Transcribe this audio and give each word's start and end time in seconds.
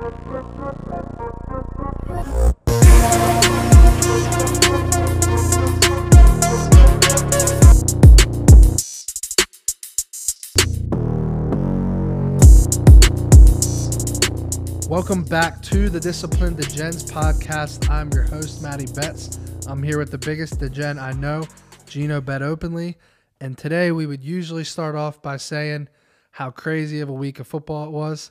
Welcome 0.00 0.16
back 15.24 15.60
to 15.64 15.90
the 15.90 16.00
Discipline 16.00 16.54
Degens 16.54 17.10
podcast. 17.10 17.90
I'm 17.90 18.10
your 18.14 18.22
host, 18.22 18.62
Matty 18.62 18.86
Bets. 18.94 19.38
I'm 19.66 19.82
here 19.82 19.98
with 19.98 20.10
the 20.10 20.16
biggest 20.16 20.58
Degen 20.58 20.98
I 20.98 21.12
know, 21.12 21.46
Gino 21.86 22.22
Bet 22.22 22.40
Openly. 22.40 22.96
And 23.38 23.58
today 23.58 23.92
we 23.92 24.06
would 24.06 24.24
usually 24.24 24.64
start 24.64 24.94
off 24.94 25.20
by 25.20 25.36
saying 25.36 25.88
how 26.30 26.50
crazy 26.50 27.00
of 27.00 27.10
a 27.10 27.12
week 27.12 27.38
of 27.38 27.46
football 27.46 27.84
it 27.84 27.90
was. 27.90 28.30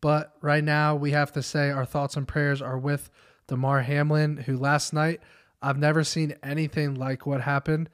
But 0.00 0.34
right 0.40 0.62
now 0.62 0.94
we 0.94 1.10
have 1.10 1.32
to 1.32 1.42
say 1.42 1.70
our 1.70 1.84
thoughts 1.84 2.16
and 2.16 2.26
prayers 2.26 2.62
are 2.62 2.78
with 2.78 3.10
Damar 3.48 3.82
Hamlin, 3.82 4.36
who 4.36 4.56
last 4.56 4.92
night 4.92 5.20
I've 5.60 5.78
never 5.78 6.04
seen 6.04 6.36
anything 6.42 6.94
like 6.94 7.26
what 7.26 7.40
happened. 7.40 7.88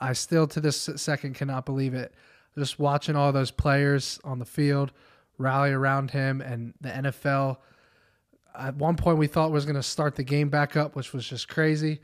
I 0.00 0.12
still 0.14 0.46
to 0.48 0.60
this 0.60 0.90
second 0.96 1.34
cannot 1.34 1.64
believe 1.66 1.94
it. 1.94 2.12
Just 2.58 2.78
watching 2.78 3.16
all 3.16 3.32
those 3.32 3.50
players 3.50 4.18
on 4.24 4.38
the 4.38 4.44
field 4.44 4.92
rally 5.38 5.72
around 5.72 6.10
him 6.10 6.40
and 6.40 6.74
the 6.80 6.88
NFL. 6.88 7.58
At 8.56 8.76
one 8.76 8.96
point, 8.96 9.18
we 9.18 9.26
thought 9.26 9.50
was 9.50 9.64
going 9.64 9.76
to 9.76 9.82
start 9.82 10.14
the 10.14 10.22
game 10.22 10.48
back 10.48 10.76
up, 10.76 10.94
which 10.94 11.12
was 11.12 11.26
just 11.26 11.48
crazy. 11.48 12.00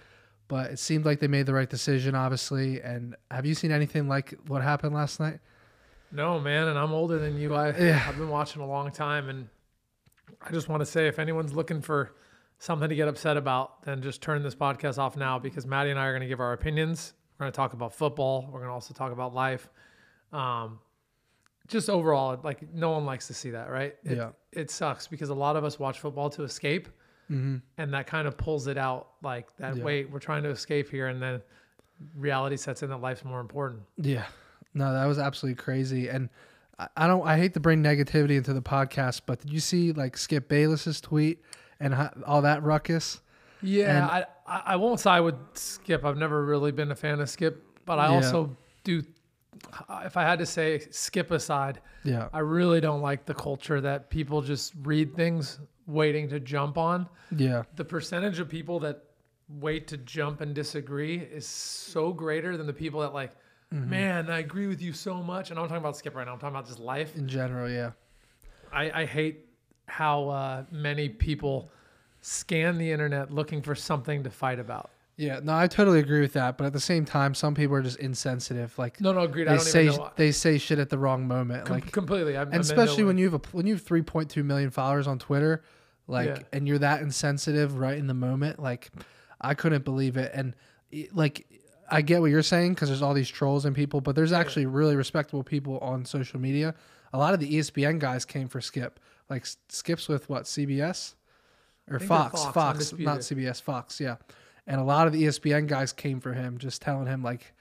But 0.49 0.73
it 0.73 0.79
seemed 0.81 1.05
like 1.05 1.21
they 1.21 1.29
made 1.29 1.47
the 1.47 1.55
right 1.55 1.71
decision, 1.71 2.17
obviously. 2.17 2.81
And 2.81 3.15
have 3.31 3.47
you 3.47 3.55
seen 3.55 3.71
anything 3.71 4.09
like 4.09 4.35
what 4.49 4.63
happened 4.63 4.95
last 4.95 5.21
night? 5.21 5.39
No, 6.13 6.41
man, 6.41 6.69
and 6.69 6.79
I'm 6.79 6.93
older 6.93 7.19
than 7.19 7.37
you. 7.39 7.55
I, 7.55 7.69
Yeah. 7.79 8.05
I've 8.07 8.17
been 8.19 8.29
watching 8.29 8.63
a 8.63 8.67
long 8.67 8.91
time, 8.91 9.29
and 9.29 9.49
I 10.41 10.51
just 10.53 10.69
want 10.69 10.81
to 10.81 10.87
say 10.87 11.07
if 11.09 11.19
anyone's 11.19 11.53
looking 11.53 11.81
for 11.81 12.15
something 12.59 12.89
to 12.89 12.95
get 12.95 13.09
upset 13.09 13.37
about, 13.37 13.83
then 13.85 14.03
just 14.03 14.21
turn 14.21 14.43
this 14.43 14.55
podcast 14.55 14.99
off 14.99 15.17
now 15.17 15.39
because 15.39 15.67
Matty 15.67 15.91
and 15.91 15.99
I 15.99 16.07
are 16.07 16.13
going 16.13 16.23
to 16.23 16.29
give 16.29 16.41
our 16.41 16.53
opinions. 16.53 17.15
We're 17.39 17.45
going 17.45 17.53
to 17.53 17.57
talk 17.57 17.73
about 17.73 17.95
football. 17.95 18.43
We're 18.53 18.61
going 18.61 18.69
to 18.69 18.75
also 18.75 18.93
talk 18.93 19.13
about 19.13 19.35
life. 19.35 19.69
Um, 20.33 20.79
just 21.69 21.89
overall, 21.89 22.39
like 22.43 22.73
no 22.75 22.91
one 22.91 23.07
likes 23.07 23.29
to 23.29 23.35
see 23.35 23.51
that, 23.51 23.71
right? 23.71 23.95
It, 24.05 24.17
Yeah. 24.19 24.31
It 24.53 24.71
sucks 24.71 25.07
because 25.07 25.29
a 25.31 25.35
lot 25.35 25.57
of 25.57 25.65
us 25.65 25.79
watch 25.79 26.01
football 26.01 26.29
to 26.31 26.43
escape, 26.43 26.89
and 27.79 27.95
that 27.95 28.09
kind 28.09 28.27
of 28.27 28.37
pulls 28.37 28.67
it 28.67 28.77
out. 28.77 29.11
Like 29.23 29.47
that. 29.59 29.77
Yeah. 29.77 29.85
Wait, 29.85 30.11
we're 30.11 30.19
trying 30.19 30.43
to 30.43 30.49
escape 30.51 30.91
here, 30.91 31.07
and 31.07 31.23
then 31.23 31.41
reality 32.17 32.57
sets 32.57 32.83
in 32.83 32.91
that 32.91 33.01
life's 33.01 33.25
more 33.25 33.39
important. 33.41 33.83
Yeah. 33.97 34.25
No, 34.75 34.93
that 34.93 35.07
was 35.07 35.19
absolutely 35.19 35.61
crazy. 35.63 36.09
And 36.09 36.29
I, 36.97 37.07
don't, 37.07 37.27
I 37.27 37.37
hate 37.37 37.55
to 37.55 37.61
bring 37.61 37.83
negativity 37.83 38.37
into 38.37 38.53
the 38.53 38.63
podcast, 38.63 39.23
but 39.27 39.41
did 39.41 39.53
you 39.53 39.61
see 39.61 39.93
like 39.93 40.17
Skip 40.17 40.49
Bayless's 40.49 41.01
tweet 41.01 41.43
and 41.79 41.95
how, 41.95 42.11
all 42.27 42.43
that 42.43 42.63
ruckus? 42.63 43.21
Yeah, 43.63 43.97
And- 43.97 44.05
I, 44.07 44.25
I 44.47 44.63
I 44.73 44.77
won't 44.77 44.99
side 45.01 45.21
with 45.21 45.35
Skip. 45.55 46.05
I've 46.05 46.17
never 46.17 46.45
really 46.45 46.73
been 46.73 46.91
a 46.91 46.97
fan 46.97 47.21
of 47.21 47.29
Skip, 47.29 47.63
but 47.85 47.99
I 47.99 48.09
Yeah. 48.09 48.15
also 48.17 48.57
do. 48.85 49.03
If 50.05 50.17
I 50.17 50.23
had 50.23 50.39
to 50.39 50.47
say 50.47 50.79
Skip 50.91 51.31
aside, 51.31 51.81
Yeah. 52.05 52.29
I 52.33 52.39
really 52.39 52.81
don't 52.81 53.03
like 53.03 53.27
the 53.27 53.35
culture 53.35 53.81
that 53.83 54.09
people 54.09 54.41
just 54.41 54.73
read 54.83 55.15
things 55.15 55.59
waiting 55.87 56.29
to 56.31 56.41
jump 56.41 56.79
on. 56.79 57.09
Yeah. 57.37 57.65
The 57.77 57.85
percentage 57.85 58.39
of 58.39 58.49
people 58.49 58.81
that 58.81 59.03
wait 59.49 59.89
to 59.89 59.97
jump 59.99 60.41
and 60.41 60.55
disagree 60.55 61.19
is 61.19 61.47
so 61.47 62.13
greater 62.13 62.57
than 62.57 62.67
the 62.67 62.73
people 62.73 63.01
that 63.01 63.13
like, 63.13 63.33
Mm-hmm. 63.73 63.91
man, 63.91 64.31
I 64.31 64.41
agree 64.41 64.67
with 64.67 64.83
you 64.83 64.93
so 64.93 65.23
much. 65.23 65.51
And 65.51 65.59
I'm 65.59 65.67
talking 65.67 65.77
about 65.79 65.97
Skip 65.97 66.17
right 66.17 66.27
now. 66.27 66.33
I'm 66.33 66.39
talking 66.41 66.57
about 66.57 66.67
just 66.67 66.81
life. 66.81 67.15
In 67.17 67.29
general, 67.29 67.71
yeah. 67.71 67.93
I, 68.73 69.03
I 69.03 69.05
hate 69.05 69.47
how 69.87 70.29
uh, 70.29 70.65
many 70.73 71.09
people 71.09 71.71
scan 72.21 72.79
the 72.79 72.91
internet 72.91 73.33
looking 73.33 73.63
for 73.63 73.75
something 73.75 74.25
to 74.25 74.31
fight 74.31 74.59
about. 74.59 74.91
Yeah. 75.17 75.39
No, 75.43 75.55
I 75.55 75.67
totally 75.67 76.01
agree 76.01 76.21
with 76.21 76.33
that. 76.33 76.57
But 76.59 76.65
at 76.67 76.73
the 76.73 76.81
same 76.81 77.05
time, 77.05 77.35
some 77.35 77.55
people 77.55 77.77
are 77.77 77.83
just 77.83 77.99
insensitive. 77.99 78.77
Like 78.79 79.01
No, 79.01 79.13
no, 79.13 79.21
agreed. 79.21 79.47
I 79.49 79.53
they 79.53 79.57
don't 79.59 79.67
say, 79.67 79.85
even 79.87 79.97
know. 79.97 80.11
they 80.17 80.33
say 80.33 80.59
shit 80.59 80.79
at 80.79 80.89
the 80.89 80.99
wrong 80.99 81.29
moment. 81.29 81.67
Com- 81.67 81.75
like, 81.75 81.93
completely. 81.93 82.37
I'm, 82.39 82.49
and 82.51 82.61
especially 82.63 83.05
when 83.05 83.19
you 83.19 83.31
have 83.31 83.35
a 83.35 83.41
when 83.53 83.67
you 83.67 83.75
have 83.75 83.85
3.2 83.85 84.43
million 84.45 84.71
followers 84.71 85.07
on 85.07 85.19
Twitter, 85.19 85.63
like, 86.09 86.27
Yeah. 86.29 86.39
and 86.53 86.67
you're 86.67 86.79
that 86.79 87.03
insensitive 87.03 87.79
right 87.79 87.99
in 87.99 88.07
the 88.07 88.15
moment, 88.15 88.59
like, 88.61 88.91
I 89.41 89.55
couldn't 89.55 89.85
believe 89.85 90.17
it. 90.17 90.33
And 90.35 90.55
like, 91.13 91.47
I 91.91 92.03
get 92.03 92.21
what 92.21 92.31
you're 92.31 92.43
saying 92.43 92.75
because 92.75 92.89
there's 92.89 93.03
all 93.03 93.15
these 93.15 93.29
trolls 93.29 93.65
and 93.65 93.75
people, 93.75 94.01
but 94.01 94.15
there's 94.15 94.33
actually 94.33 94.67
really 94.67 94.97
respectable 94.97 95.43
people 95.43 95.79
on 95.79 96.05
social 96.05 96.41
media. 96.41 96.75
A 97.13 97.19
lot 97.19 97.35
of 97.35 97.41
the 97.41 97.53
ESPN 97.59 97.99
guys 97.99 98.25
came 98.25 98.49
for 98.49 98.61
Skip, 98.61 99.01
like 99.29 99.45
Skip's 99.69 100.09
with 100.09 100.29
what 100.29 100.45
CBS 100.45 101.15
or 101.91 101.99
Fox, 101.99 102.41
Fox, 102.45 102.53
Fox, 102.91 102.93
not 102.99 103.19
CBS, 103.21 103.61
Fox, 103.61 104.01
yeah. 104.01 104.17
And 104.67 104.81
a 104.81 104.85
lot 104.85 105.07
of 105.09 105.13
the 105.13 105.25
ESPN 105.25 105.67
guys 105.67 105.93
came 105.93 106.21
for 106.21 106.33
him, 106.33 106.59
just 106.59 106.81
telling 106.83 107.07
him 107.07 107.23
like, 107.23 107.53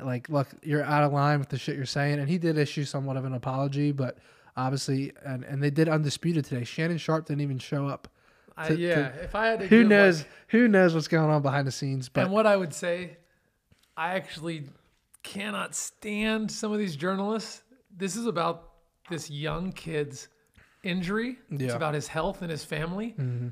like, 0.00 0.28
look, 0.28 0.48
you're 0.62 0.84
out 0.84 1.02
of 1.04 1.12
line 1.12 1.38
with 1.38 1.48
the 1.48 1.58
shit 1.58 1.74
you're 1.76 1.86
saying. 1.86 2.18
And 2.20 2.28
he 2.28 2.36
did 2.38 2.58
issue 2.58 2.84
somewhat 2.84 3.16
of 3.16 3.24
an 3.24 3.32
apology, 3.32 3.90
but 3.92 4.18
obviously, 4.56 5.12
and, 5.24 5.44
and 5.44 5.62
they 5.62 5.70
did 5.70 5.88
undisputed 5.88 6.44
today. 6.44 6.64
Shannon 6.64 6.98
Sharpe 6.98 7.26
didn't 7.26 7.40
even 7.40 7.58
show 7.58 7.86
up. 7.88 8.08
I, 8.56 8.68
to- 8.68 8.76
yeah, 8.78 9.08
to- 9.10 9.22
if 9.24 9.34
I 9.34 9.46
had 9.46 9.60
to, 9.60 9.66
Who 9.68 9.84
knows? 9.84 10.24
who 10.48 10.68
knows 10.68 10.94
what's 10.94 11.08
going 11.08 11.30
on 11.30 11.42
behind 11.42 11.66
the 11.66 11.72
scenes? 11.72 12.08
But 12.08 12.24
and 12.24 12.32
what 12.32 12.46
I 12.46 12.56
would 12.56 12.74
say, 12.74 13.16
I 13.98 14.14
actually 14.14 14.64
cannot 15.24 15.74
stand 15.74 16.50
some 16.50 16.72
of 16.72 16.78
these 16.78 16.94
journalists. 16.94 17.62
This 17.96 18.14
is 18.14 18.26
about 18.26 18.70
this 19.10 19.28
young 19.28 19.72
kid's 19.72 20.28
injury. 20.84 21.36
It's 21.50 21.74
about 21.74 21.94
his 21.94 22.06
health 22.06 22.42
and 22.42 22.50
his 22.50 22.64
family. 22.64 23.16
Mm-hmm. 23.18 23.48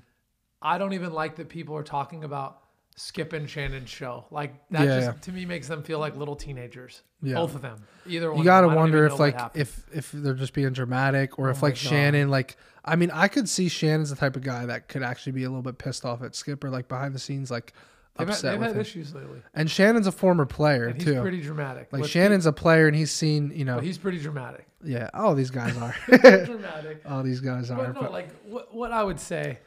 I 0.63 0.79
don't 0.79 0.93
even 0.93 1.13
like 1.13 1.37
that 1.37 1.49
people 1.49 1.77
are 1.77 1.83
talking 1.83 2.23
about 2.23 2.61
Skip 2.95 3.33
and 3.33 3.51
Shannon's 3.51 3.91
show. 3.91 4.25
Like 4.31 4.55
that 4.71 4.87
Yeah, 4.87 5.01
just 5.01 5.17
yeah. 5.17 5.21
to 5.23 5.33
me 5.33 5.45
makes 5.45 5.69
them 5.69 5.83
feel 5.83 5.99
like 5.99 6.17
little 6.17 6.37
teenagers. 6.37 7.03
Yeah. 7.21 7.35
Both 7.35 7.55
of 7.57 7.63
them. 7.63 7.79
Either 8.07 8.31
one. 8.31 8.39
you 8.39 8.45
got 8.45 8.61
to 8.61 8.69
them. 8.69 8.71
I 8.71 8.75
don't 8.75 8.83
wonder 8.83 9.05
if 9.05 9.19
like 9.19 9.39
if 9.55 9.85
if 9.93 10.13
they're 10.13 10.35
just 10.35 10.55
being 10.55 10.73
dramatic 10.73 11.39
or 11.39 11.51
if 11.51 11.59
Oh 11.59 11.61
my 11.63 11.69
like 11.69 11.75
God. 11.75 11.81
Shannon 11.91 12.29
like 12.31 12.57
I 12.85 12.95
mean 12.97 13.11
I 13.11 13.29
could 13.29 13.49
see 13.49 13.69
Shannon's 13.69 14.11
the 14.11 14.17
type 14.17 14.37
of 14.37 14.43
guy 14.43 14.65
that 14.67 14.89
could 14.89 15.03
actually 15.03 15.33
be 15.33 15.43
a 15.45 15.49
little 15.49 15.63
bit 15.63 15.77
pissed 15.79 16.05
off 16.05 16.23
at 16.23 16.35
Skip 16.37 16.63
or 16.65 16.71
like 16.71 16.89
behind 16.89 17.15
the 17.15 17.19
scenes 17.19 17.51
like 17.51 17.73
they've 18.19 18.29
had, 18.29 18.35
upset 18.35 18.53
they've 18.53 18.61
with 18.61 18.69
had 18.69 18.77
him. 18.77 18.81
issues 18.81 19.15
lately. 19.15 19.41
And 19.55 19.71
Shannon's 19.71 20.07
a 20.07 20.13
former 20.13 20.47
player 20.47 20.87
And 20.87 20.97
he's 20.97 21.05
too. 21.15 21.21
pretty 21.21 21.41
dramatic. 21.43 21.89
like 21.93 22.01
Let's 22.03 22.09
be- 22.09 22.19
Shannon's 22.19 22.47
a 22.47 22.53
player 22.53 22.87
and 22.87 22.97
he's 22.97 23.11
seen 23.13 23.53
you 23.55 23.65
know 23.65 23.77
but 23.77 23.85
he's 23.85 23.99
pretty 23.99 24.19
dramatic. 24.19 24.67
yeah 24.85 25.11
all 25.15 25.35
these 25.35 25.51
guys 25.51 25.77
are 25.77 25.95
dramatic. 26.45 27.03
all 27.09 27.23
these 27.23 27.41
guys 27.41 27.71
are 27.71 27.77
But 27.77 27.95
no, 27.95 28.01
but 28.03 28.13
like 28.13 28.29
what 28.45 28.75
what 28.75 28.93
I 28.93 29.03
would 29.03 29.21
say, 29.21 29.59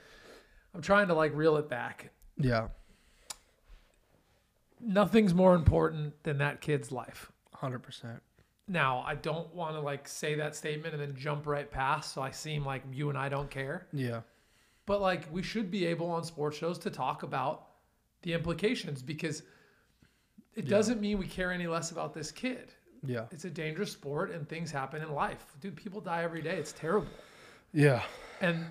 I'm 0.74 0.82
trying 0.82 1.08
to 1.10 1.14
like 1.14 1.36
reel 1.36 1.58
it 1.58 1.70
back. 1.70 2.12
yeah 2.38 2.68
Nothing's 4.82 5.34
more 5.34 5.56
important 5.56 6.24
than 6.24 6.38
that 6.38 6.62
kid's 6.62 6.92
life. 6.92 7.32
hundred 7.54 7.80
percent 7.84 8.22
Now, 8.68 9.04
I 9.06 9.16
don't 9.16 9.54
want 9.54 9.76
to 9.76 9.82
like 9.82 10.08
say 10.08 10.36
that 10.36 10.56
statement 10.56 10.94
and 10.94 11.02
then 11.04 11.16
jump 11.16 11.46
right 11.48 11.70
past, 11.70 12.14
so 12.14 12.22
I 12.22 12.32
seem 12.32 12.66
like 12.66 12.84
you 12.92 13.10
and 13.10 13.18
I 13.18 13.28
don't 13.30 13.50
care. 13.50 13.88
yeah 13.92 14.22
But 14.86 15.02
like 15.02 15.28
we 15.34 15.44
should 15.44 15.70
be 15.70 15.86
able 15.88 16.10
on 16.12 16.24
sports 16.24 16.58
shows 16.58 16.78
to 16.80 16.90
talk 16.90 17.24
about 17.24 17.66
the 18.22 18.34
implications 18.34 19.02
because 19.02 19.44
it 20.56 20.68
doesn't 20.68 21.00
mean 21.00 21.18
we 21.18 21.28
care 21.28 21.52
any 21.52 21.68
less 21.68 21.92
about 21.92 22.14
this 22.14 22.32
kid. 22.32 22.74
yeah 23.06 23.26
It's 23.32 23.46
a 23.46 23.50
dangerous 23.50 23.92
sport 23.92 24.32
and 24.32 24.48
things 24.48 24.72
happen 24.72 25.02
in 25.02 25.12
life. 25.14 25.46
Dude, 25.62 25.76
people 25.76 26.02
die 26.02 26.24
every 26.24 26.42
day. 26.42 26.58
It's 26.58 26.74
terrible. 26.74 27.08
yeah 27.74 28.02
and 28.42 28.66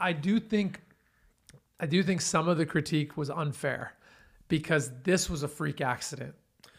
I- 0.00 0.12
do 0.12 0.38
think 0.40 0.80
I 1.78 1.86
do 1.86 2.02
think 2.02 2.20
some 2.22 2.48
of 2.48 2.56
the 2.58 2.64
critique 2.66 3.16
was 3.16 3.28
unfair 3.28 3.92
because 4.48 4.90
this 5.02 5.28
was 5.28 5.42
a 5.42 5.48
freak 5.48 5.80
accident. 5.82 6.34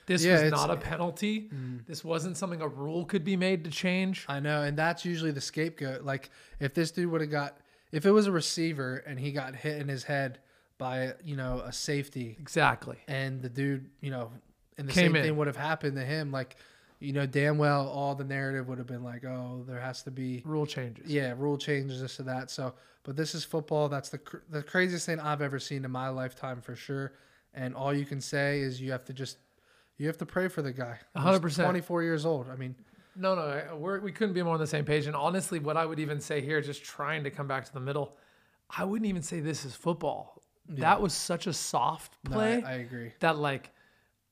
This 0.08 0.24
Yeah, 0.26 0.34
was 0.34 0.42
Mm. 0.44 0.52
not 0.52 0.72
a 0.72 0.78
penalty. 0.78 1.50
This 1.86 2.04
wasn't 2.04 2.36
something 2.38 2.62
a 2.62 2.68
rule 2.68 3.06
could 3.06 3.24
be 3.24 3.36
made 3.38 3.64
to 3.66 3.70
change. 3.70 4.26
I 4.28 4.40
know, 4.40 4.64
and 4.64 4.76
that's 4.78 5.04
usually 5.06 5.32
the 5.32 5.42
scapegoat. 5.42 6.02
Like 6.04 6.30
if 6.60 6.74
this 6.74 6.90
dude 6.92 7.12
would 7.12 7.22
have 7.22 7.30
got, 7.30 7.60
if 7.92 8.06
it 8.06 8.12
was 8.12 8.26
a 8.28 8.32
receiver 8.32 8.98
and 9.06 9.20
he 9.20 9.32
got 9.32 9.56
hit 9.56 9.80
in 9.82 9.88
his 9.88 10.04
head 10.06 10.40
by 10.78 11.14
you 11.24 11.36
know 11.36 11.60
a 11.66 11.72
safety, 11.74 12.36
Exactly. 12.40 12.98
and 13.08 13.42
the 13.42 13.50
dude, 13.50 13.90
you 14.02 14.12
know, 14.12 14.32
and 14.78 14.88
the 14.88 14.94
Came 14.94 15.08
same 15.12 15.16
in. 15.16 15.24
thing 15.24 15.38
would 15.38 15.48
have 15.48 15.58
happened 15.58 15.96
to 15.96 16.04
him, 16.04 16.32
like 16.32 16.56
you 17.00 17.14
know, 17.14 17.26
damn 17.28 17.58
well 17.60 17.88
all 17.88 18.16
the 18.16 18.24
narrative 18.24 18.68
would 18.68 18.80
have 18.80 18.88
been 18.88 19.04
like, 19.04 19.24
oh, 19.24 19.64
there 19.68 19.80
has 19.80 20.02
to 20.04 20.10
be, 20.12 20.42
Rule 20.46 20.66
changes. 20.66 21.06
yeah, 21.08 21.34
rule 21.38 21.58
changes 21.58 22.02
this 22.02 22.20
or 22.20 22.24
that. 22.24 22.50
So, 22.50 22.74
but 23.04 23.16
this 23.16 23.36
is 23.36 23.44
football. 23.44 23.88
That's 23.90 24.10
the 24.10 24.18
cr- 24.18 24.38
the 24.50 24.64
craziest 24.64 25.06
thing 25.06 25.20
I've 25.20 25.42
ever 25.42 25.60
seen 25.60 25.86
in 25.86 25.92
my 25.92 26.10
lifetime 26.10 26.62
for 26.62 26.76
sure. 26.76 27.14
And 27.54 27.74
all 27.76 27.94
you 27.94 28.06
can 28.06 28.22
say 28.22 28.60
is 28.62 28.80
you 28.82 28.92
have 28.92 29.06
to 29.06 29.14
just. 29.14 29.38
You 30.00 30.06
have 30.06 30.18
to 30.20 30.28
pray 30.28 30.48
for 30.48 30.62
the 30.62 30.72
guy. 30.72 31.00
A 31.16 31.20
hundred 31.20 31.38
He's 31.38 31.42
percent. 31.56 31.66
24 31.66 32.04
years 32.04 32.24
old. 32.24 32.50
I 32.52 32.56
mean, 32.56 32.76
No, 33.16 33.34
no, 33.34 33.76
we're, 33.78 34.00
we 34.00 34.12
couldn't 34.12 34.36
be 34.36 34.44
more 34.44 34.54
on 34.54 34.60
the 34.60 34.68
same 34.68 34.86
page. 34.86 35.08
And 35.08 35.16
honestly, 35.16 35.58
what 35.58 35.76
I 35.76 35.88
would 35.88 36.00
even 36.00 36.20
say 36.22 36.40
here, 36.40 36.62
just 36.62 36.84
trying 36.84 37.24
to 37.24 37.32
come 37.32 37.48
back 37.48 37.66
to 37.66 37.74
the 37.74 37.80
middle, 37.80 38.16
I 38.70 38.84
wouldn't 38.84 39.10
even 39.10 39.24
say 39.24 39.40
this 39.40 39.66
is 39.66 39.74
football. 39.74 40.40
That 40.70 41.02
was 41.02 41.14
such 41.14 41.48
a 41.48 41.54
soft 41.54 42.18
no, 42.30 42.36
play. 42.36 42.64
I, 42.64 42.72
I 42.72 42.76
agree. 42.76 43.14
that 43.20 43.38
like 43.38 43.72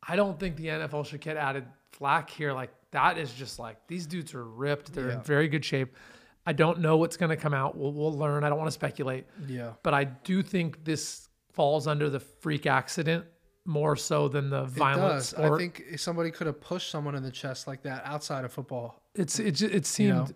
I 0.08 0.16
don't 0.16 0.40
think 0.40 0.56
the 0.58 0.68
NFL 0.68 1.06
should 1.08 1.22
get 1.22 1.38
added 1.38 1.66
flack 1.92 2.30
here. 2.30 2.54
Like 2.54 2.72
that 2.92 3.18
is 3.18 3.32
just 3.34 3.58
like 3.60 3.78
these 3.88 4.06
dudes 4.06 4.34
are 4.34 4.44
ripped. 4.46 4.94
They're 4.94 5.08
Yeah. 5.10 5.16
in 5.16 5.22
very 5.24 5.48
good 5.48 5.64
shape. 5.66 5.96
I 6.46 6.54
don't 6.54 6.80
know 6.80 6.98
what's 6.98 7.18
going 7.18 7.30
to 7.32 7.36
come 7.38 7.56
out. 7.56 7.76
We'll, 7.76 7.92
we'll 7.92 8.14
learn. 8.16 8.44
I 8.44 8.50
don't 8.50 8.60
want 8.60 8.68
to 8.68 8.72
speculate, 8.74 9.26
Yeah. 9.48 9.72
but 9.82 9.96
I 9.96 10.04
do 10.04 10.44
think 10.44 10.84
this 10.86 11.28
falls 11.54 11.88
under 11.88 12.08
the 12.08 12.20
freak 12.20 12.68
accident 12.68 13.26
more 13.66 13.96
so 13.96 14.28
than 14.28 14.52
the 14.52 14.66
violence. 14.66 14.76
It 14.76 14.78
violent 14.80 15.14
does. 15.16 15.30
sport. 15.30 15.54
I 15.54 15.58
think 15.58 15.84
somebody 16.00 16.30
could 16.30 16.46
have 16.46 16.62
pushed 16.62 16.92
someone 16.92 17.16
in 17.16 17.24
the 17.24 17.32
chest 17.32 17.66
like 17.66 17.82
that 17.82 18.04
outside 18.06 18.46
of 18.46 18.54
football. 18.54 19.02
it's 19.16 19.40
it 19.40 19.60
it 19.64 19.86
seemed 19.88 20.10
know? 20.16 20.28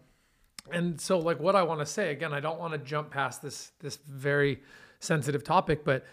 and 0.72 1.00
so 1.02 1.20
like 1.20 1.40
what 1.40 1.56
i 1.56 1.62
want 1.64 1.80
to 1.80 1.86
say 1.86 2.12
again 2.12 2.32
i 2.34 2.40
don't 2.40 2.60
want 2.60 2.72
to 2.74 2.78
jump 2.80 3.10
past 3.12 3.42
this 3.42 3.72
this 3.80 3.98
very 4.08 4.62
sensitive 5.00 5.44
topic 5.44 5.84
but 5.84 6.06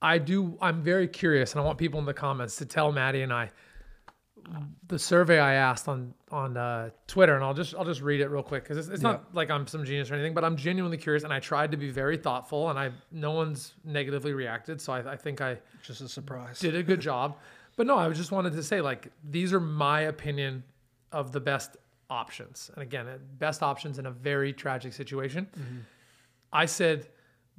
i 0.00 0.18
do 0.18 0.56
i'm 0.60 0.82
very 0.82 1.08
curious 1.08 1.52
and 1.52 1.60
i 1.60 1.64
want 1.64 1.78
people 1.78 1.98
in 2.00 2.06
the 2.06 2.14
comments 2.14 2.56
to 2.56 2.66
tell 2.66 2.92
matty 2.92 3.22
and 3.22 3.32
i 3.32 3.48
the 4.88 4.98
survey 4.98 5.38
i 5.38 5.54
asked 5.54 5.86
on 5.88 6.12
on 6.32 6.56
uh, 6.56 6.90
twitter 7.06 7.34
and 7.36 7.44
i'll 7.44 7.54
just 7.54 7.74
i'll 7.76 7.84
just 7.84 8.00
read 8.02 8.20
it 8.20 8.28
real 8.28 8.42
quick 8.42 8.64
because 8.64 8.76
it's, 8.76 8.88
it's 8.88 9.02
not 9.02 9.32
like 9.34 9.50
i'm 9.50 9.66
some 9.66 9.84
genius 9.84 10.10
or 10.10 10.14
anything 10.14 10.34
but 10.34 10.42
i'm 10.44 10.56
genuinely 10.56 10.96
curious 10.98 11.22
and 11.22 11.32
i 11.32 11.38
tried 11.38 11.70
to 11.70 11.76
be 11.76 11.90
very 11.90 12.16
thoughtful 12.16 12.68
and 12.70 12.78
i 12.78 12.90
no 13.12 13.30
one's 13.30 13.74
negatively 13.84 14.32
reacted 14.32 14.80
so 14.80 14.92
i, 14.92 15.12
I 15.12 15.16
think 15.16 15.40
i 15.40 15.56
Just 15.82 16.00
a 16.00 16.08
surprise. 16.08 16.58
did 16.58 16.74
a 16.74 16.82
good 16.82 17.00
job. 17.00 17.36
But 17.74 17.86
no, 17.86 17.96
I 17.96 18.10
just 18.10 18.32
wanted 18.32 18.52
to 18.52 18.62
say 18.62 18.82
like 18.82 19.10
these 19.24 19.50
are 19.54 19.60
my 19.60 20.02
opinion 20.02 20.62
of 21.10 21.32
the 21.32 21.40
best 21.40 21.78
options. 22.10 22.70
And 22.74 22.82
again, 22.82 23.08
uh, 23.08 23.16
best 23.38 23.62
options 23.62 23.98
in 23.98 24.04
a 24.04 24.10
very 24.10 24.52
tragic 24.52 24.92
situation. 24.92 25.48
I 26.52 26.66
said, 26.66 27.08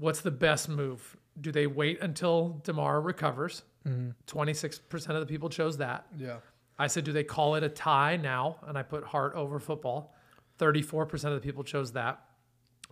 what's 0.03 0.19
the 0.19 0.31
best 0.31 0.67
move? 0.67 1.15
Do 1.39 1.49
they 1.51 1.65
wait 1.65 2.01
until 2.01 2.59
Damar 2.63 2.99
recovers? 2.99 3.63
Mm-hmm. 3.87 4.09
26% 4.27 5.09
of 5.09 5.19
the 5.21 5.25
people 5.25 5.49
chose 5.49 5.77
that. 5.77 6.05
yeah. 6.17 6.37
I 6.77 6.87
said, 6.87 7.03
do 7.03 7.13
they 7.13 7.23
call 7.23 7.53
it 7.55 7.63
a 7.63 7.69
tie 7.69 8.17
now? 8.17 8.57
And 8.67 8.77
I 8.77 8.81
put 8.83 9.03
heart 9.03 9.35
over 9.35 9.59
football. 9.59 10.15
34% 10.59 11.11
of 11.25 11.35
the 11.35 11.39
people 11.39 11.63
chose 11.63 11.93
that. 11.93 12.19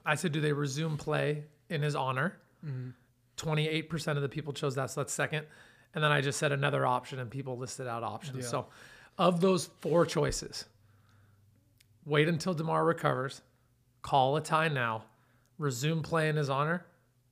I 0.05 0.15
said, 0.15 0.31
do 0.31 0.39
they 0.39 0.53
resume 0.53 0.97
play 0.97 1.45
in 1.69 1.81
his 1.81 1.95
honor? 1.95 2.37
Mm-hmm. 2.65 2.91
28% 3.37 4.15
of 4.15 4.21
the 4.21 4.29
people 4.29 4.53
chose 4.53 4.75
that. 4.75 4.91
So 4.91 5.01
that's 5.01 5.11
second. 5.11 5.47
And 5.95 6.03
then 6.03 6.11
I 6.11 6.21
just 6.21 6.37
said 6.37 6.51
another 6.51 6.85
option 6.85 7.17
and 7.19 7.29
people 7.29 7.57
listed 7.57 7.87
out 7.87 8.03
options. 8.03 8.45
Yeah. 8.45 8.51
So 8.51 8.67
of 9.17 9.41
those 9.41 9.69
four 9.81 10.05
choices, 10.05 10.65
wait 12.05 12.29
until 12.29 12.53
Damar 12.53 12.85
recovers, 12.85 13.41
call 14.03 14.37
a 14.37 14.41
tie 14.41 14.69
now, 14.69 15.05
resume 15.57 16.03
play 16.03 16.29
in 16.29 16.35
his 16.35 16.49
honor, 16.51 16.85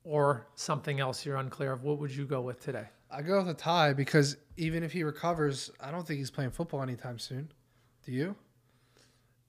or 0.09 0.47
something 0.55 0.99
else 0.99 1.23
you're 1.23 1.37
unclear 1.37 1.71
of. 1.71 1.83
What 1.83 1.99
would 1.99 2.11
you 2.11 2.25
go 2.25 2.41
with 2.41 2.59
today? 2.59 2.85
I 3.11 3.21
go 3.21 3.37
with 3.37 3.49
a 3.49 3.53
tie 3.53 3.93
because 3.93 4.37
even 4.57 4.81
if 4.83 4.91
he 4.91 5.03
recovers, 5.03 5.69
I 5.79 5.91
don't 5.91 6.05
think 6.05 6.17
he's 6.17 6.31
playing 6.31 6.49
football 6.49 6.81
anytime 6.81 7.19
soon. 7.19 7.51
Do 8.03 8.11
you? 8.11 8.35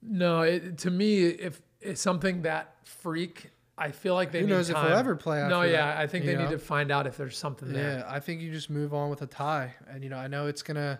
No, 0.03 0.41
it, 0.41 0.77
to 0.79 0.91
me, 0.91 1.25
if 1.25 1.61
it's 1.79 1.99
something 1.99 2.43
that 2.43 2.75
freak, 2.83 3.49
I 3.75 3.89
feel 3.89 4.13
like 4.13 4.31
they 4.31 4.41
Who 4.41 4.45
need 4.45 4.53
knows 4.53 4.69
if 4.69 4.75
he'll 4.77 4.85
ever 4.85 5.15
play 5.15 5.47
No, 5.47 5.63
yeah, 5.63 5.87
that, 5.87 5.97
I 5.97 6.05
think 6.05 6.25
they 6.25 6.35
know? 6.35 6.43
need 6.43 6.51
to 6.51 6.59
find 6.59 6.91
out 6.91 7.07
if 7.07 7.17
there's 7.17 7.37
something 7.37 7.73
there. 7.73 7.99
Yeah, 7.99 8.05
I 8.07 8.19
think 8.19 8.41
you 8.41 8.51
just 8.51 8.69
move 8.69 8.93
on 8.93 9.09
with 9.09 9.23
a 9.23 9.27
tie. 9.27 9.73
And, 9.89 10.03
you 10.03 10.11
know, 10.11 10.17
I 10.17 10.27
know 10.27 10.45
it's 10.45 10.61
going 10.61 10.75
to, 10.75 10.99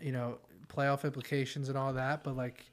you 0.00 0.10
know, 0.10 0.38
playoff 0.66 1.04
implications 1.04 1.68
and 1.68 1.78
all 1.78 1.92
that, 1.92 2.24
but, 2.24 2.36
like, 2.36 2.64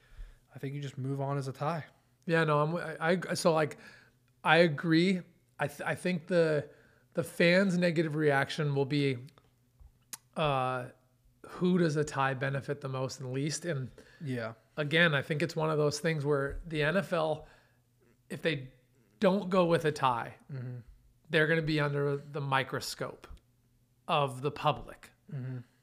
I 0.55 0.59
think 0.59 0.73
you 0.73 0.81
just 0.81 0.97
move 0.97 1.21
on 1.21 1.37
as 1.37 1.47
a 1.47 1.51
tie. 1.53 1.83
Yeah, 2.25 2.43
no, 2.43 2.61
I'm 2.61 2.75
I, 2.99 3.19
I 3.29 3.33
so 3.33 3.53
like 3.53 3.77
I 4.43 4.57
agree. 4.57 5.21
I 5.59 5.67
th- 5.67 5.81
I 5.85 5.95
think 5.95 6.27
the 6.27 6.65
the 7.13 7.23
fans' 7.23 7.77
negative 7.77 8.15
reaction 8.15 8.75
will 8.75 8.85
be 8.85 9.17
uh 10.37 10.85
who 11.47 11.77
does 11.77 11.95
a 11.95 12.03
tie 12.03 12.33
benefit 12.33 12.81
the 12.81 12.87
most 12.89 13.19
and 13.19 13.31
least 13.33 13.65
and 13.65 13.89
Yeah. 14.23 14.53
again, 14.77 15.15
I 15.15 15.21
think 15.21 15.41
it's 15.41 15.55
one 15.55 15.69
of 15.69 15.77
those 15.77 15.99
things 15.99 16.23
where 16.25 16.59
the 16.67 16.81
NFL 16.81 17.45
if 18.29 18.41
they 18.41 18.67
don't 19.19 19.49
go 19.49 19.65
with 19.65 19.85
a 19.85 19.91
tie, 19.91 20.35
they're 21.29 21.47
going 21.47 21.59
to 21.59 21.65
be 21.65 21.79
under 21.79 22.17
the 22.31 22.39
microscope 22.41 23.27
of 24.07 24.41
the 24.41 24.51
public. 24.51 25.11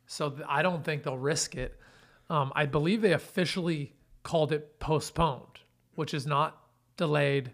So 0.06 0.30
th- 0.30 0.42
I 0.48 0.62
don't 0.62 0.84
think 0.84 1.02
they'll 1.02 1.18
risk 1.18 1.56
it. 1.56 1.78
Um, 2.30 2.52
I 2.54 2.66
believe 2.66 3.02
they 3.02 3.12
officially 3.12 3.94
called 4.22 4.52
it 4.52 4.78
postponed, 4.78 5.58
which 5.96 6.14
is 6.14 6.24
not 6.26 6.56
delayed. 6.96 7.52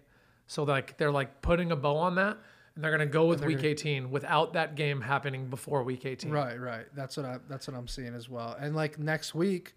So 0.52 0.64
like 0.64 0.98
they're 0.98 1.10
like 1.10 1.40
putting 1.40 1.72
a 1.72 1.76
bow 1.76 1.96
on 1.96 2.16
that, 2.16 2.36
and 2.74 2.84
they're 2.84 2.90
going 2.90 3.00
to 3.08 3.10
go 3.10 3.24
with 3.24 3.42
Week 3.42 3.64
18 3.64 4.10
without 4.10 4.52
that 4.52 4.74
game 4.74 5.00
happening 5.00 5.46
before 5.48 5.82
Week 5.82 6.04
18. 6.04 6.30
Right, 6.30 6.60
right. 6.60 6.84
That's 6.94 7.16
what 7.16 7.24
I 7.24 7.38
that's 7.48 7.66
what 7.66 7.74
I'm 7.74 7.88
seeing 7.88 8.14
as 8.14 8.28
well. 8.28 8.54
And 8.60 8.76
like 8.76 8.98
next 8.98 9.34
week, 9.34 9.74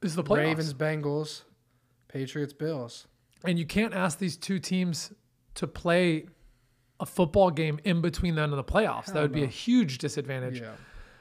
Is 0.00 0.14
the 0.14 0.24
playoffs. 0.24 0.36
Ravens, 0.46 0.72
Bengals, 0.74 1.42
Patriots, 2.08 2.54
Bills. 2.54 3.06
and 3.44 3.58
you 3.58 3.66
can't 3.66 3.92
ask 3.92 4.18
these 4.18 4.38
two 4.38 4.58
teams 4.58 5.12
to 5.56 5.66
play 5.66 6.26
a 7.00 7.04
football 7.04 7.50
game 7.50 7.78
in 7.84 8.00
between 8.00 8.34
them 8.34 8.50
and 8.50 8.58
the 8.58 8.64
playoffs. 8.64 9.12
that 9.12 9.20
would 9.20 9.32
be 9.32 9.44
a 9.44 9.46
huge 9.46 9.98
disadvantage. 9.98 10.60
Yeah. 10.62 10.70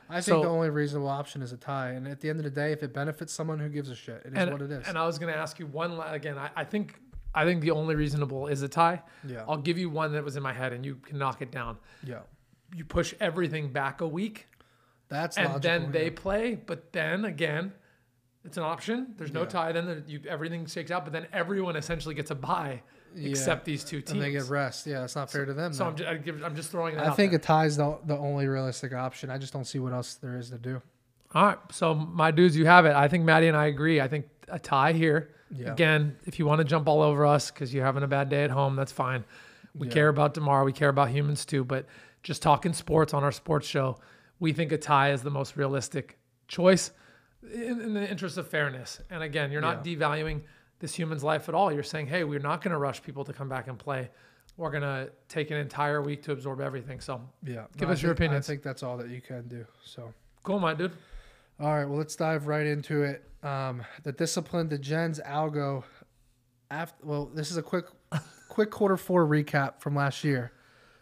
I 0.09 0.15
think 0.21 0.25
So- 0.25 0.43
the 0.43 0.49
only 0.49 0.69
reasonable 0.69 1.09
option 1.09 1.41
is 1.41 1.51
a 1.51 1.57
tie. 1.57 1.89
And 1.91 2.07
at 2.07 2.21
the 2.21 2.29
end 2.29 2.39
of 2.39 2.45
the 2.45 2.51
day, 2.51 2.71
if 2.71 2.83
it 2.83 2.93
benefits 2.93 3.33
someone, 3.33 3.59
who 3.59 3.67
gives 3.67 3.89
a 3.89 3.95
shit? 3.95 4.21
It 4.23 4.33
is 4.33 4.37
and, 4.37 4.51
what 4.51 4.61
it 4.61 4.71
is. 4.71 4.87
and 4.87 4.97
I 4.97 5.05
was 5.05 5.19
going 5.19 5.33
to 5.33 5.37
ask 5.37 5.59
you 5.59 5.65
one 5.65 5.99
again. 5.99 6.37
I, 6.37 6.51
I 6.55 6.63
think 6.63 6.99
I 7.35 7.45
think 7.45 7.61
the 7.61 7.71
only 7.71 7.95
reasonable 7.95 8.47
is 8.47 8.61
a 8.61 8.67
tie. 8.67 9.01
Yeah. 9.27 9.43
I'll 9.47 9.57
give 9.57 9.77
you 9.77 9.89
one 9.89 10.13
that 10.13 10.23
was 10.23 10.35
in 10.35 10.43
my 10.43 10.53
head, 10.53 10.71
and 10.73 10.85
you 10.85 10.95
can 10.95 11.17
knock 11.17 11.41
it 11.41 11.51
down. 11.51 11.77
yeah. 12.03 12.19
You 12.75 12.83
push 12.85 13.13
everything 13.19 13.71
back 13.71 14.01
a 14.01 14.07
week, 14.07 14.47
That's 15.07 15.37
and 15.37 15.47
logical. 15.53 15.61
then 15.61 15.91
they 15.91 16.09
play. 16.09 16.55
But 16.55 16.91
then 16.91 17.23
again, 17.25 17.71
it's 18.43 18.57
an 18.57 18.63
option. 18.63 19.13
There's 19.17 19.31
no 19.31 19.41
Yeah. 19.41 19.47
tie. 19.47 19.71
Then 19.71 20.03
you, 20.07 20.21
everything 20.27 20.65
shakes 20.65 20.89
out. 20.89 21.03
But 21.05 21.13
then 21.13 21.27
everyone 21.31 21.75
essentially 21.75 22.15
gets 22.15 22.31
a 22.31 22.35
bye, 22.35 22.81
Yeah. 23.15 23.29
except 23.29 23.65
these 23.65 23.83
two 23.83 24.01
teams. 24.01 24.11
and 24.13 24.21
they 24.21 24.31
get 24.31 24.45
rest. 24.49 24.87
Yeah, 24.87 25.03
it's 25.03 25.15
not 25.15 25.29
fair 25.31 25.45
to 25.45 25.53
them. 25.53 25.71
so. 25.73 25.85
I'm 25.85 25.95
just, 25.95 26.09
I 26.09 26.15
give, 26.17 26.43
I'm 26.43 26.55
just 26.55 26.71
throwing 26.71 26.95
that 26.95 27.05
I 27.05 27.09
out 27.09 27.15
think 27.15 27.31
there. 27.31 27.39
a 27.39 27.43
tie 27.43 27.65
is 27.65 27.77
the, 27.77 27.99
the 28.05 28.17
only 28.17 28.47
realistic 28.47 28.91
option. 28.93 29.29
I 29.29 29.37
just 29.37 29.53
don't 29.53 29.65
see 29.65 29.77
what 29.79 29.93
else 29.93 30.15
there 30.15 30.35
is 30.37 30.49
to 30.49 30.57
do. 30.57 30.81
All 31.35 31.45
right. 31.45 31.59
So 31.71 31.93
my 31.93 32.31
dudes, 32.31 32.55
you 32.57 32.65
have 32.65 32.85
it. 32.87 32.93
I 32.95 33.07
think 33.07 33.23
Matty 33.23 33.47
and 33.47 33.55
I 33.57 33.67
agree. 33.67 34.01
I 34.01 34.07
think 34.07 34.27
a 34.47 34.59
tie 34.59 34.93
here. 34.93 35.29
Yeah. 35.51 35.71
Again, 35.71 36.17
if 36.25 36.39
you 36.39 36.45
want 36.45 36.59
to 36.59 36.65
jump 36.65 36.87
all 36.87 37.01
over 37.01 37.25
us 37.25 37.51
because 37.51 37.73
you're 37.73 37.85
having 37.85 38.03
a 38.03 38.07
bad 38.07 38.29
day 38.29 38.43
at 38.43 38.49
home, 38.51 38.75
that's 38.75 38.91
fine. 38.91 39.23
We 39.75 39.87
Yeah. 39.87 39.93
care 39.93 40.09
about 40.09 40.33
tomorrow. 40.33 40.63
We 40.65 40.73
care 40.73 40.89
about 40.89 41.09
humans 41.09 41.45
too. 41.45 41.63
But 41.63 41.85
just 42.23 42.41
talking 42.41 42.73
sports 42.73 43.13
on 43.13 43.23
our 43.23 43.31
sports 43.31 43.67
show, 43.67 43.99
we 44.39 44.53
think 44.53 44.71
a 44.71 44.77
tie 44.77 45.11
is 45.11 45.21
the 45.21 45.29
most 45.31 45.55
realistic 45.57 46.17
choice 46.47 46.91
in, 47.53 47.81
in 47.81 47.93
the 47.93 48.09
interest 48.09 48.37
of 48.37 48.47
fairness. 48.47 49.01
And 49.09 49.21
again, 49.23 49.51
you're 49.51 49.61
not 49.61 49.83
devaluing 49.83 50.41
this 50.79 50.93
human's 50.95 51.23
life 51.23 51.47
at 51.49 51.55
all. 51.55 51.71
You're 51.71 51.83
saying, 51.83 52.07
hey, 52.07 52.23
we're 52.23 52.39
not 52.39 52.61
going 52.61 52.71
to 52.71 52.77
rush 52.77 53.01
people 53.03 53.23
to 53.25 53.33
come 53.33 53.47
back 53.49 53.67
and 53.67 53.77
play. 53.77 54.09
We're 54.57 54.69
going 54.71 54.83
to 54.83 55.11
take 55.29 55.49
an 55.51 55.57
entire 55.57 56.01
week 56.01 56.23
to 56.23 56.31
absorb 56.31 56.61
everything. 56.61 56.99
So 56.99 57.21
Yeah. 57.43 57.65
Give 57.77 57.89
I 57.89 57.93
us 57.93 58.01
your 58.01 58.11
opinion. 58.11 58.37
I 58.37 58.41
think 58.41 58.61
that's 58.63 58.83
all 58.83 58.97
that 58.97 59.09
you 59.09 59.21
can 59.21 59.47
do. 59.47 59.65
So. 59.83 60.13
cool, 60.43 60.59
my 60.59 60.73
dude. 60.73 60.91
All 61.59 61.73
right, 61.73 61.85
well, 61.85 61.97
let's 61.97 62.15
dive 62.15 62.47
right 62.47 62.65
into 62.65 63.03
it. 63.03 63.23
Um, 63.43 63.83
the 64.03 64.11
discipline, 64.11 64.69
Degens 64.69 65.25
algo. 65.25 65.83
After, 66.71 67.05
well, 67.05 67.25
this 67.33 67.51
is 67.51 67.57
a 67.57 67.61
quick, 67.61 67.85
quick 68.49 68.71
quarter 68.71 68.97
four 68.97 69.25
recap 69.27 69.79
from 69.81 69.95
last 69.95 70.23
year. 70.23 70.51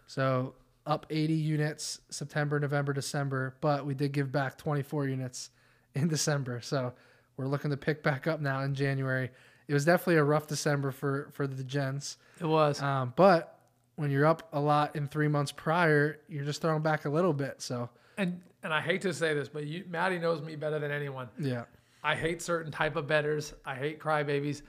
So 0.07 0.55
up 0.85 1.05
80 1.09 1.33
units 1.33 2.01
September, 2.09 2.59
November, 2.59 2.91
December, 2.93 3.55
but 3.61 3.85
we 3.85 3.93
did 3.93 4.11
give 4.11 4.31
back 4.31 4.57
24 4.57 5.07
units 5.07 5.49
in 5.95 6.07
December. 6.09 6.59
So 6.61 6.93
we're 7.37 7.47
looking 7.47 7.71
to 7.71 7.77
pick 7.77 8.03
back 8.03 8.27
up 8.27 8.41
now 8.41 8.61
in 8.61 8.75
January. 8.75 9.29
It 9.67 9.73
was 9.73 9.85
definitely 9.85 10.15
a 10.17 10.23
rough 10.23 10.47
December 10.47 10.91
for 10.91 11.29
for 11.31 11.47
Degens, 11.47 12.17
It 12.41 12.45
was. 12.45 12.81
um, 12.81 13.13
but 13.15 13.57
when 13.95 14.11
you're 14.11 14.25
up 14.25 14.49
a 14.51 14.59
lot 14.59 14.95
in 14.97 15.07
three 15.07 15.29
months 15.29 15.51
prior, 15.53 16.19
you're 16.27 16.43
just 16.43 16.61
throwing 16.61 16.81
back 16.81 17.05
a 17.05 17.09
little 17.09 17.31
bit. 17.31 17.61
So 17.61 17.89
and 18.17 18.41
and 18.63 18.73
I 18.73 18.81
hate 18.81 19.01
to 19.01 19.13
say 19.13 19.33
this, 19.33 19.49
but 19.49 19.65
you, 19.65 19.83
Matty 19.89 20.19
knows 20.19 20.41
me 20.41 20.55
better 20.55 20.79
than 20.79 20.91
anyone. 20.91 21.29
yeah, 21.39 21.63
I 22.03 22.15
hate 22.15 22.41
certain 22.41 22.71
type 22.71 22.95
of 22.95 23.07
betters. 23.07 23.53
I 23.65 23.75
hate 23.75 23.99
crybabies. 23.99 24.61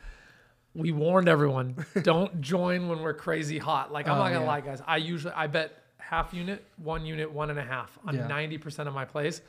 We 0.74 0.90
warned 0.92 1.28
everyone, 1.28 1.84
don't 2.02 2.40
join 2.40 2.88
when 2.88 3.00
we're 3.02 3.14
crazy 3.14 3.58
hot. 3.58 3.92
Like 3.92 4.06
I'm 4.08 4.14
Oh, 4.14 4.18
not 4.18 4.28
gonna 4.32 4.40
yeah. 4.40 4.46
lie, 4.50 4.60
guys. 4.62 4.80
I 4.86 4.96
usually 4.96 5.34
I 5.34 5.46
bet 5.46 5.72
half 5.98 6.32
unit, 6.32 6.64
one 6.76 7.04
unit, 7.04 7.30
one 7.30 7.50
and 7.50 7.58
a 7.58 7.62
half 7.64 7.98
on 8.06 8.14
Yeah. 8.14 8.26
ninety 8.26 8.58
percent 8.58 8.88
of 8.88 8.94
my 8.94 9.04
plays. 9.04 9.42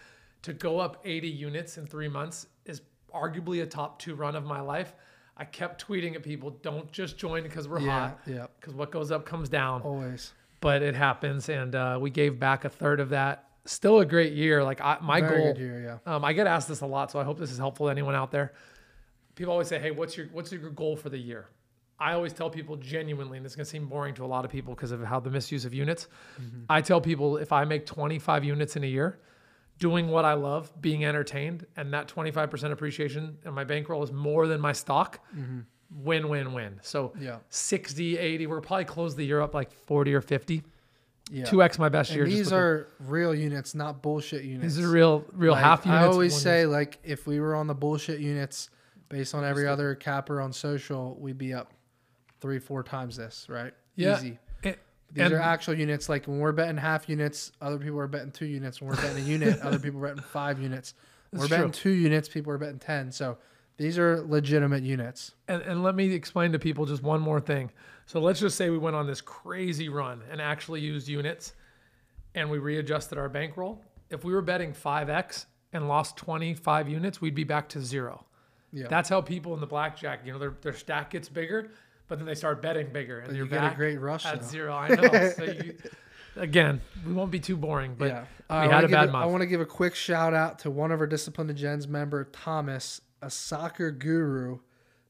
To 0.44 0.52
go 0.52 0.78
up 0.80 1.00
80 1.06 1.30
units 1.30 1.78
in 1.78 1.88
three 1.88 2.10
months 2.10 2.48
is 2.66 2.82
arguably 3.16 3.64
a 3.64 3.66
top 3.66 3.98
two 4.00 4.14
run 4.16 4.36
of 4.36 4.44
my 4.44 4.60
life. 4.60 4.94
I 5.38 5.46
kept 5.46 5.86
tweeting 5.88 6.16
at 6.16 6.22
people, 6.24 6.50
don't 6.62 6.92
just 6.92 7.18
join 7.18 7.44
because 7.44 7.66
we're 7.70 7.80
yeah, 7.80 8.00
hot. 8.10 8.20
yeah, 8.28 8.48
Because 8.60 8.74
what 8.76 8.92
goes 8.92 9.10
up 9.10 9.26
comes 9.26 9.48
down 9.48 9.82
always. 9.84 10.34
but 10.60 10.82
it 10.84 10.96
happens, 10.96 11.48
and 11.48 11.74
uh, 11.76 11.98
we 12.02 12.10
gave 12.10 12.40
back 12.42 12.66
a 12.66 12.70
third 12.70 13.00
of 13.00 13.10
that. 13.10 13.48
Still 13.65 14.00
a 14.00 14.05
great 14.05 14.34
year. 14.34 14.63
Like 14.63 14.82
I, 14.82 14.98
my 15.01 15.22
Very 15.22 15.38
goal, 15.38 15.53
good 15.53 15.60
year, 15.62 16.00
yeah. 16.05 16.15
um, 16.15 16.25
I 16.25 16.34
get 16.34 16.48
asked 16.48 16.67
this 16.67 16.82
a 16.82 16.86
lot, 16.86 17.12
so 17.12 17.20
I 17.20 17.24
hope 17.24 17.39
this 17.39 17.51
is 17.51 17.58
helpful 17.58 17.88
to 17.88 17.91
anyone 17.91 18.15
out 18.15 18.29
there. 18.32 18.53
People 19.36 19.53
always 19.53 19.67
say, 19.70 19.79
"Hey, 19.79 19.91
what's 19.91 20.17
your 20.17 20.27
what's 20.27 20.51
your 20.51 20.70
goal 20.70 20.96
for 20.96 21.10
the 21.10 21.17
year?" 21.17 21.48
I 22.00 22.13
always 22.13 22.34
tell 22.34 22.50
people 22.50 22.75
genuinely, 22.75 23.38
and 23.38 23.46
this 23.46 23.53
is 23.53 23.55
gonna 23.55 23.65
seem 23.65 23.88
boring 23.88 24.13
to 24.15 24.25
a 24.25 24.27
lot 24.27 24.43
of 24.43 24.51
people 24.51 24.75
because 24.75 24.91
of 24.91 25.01
how 25.03 25.20
the 25.22 25.29
misuse 25.29 25.63
of 25.63 25.74
units. 25.74 26.08
Mm-hmm. 26.41 26.63
I 26.70 26.82
tell 26.82 27.00
people 27.00 27.38
if 27.38 27.53
I 27.53 27.63
make 27.63 27.86
25 27.86 28.43
units 28.43 28.75
in 28.75 28.84
a 28.84 28.88
year, 28.88 29.20
doing 29.79 30.10
what 30.10 30.25
I 30.25 30.34
love, 30.34 30.70
being 30.82 31.05
entertained, 31.05 31.65
and 31.77 31.93
that 31.93 32.08
25% 32.10 32.72
appreciation 32.72 33.38
and 33.46 33.55
my 33.55 33.63
bankroll 33.63 34.03
is 34.03 34.12
more 34.12 34.48
than 34.48 34.60
my 34.60 34.74
stock. 34.74 35.20
Mm-hmm. 35.36 35.60
win, 36.03 36.27
win, 36.27 36.53
win. 36.53 36.79
So 36.82 37.13
Yeah. 37.20 37.38
60, 37.50 38.17
80. 38.17 38.48
We're 38.48 38.62
probably 38.62 38.86
close 38.86 39.15
the 39.15 39.24
year 39.24 39.39
up 39.41 39.53
like 39.53 39.72
40 39.72 40.13
or 40.15 40.22
50. 40.22 40.63
Yeah. 41.32 41.46
2x 41.46 41.80
my 41.80 41.89
best 41.89 42.12
year. 42.12 42.24
and 42.24 42.32
just 42.32 42.38
these 42.44 42.50
the- 42.50 42.56
are 42.58 42.88
real 43.00 43.34
units, 43.34 43.74
not 43.75 44.01
bullshit 44.01 44.44
units. 44.44 44.75
these 44.75 44.86
are 44.86 44.89
real, 44.89 45.25
real 45.34 45.53
Like, 45.53 45.63
half 45.63 45.86
units. 45.86 46.03
I 46.03 46.08
always 46.08 46.36
say, 46.36 46.60
unit. 46.62 46.72
like, 46.74 47.00
if 47.03 47.25
we 47.25 47.39
were 47.39 47.56
on 47.56 47.68
the 47.68 47.74
bullshit 47.74 48.20
units, 48.20 48.70
based 49.10 49.34
on 49.36 49.44
every 49.46 49.68
other 49.68 49.96
capper 49.96 50.42
on 50.42 50.51
social, 50.51 51.15
we'd 51.20 51.38
be 51.38 51.53
up 51.53 51.72
three, 52.42 52.60
four 52.60 52.84
times 52.84 53.15
this, 53.15 53.46
right? 53.48 53.74
Yeah. 53.96 54.18
Easy. 54.18 54.39
It- 54.63 54.80
These 55.12 55.32
are 55.32 55.39
actual 55.39 55.75
units. 55.75 56.10
Like 56.10 56.25
when 56.25 56.39
we're 56.39 56.51
betting 56.51 56.77
half 56.77 57.08
units, 57.08 57.51
other 57.62 57.77
people 57.77 58.00
are 58.00 58.08
betting 58.08 58.32
two 58.32 58.46
units. 58.48 58.82
When 58.82 58.89
we're 58.89 58.96
betting 58.98 59.24
a 59.24 59.27
unit, 59.27 59.60
other 59.62 59.80
people 59.80 60.00
are 60.03 60.10
betting 60.10 60.24
five 60.24 60.60
units. 60.60 60.94
When 61.30 61.39
we're 61.39 61.48
That's 61.48 61.58
betting 61.62 61.72
two 61.72 61.89
units, 61.92 62.27
people 62.30 62.51
are 62.53 62.58
betting 62.60 62.77
ten. 62.80 63.12
So 63.12 63.38
these 63.77 63.98
are 63.98 64.22
legitimate 64.22 64.84
units. 64.84 65.34
and, 65.48 65.62
and 65.63 65.84
let 65.84 65.96
me 65.96 66.13
explain 66.13 66.51
to 66.51 66.60
people 66.60 66.86
just 66.86 67.03
one 67.03 67.22
more 67.22 67.39
thing. 67.39 67.72
So 68.06 68.20
let's 68.20 68.39
just 68.39 68.58
say 68.58 68.70
we 68.70 68.77
went 68.77 68.96
on 68.96 69.08
this 69.08 69.22
crazy 69.22 69.89
run 69.89 70.22
and 70.30 70.42
actually 70.42 70.82
used 70.82 71.08
units 71.08 71.53
and 72.36 72.50
we 72.50 72.58
readjusted 72.58 73.18
our 73.18 73.30
bankroll. 73.30 73.82
If 74.10 74.24
we 74.24 74.34
were 74.34 74.42
betting 74.42 74.74
5x 74.74 75.46
and 75.72 75.88
lost 75.88 76.18
25 76.18 76.89
units, 76.89 77.22
we'd 77.22 77.36
be 77.36 77.44
back 77.44 77.70
to 77.70 77.82
zero. 77.82 78.25
Yeah. 78.72 78.88
That's 78.89 79.10
how 79.10 79.22
people 79.22 79.53
in 79.53 79.60
the 79.60 79.68
blackjack, 79.68 80.22
you 80.25 80.34
know, 80.34 80.39
their, 80.39 80.56
their 80.62 80.74
stack 80.74 81.12
gets 81.12 81.30
bigger, 81.30 81.72
but 82.08 82.18
then 82.18 82.25
they 82.25 82.36
start 82.36 82.62
betting 82.62 82.92
bigger 82.92 83.20
and 83.20 83.27
But 83.27 83.36
you're 83.36 83.46
you 83.46 83.51
get 83.51 83.74
a 83.74 83.75
great 83.75 84.00
rush, 84.00 84.25
at 84.25 84.42
though. 84.42 84.48
zero. 84.48 84.74
I 84.74 84.89
know. 84.89 85.30
so 85.38 85.44
you, 85.44 85.75
again, 86.36 86.82
we 87.06 87.13
won't 87.13 87.32
be 87.32 87.39
too 87.39 87.56
boring, 87.56 87.96
but 87.98 88.08
yeah. 88.08 88.25
we 88.50 88.56
I 88.56 88.68
had 88.68 88.84
a 88.84 88.88
bad 88.88 89.10
I 89.10 89.25
want 89.25 89.42
to 89.42 89.48
give 89.48 89.62
a 89.62 89.65
quick 89.65 89.96
shout 89.96 90.34
out 90.34 90.60
to 90.60 90.72
one 90.72 90.92
of 90.92 91.00
our 91.00 91.08
Discipline 91.08 91.48
Degens 91.48 91.88
member, 91.88 92.25
Thomas, 92.25 93.01
a 93.24 93.30
soccer 93.30 93.92
guru. 93.92 94.60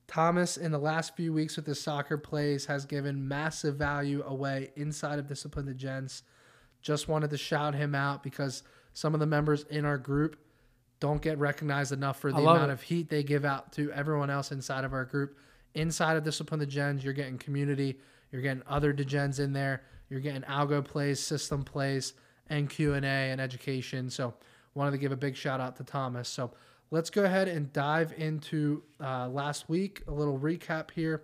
Thomas, 0.08 0.58
in 0.58 0.72
the 0.72 0.78
last 0.78 1.16
few 1.16 1.34
weeks 1.34 1.56
with 1.56 1.66
his 1.66 1.82
soccer 1.82 2.18
plays, 2.18 2.66
has 2.66 2.86
given 2.86 3.28
massive 3.28 3.76
value 3.76 4.24
away 4.26 4.72
inside 4.76 5.18
of 5.18 5.28
Discipline 5.28 5.66
Degens. 5.66 6.22
Just 6.82 7.08
wanted 7.08 7.30
to 7.32 7.38
shout 7.38 7.74
him 7.74 7.96
out 7.96 8.22
because 8.22 8.64
some 8.94 9.14
of 9.14 9.20
the 9.20 9.26
members 9.26 9.64
in 9.70 9.86
our 9.86 9.98
group 9.98 10.38
don't 11.00 11.22
get 11.22 11.38
recognized 11.38 11.92
enough 11.92 12.20
for 12.20 12.32
the 12.32 12.38
amount 12.38 12.70
it. 12.70 12.74
of 12.74 12.82
heat 12.82 13.10
they 13.10 13.24
give 13.24 13.44
out 13.44 13.72
to 13.74 13.92
everyone 13.92 14.30
else 14.30 14.52
inside 14.52 14.84
of 14.84 14.94
our 14.94 15.06
group. 15.06 15.38
Inside 15.74 16.18
of 16.18 16.24
Discipline 16.24 16.60
Degens, 16.62 17.04
you're 17.04 17.14
getting 17.14 17.38
community, 17.38 18.00
you're 18.32 18.42
getting 18.42 18.64
other 18.68 18.94
degens 18.94 19.40
in 19.40 19.54
there, 19.54 19.84
you're 20.10 20.20
getting 20.20 20.44
algo 20.44 20.84
plays, 20.84 21.20
system 21.20 21.64
plays, 21.64 22.14
and 22.48 22.70
Q 22.70 22.94
and 22.94 23.06
A 23.06 23.32
and 23.32 23.42
education. 23.42 24.10
So 24.10 24.36
wanted 24.76 24.92
to 24.92 24.98
give 24.98 25.12
a 25.12 25.18
big 25.18 25.36
shout 25.36 25.60
out 25.60 25.76
to 25.78 25.84
Thomas. 25.84 26.30
So 26.30 26.52
let's 26.92 27.10
go 27.10 27.24
ahead 27.24 27.48
and 27.48 27.72
dive 27.74 28.14
into 28.18 28.84
uh, 29.02 29.28
last 29.28 29.70
week. 29.70 30.04
A 30.08 30.12
little 30.12 30.40
recap 30.40 30.92
here. 30.92 31.24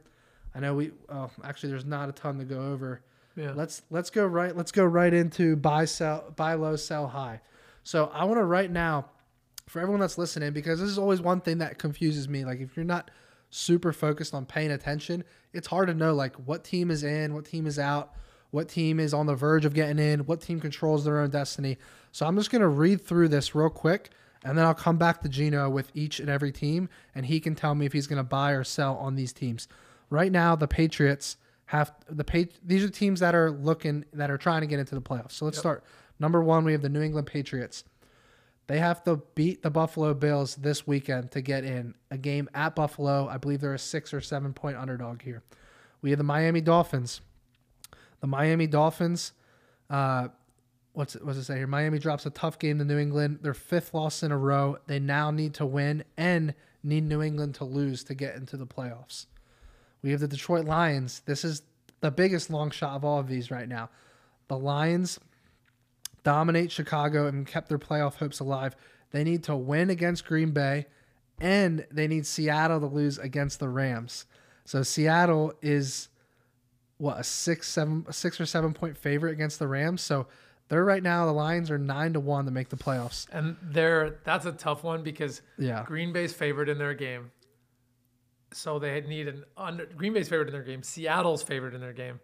I 0.56 0.60
know 0.60 0.74
we 0.74 0.92
oh, 1.10 1.30
actually 1.44 1.70
there's 1.70 1.86
not 1.86 2.10
a 2.10 2.12
ton 2.12 2.38
to 2.39 2.46
go 2.46 2.60
over. 2.60 3.01
yeah. 3.36 3.54
Let's 3.56 3.84
let's 3.89 4.10
go 4.10 4.25
right 4.25 4.56
let's 4.56 4.72
go 4.72 4.84
right 4.84 5.13
into 5.13 5.56
buy 5.56 5.86
sell 5.86 6.34
buy 6.36 6.56
low 6.56 6.75
sell 6.75 7.08
high. 7.08 7.42
So 7.84 8.12
I 8.13 8.25
want 8.25 8.39
to 8.39 8.44
right 8.44 8.70
now 8.70 9.06
for 9.68 9.80
everyone 9.80 10.01
that's 10.01 10.18
listening 10.18 10.51
because 10.51 10.80
this 10.80 10.89
is 10.89 10.98
always 10.98 11.22
one 11.22 11.42
thing 11.42 11.60
that 11.60 11.78
confuses 11.78 12.28
me. 12.28 12.44
Like 12.44 12.60
if 12.60 12.75
you're 12.75 12.86
not 12.86 13.12
super 13.51 13.94
focused 13.94 14.34
on 14.34 14.46
paying 14.46 14.72
attention, 14.72 15.24
it's 15.54 15.68
hard 15.68 15.88
to 15.88 15.94
know 15.94 16.13
like 16.13 16.36
what 16.36 16.63
team 16.63 16.92
is 16.92 17.04
in, 17.04 17.34
what 17.34 17.46
team 17.46 17.68
is 17.68 17.78
out, 17.80 18.13
what 18.51 18.68
team 18.68 19.00
is 19.00 19.13
on 19.13 19.28
the 19.28 19.36
verge 19.36 19.66
of 19.66 19.74
getting 19.74 20.00
in, 20.00 20.25
what 20.25 20.42
team 20.42 20.60
controls 20.60 21.06
their 21.06 21.20
own 21.20 21.30
destiny. 21.30 21.78
So 22.12 22.25
I'm 22.25 22.36
just 22.36 22.50
gonna 22.50 22.68
read 22.68 23.06
through 23.06 23.30
this 23.30 23.54
real 23.54 23.70
quick. 23.70 24.10
And 24.43 24.58
then 24.58 24.65
I'll 24.65 24.74
come 24.74 24.98
back 24.98 25.22
to 25.22 25.29
Gino 25.29 25.69
with 25.69 25.91
each 25.93 26.19
and 26.19 26.29
every 26.29 26.51
team, 26.51 26.88
and 27.13 27.25
he 27.25 27.39
can 27.39 27.55
tell 27.55 27.75
me 27.75 27.86
if 27.86 27.93
he's 27.93 28.08
going 28.08 28.17
to 28.17 28.24
buy 28.24 28.51
or 28.51 28.63
sell 28.63 28.96
on 28.96 29.15
these 29.15 29.34
teams. 29.34 29.67
Right 30.10 30.31
now, 30.31 30.55
the 30.55 30.67
Patriots 30.67 31.38
have 31.65 31.93
the 32.10 32.24
pa- 32.24 32.51
These 32.65 32.84
are 32.84 32.89
teams 32.89 33.19
that 33.19 33.36
are 33.36 33.51
looking 33.51 34.05
that 34.13 34.31
are 34.31 34.38
trying 34.38 34.62
to 34.62 34.67
get 34.67 34.79
into 34.79 34.96
the 34.96 35.01
playoffs. 35.01 35.34
So 35.34 35.46
let's 35.46 35.58
start. 35.58 35.84
Number 36.19 36.41
one, 36.41 36.63
we 36.63 36.72
have 36.72 36.81
the 36.81 36.89
New 36.89 37.01
England 37.01 37.27
Patriots. 37.27 37.84
They 38.67 38.79
have 38.79 39.03
to 39.05 39.22
beat 39.36 39.62
the 39.62 39.69
Buffalo 39.69 40.13
Bills 40.13 40.55
this 40.55 40.86
weekend 40.86 41.31
to 41.31 41.41
get 41.41 41.63
in 41.63 41.96
a 42.12 42.17
game 42.17 42.50
at 42.53 42.75
Buffalo. 42.75 43.27
I 43.27 43.38
believe 43.38 43.62
they're 43.62 43.74
a 43.74 43.79
six 43.79 44.13
or 44.13 44.22
seven 44.22 44.53
point 44.53 44.77
underdog 44.77 45.22
here. 45.22 45.43
We 46.01 46.12
have 46.12 46.17
the 46.17 46.24
Miami 46.24 46.62
Dolphins. 46.62 47.22
The 48.22 48.27
Miami 48.27 48.67
Dolphins, 48.67 49.31
uh, 49.89 50.27
what's 50.93 51.15
it, 51.15 51.25
what's 51.25 51.38
it 51.38 51.43
say 51.43 51.58
here? 51.58 51.67
Miami 51.67 52.00
drops 52.00 52.25
a 52.25 52.29
tough 52.29 52.60
game 52.60 52.79
to 52.79 52.86
New 52.86 52.98
England. 52.98 53.39
Their 53.41 53.53
fifth 53.53 53.93
loss 53.93 54.24
in 54.24 54.31
a 54.31 54.38
row. 54.38 54.77
They 54.88 55.00
now 55.00 55.31
need 55.31 55.53
to 55.55 55.65
win 55.65 56.03
and 56.17 56.53
need 56.84 57.03
New 57.03 57.22
England 57.22 57.55
to 57.55 57.65
lose 57.65 58.03
to 58.05 58.13
get 58.13 58.36
into 58.36 58.58
the 58.58 58.67
playoffs. 58.67 59.25
We 60.01 60.12
have 60.12 60.19
the 60.19 60.27
Detroit 60.27 60.65
Lions. 60.65 61.22
This 61.25 61.43
is 61.43 61.62
the 62.01 62.12
biggest 62.12 62.50
long 62.50 62.72
shot 62.72 62.96
of 62.96 63.03
all 63.03 63.19
of 63.19 63.27
these 63.27 63.51
right 63.51 63.67
now. 63.67 63.89
The 64.48 64.58
Lions 64.58 65.19
dominate 66.24 66.72
Chicago 66.72 67.27
and 67.27 67.46
kept 67.46 67.69
their 67.69 67.79
playoff 67.79 68.15
hopes 68.15 68.39
alive. 68.39 68.75
They 69.12 69.24
need 69.24 69.43
to 69.46 69.55
win 69.55 69.89
against 69.89 70.25
Green 70.25 70.51
Bay 70.51 70.86
and 71.39 71.86
they 71.91 72.08
need 72.08 72.25
Seattle 72.25 72.79
to 72.79 72.86
lose 72.86 73.17
against 73.17 73.60
the 73.60 73.69
Rams. 73.69 74.25
So 74.65 74.84
Seattle 74.84 75.53
is 75.62 76.10
what 76.98 77.19
a 77.19 77.24
six, 77.24 77.69
seven, 77.69 78.05
six 78.12 78.39
or 78.41 78.46
seven 78.46 78.74
point 78.74 78.98
favorite 78.98 79.31
against 79.31 79.60
the 79.60 79.67
Rams. 79.67 80.01
So 80.01 80.27
they're 80.69 80.85
right 80.85 81.03
now 81.03 81.25
the 81.25 81.33
Lions 81.33 81.69
are 81.69 81.77
nine 81.77 82.13
to 82.13 82.19
one 82.19 82.45
to 82.45 82.51
make 82.51 82.69
the 82.69 82.77
playoffs. 82.77 83.27
And 83.31 83.57
they're 83.61 84.19
that's 84.23 84.45
a 84.45 84.51
tough 84.53 84.83
one 84.83 85.03
because 85.03 85.41
Yeah, 85.57 85.83
Green 85.85 86.13
Bay's 86.13 86.33
favored 86.33 86.69
in 86.69 86.77
their 86.77 86.93
game. 86.93 87.31
So 88.53 88.79
they 88.79 89.01
need 89.01 89.27
an 89.27 89.43
under 89.57 89.85
Green 89.85 90.13
Bay's 90.13 90.29
favored 90.29 90.47
in 90.47 90.53
their 90.53 90.63
game. 90.63 90.81
Seattle's 90.83 91.43
favored 91.43 91.73
in 91.75 91.81
their 91.81 91.93
game. 91.93 92.19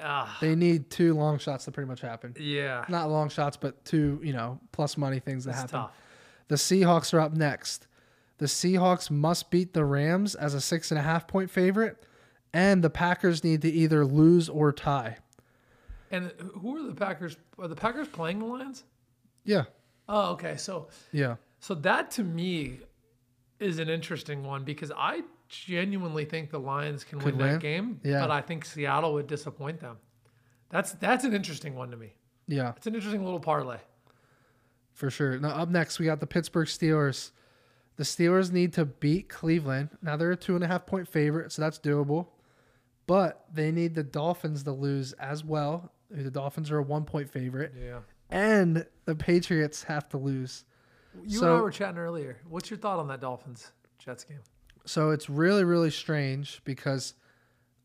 Ah, 0.00 0.36
they 0.40 0.54
need 0.54 0.90
two 0.90 1.14
long 1.14 1.38
shots 1.38 1.64
to 1.64 1.72
pretty 1.72 1.88
much 1.88 2.00
happen. 2.00 2.34
yeah. 2.38 2.84
Not 2.88 3.10
long 3.10 3.28
shots, 3.28 3.56
but 3.56 3.84
two 3.84 4.20
you 4.22 4.32
know 4.32 4.60
plus 4.72 4.96
money 4.96 5.18
things 5.18 5.44
that 5.44 5.54
happen. 5.54 5.70
tough. 5.70 5.92
The 6.48 6.54
Seahawks 6.56 7.12
are 7.12 7.20
up 7.20 7.32
next. 7.34 7.86
The 8.38 8.46
Seahawks 8.46 9.10
must 9.10 9.50
beat 9.50 9.74
the 9.74 9.84
Rams 9.84 10.34
as 10.36 10.54
a 10.54 10.60
six 10.60 10.90
and 10.92 10.98
a 10.98 11.02
half 11.02 11.26
point 11.26 11.50
favorite, 11.50 12.04
and 12.52 12.82
the 12.84 12.90
Packers 12.90 13.42
need 13.42 13.62
to 13.62 13.68
either 13.68 14.06
lose 14.06 14.48
or 14.48 14.72
tie. 14.72 15.18
And 16.10 16.32
who 16.60 16.76
are 16.76 16.82
the 16.86 16.94
Packers? 16.94 17.36
Are 17.58 17.68
the 17.68 17.74
Packers 17.76 18.08
playing 18.08 18.38
the 18.38 18.46
Lions? 18.46 18.84
Yeah, 19.44 19.64
Oh, 20.08 20.32
okay. 20.32 20.56
So 20.56 20.88
yeah, 21.12 21.36
so 21.60 21.74
that 21.74 22.10
to 22.12 22.22
me 22.24 22.80
is 23.60 23.78
an 23.78 23.88
interesting 23.88 24.44
one 24.44 24.64
because 24.64 24.90
I 24.96 25.22
genuinely 25.48 26.24
think 26.24 26.50
the 26.50 26.60
Lions 26.60 27.04
can 27.04 27.18
Could 27.18 27.34
win, 27.36 27.38
win? 27.38 27.52
that 27.54 27.60
game, 27.60 28.00
Yeah. 28.04 28.20
but 28.20 28.30
I 28.30 28.40
think 28.40 28.64
Seattle 28.64 29.14
would 29.14 29.26
disappoint 29.26 29.80
them. 29.80 29.96
That's 30.70 30.92
that's 30.92 31.24
an 31.24 31.34
interesting 31.34 31.74
one 31.74 31.90
to 31.90 31.96
me. 31.96 32.14
yeah, 32.46 32.72
It's 32.76 32.86
an 32.86 32.94
interesting 32.94 33.24
little 33.24 33.40
parlay. 33.40 33.78
for 34.92 35.10
sure. 35.10 35.38
Now 35.38 35.50
up 35.50 35.68
next 35.68 35.98
we 35.98 36.06
got 36.06 36.20
the 36.20 36.26
Pittsburgh 36.26 36.68
Steelers. 36.68 37.30
The 37.96 38.04
Steelers 38.04 38.52
need 38.52 38.72
to 38.74 38.84
beat 38.84 39.28
Cleveland. 39.28 39.90
Now 40.02 40.16
they're 40.16 40.32
a 40.32 40.36
two 40.36 40.54
and 40.54 40.62
a 40.64 40.68
half 40.68 40.86
point 40.86 41.08
favorite, 41.08 41.52
so 41.52 41.62
that's 41.62 41.78
doable. 41.78 42.28
But 43.06 43.44
they 43.52 43.70
need 43.72 43.94
the 43.94 44.02
Dolphins 44.02 44.62
to 44.64 44.72
lose 44.72 45.12
as 45.14 45.42
well. 45.44 45.92
The 46.10 46.30
Dolphins 46.30 46.70
are 46.70 46.78
a 46.78 46.82
one 46.82 47.04
point 47.04 47.28
favorite, 47.30 47.72
Yeah. 47.78 48.00
and 48.30 48.86
the 49.04 49.14
Patriots 49.14 49.82
have 49.84 50.08
to 50.10 50.18
lose. 50.18 50.64
You 51.22 51.38
So- 51.38 51.46
and 51.52 51.58
I 51.58 51.60
were 51.62 51.70
chatting 51.70 51.98
earlier. 51.98 52.38
What's 52.48 52.70
your 52.70 52.78
thought 52.78 52.98
on 52.98 53.08
that 53.08 53.20
Dolphins 53.20 53.72
Jets 53.98 54.24
game? 54.24 54.40
So 54.86 55.10
it's 55.10 55.28
really, 55.28 55.64
really 55.64 55.90
strange 55.90 56.62
because 56.64 57.14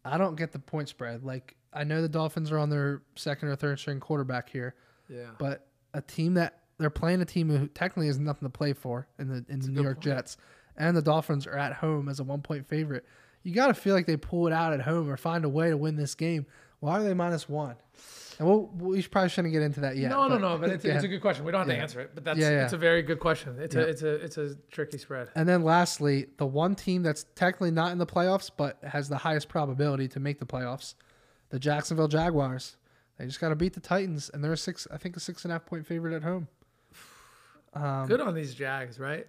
I 0.05 0.17
don't 0.17 0.35
get 0.35 0.51
the 0.51 0.59
point 0.59 0.89
spread. 0.89 1.23
Like 1.23 1.55
I 1.73 1.83
know 1.83 2.01
the 2.01 2.09
Dolphins 2.09 2.51
are 2.51 2.59
on 2.59 2.69
their 2.69 3.01
second 3.15 3.49
or 3.49 3.55
third 3.55 3.79
string 3.79 3.99
quarterback 3.99 4.49
here, 4.49 4.75
Yeah. 5.09 5.31
but 5.39 5.67
a 5.93 6.01
team 6.01 6.35
that 6.35 6.59
they're 6.77 6.89
playing 6.89 7.21
a 7.21 7.25
team 7.25 7.49
who 7.49 7.67
technically 7.67 8.07
has 8.07 8.19
nothing 8.19 8.45
to 8.47 8.51
play 8.51 8.73
for 8.73 9.07
in 9.19 9.27
the 9.27 9.45
in 9.49 9.59
the 9.59 9.69
New 9.69 9.81
York 9.83 9.97
point. 9.97 10.03
Jets, 10.05 10.37
and 10.77 10.95
the 10.95 11.01
Dolphins 11.01 11.45
are 11.47 11.57
at 11.57 11.73
home 11.73 12.07
as 12.09 12.19
a 12.19 12.23
one 12.23 12.41
point 12.41 12.65
favorite. 12.67 13.05
You 13.43 13.53
got 13.53 13.67
to 13.67 13.73
feel 13.73 13.93
like 13.93 14.05
they 14.05 14.15
pull 14.17 14.47
it 14.47 14.53
out 14.53 14.71
at 14.71 14.81
home 14.81 15.09
or 15.09 15.17
find 15.17 15.43
a 15.43 15.49
way 15.49 15.69
to 15.69 15.77
win 15.77 15.95
this 15.97 16.15
game. 16.15 16.45
Why 16.83 16.99
are 16.99 17.03
they 17.03 17.13
minus 17.13 17.47
one? 17.47 17.77
And 18.39 18.45
we'll, 18.45 18.69
we 18.75 19.01
probably 19.03 19.29
shouldn't 19.29 19.53
get 19.53 19.61
into 19.61 19.79
that 19.79 19.95
yet. 19.95 20.09
no, 20.09 20.27
no, 20.27 20.37
no. 20.37 20.57
But 20.57 20.69
it's, 20.71 20.83
yeah. 20.83 20.95
it's 20.95 21.05
a 21.05 21.07
good 21.07 21.21
question. 21.21 21.45
We 21.45 21.53
don't 21.53 21.61
have 21.61 21.69
to 21.69 21.81
answer 21.81 22.01
it, 22.01 22.11
but 22.13 22.25
that's 22.25 22.37
Yeah, 22.37 22.49
yeah. 22.49 22.63
it's 22.65 22.73
a 22.73 22.77
very 22.77 23.01
good 23.03 23.21
question. 23.21 23.55
It's 23.57 23.73
Yeah. 23.73 23.83
a 23.83 23.85
it's 23.85 24.01
a 24.01 24.13
it's 24.15 24.37
a 24.37 24.55
tricky 24.69 24.97
spread. 24.97 25.29
And 25.33 25.47
then 25.47 25.63
lastly, 25.63 26.27
the 26.35 26.45
one 26.45 26.75
team 26.75 27.01
that's 27.01 27.25
technically 27.35 27.71
not 27.71 27.93
in 27.93 27.99
the 27.99 28.05
playoffs 28.05 28.51
but 28.55 28.83
has 28.83 29.07
the 29.07 29.15
highest 29.15 29.47
probability 29.47 30.09
to 30.09 30.19
make 30.19 30.39
the 30.39 30.45
playoffs, 30.45 30.95
the 31.51 31.59
Jacksonville 31.59 32.09
Jaguars. 32.09 32.75
They 33.17 33.27
just 33.27 33.39
got 33.39 33.49
to 33.49 33.55
beat 33.55 33.75
the 33.75 33.79
Titans, 33.79 34.29
and 34.33 34.43
they're 34.43 34.51
a 34.51 34.57
six, 34.57 34.85
I 34.91 34.97
think, 34.97 35.15
a 35.15 35.21
six 35.21 35.45
and 35.45 35.51
a 35.53 35.55
half 35.55 35.65
point 35.65 35.87
favorite 35.87 36.13
at 36.13 36.23
home. 36.23 36.49
Um, 37.73 38.07
Good 38.07 38.19
on 38.19 38.35
these 38.35 38.53
Jags, 38.53 38.99
right? 38.99 39.25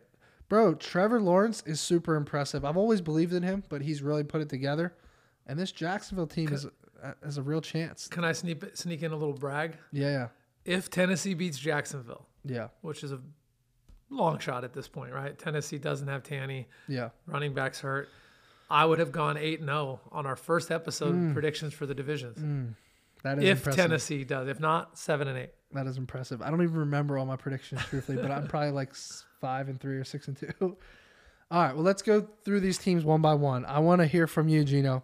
Bro, 0.48 0.74
Trevor 0.74 1.20
Lawrence 1.20 1.62
is 1.66 1.80
super 1.80 2.16
impressive. 2.16 2.64
I've 2.64 2.76
always 2.76 3.00
believed 3.00 3.32
in 3.32 3.44
him, 3.44 3.62
but 3.68 3.80
he's 3.82 4.02
really 4.02 4.24
put 4.24 4.40
it 4.40 4.48
together. 4.48 4.94
And 5.46 5.56
this 5.58 5.70
Jacksonville 5.70 6.26
team 6.26 6.52
is 6.52 6.66
has 7.22 7.38
a 7.38 7.42
real 7.42 7.60
chance. 7.60 8.08
Can 8.08 8.24
I 8.24 8.32
sneak 8.32 8.62
sneak 8.76 9.02
in 9.02 9.12
a 9.12 9.16
little 9.16 9.34
brag? 9.34 9.76
Yeah, 9.92 10.10
yeah, 10.10 10.28
If 10.64 10.90
Tennessee 10.90 11.34
beats 11.34 11.58
Jacksonville, 11.58 12.26
yeah, 12.44 12.68
which 12.82 13.02
is 13.04 13.12
a 13.12 13.20
long 14.10 14.38
shot 14.38 14.64
at 14.64 14.72
this 14.72 14.88
point, 14.88 15.12
right? 15.12 15.36
Tennessee 15.38 15.78
doesn't 15.78 16.08
have 16.08 16.22
Tanny, 16.22 16.68
yeah. 16.88 17.10
running 17.26 17.52
backs 17.54 17.80
hurt. 17.80 18.08
I 18.70 18.84
would 18.84 18.98
have 18.98 19.12
gone 19.12 19.36
8 19.36 19.60
0 19.60 20.00
on 20.10 20.26
our 20.26 20.36
first 20.36 20.70
episode 20.70 21.14
Mm. 21.14 21.32
predictions 21.34 21.74
for 21.74 21.84
the 21.86 21.94
divisions. 21.94 22.74
That 23.22 23.38
is 23.38 23.44
if 23.44 23.58
impressive. 23.58 23.76
Tennessee 23.82 24.24
does. 24.24 24.48
If 24.48 24.60
not, 24.60 24.98
7 24.98 25.28
and 25.28 25.38
8. 25.38 25.50
That 25.72 25.86
is 25.86 25.96
impressive. 25.98 26.40
I 26.42 26.50
don't 26.50 26.62
even 26.62 26.76
remember 26.76 27.18
all 27.18 27.26
my 27.26 27.36
predictions 27.36 27.82
truthfully, 27.84 28.18
but 28.18 28.30
I'm 28.30 28.46
probably 28.46 28.70
like 28.70 28.94
five 29.40 29.68
and 29.68 29.80
three 29.80 29.96
or 29.96 30.04
six 30.04 30.28
and 30.28 30.36
two. 30.36 30.52
All 31.50 31.62
right, 31.62 31.74
well 31.74 31.84
let's 31.84 32.00
go 32.02 32.26
through 32.44 32.60
these 32.60 32.78
teams 32.78 33.04
one 33.04 33.20
by 33.20 33.34
one. 33.34 33.64
I 33.66 33.78
want 33.80 34.00
to 34.00 34.06
hear 34.06 34.26
from 34.26 34.48
you, 34.48 34.64
Gino. 34.64 35.02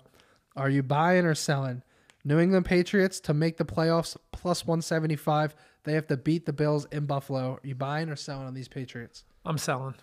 Are 0.57 0.71
you 0.71 0.83
buying 0.83 1.25
or 1.27 1.35
selling? 1.35 1.83
New 2.25 2.39
England 2.39 2.67
Patriots 2.67 3.19
to 3.21 3.35
make 3.35 3.57
the 3.57 3.65
playoffs 3.65 4.17
plus 4.33 4.67
175. 4.67 5.55
They 5.85 5.95
have 5.95 6.07
to 6.09 6.17
beat 6.17 6.45
the 6.47 6.53
Bills 6.53 6.87
in 6.93 7.07
Buffalo. 7.07 7.55
Are 7.55 7.61
you 7.67 7.75
buying 7.75 8.09
or 8.11 8.17
selling 8.17 8.47
on 8.47 8.55
these 8.55 8.69
Patriots? 8.69 9.25
I'm 9.45 9.57
selling. 9.59 9.95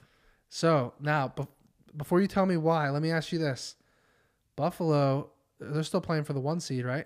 So 0.49 0.93
now, 0.99 1.31
bef- 1.35 1.47
before 1.95 2.19
you 2.21 2.27
tell 2.27 2.45
me 2.45 2.57
why, 2.57 2.89
let 2.89 3.01
me 3.03 3.11
ask 3.11 3.31
you 3.31 3.37
this: 3.39 3.75
Buffalo, 4.55 5.31
they're 5.59 5.83
still 5.83 6.01
playing 6.01 6.23
for 6.23 6.33
the 6.33 6.39
one 6.39 6.59
seed, 6.59 6.85
right? 6.85 7.05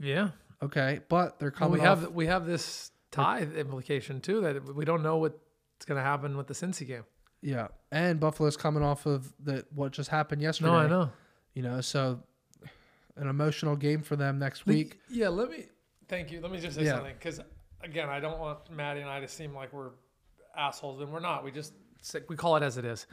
Yeah. 0.00 0.30
Okay, 0.62 1.00
but 1.08 1.38
they're 1.38 1.50
Well, 1.50 1.58
coming 1.70 1.80
we 1.80 1.86
off. 1.86 2.00
have 2.00 2.12
we 2.12 2.26
have 2.26 2.46
this 2.46 2.90
tie 3.10 3.40
implication 3.42 4.20
too 4.20 4.40
that 4.42 4.74
we 4.74 4.84
don't 4.84 5.02
know 5.02 5.18
what's 5.18 5.84
going 5.86 5.96
to 5.98 6.02
happen 6.04 6.36
with 6.36 6.46
the 6.46 6.54
Cincy 6.54 6.86
game. 6.86 7.04
Yeah, 7.42 7.68
and 7.92 8.18
Buffalo's 8.18 8.56
coming 8.56 8.82
off 8.82 9.06
of 9.06 9.32
the 9.38 9.64
what 9.74 9.92
just 9.92 10.10
happened 10.10 10.40
yesterday. 10.42 10.70
No, 10.70 10.76
I 10.76 10.86
know. 10.88 11.10
You 11.54 11.62
know, 11.62 11.80
so 11.80 12.20
an 13.16 13.28
emotional 13.28 13.76
game 13.76 14.02
for 14.02 14.16
them 14.16 14.38
next 14.38 14.66
week. 14.66 14.98
Yeah, 15.08 15.28
let 15.28 15.50
me 15.50 15.66
thank 16.08 16.30
you. 16.32 16.40
Let 16.40 16.50
me 16.50 16.58
just 16.58 16.76
say 16.76 16.84
Yeah. 16.84 16.96
something 16.96 17.14
because 17.18 17.40
again, 17.82 18.08
I 18.08 18.20
don't 18.20 18.38
want 18.38 18.70
Matty 18.70 19.00
and 19.00 19.10
I 19.10 19.20
to 19.20 19.28
seem 19.28 19.54
like 19.54 19.72
we're 19.72 19.90
assholes, 20.56 21.00
and 21.00 21.12
we're 21.12 21.20
not. 21.20 21.44
We 21.44 21.50
just 21.50 21.72
we 22.28 22.36
call 22.36 22.56
it 22.56 22.62
as 22.62 22.76
it 22.78 22.84
is. 22.84 23.06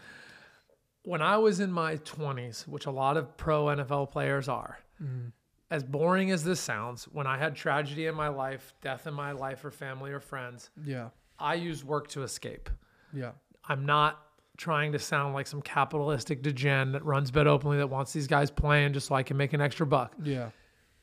When 1.03 1.21
I 1.21 1.37
was 1.37 1.59
in 1.59 1.71
my 1.71 1.97
20s, 1.97 2.67
which 2.67 2.85
a 2.85 2.91
lot 2.91 3.17
of 3.17 3.35
pro 3.35 3.65
NFL 3.65 4.11
players 4.11 4.47
are, 4.47 4.77
mm. 5.01 5.31
as 5.71 5.83
boring 5.83 6.29
as 6.29 6.43
this 6.43 6.59
sounds, 6.59 7.05
when 7.05 7.25
I 7.25 7.37
had 7.37 7.55
tragedy 7.55 8.05
in 8.05 8.13
my 8.13 8.27
life, 8.27 8.75
death 8.81 9.07
in 9.07 9.13
my 9.15 9.31
life, 9.31 9.65
or 9.65 9.71
family 9.71 10.11
or 10.11 10.19
friends, 10.19 10.69
Yeah, 10.83 11.09
I 11.39 11.55
used 11.55 11.83
work 11.83 12.07
to 12.09 12.21
escape. 12.23 12.69
yeah, 13.13 13.31
I'm 13.67 13.85
not 13.85 14.19
trying 14.61 14.91
to 14.91 14.99
sound 14.99 15.33
like 15.33 15.47
some 15.47 15.59
capitalistic 15.59 16.43
degen 16.43 16.91
that 16.91 17.03
runs 17.03 17.31
bet 17.31 17.47
openly 17.47 17.77
that 17.77 17.89
wants 17.89 18.13
these 18.13 18.27
guys 18.27 18.51
playing 18.51 18.93
just 18.93 19.07
so 19.07 19.15
I 19.15 19.23
can 19.23 19.35
make 19.35 19.53
an 19.53 19.61
extra 19.61 19.87
buck. 19.87 20.13
yeah, 20.23 20.51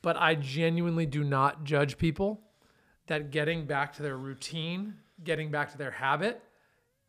But 0.01 0.15
I 0.15 0.35
genuinely 0.35 1.05
do 1.05 1.25
not 1.25 1.65
judge 1.65 1.97
people 1.97 2.39
that 3.07 3.31
getting 3.31 3.65
back 3.65 3.91
to 3.97 4.01
their 4.01 4.15
routine, 4.15 4.93
getting 5.25 5.51
back 5.51 5.69
to 5.73 5.77
their 5.77 5.91
habit, 5.91 6.41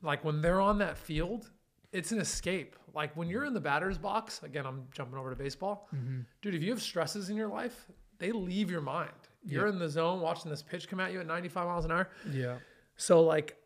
like 0.02 0.24
when 0.24 0.40
they're 0.42 0.60
on 0.60 0.78
that 0.78 0.98
field, 0.98 1.48
it's 1.92 2.10
an 2.10 2.18
escape. 2.18 2.74
Like 2.96 3.16
when 3.16 3.28
you're 3.28 3.44
in 3.44 3.54
the 3.54 3.60
batter's 3.60 3.96
box, 3.96 4.42
again, 4.42 4.66
I'm 4.66 4.88
jumping 4.90 5.20
over 5.20 5.30
to 5.30 5.36
baseball. 5.36 5.86
Mm-hmm. 5.94 6.22
Dude, 6.42 6.56
if 6.56 6.62
you 6.64 6.70
have 6.70 6.82
stresses 6.82 7.30
in 7.30 7.36
your 7.36 7.48
life, 7.48 7.86
they 8.18 8.32
leave 8.32 8.72
your 8.72 8.80
mind. 8.80 9.12
You're 9.44 9.68
in 9.68 9.78
the 9.78 9.88
zone 9.88 10.20
watching 10.20 10.50
this 10.50 10.62
pitch 10.62 10.88
come 10.88 10.98
at 10.98 11.12
you 11.12 11.20
at 11.20 11.28
95 11.28 11.66
miles 11.68 11.84
an 11.84 11.92
hour. 11.92 12.08
yeah, 12.32 12.56
So 12.96 13.20
like 13.22 13.56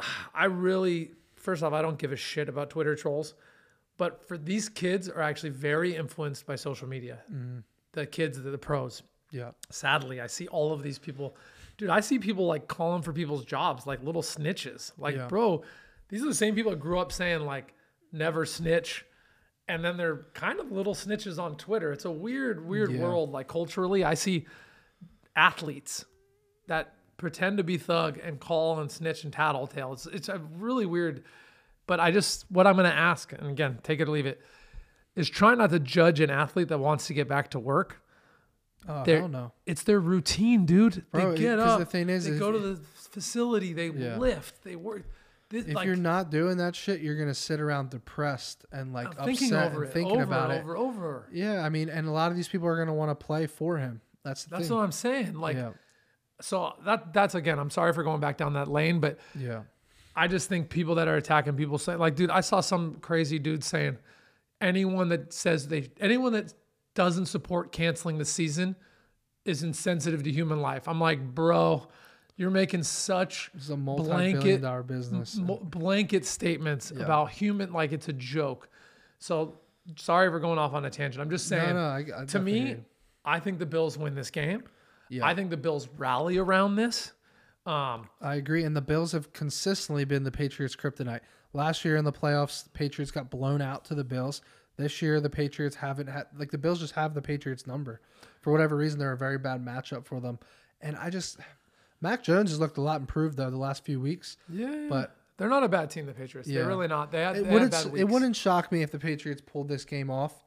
I 0.34 0.46
really 0.46 1.10
first 1.46 1.62
off 1.62 1.72
I 1.72 1.80
don't 1.80 1.98
give 1.98 2.12
a 2.12 2.16
shit 2.16 2.48
about 2.48 2.70
Twitter 2.70 2.94
trolls, 2.94 3.34
but 3.96 4.26
for 4.28 4.36
these 4.36 4.68
kids 4.68 5.08
are 5.08 5.22
actually 5.22 5.50
very 5.50 5.94
influenced 5.96 6.44
by 6.46 6.56
social 6.56 6.88
media. 6.88 7.20
Mm. 7.32 7.62
The 7.92 8.04
kids, 8.06 8.42
the, 8.42 8.50
the 8.50 8.58
pros. 8.58 9.02
yeah, 9.30 9.52
Sadly, 9.70 10.20
I 10.20 10.26
see 10.26 10.46
all 10.48 10.72
of 10.72 10.82
these 10.82 10.98
people. 10.98 11.36
Dude, 11.78 11.88
I 11.88 12.00
see 12.00 12.18
people 12.18 12.46
like 12.46 12.68
calling 12.68 13.02
for 13.02 13.12
people's 13.12 13.44
jobs 13.44 13.86
like 13.86 14.02
little 14.02 14.22
snitches. 14.22 14.92
Like, 14.98 15.14
Yeah. 15.16 15.28
bro, 15.28 15.62
these 16.08 16.22
are 16.22 16.26
the 16.28 16.34
same 16.44 16.54
people 16.54 16.72
that 16.72 16.80
grew 16.80 16.98
up 16.98 17.10
saying 17.12 17.40
like 17.54 17.72
never 18.12 18.44
snitch. 18.44 19.04
And 19.68 19.84
then 19.84 19.96
they're 19.96 20.26
kind 20.34 20.60
of 20.60 20.70
little 20.72 20.94
snitches 20.94 21.38
on 21.42 21.56
Twitter. 21.56 21.90
It's 21.92 22.04
a 22.04 22.10
weird, 22.10 22.66
weird 22.66 22.92
Yeah. 22.92 23.02
world. 23.02 23.30
Like 23.30 23.48
culturally, 23.48 24.04
I 24.04 24.14
see 24.14 24.46
athletes 25.34 26.04
that 26.68 26.94
pretend 27.16 27.58
to 27.58 27.64
be 27.64 27.78
thug 27.78 28.18
and 28.22 28.38
call 28.40 28.78
and 28.80 28.90
snitch 28.90 29.24
and 29.24 29.32
tattletale. 29.32 29.92
It's 29.92 30.06
it's 30.06 30.28
a 30.28 30.38
really 30.38 30.86
weird. 30.86 31.24
But 31.86 32.00
I 32.00 32.10
just 32.10 32.44
what 32.50 32.66
I'm 32.66 32.74
going 32.74 32.90
to 32.90 32.96
ask, 32.96 33.32
and 33.32 33.46
again, 33.48 33.78
take 33.82 34.00
it 34.00 34.08
or 34.08 34.10
leave 34.10 34.26
it, 34.26 34.40
is 35.14 35.28
try 35.30 35.54
not 35.54 35.70
to 35.70 35.78
judge 35.78 36.20
an 36.20 36.30
athlete 36.30 36.68
that 36.68 36.78
wants 36.78 37.06
to 37.06 37.14
get 37.14 37.28
back 37.28 37.50
to 37.50 37.58
work. 37.60 38.02
Oh, 38.88 39.02
They're- 39.04 39.20
hell 39.20 39.28
no. 39.28 39.52
It's 39.66 39.82
their 39.84 40.00
routine, 40.00 40.64
dude. 40.66 41.04
Bro, 41.10 41.32
they 41.32 41.38
get 41.38 41.58
up. 41.58 41.78
the 41.78 41.84
thing 41.84 42.08
is- 42.08 42.24
they 42.24 42.32
is 42.32 42.38
go 42.38 42.50
to 42.52 42.58
the 42.58 42.76
facility. 42.94 43.72
They 43.72 43.88
Yeah. 43.90 44.16
lift. 44.16 44.62
They 44.64 44.76
work. 44.76 45.04
This, 45.48 45.66
If 45.66 45.74
like, 45.76 45.86
you're 45.86 45.94
not 45.94 46.30
doing 46.30 46.56
that 46.56 46.74
shit, 46.74 47.00
you're 47.00 47.16
gonna 47.16 47.32
sit 47.34 47.60
around 47.60 47.90
depressed 47.90 48.64
and 48.72 48.92
like 48.92 49.06
I'm 49.18 49.24
thinking 49.26 49.52
upset 49.52 49.70
over 49.72 49.82
and 49.82 49.90
it, 49.90 49.94
thinking 49.94 50.12
over 50.16 50.22
about 50.24 50.50
and 50.50 50.58
it. 50.58 50.62
over, 50.62 50.76
over. 50.76 51.28
Yeah, 51.32 51.64
I 51.64 51.68
mean, 51.68 51.88
and 51.88 52.08
a 52.08 52.10
lot 52.10 52.32
of 52.32 52.36
these 52.36 52.48
people 52.48 52.66
are 52.66 52.76
gonna 52.76 52.92
want 52.94 53.16
to 53.16 53.24
play 53.24 53.46
for 53.46 53.78
him. 53.78 54.00
That's 54.24 54.42
the 54.42 54.50
That's 54.50 54.66
thing. 54.66 54.76
what 54.76 54.82
I'm 54.82 54.90
saying. 54.92 55.34
Like, 55.34 55.54
yeah, 55.56 55.70
so 56.40 56.74
that 56.84 57.12
that's 57.12 57.34
again. 57.34 57.58
I'm 57.58 57.70
sorry 57.70 57.92
for 57.92 58.02
going 58.02 58.20
back 58.20 58.36
down 58.36 58.52
that 58.54 58.68
lane, 58.68 59.00
but 59.00 59.18
yeah, 59.38 59.62
I 60.14 60.26
just 60.28 60.48
think 60.48 60.68
people 60.70 60.96
that 60.96 61.08
are 61.08 61.16
attacking 61.16 61.54
people 61.54 61.78
say 61.78 61.96
like, 61.96 62.14
dude, 62.16 62.30
I 62.30 62.40
saw 62.40 62.60
some 62.60 62.96
crazy 62.96 63.38
dude 63.38 63.64
saying 63.64 63.98
anyone 64.60 65.08
that 65.10 65.32
says 65.32 65.68
they 65.68 65.90
anyone 66.00 66.32
that 66.34 66.52
doesn't 66.94 67.26
support 67.26 67.72
canceling 67.72 68.18
the 68.18 68.24
season 68.24 68.76
is 69.44 69.62
insensitive 69.62 70.22
to 70.24 70.32
human 70.32 70.60
life. 70.60 70.88
I'm 70.88 71.00
like, 71.00 71.34
bro, 71.34 71.86
you're 72.36 72.50
making 72.50 72.82
such 72.82 73.50
it's 73.54 73.68
a 73.68 73.76
Blanket- 73.76 74.62
dollar 74.62 74.82
business. 74.82 75.36
mo- 75.36 75.58
blanket 75.62 76.24
statements 76.26 76.90
about 76.90 77.30
human 77.30 77.72
like 77.72 77.92
it's 77.92 78.08
a 78.08 78.12
joke. 78.12 78.68
So 79.18 79.58
sorry 79.96 80.28
for 80.30 80.40
going 80.40 80.58
off 80.58 80.74
on 80.74 80.84
a 80.84 80.90
tangent. 80.90 81.22
I'm 81.22 81.30
just 81.30 81.48
saying 81.48 81.74
no, 81.74 81.74
no, 81.74 82.14
I, 82.14 82.22
I 82.22 82.24
to 82.26 82.40
me. 82.40 82.76
I 83.24 83.40
think 83.40 83.58
the 83.58 83.66
Bills 83.66 83.96
win 83.98 84.14
this 84.14 84.30
game. 84.30 84.64
Yeah. 85.08 85.26
I 85.26 85.34
think 85.34 85.50
the 85.50 85.56
Bills 85.56 85.88
rally 85.96 86.38
around 86.38 86.76
this. 86.76 87.12
Um, 87.64 88.08
I 88.20 88.36
agree. 88.36 88.64
And 88.64 88.76
the 88.76 88.80
Bills 88.80 89.12
have 89.12 89.32
consistently 89.32 90.04
been 90.04 90.22
the 90.22 90.30
Patriots' 90.30 90.76
kryptonite. 90.76 91.20
Last 91.52 91.84
year 91.84 91.96
in 91.96 92.04
the 92.04 92.12
playoffs, 92.12 92.64
the 92.64 92.70
Patriots 92.70 93.10
got 93.10 93.30
blown 93.30 93.60
out 93.60 93.84
to 93.86 93.94
the 93.94 94.04
Bills. 94.04 94.42
This 94.76 95.00
year, 95.00 95.20
the 95.20 95.30
Patriots 95.30 95.74
haven't 95.76 96.06
had, 96.08 96.26
like, 96.38 96.50
the 96.50 96.58
Bills 96.58 96.80
just 96.80 96.94
have 96.94 97.14
the 97.14 97.22
Patriots' 97.22 97.66
number. 97.66 98.00
For 98.42 98.52
whatever 98.52 98.76
reason, 98.76 98.98
they're 98.98 99.12
a 99.12 99.16
very 99.16 99.38
bad 99.38 99.64
matchup 99.64 100.04
for 100.04 100.20
them. 100.20 100.38
And 100.82 100.96
I 100.96 101.08
just, 101.08 101.38
Mac 102.00 102.22
Jones 102.22 102.50
has 102.50 102.60
looked 102.60 102.76
a 102.76 102.82
lot 102.82 103.00
improved, 103.00 103.38
though, 103.38 103.50
the 103.50 103.56
last 103.56 103.84
few 103.84 104.00
weeks. 104.00 104.36
yeah, 104.50 104.86
But 104.88 105.16
they're 105.38 105.48
not 105.48 105.64
a 105.64 105.68
bad 105.68 105.90
team, 105.90 106.06
the 106.06 106.12
Patriots. 106.12 106.48
Yeah. 106.48 106.60
They're 106.60 106.68
really 106.68 106.88
not. 106.88 107.10
They 107.10 107.22
had, 107.22 107.36
it 107.36 107.44
they 107.44 107.52
wouldn't, 107.52 107.70
bad 107.72 107.92
it 107.96 108.04
wouldn't 108.06 108.36
shock 108.36 108.70
me 108.70 108.82
if 108.82 108.90
the 108.90 108.98
Patriots 108.98 109.42
pulled 109.44 109.68
this 109.68 109.84
game 109.84 110.10
off. 110.10 110.44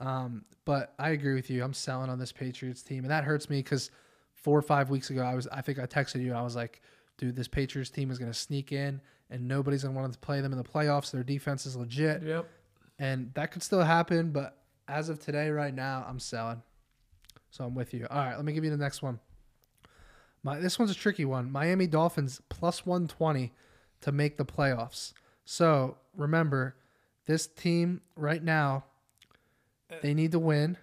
Um, 0.00 0.44
but 0.64 0.94
I 0.98 1.10
agree 1.10 1.34
with 1.34 1.50
you. 1.50 1.62
I'm 1.62 1.74
selling 1.74 2.10
on 2.10 2.18
this 2.18 2.32
Patriots 2.32 2.82
team. 2.82 3.04
And 3.04 3.10
that 3.10 3.24
hurts 3.24 3.48
me 3.50 3.58
because 3.58 3.90
four 4.34 4.58
or 4.58 4.62
five 4.62 4.90
weeks 4.90 5.10
ago, 5.10 5.22
I 5.22 5.34
was, 5.34 5.46
I 5.48 5.60
think 5.60 5.78
I 5.78 5.86
texted 5.86 6.22
you 6.22 6.28
and 6.28 6.38
I 6.38 6.42
was 6.42 6.56
like, 6.56 6.82
dude, 7.18 7.36
this 7.36 7.48
Patriots 7.48 7.90
team 7.90 8.10
is 8.10 8.18
going 8.18 8.32
to 8.32 8.38
sneak 8.38 8.72
in 8.72 9.00
and 9.30 9.46
nobody's 9.46 9.82
going 9.82 9.94
to 9.94 10.00
want 10.00 10.12
to 10.12 10.18
play 10.18 10.40
them 10.40 10.52
in 10.52 10.58
the 10.58 10.64
playoffs. 10.64 11.10
Their 11.10 11.22
defense 11.22 11.66
is 11.66 11.76
legit. 11.76 12.22
Yep. 12.22 12.48
And 12.98 13.32
that 13.34 13.52
could 13.52 13.62
still 13.62 13.82
happen. 13.82 14.30
But 14.30 14.56
as 14.88 15.08
of 15.08 15.20
today, 15.20 15.50
right 15.50 15.74
now, 15.74 16.04
I'm 16.08 16.18
selling. 16.18 16.62
So 17.50 17.64
I'm 17.64 17.74
with 17.74 17.92
you. 17.92 18.06
All 18.10 18.18
right, 18.18 18.36
let 18.36 18.44
me 18.44 18.52
give 18.52 18.64
you 18.64 18.70
the 18.70 18.76
next 18.76 19.02
one. 19.02 19.18
My 20.42 20.58
this 20.58 20.78
one's 20.78 20.90
a 20.90 20.94
tricky 20.94 21.24
one. 21.24 21.50
Miami 21.50 21.86
Dolphins 21.86 22.40
plus 22.48 22.86
120 22.86 23.52
to 24.02 24.12
make 24.12 24.36
the 24.36 24.44
playoffs. 24.44 25.12
So 25.44 25.98
remember, 26.16 26.76
this 27.26 27.46
team 27.46 28.00
right 28.16 28.42
now, 28.42 28.84
they 30.02 30.14
need 30.14 30.32
to 30.32 30.38
win. 30.38 30.76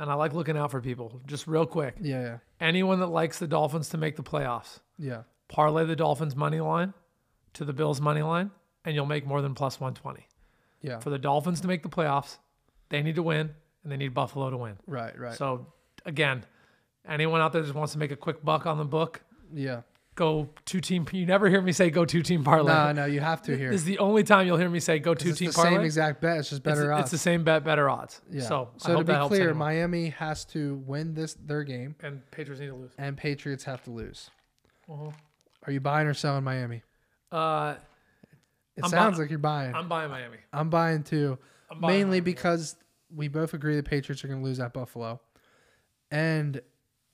And 0.00 0.10
I 0.10 0.14
like 0.14 0.32
looking 0.32 0.56
out 0.56 0.70
for 0.70 0.80
people. 0.80 1.20
Just 1.26 1.46
real 1.48 1.66
quick, 1.66 1.96
Yeah, 2.00 2.20
yeah, 2.22 2.38
anyone 2.60 3.00
that 3.00 3.08
likes 3.08 3.40
the 3.40 3.48
Dolphins 3.48 3.88
to 3.90 3.98
make 3.98 4.14
the 4.14 4.22
playoffs, 4.22 4.78
yeah. 4.96 5.22
parlay 5.48 5.86
the 5.86 5.96
Dolphins 5.96 6.36
money 6.36 6.60
line 6.60 6.94
to 7.54 7.64
the 7.64 7.72
Bills 7.72 8.00
money 8.00 8.22
line, 8.22 8.52
and 8.84 8.94
you'll 8.94 9.06
make 9.06 9.26
more 9.26 9.42
than 9.42 9.54
plus 9.54 9.80
120. 9.80 10.24
Yeah. 10.82 11.00
For 11.00 11.10
the 11.10 11.18
Dolphins 11.18 11.60
to 11.62 11.66
make 11.68 11.82
the 11.82 11.88
playoffs, 11.88 12.36
they 12.90 13.02
need 13.02 13.16
to 13.16 13.24
win, 13.24 13.50
and 13.82 13.90
they 13.90 13.96
need 13.96 14.14
Buffalo 14.14 14.50
to 14.50 14.56
win. 14.56 14.76
Right, 14.86 15.18
right. 15.18 15.34
So 15.36 15.66
again, 16.06 16.44
anyone 17.08 17.40
out 17.40 17.52
there 17.52 17.62
that 17.62 17.66
just 17.66 17.76
wants 17.76 17.94
to 17.94 17.98
make 17.98 18.12
a 18.12 18.16
quick 18.16 18.44
buck 18.44 18.66
on 18.66 18.78
the 18.78 18.84
book, 18.84 19.22
yeah. 19.52 19.80
Go 20.18 20.48
two 20.64 20.80
team. 20.80 21.06
You 21.12 21.24
never 21.24 21.48
hear 21.48 21.62
me 21.62 21.70
say 21.70 21.90
go 21.90 22.04
two 22.04 22.22
team 22.22 22.42
parlay. 22.42 22.72
No, 22.72 22.92
no, 22.92 23.04
you 23.06 23.20
have 23.20 23.40
to 23.42 23.56
here. 23.56 23.70
This 23.70 23.82
is 23.82 23.86
the 23.86 23.98
only 24.00 24.24
time 24.24 24.46
you'll 24.48 24.56
hear 24.56 24.68
me 24.68 24.80
say 24.80 24.98
go 24.98 25.14
two 25.14 25.28
It's 25.30 25.38
team 25.38 25.50
the 25.50 25.54
parlay. 25.54 25.70
same 25.76 25.80
exact 25.82 26.20
bet. 26.20 26.38
It's 26.38 26.50
just 26.50 26.58
it's, 26.60 26.64
better 26.64 26.92
odds. 26.92 27.02
it's 27.02 27.10
the 27.12 27.18
same 27.18 27.44
bet, 27.44 27.62
better 27.64 27.88
odds. 27.88 28.20
yeah. 28.30 28.42
So, 28.42 28.70
I 28.84 28.94
to 28.94 29.04
be 29.04 29.14
clear, 29.28 29.42
anyone. 29.50 29.58
Miami 29.58 30.08
has 30.10 30.44
to 30.46 30.82
win 30.86 31.14
this 31.14 31.34
their 31.34 31.62
game, 31.62 31.94
and 32.02 32.28
Patriots 32.32 32.60
need 32.60 32.66
to 32.66 32.74
lose. 32.74 32.90
and 32.98 33.16
Patriots 33.16 33.62
have 33.64 33.82
to 33.84 33.90
lose. 33.90 34.28
Uh-huh. 34.90 35.10
Are 35.66 35.72
you 35.72 35.80
buying 35.80 36.08
or 36.08 36.14
selling 36.14 36.42
Miami? 36.44 36.82
Uh, 37.30 37.76
It 38.76 38.84
I'm 38.84 38.90
sounds 38.90 39.18
like 39.20 39.30
you're 39.30 39.38
buying. 39.38 39.74
I'm 39.74 39.88
buying 39.88 40.10
Miami. 40.10 40.38
I'm 40.52 40.68
buying 40.70 41.04
too. 41.04 41.38
I'm 41.70 41.80
buying 41.80 41.94
mainly 41.94 42.18
Miami. 42.18 42.20
because 42.22 42.74
we 43.14 43.28
both 43.28 43.54
agree 43.54 43.76
the 43.76 43.82
Patriots 43.82 44.24
are 44.24 44.28
going 44.28 44.40
to 44.40 44.44
lose 44.44 44.58
at 44.60 44.72
Buffalo. 44.72 45.20
And 46.10 46.60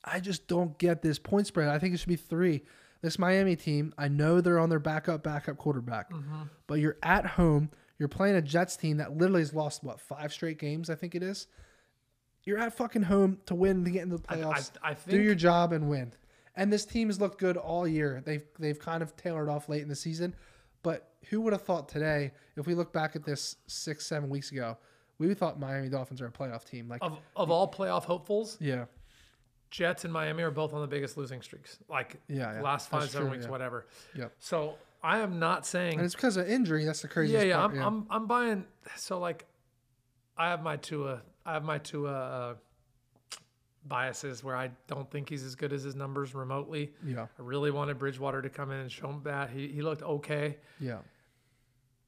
I 0.05 0.21
just 0.21 0.47
don't 0.47 0.79
get 0.79 1.03
this 1.03 1.19
point 1.19 1.47
spread. 1.47 1.69
I 1.69 1.79
think 1.79 1.95
it 1.95 1.99
should 1.99 2.09
be 2.09 2.17
three. 2.17 2.63
This 3.05 3.19
Miami 3.19 3.55
team, 3.55 3.93
I 3.99 4.09
know 4.09 4.41
they're 4.41 4.59
on 4.59 4.71
their 4.71 4.79
backup, 4.79 5.23
backup 5.23 5.59
quarterback, 5.59 6.11
Mm-hmm. 6.11 6.45
but 6.67 6.77
you're 6.81 6.97
at 7.03 7.27
home. 7.27 7.69
You're 7.99 8.09
playing 8.09 8.35
a 8.37 8.41
Jets 8.43 8.77
team 8.79 8.97
that 8.97 9.15
literally 9.17 9.43
has 9.43 9.53
lost 9.53 9.85
what 9.85 10.01
five 10.01 10.33
straight 10.33 10.59
games, 10.59 10.89
I 10.89 10.95
think 10.95 11.15
it 11.15 11.23
is. 11.23 11.47
You're 12.45 12.59
at 12.59 12.75
fucking 12.75 13.03
home 13.03 13.41
to 13.45 13.55
win 13.55 13.85
to 13.85 13.91
get 13.91 14.05
into 14.05 14.17
the 14.17 14.25
I, 14.31 14.35
I, 14.35 14.39
playoffs. 14.39 14.71
I 14.83 14.95
do 15.07 15.21
your 15.21 15.35
job 15.35 15.73
and 15.73 15.91
win. 15.91 16.15
And 16.57 16.73
this 16.73 16.87
team 16.87 17.09
has 17.09 17.21
looked 17.21 17.39
good 17.39 17.59
all 17.59 17.87
year. 17.87 18.23
They've 18.25 18.45
they've 18.59 18.79
kind 18.79 19.03
of 19.03 19.15
tailored 19.17 19.51
off 19.51 19.69
late 19.69 19.83
in 19.83 19.89
the 19.89 19.97
season, 19.97 20.35
but 20.83 21.11
who 21.29 21.43
would 21.43 21.53
have 21.53 21.63
thought 21.63 21.89
today, 21.91 22.33
if 22.57 22.67
we 22.67 22.75
look 22.75 22.91
back 22.93 23.17
at 23.17 23.25
this 23.25 23.57
six 23.67 24.07
seven 24.07 24.31
weeks 24.31 24.51
ago, 24.51 24.79
we 25.19 25.33
thought 25.35 25.61
Miami 25.61 25.89
Dolphins 25.91 26.23
are 26.23 26.27
a 26.27 26.31
playoff 26.33 26.65
team. 26.65 26.89
Like, 26.89 27.03
of 27.03 27.19
of 27.37 27.51
all 27.51 27.71
playoff 27.71 28.05
hopefuls, 28.05 28.57
yeah, 28.61 28.87
Jets 29.75 30.05
and 30.05 30.13
Miami 30.13 30.45
are 30.45 30.53
both 30.53 30.73
on 30.73 30.81
the 30.83 30.87
biggest 30.87 31.17
losing 31.17 31.43
streaks. 31.43 31.81
Like 31.89 32.21
Yeah, 32.29 32.55
yeah. 32.55 32.63
last 32.63 32.89
five 32.89 33.01
That's 33.01 33.13
seven 33.13 33.27
true, 33.27 33.33
weeks, 33.37 33.47
yeah. 33.47 33.51
whatever. 33.51 33.87
Yep. 34.15 34.33
So 34.39 34.77
I 35.03 35.19
am 35.19 35.41
not 35.41 35.67
saying 35.67 35.95
and 35.95 36.05
it's 36.05 36.15
because 36.15 36.37
of 36.37 36.49
injury. 36.49 36.85
That's 36.85 37.03
the 37.03 37.09
craziest 37.09 37.45
yeah, 37.45 37.57
yeah, 37.57 37.67
part. 37.67 37.77
I'm, 37.79 37.83
I'm 37.83 38.07
I'm 38.09 38.27
buying. 38.29 38.67
So 38.95 39.19
like, 39.19 39.47
I 40.39 40.49
have 40.51 40.63
my 40.63 40.77
Tua, 40.77 41.23
I 41.45 41.55
have 41.55 41.65
my 41.65 41.79
Tua 41.79 42.13
uh, 42.13 42.55
biases 43.85 44.45
where 44.45 44.55
I 44.55 44.71
don't 44.87 45.11
think 45.11 45.29
he's 45.29 45.43
as 45.43 45.57
good 45.57 45.73
as 45.73 45.83
his 45.83 45.97
numbers 45.97 46.37
remotely. 46.37 46.93
yeah, 47.05 47.27
I 47.37 47.43
really 47.43 47.73
wanted 47.73 47.99
Bridgewater 47.99 48.43
to 48.43 48.51
come 48.51 48.71
in 48.71 48.79
and 48.79 48.93
show 48.93 49.09
him 49.09 49.23
that 49.25 49.51
he 49.51 49.67
he 49.67 49.83
looked 49.83 50.03
okay. 50.03 50.59
yeah, 50.79 50.99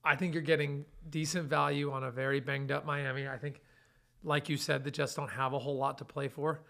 I 0.05 0.15
think 0.15 0.35
you're 0.35 0.43
getting 0.45 0.85
decent 1.11 1.49
value 1.49 1.91
on 1.91 2.05
a 2.05 2.13
very 2.13 2.39
banged 2.39 2.71
up 2.71 2.87
Miami. 2.87 3.27
I 3.27 3.39
think, 3.39 3.61
like 4.23 4.49
you 4.49 4.57
said, 4.57 4.85
the 4.85 4.93
Jets 4.93 5.15
don't 5.15 5.31
have 5.31 5.53
a 5.53 5.59
whole 5.59 5.77
lot 5.77 5.99
to 5.99 6.05
play 6.05 6.29
for. 6.29 6.61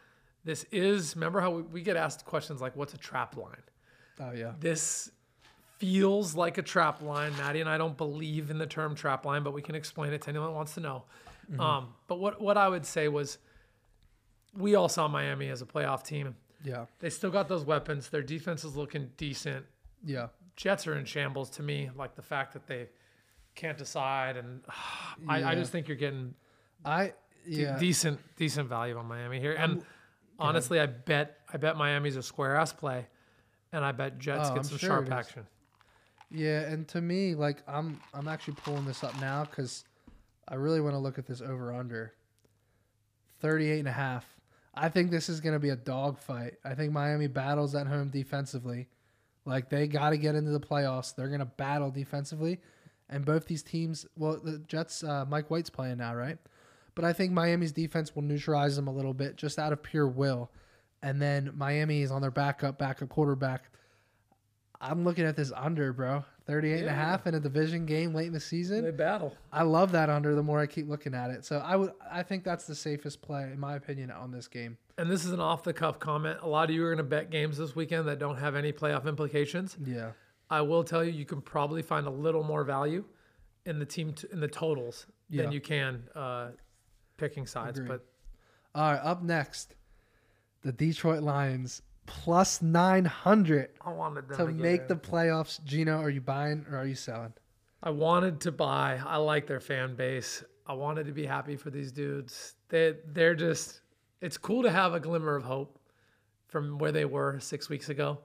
This 0.46 0.64
is 0.72 1.14
remember 1.16 1.40
how 1.42 1.50
we, 1.50 1.62
we 1.62 1.82
get 1.82 1.96
asked 1.96 2.24
questions 2.24 2.60
like, 2.62 2.74
"What's 2.76 2.94
a 2.94 2.98
trap 2.98 3.36
line?" 3.36 3.62
oh 4.20 4.30
yeah, 4.32 4.52
This 4.60 5.10
feels 5.78 6.34
like 6.34 6.56
a 6.56 6.62
trap 6.62 7.02
line. 7.02 7.36
Matty 7.36 7.60
and 7.60 7.68
I 7.68 7.76
don't 7.76 7.96
believe 7.98 8.50
in 8.50 8.56
the 8.56 8.66
term 8.66 8.94
trap 8.94 9.26
line, 9.26 9.42
but 9.42 9.52
we 9.52 9.60
can 9.60 9.74
explain 9.74 10.12
it 10.14 10.22
to 10.22 10.30
anyone 10.30 10.48
that 10.48 10.54
wants 10.54 10.72
to 10.74 10.80
know. 10.80 11.04
Um, 11.58 11.88
but 12.08 12.18
what 12.18 12.40
what 12.40 12.56
I 12.56 12.68
would 12.68 12.86
say 12.86 13.08
was, 13.08 13.38
we 14.56 14.74
all 14.74 14.88
saw 14.88 15.06
Miami 15.08 15.48
as 15.48 15.62
a 15.62 15.66
playoff 15.66 16.02
team. 16.04 16.34
yeah, 16.64 16.86
They 17.00 17.10
still 17.10 17.30
got 17.30 17.48
those 17.48 17.64
weapons. 17.64 18.08
Their 18.08 18.22
defense 18.22 18.64
is 18.64 18.76
looking 18.76 19.10
decent. 19.16 19.66
yeah. 20.04 20.28
Jets 20.56 20.86
are 20.86 20.96
in 20.96 21.04
shambles 21.04 21.50
to 21.50 21.62
me. 21.62 21.90
Like 21.94 22.14
the 22.16 22.22
fact 22.22 22.54
that 22.54 22.66
they 22.66 22.88
can't 23.54 23.76
decide, 23.76 24.36
and 24.38 24.62
I, 25.28 25.44
I 25.50 25.54
just 25.54 25.70
think 25.70 25.86
you're 25.88 25.98
getting 25.98 26.34
I 26.84 27.12
de- 27.44 27.62
yeah. 27.62 27.78
decent 27.78 28.18
decent 28.36 28.66
value 28.68 28.96
on 28.96 29.06
Miami 29.06 29.38
here. 29.38 29.52
And 29.52 29.82
honestly, 30.38 30.80
I 30.80 30.86
bet 30.86 31.38
I 31.52 31.56
bet 31.56 31.76
Miami's 31.76 32.16
a 32.16 32.22
square 32.22 32.56
ass 32.56 32.72
play, 32.72 33.06
and 33.72 33.84
I 33.84 33.92
bet 33.92 34.18
Jets 34.18 34.48
Oh, 34.50 34.54
get 34.54 34.58
I'm 34.58 34.64
some 34.64 34.78
sure 34.78 34.88
sharp 34.88 35.02
it 35.06 35.08
is. 35.08 35.12
action. 35.12 35.46
Yeah, 36.30 36.60
and 36.62 36.86
to 36.88 37.00
me, 37.00 37.34
like 37.34 37.62
I'm 37.68 38.00
I'm 38.12 38.28
actually 38.28 38.54
pulling 38.54 38.84
this 38.84 39.04
up 39.04 39.18
now 39.20 39.44
because 39.44 39.84
I 40.48 40.54
really 40.56 40.80
want 40.80 40.94
to 40.94 40.98
look 40.98 41.18
at 41.18 41.26
this 41.26 41.40
over 41.40 41.72
under 41.72 42.12
38 43.40 43.78
and 43.80 43.88
a 43.88 43.92
half. 43.92 44.26
I 44.74 44.88
think 44.88 45.10
this 45.10 45.28
is 45.28 45.40
going 45.40 45.54
to 45.54 45.58
be 45.58 45.70
a 45.70 45.76
dogfight. 45.76 46.54
I 46.64 46.74
think 46.74 46.92
Miami 46.92 47.28
battles 47.28 47.74
at 47.74 47.86
home 47.86 48.08
defensively. 48.10 48.88
Like 49.44 49.70
they 49.70 49.86
got 49.86 50.10
to 50.10 50.16
get 50.18 50.34
into 50.34 50.50
the 50.50 50.60
playoffs. 50.60 51.14
They're 51.14 51.28
going 51.28 51.40
to 51.40 51.46
battle 51.46 51.90
defensively. 51.90 52.60
And 53.08 53.24
both 53.24 53.46
these 53.46 53.62
teams, 53.62 54.04
well, 54.16 54.38
the 54.42 54.58
Jets, 54.66 55.04
uh, 55.04 55.24
Mike 55.28 55.48
White's 55.48 55.70
playing 55.70 55.98
now, 55.98 56.14
right? 56.14 56.38
But 56.96 57.04
I 57.04 57.12
think 57.12 57.30
Miami's 57.32 57.70
defense 57.72 58.16
will 58.16 58.22
neutralize 58.22 58.74
them 58.74 58.88
a 58.88 58.92
little 58.92 59.14
bit 59.14 59.36
just 59.36 59.58
out 59.60 59.72
of 59.72 59.82
pure 59.82 60.08
will. 60.08 60.50
And 61.02 61.22
then 61.22 61.52
Miami 61.54 62.02
is 62.02 62.10
on 62.10 62.22
their 62.22 62.30
backup, 62.32 62.78
backup 62.78 63.08
quarterback. 63.10 63.70
I'm 64.80 65.04
looking 65.04 65.24
at 65.24 65.36
this 65.36 65.52
under, 65.54 65.92
bro. 65.92 66.24
38 66.46 66.80
and 66.80 66.88
a 66.88 66.92
half 66.92 67.26
in 67.26 67.34
a 67.34 67.40
division 67.40 67.86
game 67.86 68.14
late 68.14 68.26
in 68.28 68.32
the 68.32 68.40
season. 68.40 68.84
They 68.84 68.90
battle. 68.92 69.34
I 69.52 69.62
love 69.62 69.92
that 69.92 70.10
under 70.10 70.34
the 70.34 70.42
more 70.42 70.60
I 70.60 70.66
keep 70.66 70.88
looking 70.88 71.14
at 71.14 71.30
it. 71.30 71.44
So 71.44 71.58
I 71.58 71.76
would 71.76 71.92
I 72.10 72.22
think 72.22 72.44
that's 72.44 72.66
the 72.66 72.74
safest 72.74 73.20
play 73.20 73.44
in 73.44 73.58
my 73.58 73.74
opinion 73.76 74.10
on 74.10 74.30
this 74.30 74.46
game. 74.48 74.76
And 74.98 75.10
this 75.10 75.24
is 75.24 75.32
an 75.32 75.40
off 75.40 75.64
the 75.64 75.72
cuff 75.72 75.98
comment. 75.98 76.38
A 76.42 76.48
lot 76.48 76.68
of 76.70 76.74
you 76.76 76.84
are 76.84 76.88
going 76.88 76.98
to 76.98 77.02
bet 77.04 77.30
games 77.30 77.58
this 77.58 77.74
weekend 77.74 78.06
that 78.08 78.18
don't 78.18 78.36
have 78.36 78.54
any 78.54 78.72
playoff 78.72 79.06
implications. 79.06 79.76
Yeah. 79.84 80.12
I 80.48 80.60
will 80.60 80.84
tell 80.84 81.02
you, 81.04 81.10
you 81.10 81.24
can 81.24 81.40
probably 81.40 81.82
find 81.82 82.06
a 82.06 82.10
little 82.10 82.42
more 82.44 82.62
value 82.62 83.04
in 83.64 83.78
the 83.80 83.86
team 83.86 84.12
t- 84.12 84.28
in 84.32 84.40
the 84.40 84.46
totals 84.48 85.06
Yeah. 85.28 85.42
than 85.42 85.52
you 85.52 85.60
can 85.60 86.04
uh, 86.14 86.50
picking 87.16 87.46
sides. 87.46 87.78
Agreed. 87.78 87.88
But 87.88 88.06
All 88.74 88.92
right, 88.92 89.00
up 89.02 89.22
next, 89.22 89.74
the 90.62 90.72
Detroit 90.72 91.22
Lions 91.22 91.82
plus 92.06 92.62
900 92.62 93.70
I 93.84 93.90
wanted 93.90 94.28
them 94.28 94.36
to 94.38 94.46
to 94.46 94.52
make 94.52 94.82
in. 94.82 94.88
the 94.88 94.96
playoffs. 94.96 95.62
Gino, 95.64 95.98
are 96.00 96.10
you 96.10 96.20
buying 96.20 96.64
or 96.70 96.78
are 96.78 96.86
you 96.86 96.94
selling? 96.94 97.32
I 97.82 97.90
wanted 97.90 98.40
to 98.42 98.52
buy. 98.52 99.00
I 99.04 99.16
like 99.16 99.46
their 99.46 99.60
fan 99.60 99.94
base. 99.94 100.42
I 100.66 100.72
wanted 100.72 101.06
to 101.06 101.12
be 101.12 101.26
happy 101.26 101.56
for 101.56 101.70
these 101.70 101.92
dudes. 101.92 102.54
They 102.68 102.94
they're 103.06 103.34
just. 103.34 103.80
It's 104.20 104.38
cool 104.38 104.62
to 104.62 104.70
have 104.70 104.94
a 104.94 105.00
glimmer 105.00 105.36
of 105.36 105.44
hope 105.44 105.78
from 106.48 106.78
where 106.78 106.90
they 106.90 107.04
were 107.04 107.38
six 107.38 107.68
weeks 107.68 107.90
ago. 107.90 108.18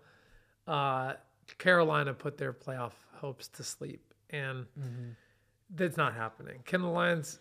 Uh, 0.67 1.13
Carolina 1.58 2.13
put 2.13 2.38
their 2.38 2.54
playoff 2.54 2.93
hopes 3.13 3.47
to 3.49 3.63
sleep, 3.63 4.13
and 4.30 4.65
that's 5.75 5.97
not 5.97 6.13
happening. 6.13 6.60
Can 6.65 6.82
the 6.82 6.88
Lions 6.88 7.39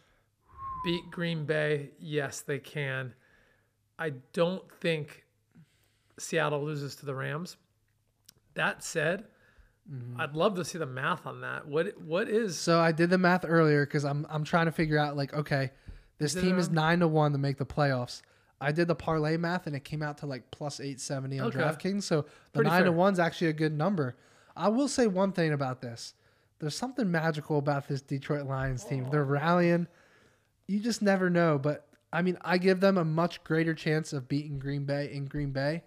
beat 0.84 1.10
Green 1.10 1.44
Bay? 1.44 1.90
Yes, 1.98 2.40
they 2.40 2.58
can. 2.58 3.14
I 3.98 4.10
don't 4.32 4.62
think 4.80 5.24
Seattle 6.18 6.64
loses 6.64 6.96
to 6.96 7.06
the 7.06 7.14
Rams. 7.14 7.56
That 8.54 8.82
said, 8.82 9.26
mm-hmm. 9.90 10.20
I'd 10.20 10.34
love 10.34 10.56
to 10.56 10.64
see 10.64 10.78
the 10.78 10.86
math 10.86 11.26
on 11.26 11.42
that. 11.42 11.66
What 11.66 12.00
what 12.00 12.28
is 12.28 12.58
So 12.58 12.80
I 12.80 12.92
did 12.92 13.10
the 13.10 13.18
math 13.18 13.44
earlier 13.46 13.84
because 13.84 14.04
I'm 14.04 14.26
I'm 14.30 14.44
trying 14.44 14.66
to 14.66 14.72
figure 14.72 14.98
out 14.98 15.16
like 15.16 15.34
okay, 15.34 15.70
this 16.18 16.34
team 16.34 16.58
is 16.58 16.70
nine 16.70 17.00
to 17.00 17.08
one 17.08 17.32
to 17.32 17.38
make 17.38 17.58
the 17.58 17.66
playoffs. 17.66 18.22
I 18.60 18.72
did 18.72 18.88
the 18.88 18.94
parlay 18.94 19.36
math 19.36 19.66
and 19.66 19.74
it 19.74 19.84
came 19.84 20.02
out 20.02 20.18
to 20.18 20.26
like 20.26 20.50
plus 20.50 20.80
eight 20.80 21.00
seventy 21.00 21.38
on 21.38 21.48
Okay. 21.48 21.58
DraftKings. 21.58 22.02
So 22.02 22.22
the 22.52 22.58
Pretty 22.58 22.70
nine 22.70 22.80
to 22.80 22.86
fair. 22.86 22.92
one's 22.92 23.18
actually 23.18 23.48
a 23.48 23.54
good 23.54 23.72
number. 23.72 24.16
I 24.56 24.68
will 24.68 24.88
say 24.88 25.06
one 25.06 25.32
thing 25.32 25.52
about 25.52 25.80
this. 25.80 26.14
There's 26.58 26.76
something 26.76 27.10
magical 27.10 27.58
about 27.58 27.88
this 27.88 28.02
Detroit 28.02 28.46
Lions 28.46 28.84
team. 28.84 29.06
Oh. 29.06 29.10
They're 29.10 29.24
rallying. 29.24 29.86
You 30.70 30.78
just 30.78 31.02
never 31.02 31.28
know. 31.28 31.58
But 31.58 31.88
I 32.12 32.22
mean, 32.22 32.38
I 32.42 32.58
give 32.58 32.78
them 32.78 32.96
a 32.96 33.04
much 33.04 33.42
greater 33.42 33.74
chance 33.74 34.12
of 34.12 34.28
beating 34.28 34.60
Green 34.60 34.84
Bay 34.84 35.10
in 35.12 35.26
Green 35.26 35.50
Bay 35.50 35.82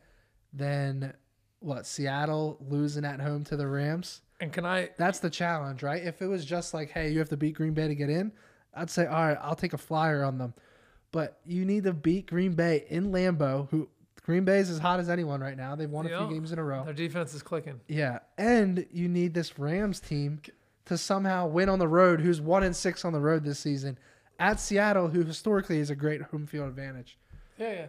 than 0.52 1.14
what 1.60 1.86
Seattle 1.86 2.58
losing 2.70 3.06
at 3.06 3.22
home 3.22 3.46
to 3.46 3.56
the 3.56 3.66
Rams. 3.66 4.22
and 4.42 4.52
can 4.52 4.66
I 4.66 4.90
That's 4.98 5.20
the 5.20 5.30
challenge, 5.30 5.84
right? 5.84 6.04
If 6.04 6.22
it 6.22 6.28
was 6.28 6.44
just 6.44 6.74
like, 6.74 6.92
hey, 6.92 7.12
you 7.12 7.20
have 7.20 7.30
to 7.30 7.38
beat 7.38 7.56
Green 7.56 7.74
Bay 7.74 7.88
to 7.88 7.96
get 7.96 8.10
in, 8.10 8.34
I'd 8.74 8.90
say, 8.90 9.06
all 9.06 9.26
right, 9.26 9.38
I'll 9.42 9.56
take 9.56 9.72
a 9.72 9.78
flyer 9.78 10.24
on 10.24 10.38
them. 10.38 10.54
But 11.14 11.40
you 11.46 11.64
need 11.64 11.86
to 11.86 11.94
beat 11.94 12.28
Green 12.28 12.54
Bay 12.54 12.86
in 12.90 13.12
Lambeau, 13.12 13.70
who 13.70 13.88
Green 14.24 14.44
Bay 14.44 14.60
is 14.60 14.70
as 14.70 14.80
hot 14.80 15.00
as 15.00 15.10
anyone 15.10 15.40
right 15.40 15.56
now. 15.56 15.76
They've 15.76 15.90
won 15.90 16.08
a 16.08 16.10
few 16.10 16.30
games 16.30 16.52
in 16.52 16.60
a 16.60 16.64
row. 16.64 16.84
their 16.84 16.94
defense 16.94 17.34
is 17.34 17.42
clicking? 17.42 17.80
Yeah. 17.88 18.20
And 18.38 18.86
you 18.92 19.08
need 19.08 19.34
this 19.34 19.58
Rams 19.58 20.02
team 20.02 20.42
to 20.86 20.98
somehow 20.98 21.48
win 21.48 21.70
on 21.70 21.80
the 21.80 21.88
road, 21.88 22.20
who's 22.20 22.42
one 22.42 22.64
and 22.64 22.76
six 22.76 23.06
on 23.06 23.14
the 23.14 23.20
road 23.22 23.46
this 23.46 23.60
season, 23.60 23.98
at 24.40 24.60
Seattle, 24.60 25.08
who 25.08 25.24
historically 25.24 25.80
is 25.80 25.90
a 25.90 25.96
great 25.96 26.22
home 26.22 26.46
field 26.48 26.68
advantage. 26.68 27.18
Yeah, 27.58 27.72
yeah. 27.74 27.86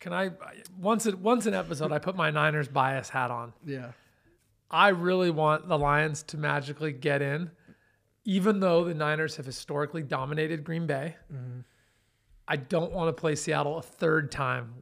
Can 0.00 0.12
I 0.12 0.30
once 0.78 1.06
it 1.06 1.18
once 1.18 1.46
an 1.46 1.54
episode 1.54 1.90
I 1.92 1.98
put 1.98 2.14
my 2.16 2.30
Niners 2.30 2.68
bias 2.68 3.08
hat 3.08 3.30
on. 3.30 3.52
Yeah. 3.66 3.92
I 4.70 4.88
really 4.88 5.30
want 5.30 5.66
the 5.68 5.78
Lions 5.78 6.22
to 6.24 6.36
magically 6.36 6.92
get 6.92 7.22
in, 7.22 7.50
even 8.24 8.60
though 8.60 8.84
the 8.84 8.94
Niners 8.94 9.36
have 9.36 9.46
historically 9.46 10.02
dominated 10.02 10.62
Green 10.62 10.86
Bay. 10.86 11.16
Mm-hmm. 11.32 11.60
I 12.46 12.56
don't 12.56 12.92
want 12.92 13.08
to 13.14 13.18
play 13.18 13.34
Seattle 13.34 13.78
a 13.78 13.82
third 13.82 14.30
time. 14.30 14.74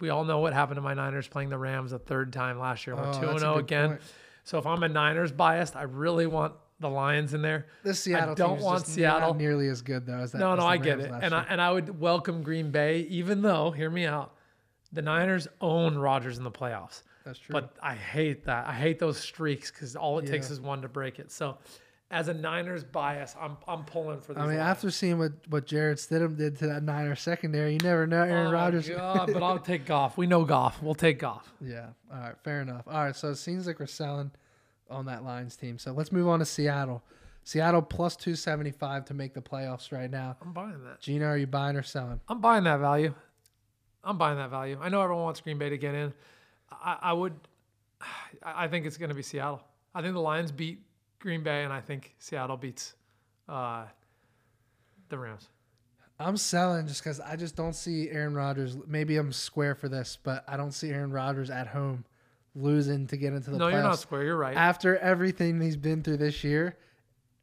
We 0.00 0.08
all 0.08 0.24
know 0.24 0.38
what 0.40 0.52
happened 0.54 0.76
to 0.76 0.80
my 0.82 0.94
Niners 0.94 1.28
playing 1.28 1.50
the 1.50 1.58
Rams 1.58 1.92
a 1.92 1.98
third 1.98 2.32
time 2.32 2.58
last 2.58 2.86
year. 2.86 2.96
We're 2.96 3.02
Oh, 3.08 3.12
two 3.12 3.20
that's 3.20 3.28
and 3.30 3.36
a 3.36 3.38
zero 3.40 3.56
again. 3.58 3.88
point. 3.90 4.00
So 4.44 4.58
if 4.58 4.66
I'm 4.66 4.82
a 4.82 4.88
Niners 4.88 5.30
biased, 5.30 5.76
I 5.76 5.82
really 5.82 6.26
want 6.26 6.54
the 6.80 6.88
Lions 6.90 7.34
in 7.34 7.42
there. 7.42 7.66
This 7.82 8.00
Seattle 8.00 8.32
I 8.32 8.34
don't 8.34 8.48
team 8.50 8.58
is 8.58 8.64
want 8.64 8.86
Seattle. 8.86 9.34
nearly 9.34 9.68
as 9.68 9.80
good 9.82 10.06
though 10.06 10.18
as 10.18 10.32
that. 10.32 10.38
No, 10.38 10.54
no, 10.54 10.66
I 10.66 10.76
get 10.76 11.00
it, 11.00 11.10
and 11.22 11.34
I 11.34 11.46
and 11.48 11.60
I 11.60 11.70
would 11.70 12.00
welcome 12.00 12.42
Green 12.42 12.70
Bay, 12.70 13.00
even 13.10 13.42
though, 13.42 13.70
hear 13.70 13.90
me 13.90 14.06
out, 14.06 14.34
the 14.92 15.02
Niners 15.02 15.48
own 15.60 15.96
Rodgers 15.96 16.38
in 16.38 16.44
the 16.44 16.50
playoffs. 16.50 17.02
That's 17.24 17.38
true. 17.38 17.52
But 17.54 17.74
I 17.82 17.94
hate 17.94 18.44
that. 18.44 18.66
I 18.66 18.72
hate 18.74 18.98
those 18.98 19.18
streaks 19.18 19.70
because 19.70 19.96
all 19.96 20.18
it 20.18 20.26
takes 20.26 20.50
is 20.50 20.60
one 20.60 20.82
to 20.82 20.88
break 20.88 21.18
it. 21.18 21.32
So, 21.32 21.56
as 22.10 22.28
a 22.28 22.34
Niners 22.34 22.84
bias, 22.84 23.34
I'm 23.40 23.56
I'm 23.66 23.84
pulling 23.84 24.20
for 24.20 24.34
these. 24.34 24.42
I 24.42 24.46
mean, 24.46 24.58
after 24.58 24.90
seeing 24.90 25.18
what, 25.18 25.32
what 25.48 25.66
Jarrett 25.66 25.98
Stidham 25.98 26.36
did 26.36 26.58
to 26.58 26.66
that 26.66 26.82
Niner 26.82 27.16
secondary, 27.16 27.72
you 27.72 27.78
never 27.78 28.06
know. 28.06 28.22
Aaron 28.22 28.48
Oh, 28.48 28.52
Rodgers. 28.52 28.88
God, 28.90 29.30
but 29.32 29.42
I'll 29.42 29.58
take 29.58 29.86
golf. 29.86 30.18
We 30.18 30.26
know 30.26 30.44
golf. 30.44 30.82
We'll 30.82 30.94
take 30.94 31.18
golf. 31.18 31.50
Yeah. 31.62 31.86
All 32.12 32.20
right. 32.20 32.34
Fair 32.44 32.60
enough. 32.60 32.82
All 32.86 33.02
right. 33.04 33.16
So 33.16 33.30
it 33.30 33.36
seems 33.36 33.66
like 33.66 33.80
we're 33.80 33.86
selling 33.86 34.30
on 34.90 35.06
that 35.06 35.24
Lions 35.24 35.56
team. 35.56 35.78
So 35.78 35.92
let's 35.92 36.12
move 36.12 36.28
on 36.28 36.38
to 36.38 36.44
Seattle. 36.44 37.02
Seattle 37.44 37.82
plus 37.82 38.16
275 38.16 39.04
to 39.06 39.14
make 39.14 39.34
the 39.34 39.40
playoffs 39.40 39.92
right 39.92 40.10
now. 40.10 40.36
I'm 40.40 40.52
buying 40.52 40.82
that. 40.84 41.00
Gino, 41.00 41.26
are 41.26 41.36
you 41.36 41.46
buying 41.46 41.76
or 41.76 41.82
selling? 41.82 42.20
I'm 42.28 42.40
buying 42.40 42.64
that 42.64 42.80
value. 42.80 43.14
I'm 44.02 44.18
buying 44.18 44.38
that 44.38 44.50
value. 44.50 44.78
I 44.80 44.88
know 44.88 45.02
everyone 45.02 45.24
wants 45.24 45.40
Green 45.40 45.58
Bay 45.58 45.68
to 45.68 45.78
get 45.78 45.94
in. 45.94 46.12
I, 46.70 46.98
I 47.02 47.12
would. 47.12 47.34
I 48.42 48.68
think 48.68 48.86
it's 48.86 48.96
going 48.96 49.10
to 49.10 49.14
be 49.14 49.22
Seattle. 49.22 49.62
I 49.94 50.02
think 50.02 50.14
the 50.14 50.20
Lions 50.20 50.52
beat 50.52 50.80
Green 51.18 51.42
Bay, 51.42 51.64
and 51.64 51.72
I 51.72 51.80
think 51.80 52.14
Seattle 52.18 52.56
beats 52.56 52.94
uh, 53.48 53.84
the 55.08 55.18
Rams. 55.18 55.48
I'm 56.18 56.36
selling 56.36 56.86
just 56.86 57.02
because 57.02 57.20
I 57.20 57.36
just 57.36 57.56
don't 57.56 57.74
see 57.74 58.08
Aaron 58.10 58.34
Rodgers. 58.34 58.76
Maybe 58.86 59.16
I'm 59.16 59.32
square 59.32 59.74
for 59.74 59.88
this, 59.88 60.16
but 60.22 60.44
I 60.46 60.56
don't 60.56 60.72
see 60.72 60.90
Aaron 60.90 61.10
Rodgers 61.10 61.50
at 61.50 61.66
home 61.66 62.04
losing 62.54 63.06
to 63.08 63.16
get 63.16 63.32
into 63.32 63.50
the 63.50 63.58
No, 63.58 63.66
playoffs. 63.66 63.72
you're 63.72 63.82
not 63.82 63.98
square. 63.98 64.24
You're 64.24 64.36
right. 64.36 64.56
After 64.56 64.96
everything 64.98 65.60
he's 65.60 65.76
been 65.76 66.02
through 66.02 66.18
this 66.18 66.44
year, 66.44 66.76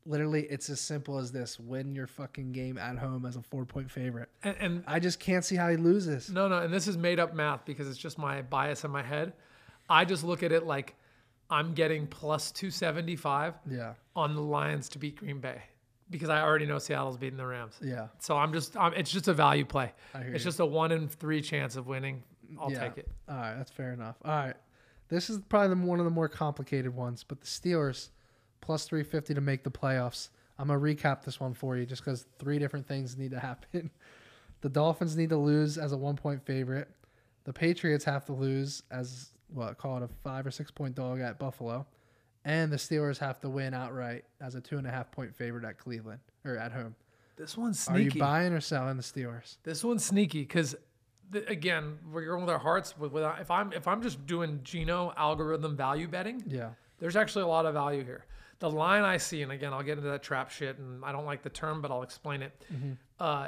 literally, 0.05 0.43
it's 0.43 0.69
as 0.69 0.79
simple 0.81 1.17
as 1.17 1.31
this: 1.31 1.59
win 1.59 1.95
your 1.95 2.07
fucking 2.07 2.51
game 2.51 2.77
at 2.77 2.97
home 2.97 3.25
as 3.25 3.35
a 3.35 3.41
four 3.41 3.65
point 3.65 3.89
favorite. 3.91 4.29
And, 4.43 4.55
and 4.59 4.83
I 4.87 4.99
just 4.99 5.19
can't 5.19 5.43
see 5.45 5.55
how 5.55 5.69
he 5.69 5.77
loses. 5.77 6.29
no, 6.29 6.47
no, 6.47 6.59
and 6.59 6.73
this 6.73 6.87
is 6.87 6.97
made 6.97 7.19
up 7.19 7.33
math 7.33 7.65
because 7.65 7.87
it's 7.87 7.97
just 7.97 8.17
my 8.17 8.41
bias 8.41 8.83
in 8.83 8.91
my 8.91 9.03
head. 9.03 9.33
I 9.89 10.05
just 10.05 10.23
look 10.23 10.41
at 10.43 10.51
it 10.51 10.65
like 10.65 10.95
I'm 11.49 11.73
getting 11.73 12.07
plus 12.07 12.51
275 12.51 13.55
Yeah, 13.69 13.93
on 14.15 14.35
the 14.35 14.41
Lions 14.41 14.87
to 14.89 14.99
beat 14.99 15.17
Green 15.17 15.39
Bay 15.39 15.61
because 16.09 16.29
I 16.29 16.41
already 16.41 16.65
know 16.65 16.79
Seattle's 16.79 17.17
beating 17.17 17.37
the 17.37 17.45
Rams. 17.45 17.75
yeah, 17.81 18.07
So 18.19 18.37
I'm 18.37 18.53
just, 18.53 18.75
I'm, 18.77 18.93
it's 18.93 19.11
just 19.11 19.27
a 19.27 19.33
value 19.33 19.65
play. 19.65 19.91
I 20.13 20.19
hear 20.23 20.33
It's 20.33 20.43
you. 20.45 20.49
just 20.49 20.59
a 20.61 20.65
one 20.65 20.91
in 20.93 21.07
three 21.09 21.41
chance 21.41 21.75
of 21.75 21.87
winning. 21.87 22.23
I'll 22.59 22.71
yeah. 22.71 22.79
take 22.87 22.97
it. 22.99 23.07
All 23.29 23.35
right, 23.35 23.55
that's 23.57 23.71
fair 23.71 23.91
enough. 23.93 24.15
All 24.23 24.31
right, 24.31 24.55
this 25.11 25.29
is 25.29 25.39
probably 25.49 25.75
the, 25.75 25.85
one 25.85 25.99
of 25.99 26.05
the 26.05 26.11
more 26.11 26.27
complicated 26.27 26.95
ones, 26.95 27.23
but 27.27 27.41
the 27.41 27.47
Steelers 27.47 28.09
plus 28.61 28.85
three 28.85 29.03
fifty 29.03 29.33
to 29.33 29.41
make 29.41 29.63
the 29.63 29.69
playoffs. 29.71 30.29
I'm 30.57 30.67
gonna 30.67 30.79
recap 30.79 31.23
this 31.23 31.39
one 31.39 31.53
for 31.53 31.77
you 31.77 31.85
just 31.85 32.03
because 32.03 32.25
three 32.39 32.57
different 32.57 32.87
things 32.87 33.17
need 33.17 33.31
to 33.31 33.39
happen. 33.39 33.91
The 34.61 34.69
Dolphins 34.69 35.17
need 35.17 35.29
to 35.29 35.37
lose 35.37 35.79
as 35.79 35.91
a 35.91 35.97
one 35.97 36.15
point 36.15 36.45
favorite. 36.45 36.87
The 37.45 37.51
Patriots 37.51 38.05
have 38.05 38.25
to 38.25 38.33
lose 38.33 38.83
as 38.91 39.31
what 39.51 39.77
call 39.79 39.97
it 39.97 40.03
a 40.03 40.09
five 40.23 40.45
or 40.45 40.51
six 40.51 40.69
point 40.69 40.93
dog 40.93 41.19
at 41.19 41.39
Buffalo, 41.39 41.87
and 42.45 42.71
the 42.71 42.77
Steelers 42.77 43.17
have 43.17 43.39
to 43.41 43.49
win 43.49 43.73
outright 43.73 44.23
as 44.39 44.53
a 44.53 44.61
two 44.61 44.77
and 44.77 44.85
a 44.85 44.91
half 44.91 45.11
point 45.11 45.35
favorite 45.35 45.65
at 45.65 45.79
Cleveland 45.79 46.19
or 46.45 46.57
at 46.57 46.71
home. 46.71 46.95
This 47.37 47.57
one's 47.57 47.87
Are 47.87 47.99
you 47.99 48.11
buying 48.11 48.53
or 48.53 48.61
selling 48.61 48.97
the 48.97 49.03
Steelers? 49.03 49.57
This 49.63 49.83
one's 49.83 50.05
sneaky 50.05 50.41
because, 50.41 50.75
again, 51.47 51.97
we're 52.11 52.25
going 52.25 52.41
with 52.41 52.49
our 52.49 52.59
hearts. 52.59 52.97
With, 52.97 53.11
with 53.11 53.23
if 53.39 53.49
I'm 53.51 53.71
if 53.73 53.87
I'm 53.87 54.01
just 54.01 54.25
doing 54.25 54.59
Gino 54.63 55.13
algorithm 55.17 55.75
value 55.75 56.07
betting, 56.07 56.43
Yeah, 56.47 56.69
there's 56.99 57.15
actually 57.15 57.43
a 57.43 57.47
lot 57.47 57.65
of 57.65 57.73
value 57.73 58.03
here. 58.03 58.25
The 58.59 58.69
line 58.69 59.03
I 59.03 59.17
see, 59.17 59.41
and 59.41 59.51
again, 59.51 59.73
I'll 59.73 59.81
get 59.83 59.97
into 59.97 60.09
that 60.11 60.21
trap 60.23 60.51
shit, 60.51 60.77
and 60.77 61.03
I 61.03 61.11
don't 61.11 61.25
like 61.25 61.41
the 61.41 61.49
term, 61.49 61.81
but 61.81 61.89
I'll 61.89 62.03
explain 62.03 62.41
it. 62.43 62.63
Mm-hmm. 62.71 62.91
Uh, 63.19 63.47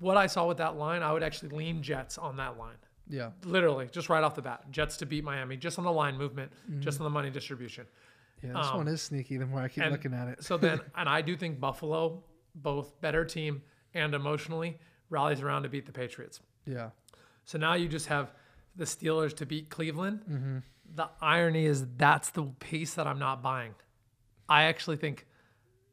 what 0.00 0.16
I 0.16 0.26
saw 0.26 0.46
with 0.48 0.56
that 0.58 0.76
line, 0.76 1.02
I 1.02 1.12
would 1.12 1.22
actually 1.22 1.50
lean 1.50 1.80
Jets 1.82 2.18
on 2.18 2.36
that 2.38 2.58
line. 2.58 2.74
yeah, 3.08 3.30
Literally, 3.44 3.88
just 3.92 4.08
right 4.08 4.24
off 4.24 4.34
the 4.34 4.42
bat, 4.42 4.64
Jets 4.72 4.96
to 4.98 5.06
beat 5.06 5.22
Miami, 5.22 5.56
just 5.56 5.78
on 5.78 5.84
the 5.84 5.92
line 5.92 6.16
movement, 6.18 6.50
just 6.80 6.98
on 7.00 7.04
the 7.04 7.10
money 7.10 7.30
distribution. 7.30 7.86
yeah. 8.42 8.52
This 8.54 8.66
Um, 8.66 8.78
one 8.78 8.88
is 8.88 9.00
sneaky. 9.00 9.36
The 9.36 9.46
more 9.46 9.60
I 9.60 9.68
keep 9.68 9.84
and 9.84 9.92
looking 9.92 10.12
at 10.12 10.26
it. 10.26 10.42
So 10.42 10.56
then, 10.56 10.80
and 10.96 11.08
I 11.08 11.20
do 11.22 11.36
think 11.36 11.60
Buffalo, 11.60 12.24
both 12.56 13.00
better 13.00 13.24
team 13.24 13.62
and 13.94 14.12
emotionally, 14.14 14.78
rallies 15.12 15.40
around 15.40 15.62
to 15.62 15.68
beat 15.68 15.86
the 15.86 15.92
Patriots. 15.92 16.40
Yeah. 16.66 16.90
So 17.44 17.58
now 17.58 17.74
you 17.74 17.86
just 17.88 18.06
have 18.08 18.32
the 18.74 18.84
Steelers 18.84 19.36
to 19.36 19.46
beat 19.46 19.68
Cleveland. 19.68 20.22
Mm-hmm. 20.28 20.58
The 20.94 21.08
irony 21.20 21.66
is 21.66 21.86
that's 21.96 22.30
the 22.30 22.44
piece 22.58 22.94
that 22.94 23.06
I'm 23.06 23.18
not 23.18 23.42
buying. 23.42 23.74
I 24.48 24.64
actually 24.64 24.96
think 24.96 25.26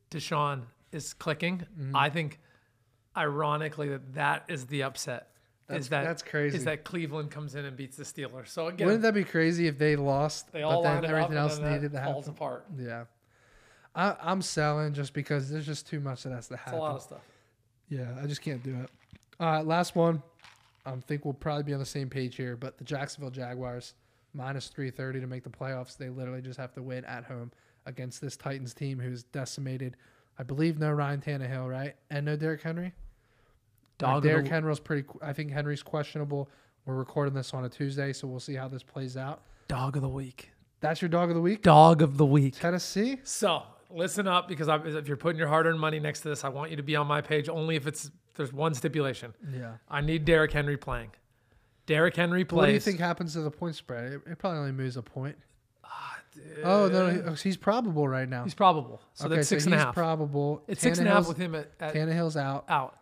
Deshaun 0.10 0.63
is 0.91 1.13
clicking. 1.13 1.60
Mm-hmm. 1.60 1.95
I 1.95 2.10
think, 2.10 2.39
ironically, 3.15 3.89
that 3.89 4.13
that 4.15 4.43
is 4.47 4.65
the 4.65 4.84
upset. 4.84 5.27
That's- 5.67 5.86
is 5.86 5.89
that 5.89 6.03
that's 6.03 6.23
crazy. 6.23 6.58
Is 6.58 6.65
that 6.65 6.84
Cleveland 6.84 7.29
comes 7.29 7.53
in 7.55 7.63
and 7.65 7.77
beats 7.77 7.95
the 7.95 8.03
Steelers? 8.03 8.47
So 8.47 8.67
again, 8.67 8.88
Wouldn't 8.88 9.03
that 9.03 9.13
be 9.13 9.23
crazy 9.23 9.67
if 9.67 9.77
they 9.77 9.95
lost, 9.95 10.51
they 10.51 10.63
all 10.63 10.82
but 10.82 11.01
then 11.01 11.12
everything 11.12 11.38
else 11.38 11.60
then 11.60 11.73
needed 11.73 11.91
to 11.91 12.03
falls 12.03 12.25
happen? 12.25 12.38
apart. 12.38 12.65
Yeah. 12.77 13.03
I, 13.95 14.15
I'm 14.21 14.41
selling 14.41 14.93
just 14.93 15.13
because 15.13 15.49
there's 15.49 15.65
just 15.65 15.88
too 15.88 15.99
much 15.99 16.23
that 16.23 16.32
has 16.32 16.47
to 16.47 16.58
happen. 16.58 16.73
It's 16.73 16.79
a 16.79 16.82
lot 16.82 16.95
of 16.95 17.01
stuff. 17.01 17.21
Yeah, 17.89 18.15
I 18.21 18.27
just 18.27 18.41
can't 18.41 18.63
do 18.63 18.75
it. 18.75 18.89
All 19.39 19.52
right, 19.52 19.65
last 19.65 19.95
one. 19.95 20.21
I 20.86 20.93
think 21.08 21.23
we'll 21.25 21.34
probably 21.34 21.63
be 21.63 21.73
on 21.73 21.80
the 21.80 21.86
same 21.86 22.10
page 22.10 22.36
here, 22.36 22.56
but 22.58 22.78
the 22.78 22.84
Jacksonville 22.84 23.30
Jaguars 23.32 23.93
minus 24.34 24.67
330 24.67 25.21
to 25.21 25.28
make 25.28 25.43
the 25.43 25.49
playoffs. 25.49 25.97
They 25.97 26.10
literally 26.10 26.41
just 26.41 26.60
have 26.60 26.73
to 26.73 26.82
win 26.82 27.06
at 27.06 27.23
home 27.25 27.52
against 27.86 28.21
this 28.21 28.36
Titans 28.36 28.73
team 28.73 28.99
who's 28.99 29.23
decimated. 29.23 29.95
I 30.38 30.43
believe 30.43 30.80
no 30.80 30.91
Ryan 30.91 31.21
Tannehill, 31.21 31.69
right? 31.69 31.95
And 32.10 32.25
no 32.25 32.36
Derrick 32.36 32.62
Henry. 32.62 32.93
Dog 33.97 34.17
of 34.17 34.23
Derrick 34.23 34.45
the- 34.45 34.52
Henry's 34.52 34.80
pretty. 34.80 35.08
I 35.21 35.34
think 35.34 35.52
Henry's 35.52 35.84
questionable. 35.84 36.49
We're 36.86 36.95
recording 36.95 37.34
this 37.34 37.54
on 37.54 37.65
a 37.65 37.69
Tuesday, 37.69 38.13
so 38.13 38.28
we'll 38.28 38.39
see 38.39 38.56
how 38.56 38.67
this 38.67 38.84
plays 38.84 39.17
out. 39.17 39.41
Dog 39.67 39.95
of 39.95 40.02
the 40.02 40.10
week. 40.10 40.52
That's 40.80 41.02
your 41.02 41.10
dog 41.10 41.30
of 41.30 41.36
the 41.36 41.41
week, 41.41 41.62
Dog 41.62 42.02
of 42.02 42.17
the 42.17 42.25
week. 42.25 42.56
Tennessee. 42.58 43.19
So 43.25 43.63
listen 43.91 44.28
up 44.28 44.47
because 44.47 44.69
I, 44.69 44.78
if 44.78 45.08
you're 45.10 45.17
putting 45.17 45.38
your 45.38 45.49
hard-earned 45.49 45.80
money 45.80 45.99
next 45.99 46.21
to 46.21 46.30
this, 46.30 46.45
I 46.45 46.49
want 46.49 46.71
you 46.71 46.78
to 46.78 46.84
be 46.84 46.95
on 46.95 47.06
my 47.06 47.19
page 47.21 47.49
only 47.49 47.75
if 47.75 47.86
it's 47.86 48.10
there's 48.35 48.53
one 48.53 48.73
stipulation. 48.73 49.33
Yeah. 49.53 49.73
I 49.89 50.01
need 50.01 50.25
Derrick 50.25 50.51
Henry 50.51 50.77
playing. 50.77 51.11
Derrick 51.85 52.15
Henry 52.15 52.45
plays. 52.45 52.57
What 52.57 52.65
do 52.67 52.71
you 52.73 52.79
think 52.79 52.99
happens 52.99 53.33
to 53.33 53.41
the 53.41 53.51
point 53.51 53.75
spread? 53.75 54.13
It, 54.13 54.21
it 54.31 54.37
probably 54.37 54.59
only 54.59 54.71
moves 54.71 54.95
a 54.97 55.01
point. 55.01 55.35
oh 56.63 56.89
no, 56.91 57.31
he- 57.31 57.35
he's 57.43 57.57
probable 57.57 58.07
right 58.07 58.29
now. 58.29 58.43
He's 58.43 58.53
probable. 58.53 59.01
So 59.13 59.25
okay, 59.25 59.35
that's 59.37 59.47
six 59.47 59.65
and 59.65 59.71
so 59.71 59.75
a 59.75 59.79
he's 59.79 59.85
half. 59.85 59.95
probable. 59.95 60.63
it's 60.67 60.81
six 60.81 60.99
and 60.99 61.07
a 61.07 61.11
half 61.11 61.27
with 61.27 61.37
him 61.37 61.55
at, 61.55 61.71
at 61.79 61.93
Tannehill's 61.93 62.37
out. 62.37 62.65
out. 62.69 62.97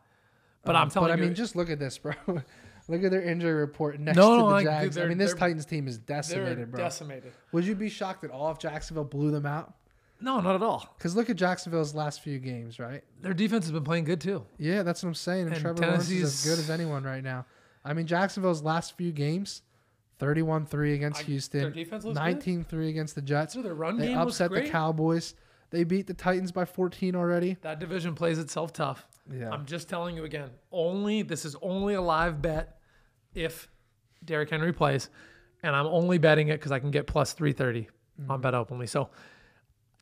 But 0.63 0.75
Um, 0.75 0.83
I'm 0.83 0.89
telling 0.89 1.09
but 1.09 1.17
you, 1.19 1.23
I 1.23 1.27
mean, 1.27 1.35
just 1.35 1.55
look 1.55 1.69
at 1.69 1.79
this, 1.79 1.97
bro. 1.97 2.13
look 2.27 3.03
at 3.03 3.11
their 3.11 3.21
injury 3.21 3.53
report 3.53 3.99
next 3.99 4.17
No, 4.17 4.31
to 4.37 4.37
no, 4.43 4.55
the 4.57 4.63
Jags. 4.63 4.97
I 4.97 5.05
mean, 5.05 5.17
this 5.17 5.33
Titans 5.33 5.65
team 5.65 5.87
is 5.87 5.97
decimated, 5.97 6.71
bro. 6.71 6.81
decimated. 6.83 7.31
Would 7.51 7.65
you 7.65 7.75
be 7.75 7.89
shocked 7.89 8.23
at 8.23 8.31
all 8.31 8.51
if 8.51 8.59
Jacksonville 8.59 9.03
blew 9.03 9.31
them 9.31 9.45
out? 9.45 9.73
No, 10.19 10.39
not 10.39 10.55
at 10.55 10.63
all. 10.63 10.93
Because 10.97 11.15
look 11.15 11.29
at 11.29 11.35
Jacksonville's 11.35 11.93
last 11.93 12.21
few 12.21 12.39
games, 12.39 12.79
right? 12.79 13.03
Their 13.21 13.33
defense 13.33 13.65
has 13.65 13.71
been 13.71 13.83
playing 13.83 14.05
good 14.05 14.19
too. 14.21 14.45
Yeah, 14.57 14.83
that's 14.83 15.03
what 15.03 15.09
I'm 15.09 15.15
saying. 15.15 15.45
And, 15.47 15.53
And 15.53 15.61
Trevor 15.61 15.81
Lawrence 15.83 16.09
is 16.09 16.23
as 16.23 16.45
good 16.45 16.59
as 16.59 16.69
anyone 16.69 17.03
right 17.03 17.23
now. 17.23 17.45
I 17.85 17.93
mean, 17.93 18.07
Jacksonville's 18.07 18.63
last 18.63 18.97
few 18.97 19.11
games 19.11 19.61
31 20.19 20.65
3 20.65 20.93
against 20.95 21.21
I- 21.21 21.23
Houston, 21.25 21.61
their 21.61 21.69
defense 21.69 22.03
looks 22.03 22.17
good. 22.17 22.23
19 22.23 22.63
3 22.63 22.89
against 22.89 23.15
the 23.15 23.21
Jets. 23.21 23.53
So 23.53 23.61
their 23.61 23.75
run 23.75 23.97
They 23.97 24.07
game 24.07 24.17
was 24.17 24.41
upset 24.41 24.51
the. 24.51 24.67
Cowboys. 24.69 25.35
They 25.69 25.83
beat 25.83 26.07
the 26.07 26.13
Titans 26.13 26.51
by 26.51 26.65
14 26.65 27.15
already. 27.15 27.57
That 27.61 27.79
division 27.79 28.15
plays 28.15 28.39
itself 28.39 28.73
tough. 28.73 29.05
Yeah. 29.31 29.51
I'm 29.51 29.65
just 29.65 29.89
telling 29.89 30.15
you 30.15 30.23
again. 30.23 30.49
Only 30.71 31.21
this 31.21 31.43
is 31.45 31.55
only 31.61 31.93
a 31.93 32.01
live 32.01 32.41
bet 32.41 32.79
if 33.35 33.67
Derrick 34.25 34.49
Henry 34.49 34.73
plays, 34.73 35.09
and 35.61 35.75
I'm 35.75 35.85
only 35.85 36.17
betting 36.17 36.47
it 36.47 36.53
because 36.53 36.71
I 36.71 36.79
can 36.79 36.89
get 36.91 37.05
plus 37.07 37.33
330 37.33 37.89
Mm-hmm. 38.19 38.31
on 38.31 38.41
bet 38.41 38.55
openly. 38.55 38.87
So, 38.87 39.09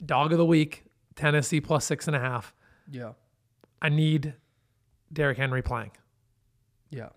dog 0.04 0.32
of 0.32 0.38
the 0.38 0.46
week, 0.46 0.86
Tennessee 1.16 1.62
plus 1.62 1.86
six 1.86 2.08
and 2.08 2.16
a 2.16 2.20
half. 2.20 2.54
Yeah. 2.92 3.14
I 3.82 3.90
need 3.90 4.34
Derrick 5.14 5.38
Henry 5.38 5.62
playing. 5.62 5.92
Yeah. 6.90 7.10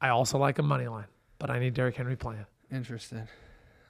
I 0.00 0.08
also 0.10 0.38
like 0.38 0.58
a 0.58 0.62
money 0.62 0.86
line, 0.88 1.06
but 1.38 1.50
I 1.50 1.58
need 1.58 1.74
Derrick 1.74 1.96
Henry 1.96 2.16
playing. 2.16 2.46
Interesting. 2.70 3.26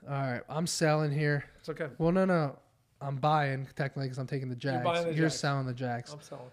All 0.08 0.14
right. 0.14 0.42
I'm 0.48 0.66
selling 0.66 1.10
here. 1.12 1.44
It's 1.58 1.68
okay. 1.68 1.88
Well, 1.98 2.12
no, 2.12 2.24
no. 2.24 2.58
I'm 3.00 3.16
buying 3.16 3.66
technically 3.76 4.04
because 4.04 4.18
I'm 4.18 4.26
taking 4.26 4.48
the 4.48 4.56
Jags. 4.56 4.84
buying 4.84 5.06
the 5.06 5.12
You're 5.14 5.26
Jags. 5.28 5.38
selling 5.38 5.66
the 5.66 5.74
Jags. 5.74 6.12
I'm 6.12 6.20
selling. 6.20 6.44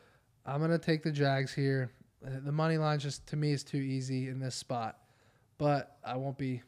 I'm 0.46 0.62
gonna 0.62 0.78
take 0.78 1.02
the 1.02 1.12
Jags 1.12 1.54
here. 1.54 1.90
Uh, 2.26 2.30
The 2.44 2.52
money 2.52 2.78
line 2.78 3.00
just 3.00 3.26
to 3.28 3.36
me 3.36 3.52
is 3.52 3.64
too 3.64 3.78
easy 3.78 4.28
in 4.30 4.40
this 4.40 4.54
spot, 4.56 5.00
but 5.58 5.98
I 6.06 6.16
won't 6.18 6.38
be. 6.38 6.62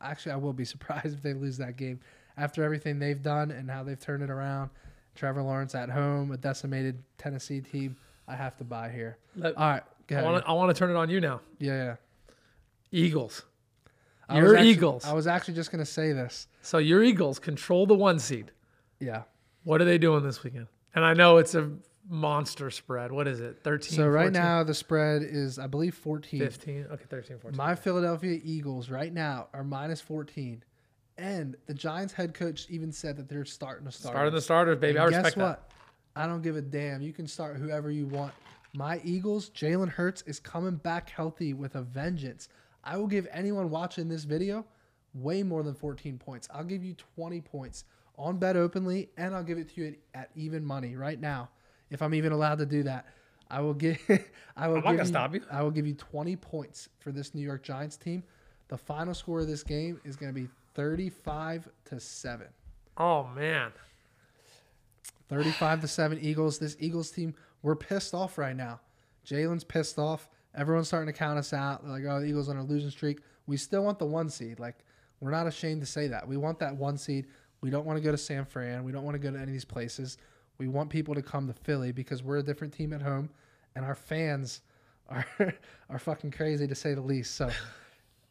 Actually, 0.00 0.32
I 0.32 0.36
will 0.36 0.52
be 0.52 0.64
surprised 0.74 1.14
if 1.14 1.22
they 1.22 1.32
lose 1.34 1.58
that 1.58 1.76
game 1.76 2.00
after 2.38 2.62
everything 2.64 2.98
they've 2.98 3.22
done 3.22 3.50
and 3.50 3.70
how 3.70 3.82
they've 3.82 3.98
turned 4.00 4.22
it 4.22 4.30
around. 4.30 4.70
Trevor 5.14 5.42
Lawrence 5.42 5.74
at 5.74 5.90
home, 5.90 6.30
a 6.30 6.36
decimated 6.36 7.02
Tennessee 7.18 7.60
team. 7.60 7.96
I 8.28 8.36
have 8.36 8.56
to 8.58 8.64
buy 8.64 8.88
here. 8.90 9.18
Let- 9.36 9.56
All 9.56 9.68
right, 9.68 9.82
go 10.06 10.16
I 10.16 10.18
ahead. 10.20 10.30
want 10.32 10.44
to. 10.44 10.48
I 10.50 10.52
want 10.52 10.74
to 10.74 10.78
turn 10.78 10.90
it 10.90 10.96
on 10.96 11.10
you 11.10 11.20
now. 11.20 11.40
yeah, 11.58 11.72
yeah. 11.84 11.94
Eagles. 12.90 13.42
I 14.28 14.38
Your 14.38 14.54
actually- 14.56 14.70
Eagles. 14.70 15.04
I 15.06 15.12
was 15.14 15.26
actually 15.26 15.54
just 15.54 15.70
gonna 15.70 15.84
say 15.86 16.12
this. 16.12 16.46
So 16.62 16.78
your 16.78 17.02
Eagles 17.02 17.38
control 17.38 17.86
the 17.86 17.94
one 17.94 18.18
seed. 18.18 18.52
Yeah. 19.00 19.22
What 19.64 19.80
are 19.80 19.84
they 19.84 19.98
doing 19.98 20.22
this 20.22 20.42
weekend? 20.44 20.66
And 20.94 21.04
I 21.04 21.14
know 21.14 21.38
it's 21.38 21.54
a 21.54 21.70
monster 22.08 22.70
spread. 22.70 23.12
What 23.12 23.26
is 23.28 23.40
it? 23.40 23.58
13, 23.62 23.96
So 23.96 24.06
right 24.08 24.24
14, 24.24 24.32
now 24.32 24.62
the 24.64 24.72
spread 24.74 25.22
is, 25.22 25.58
I 25.58 25.66
believe, 25.66 25.94
14. 25.94 26.40
15. 26.40 26.86
Okay, 26.90 27.04
13, 27.08 27.38
14. 27.38 27.56
My 27.56 27.74
Philadelphia 27.74 28.40
Eagles 28.42 28.88
right 28.90 29.12
now 29.12 29.48
are 29.52 29.62
minus 29.64 30.00
14. 30.00 30.62
And 31.18 31.56
the 31.66 31.74
Giants 31.74 32.12
head 32.12 32.32
coach 32.32 32.66
even 32.70 32.92
said 32.92 33.16
that 33.16 33.28
they're 33.28 33.44
starting 33.44 33.84
to 33.86 33.92
start. 33.92 34.14
Starting 34.14 34.34
the 34.34 34.40
starters, 34.40 34.78
baby. 34.78 34.98
I 34.98 35.06
And 35.06 35.14
respect 35.14 35.36
guess 35.36 35.42
what? 35.42 35.70
I 36.14 36.26
don't 36.26 36.42
give 36.42 36.56
a 36.56 36.62
damn. 36.62 37.02
You 37.02 37.12
can 37.12 37.26
start 37.26 37.56
whoever 37.56 37.90
you 37.90 38.06
want. 38.06 38.32
My 38.74 39.00
Eagles, 39.04 39.50
Jalen 39.50 39.88
Hurts 39.88 40.22
is 40.22 40.38
coming 40.38 40.76
back 40.76 41.10
healthy 41.10 41.54
with 41.54 41.74
a 41.74 41.82
vengeance. 41.82 42.48
I 42.84 42.96
will 42.96 43.08
give 43.08 43.26
anyone 43.32 43.68
watching 43.70 44.08
this 44.08 44.24
video 44.24 44.64
way 45.14 45.42
more 45.42 45.64
than 45.64 45.74
14 45.74 46.18
points. 46.18 46.48
I'll 46.52 46.64
give 46.64 46.84
you 46.84 46.94
20 47.16 47.40
points 47.40 47.84
on 48.16 48.38
bet 48.38 48.56
openly, 48.56 49.10
and 49.16 49.34
I'll 49.34 49.42
give 49.42 49.58
it 49.58 49.74
to 49.74 49.80
you 49.80 49.96
at, 50.14 50.20
at 50.20 50.30
even 50.36 50.64
money 50.64 50.94
right 50.94 51.20
now, 51.20 51.50
if 51.90 52.00
I'm 52.00 52.14
even 52.14 52.32
allowed 52.32 52.58
to 52.58 52.66
do 52.66 52.84
that. 52.84 53.06
I 53.50 53.60
will 53.60 53.74
give. 53.74 53.98
I 54.56 54.68
will 54.68 54.76
I'm 54.76 54.84
not 54.84 54.92
gonna 54.92 55.06
stop 55.06 55.34
you. 55.34 55.42
I 55.50 55.62
will 55.62 55.70
give 55.70 55.86
you 55.86 55.94
20 55.94 56.36
points 56.36 56.88
for 56.98 57.10
this 57.10 57.34
New 57.34 57.42
York 57.42 57.62
Giants 57.62 57.96
team. 57.96 58.22
The 58.68 58.76
final 58.76 59.14
score 59.14 59.40
of 59.40 59.46
this 59.46 59.62
game 59.62 60.00
is 60.04 60.14
going 60.14 60.32
to 60.32 60.38
be 60.38 60.48
35 60.78 61.68
to 61.86 61.98
seven. 61.98 62.46
Oh, 62.96 63.24
man. 63.34 63.72
35 65.28 65.80
to 65.80 65.88
7 65.88 66.20
Eagles. 66.22 66.60
This 66.60 66.76
Eagles 66.78 67.10
team, 67.10 67.34
we're 67.62 67.74
pissed 67.74 68.14
off 68.14 68.38
right 68.38 68.54
now. 68.54 68.78
Jalen's 69.26 69.64
pissed 69.64 69.98
off. 69.98 70.28
Everyone's 70.54 70.86
starting 70.86 71.12
to 71.12 71.18
count 71.18 71.36
us 71.36 71.52
out. 71.52 71.82
They're 71.82 71.90
like, 71.90 72.04
oh, 72.08 72.20
the 72.20 72.26
Eagles 72.26 72.48
on 72.48 72.58
a 72.58 72.62
losing 72.62 72.90
streak. 72.90 73.22
We 73.48 73.56
still 73.56 73.82
want 73.82 73.98
the 73.98 74.06
one 74.06 74.30
seed. 74.30 74.60
Like, 74.60 74.76
we're 75.18 75.32
not 75.32 75.48
ashamed 75.48 75.80
to 75.80 75.86
say 75.86 76.06
that. 76.06 76.28
We 76.28 76.36
want 76.36 76.60
that 76.60 76.76
one 76.76 76.96
seed. 76.96 77.26
We 77.60 77.70
don't 77.70 77.84
want 77.84 77.96
to 77.96 78.00
go 78.00 78.12
to 78.12 78.16
San 78.16 78.44
Fran. 78.44 78.84
We 78.84 78.92
don't 78.92 79.02
want 79.02 79.16
to 79.16 79.18
go 79.18 79.32
to 79.32 79.36
any 79.36 79.48
of 79.48 79.52
these 79.52 79.64
places. 79.64 80.16
We 80.58 80.68
want 80.68 80.90
people 80.90 81.12
to 81.16 81.22
come 81.22 81.48
to 81.48 81.54
Philly 81.54 81.90
because 81.90 82.22
we're 82.22 82.38
a 82.38 82.42
different 82.44 82.72
team 82.72 82.92
at 82.92 83.02
home, 83.02 83.30
and 83.74 83.84
our 83.84 83.96
fans 83.96 84.60
are 85.08 85.26
are 85.90 85.98
fucking 85.98 86.30
crazy 86.30 86.68
to 86.68 86.74
say 86.76 86.94
the 86.94 87.00
least. 87.00 87.34
So, 87.34 87.50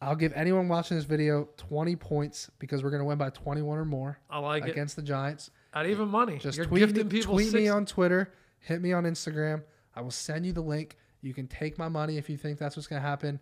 I'll 0.02 0.16
give 0.16 0.34
anyone 0.34 0.68
watching 0.68 0.98
this 0.98 1.06
video 1.06 1.50
20 1.58 1.96
points 1.96 2.52
because 2.60 2.84
we're 2.84 2.92
gonna 2.92 3.06
win 3.06 3.18
by 3.18 3.30
21 3.32 3.78
or 3.78 3.86
more 3.86 4.20
I 4.30 4.40
like 4.40 4.66
it. 4.66 4.70
against 4.70 4.96
the 4.96 5.02
Giants. 5.02 5.50
Not 5.74 5.88
even 5.88 6.08
money. 6.08 6.38
Just 6.38 6.58
You're 6.58 6.66
tweet, 6.66 6.96
me, 6.96 7.04
people 7.04 7.36
tweet 7.36 7.48
six, 7.48 7.54
me 7.56 7.68
on 7.68 7.86
Twitter, 7.86 8.32
hit 8.60 8.82
me 8.82 8.94
on 8.94 9.04
Instagram. 9.04 9.64
I 9.96 10.02
will 10.02 10.12
send 10.12 10.46
you 10.46 10.54
the 10.54 10.62
link. 10.62 10.98
You 11.22 11.34
can 11.34 11.48
take 11.48 11.78
my 11.78 11.90
money 11.90 12.18
if 12.18 12.30
you 12.30 12.38
think 12.38 12.60
that's 12.60 12.76
what's 12.76 12.88
going 12.88 13.02
to 13.02 13.08
happen. 13.08 13.40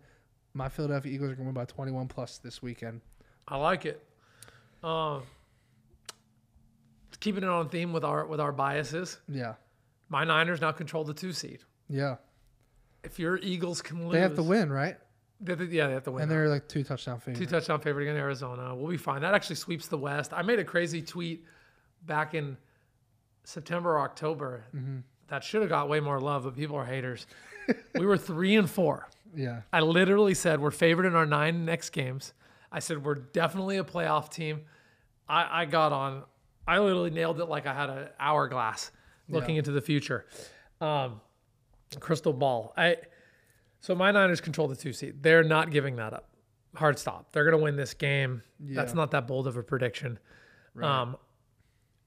My 0.54 0.68
Philadelphia 0.68 1.12
Eagles 1.12 1.30
are 1.32 1.34
going 1.34 1.44
to 1.44 1.52
win 1.52 1.54
by 1.54 1.66
21 1.66 2.08
plus 2.08 2.38
this 2.38 2.62
weekend. 2.62 3.02
I 3.46 3.58
like 3.58 3.84
it. 3.84 4.02
Um, 4.82 5.22
keeping 7.20 7.42
it 7.42 7.48
on 7.48 7.68
theme 7.68 7.92
with 7.92 8.04
our 8.04 8.26
with 8.26 8.40
our 8.40 8.52
biases. 8.52 9.18
Yeah. 9.28 9.54
My 10.08 10.24
Niners 10.24 10.60
now 10.60 10.72
control 10.72 11.04
the 11.04 11.14
two 11.14 11.32
seed. 11.32 11.60
Yeah. 11.88 12.16
If 13.04 13.18
your 13.18 13.38
Eagles 13.38 13.82
can 13.82 14.04
lose, 14.04 14.12
They 14.12 14.20
have 14.20 14.36
to 14.36 14.42
win, 14.42 14.72
right? 14.72 14.96
They, 15.40 15.54
they- 15.54 15.64
yeah, 15.76 15.86
they 15.88 15.92
have 15.94 16.04
to 16.04 16.10
win. 16.12 16.22
And 16.22 16.30
they're 16.30 16.48
like 16.48 16.66
two 16.68 16.82
touchdown 16.84 17.20
favorite. 17.20 17.38
two 17.38 17.46
touchdown 17.46 17.80
favorite 17.80 18.04
against 18.04 18.18
Arizona. 18.18 18.74
We'll 18.74 18.90
be 18.90 18.96
fine. 18.96 19.20
That 19.22 19.34
actually 19.34 19.56
sweeps 19.56 19.88
the 19.88 19.98
West. 19.98 20.32
I 20.32 20.42
made 20.42 20.58
a 20.58 20.64
crazy 20.64 21.02
tweet 21.02 21.44
back 22.06 22.34
in 22.34 22.56
September 23.44 23.92
or 23.96 24.00
October 24.00 24.64
Mm-hmm. 24.74 24.98
that 25.28 25.44
should 25.44 25.60
have 25.60 25.70
got 25.70 25.88
way 25.88 26.00
more 26.00 26.20
love, 26.20 26.44
but 26.44 26.56
people 26.56 26.76
are 26.76 26.84
haters. 26.84 27.26
we 27.94 28.06
were 28.06 28.16
three 28.18 28.56
and 28.56 28.68
four. 28.70 29.08
Yeah. 29.34 29.62
I 29.70 29.80
literally 29.80 30.32
said 30.32 30.60
we're 30.60 30.70
favored 30.70 31.04
in 31.04 31.14
our 31.14 31.26
nine 31.26 31.66
next 31.66 31.90
games. 31.90 32.32
I 32.72 32.78
said 32.78 33.04
we're 33.04 33.16
definitely 33.16 33.76
a 33.76 33.84
playoff 33.84 34.30
team. 34.30 34.62
I, 35.28 35.62
I 35.62 35.64
got 35.66 35.92
on. 35.92 36.22
I 36.66 36.78
literally 36.78 37.10
nailed 37.10 37.38
it 37.40 37.44
like 37.44 37.66
I 37.66 37.74
had 37.74 37.90
an 37.90 38.08
hourglass 38.18 38.92
looking 39.28 39.56
Yeah. 39.56 39.58
into 39.58 39.72
the 39.72 39.82
future. 39.82 40.24
Um, 40.80 41.20
crystal 42.00 42.32
ball. 42.32 42.72
I 42.78 42.96
so 43.80 43.94
my 43.94 44.10
Niners 44.10 44.40
control 44.40 44.68
the 44.68 44.76
two 44.76 44.92
seed. 44.92 45.22
They're 45.22 45.44
not 45.44 45.70
giving 45.70 45.96
that 45.96 46.12
up. 46.12 46.28
Hard 46.74 46.98
stop. 46.98 47.32
They're 47.32 47.44
gonna 47.44 47.62
win 47.62 47.76
this 47.76 47.94
game. 47.94 48.42
That's 48.74 48.94
not 48.94 49.10
that 49.12 49.26
bold 49.26 49.46
of 49.46 49.56
a 49.56 49.62
prediction. 49.62 50.18
Um, 50.84 51.16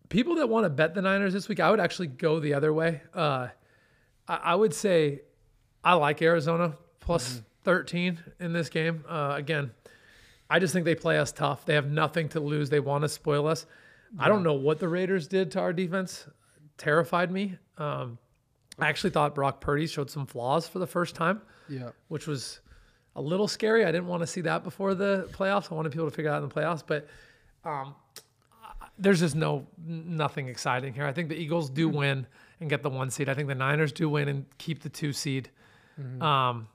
people 0.09 0.35
that 0.35 0.47
want 0.47 0.65
to 0.65 0.69
bet 0.69 0.93
the 0.93 1.01
Niners 1.01 1.33
this 1.33 1.47
week, 1.49 1.59
I 1.59 1.71
would 1.71 1.79
actually 1.79 2.07
go 2.07 2.39
the 2.39 2.53
other 2.53 2.71
way. 2.73 3.01
Uh, 3.13 3.47
I, 4.27 4.35
I 4.35 4.55
would 4.55 4.73
say 4.73 5.21
I 5.83 5.93
like 5.93 6.21
Arizona 6.21 6.75
plus 6.99 7.41
13 7.63 8.19
in 8.39 8.53
this 8.53 8.69
game. 8.69 9.03
Uh, 9.07 9.33
again, 9.35 9.71
I 10.49 10.59
just 10.59 10.73
think 10.73 10.85
they 10.85 10.95
play 10.95 11.17
us 11.17 11.31
tough. 11.31 11.65
They 11.65 11.75
have 11.75 11.89
nothing 11.89 12.29
to 12.29 12.39
lose. 12.39 12.69
They 12.69 12.79
want 12.79 13.03
to 13.03 13.09
spoil 13.09 13.47
us. 13.47 13.65
I 14.17 14.27
don't 14.27 14.41
know 14.43 14.53
what 14.55 14.79
the 14.79 14.87
Raiders 14.87 15.27
did 15.27 15.51
to 15.51 15.59
our 15.59 15.71
defense. 15.73 16.27
Terrified 16.77 17.31
me. 17.31 17.57
Um, 17.77 18.17
I 18.79 18.87
actually 18.87 19.11
thought 19.11 19.35
Brock 19.35 19.61
Purdy 19.61 19.85
showed 19.85 20.09
some 20.09 20.25
flaws 20.25 20.67
for 20.67 20.79
the 20.79 20.87
first 20.87 21.13
time, 21.15 21.41
Yeah. 21.69 21.89
which 22.07 22.27
was 22.27 22.59
a 23.15 23.21
little 23.21 23.47
scary. 23.47 23.85
I 23.85 23.91
didn't 23.91 24.07
want 24.07 24.21
to 24.21 24.27
see 24.27 24.41
that 24.41 24.63
before 24.63 24.93
the 24.95 25.27
playoffs. 25.31 25.71
I 25.71 25.75
wanted 25.75 25.91
people 25.91 26.09
to 26.09 26.15
figure 26.15 26.31
it 26.31 26.33
out 26.33 26.41
in 26.43 26.49
the 26.49 26.53
playoffs, 26.55 26.83
but 26.85 27.07
um, 27.65 27.95
there's 28.97 29.19
just 29.19 29.35
no 29.35 29.67
nothing 29.85 30.47
exciting 30.47 30.93
here. 30.93 31.05
I 31.05 31.13
think 31.13 31.29
the 31.29 31.35
Eagles 31.35 31.69
do 31.69 31.89
win 31.89 32.27
and 32.59 32.69
get 32.69 32.83
the 32.83 32.89
one 32.89 33.09
seed. 33.09 33.29
I 33.29 33.33
think 33.33 33.47
the 33.47 33.55
Niners 33.55 33.91
do 33.91 34.09
win 34.09 34.27
and 34.27 34.45
keep 34.57 34.81
the 34.81 34.89
two 34.89 35.13
seed. 35.13 35.49
Um, 36.21 36.67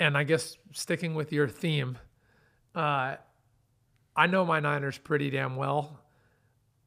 and 0.00 0.16
I 0.16 0.24
guess 0.24 0.56
sticking 0.72 1.14
with 1.14 1.30
your 1.30 1.46
theme, 1.46 1.98
uh, 2.74 3.16
I 4.16 4.26
know 4.26 4.46
my 4.46 4.60
Niners 4.60 4.96
pretty 4.96 5.28
damn 5.30 5.56
well. 5.56 5.98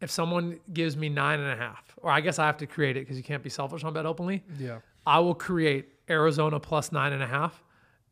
If 0.01 0.09
someone 0.09 0.59
gives 0.73 0.97
me 0.97 1.09
nine 1.09 1.39
and 1.39 1.51
a 1.51 1.55
half, 1.55 1.83
or 1.97 2.09
I 2.11 2.21
guess 2.21 2.39
I 2.39 2.45
have 2.47 2.57
to 2.57 2.67
create 2.67 2.97
it 2.97 3.01
because 3.01 3.17
you 3.17 3.23
can't 3.23 3.43
be 3.43 3.49
selfish 3.49 3.83
on 3.83 3.93
bet 3.93 4.05
openly. 4.07 4.43
Yeah. 4.59 4.79
I 5.05 5.19
will 5.19 5.35
create 5.35 5.89
Arizona 6.09 6.59
plus 6.59 6.91
nine 6.91 7.13
and 7.13 7.23
a 7.23 7.27
half 7.27 7.63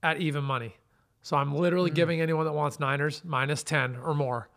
at 0.01 0.19
even 0.19 0.43
money. 0.43 0.75
So 1.21 1.37
I'm 1.37 1.55
literally 1.55 1.89
Hmm. 1.89 1.95
giving 1.95 2.21
anyone 2.21 2.45
that 2.45 2.53
wants 2.53 2.79
Niners 2.79 3.21
minus 3.23 3.63
ten 3.63 3.95
or 3.95 4.13
more, 4.13 4.49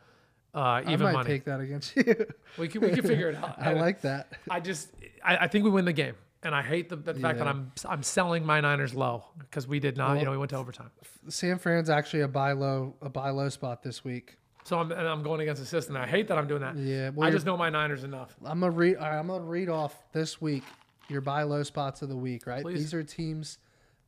uh, 0.55 0.59
I 0.59 0.83
even 0.93 1.01
might 1.05 1.13
money. 1.13 1.29
take 1.29 1.45
that 1.45 1.61
against 1.61 1.95
you. 1.97 2.27
we 2.59 2.67
can 2.69 2.81
we 2.81 2.91
can 2.91 3.03
figure 3.03 3.29
it 3.31 3.37
out. 3.37 3.55
I 3.59 3.75
like 3.75 4.01
that. 4.03 4.33
I 4.51 4.61
just 4.61 4.91
I, 5.25 5.37
I 5.39 5.49
think 5.49 5.65
we 5.65 5.71
win 5.71 5.85
the 5.85 5.93
game, 5.93 6.15
and 6.43 6.55
I 6.55 6.63
hate 6.63 6.89
the, 6.89 6.97
the 6.97 7.15
fact 7.15 7.39
that 7.39 7.47
I'm 7.47 7.71
I'm 7.85 8.03
selling 8.03 8.45
my 8.45 8.61
Niners 8.61 8.95
low 8.95 9.27
because 9.39 9.69
we 9.69 9.79
did 9.79 9.97
not. 9.97 10.19
you 10.19 10.25
know, 10.25 10.31
we 10.33 10.39
went 10.39 10.51
to 10.51 10.57
overtime. 10.57 10.91
San 11.29 11.59
Fran's 11.59 11.91
actually 11.91 12.23
a 12.23 12.29
buy 12.29 12.53
low, 12.53 12.95
a 13.03 13.09
buy 13.11 13.31
low 13.31 13.49
spot 13.49 13.83
this 13.83 14.03
week. 14.05 14.39
So 14.65 14.81
I'm 14.81 14.91
and 14.91 15.07
I'm 15.07 15.23
going 15.23 15.41
against 15.43 15.61
the 15.63 15.67
system. 15.69 15.97
I 15.97 16.07
hate 16.09 16.27
that 16.27 16.39
I'm 16.39 16.49
doing 16.49 16.63
that. 16.63 16.77
Yeah. 16.77 17.11
I 17.21 17.31
just 17.31 17.47
know 17.47 17.57
my 17.57 17.71
Niners 17.71 18.03
enough. 18.03 18.35
I'm 18.45 18.59
gonna 18.59 18.73
read. 18.73 18.97
I'm 18.97 19.29
gonna 19.29 19.45
read 19.45 19.69
off 19.69 19.95
this 20.13 20.41
week 20.41 20.65
your 21.09 21.21
buy 21.21 21.43
low 21.43 21.63
spots 21.63 22.03
of 22.03 22.09
the 22.09 22.17
week. 22.17 22.47
Right. 22.47 22.63
Please. 22.63 22.79
These 22.79 22.95
are 22.95 23.03
teams 23.03 23.59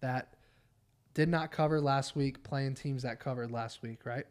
that 0.01 0.35
did 1.15 1.29
not 1.29 1.51
cover 1.51 1.81
last 1.81 2.17
week, 2.17 2.43
playing 2.43 2.75
teams 2.75 3.03
that 3.03 3.21
covered 3.21 3.51
last 3.51 3.83
week. 3.83 4.05
Right. 4.05 4.25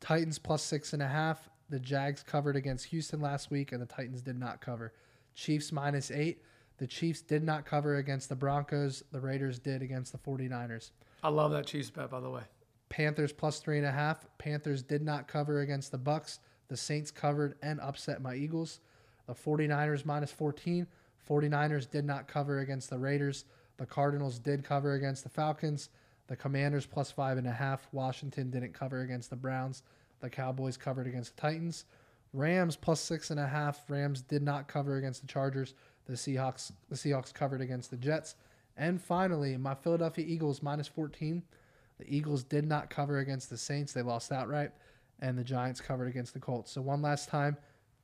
Titans 0.00 0.38
plus 0.38 0.62
six 0.62 0.92
and 0.92 1.02
a 1.02 1.08
half. 1.08 1.48
The 1.68 1.80
Jags 1.80 2.22
covered 2.22 2.56
against 2.56 2.86
Houston 2.86 3.20
last 3.20 3.50
week, 3.50 3.72
and 3.72 3.82
the 3.82 3.86
Titans 3.86 4.22
did 4.22 4.38
not 4.38 4.60
cover. 4.60 4.92
Chiefs 5.34 5.72
minus 5.72 6.10
eight. 6.10 6.42
The 6.78 6.86
Chiefs 6.86 7.22
did 7.22 7.42
not 7.42 7.64
cover 7.64 7.96
against 7.96 8.28
the 8.28 8.36
Broncos. 8.36 9.02
The 9.10 9.20
Raiders 9.20 9.58
did 9.58 9.82
against 9.82 10.12
the 10.12 10.18
49ers. 10.18 10.90
I 11.22 11.30
love 11.30 11.50
that 11.52 11.66
Chiefs 11.66 11.90
bet, 11.90 12.10
by 12.10 12.20
the 12.20 12.30
way. 12.30 12.42
Panthers 12.88 13.32
plus 13.32 13.58
three 13.58 13.78
and 13.78 13.86
a 13.86 13.90
half. 13.90 14.26
Panthers 14.38 14.82
did 14.82 15.02
not 15.02 15.26
cover 15.26 15.60
against 15.60 15.90
the 15.90 15.98
Bucs. 15.98 16.38
The 16.68 16.76
Saints 16.76 17.10
covered 17.10 17.56
and 17.62 17.80
upset 17.80 18.20
my 18.20 18.34
Eagles. 18.34 18.80
The 19.26 19.34
49ers 19.34 20.04
minus 20.04 20.30
14. 20.30 20.86
49ers 21.28 21.90
did 21.90 22.04
not 22.04 22.28
cover 22.28 22.60
against 22.60 22.90
the 22.90 22.98
Raiders. 22.98 23.44
The 23.76 23.86
Cardinals 23.86 24.38
did 24.38 24.64
cover 24.64 24.94
against 24.94 25.24
the 25.24 25.28
Falcons. 25.28 25.90
The 26.28 26.36
Commanders 26.36 26.86
plus 26.86 27.10
five 27.10 27.38
and 27.38 27.46
a 27.46 27.52
half. 27.52 27.88
Washington 27.92 28.50
didn't 28.50 28.74
cover 28.74 29.02
against 29.02 29.30
the 29.30 29.36
Browns. 29.36 29.82
The 30.20 30.30
Cowboys 30.30 30.76
covered 30.76 31.06
against 31.06 31.36
the 31.36 31.42
Titans. 31.42 31.84
Rams 32.32 32.76
plus 32.76 33.00
six 33.00 33.30
and 33.30 33.40
a 33.40 33.46
half. 33.46 33.88
Rams 33.88 34.22
did 34.22 34.42
not 34.42 34.68
cover 34.68 34.96
against 34.96 35.20
the 35.20 35.28
Chargers. 35.28 35.74
The 36.06 36.14
Seahawks 36.14 36.72
the 36.88 36.96
Seahawks 36.96 37.32
covered 37.32 37.60
against 37.60 37.90
the 37.90 37.96
Jets. 37.96 38.34
And 38.76 39.00
finally, 39.00 39.56
my 39.56 39.74
Philadelphia 39.74 40.24
Eagles 40.26 40.62
minus 40.62 40.88
14. 40.88 41.42
The 41.98 42.14
Eagles 42.14 42.44
did 42.44 42.66
not 42.66 42.90
cover 42.90 43.18
against 43.18 43.48
the 43.48 43.56
Saints. 43.56 43.92
They 43.92 44.02
lost 44.02 44.32
outright. 44.32 44.72
And 45.20 45.38
the 45.38 45.44
Giants 45.44 45.80
covered 45.80 46.08
against 46.08 46.34
the 46.34 46.40
Colts. 46.40 46.70
So 46.70 46.82
one 46.82 47.00
last 47.00 47.28
time 47.28 47.56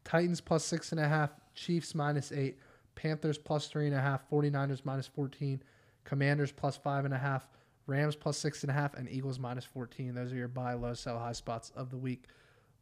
Titans 0.04 0.40
plus 0.40 0.64
six 0.64 0.92
and 0.92 1.00
a 1.00 1.08
half, 1.08 1.30
Chiefs 1.54 1.94
minus 1.94 2.32
eight, 2.32 2.58
Panthers 2.94 3.38
plus 3.38 3.66
three 3.68 3.86
and 3.86 3.94
a 3.94 4.00
half, 4.00 4.28
49ers 4.30 4.84
minus 4.84 5.06
14, 5.06 5.62
Commanders 6.04 6.52
plus 6.52 6.76
five 6.76 7.04
and 7.04 7.14
a 7.14 7.18
half, 7.18 7.48
Rams 7.86 8.16
plus 8.16 8.36
six 8.38 8.62
and 8.62 8.70
a 8.70 8.74
half, 8.74 8.94
and 8.94 9.08
Eagles 9.08 9.38
minus 9.38 9.64
14. 9.64 10.14
Those 10.14 10.32
are 10.32 10.36
your 10.36 10.48
buy 10.48 10.74
low, 10.74 10.94
sell 10.94 11.18
high 11.18 11.32
spots 11.32 11.72
of 11.76 11.90
the 11.90 11.96
week. 11.96 12.24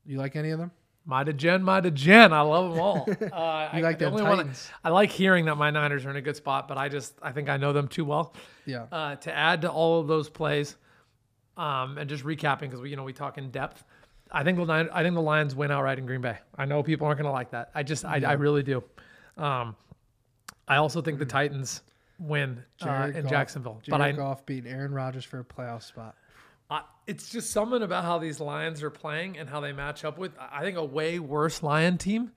You 0.05 0.19
like 0.19 0.37
any 0.37 0.51
of 0.51 0.59
them? 0.59 0.71
My 1.07 1.25
Jen, 1.25 1.63
my 1.63 1.81
Jen. 1.81 2.33
I 2.33 2.43
love 2.43 2.73
them 2.73 2.81
all. 2.81 3.09
Uh, 3.33 3.37
I, 3.73 3.79
You 3.79 3.83
like 3.83 3.99
the 3.99 4.07
them 4.07 4.15
only 4.15 4.25
Titans? 4.25 4.71
I 4.85 4.91
like 4.91 5.11
hearing 5.11 5.47
that 5.47 5.57
my 5.57 5.71
Niners 5.71 6.05
are 6.05 6.11
in 6.11 6.17
a 6.17 6.21
good 6.23 6.37
spot, 6.37 6.69
but 6.69 6.77
I 6.77 6.89
just 6.89 7.15
I 7.23 7.33
think 7.33 7.49
I 7.49 7.57
know 7.57 7.73
them 7.73 7.89
too 7.89 8.05
well. 8.05 8.35
Yeah. 8.67 8.87
Uh, 8.93 9.17
to 9.17 9.35
add 9.37 9.63
to 9.63 9.71
all 9.71 10.01
of 10.01 10.09
those 10.09 10.29
plays, 10.29 10.77
um, 11.57 11.97
and 11.99 12.09
just 12.09 12.25
recapping 12.25 12.61
because 12.61 12.81
we 12.81 12.91
you 12.91 12.97
know 12.97 13.05
we 13.05 13.13
talk 13.13 13.39
in 13.39 13.51
depth. 13.51 13.83
I 14.31 14.45
think 14.45 14.59
the 14.59 14.65
Lion, 14.65 14.89
I 14.93 15.03
think 15.03 15.15
the 15.15 15.23
Lions 15.23 15.55
win 15.55 15.71
outright 15.71 15.99
in 15.99 16.07
Green 16.07 16.21
Bay. 16.21 16.37
I 16.57 16.65
know 16.65 16.83
people 16.83 17.07
aren't 17.07 17.19
going 17.19 17.27
to 17.29 17.33
like 17.33 17.51
that. 17.51 17.71
I 17.75 17.83
just 17.83 18.05
I, 18.05 18.21
I 18.25 18.33
really 18.33 18.63
do. 18.63 18.83
Um, 19.37 19.75
I 20.71 20.77
also 20.77 21.03
think 21.03 21.19
the 21.19 21.27
Titans 21.27 21.83
win 22.21 22.63
uh, 22.81 22.85
Jared 22.85 23.17
in 23.17 23.23
Goff- 23.23 23.31
Jacksonville, 23.31 23.81
Jared 23.83 23.91
but 23.91 24.01
I, 24.01 24.13
Goff 24.13 24.47
beating 24.47 24.71
Aaron 24.71 24.95
Rodgers 24.95 25.25
for 25.25 25.41
a 25.41 25.45
playoff 25.45 25.83
spot. 25.83 26.15
I 26.71 26.83
it's 27.07 27.29
just 27.29 27.51
something 27.51 27.83
about 27.83 28.05
how 28.05 28.19
these 28.19 28.39
Lions 28.39 28.83
are 28.85 28.91
playing 28.91 29.37
and 29.37 29.49
how 29.49 29.61
they 29.61 29.73
match 29.73 30.05
up 30.05 30.17
with. 30.17 30.33
I 30.39 30.63
think 30.63 30.77
a 30.77 30.85
way 30.85 31.19
worse 31.19 31.63
Lion 31.63 31.99
team 31.99 32.31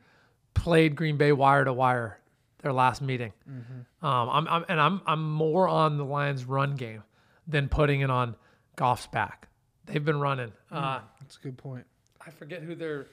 played 0.55 0.95
Green 0.95 1.15
Bay 1.15 1.31
wire 1.31 1.63
to 1.63 1.71
wire 1.71 2.19
their 2.63 2.73
last 2.73 3.03
meeting. 3.03 3.33
Mm-hmm. 3.47 4.05
Um, 4.05 4.29
I'm, 4.29 4.47
I'm 4.47 4.65
and 4.67 4.81
I'm 4.81 5.01
I'm 5.05 5.31
more 5.31 5.67
on 5.67 5.97
the 5.97 6.05
Lions 6.05 6.45
run 6.45 6.75
game 6.75 7.03
than 7.47 7.69
putting 7.69 8.01
it 8.01 8.09
on 8.09 8.35
Goff's 8.75 9.05
back. 9.07 9.47
They've 9.85 10.03
been 10.03 10.19
running. 10.19 10.53
Uh, 10.71 11.01
That's 11.21 11.37
a 11.37 11.39
good 11.39 11.57
point. 11.57 11.85
I 12.25 12.31
forget 12.31 12.63
who 12.63 12.73
their 12.73 13.07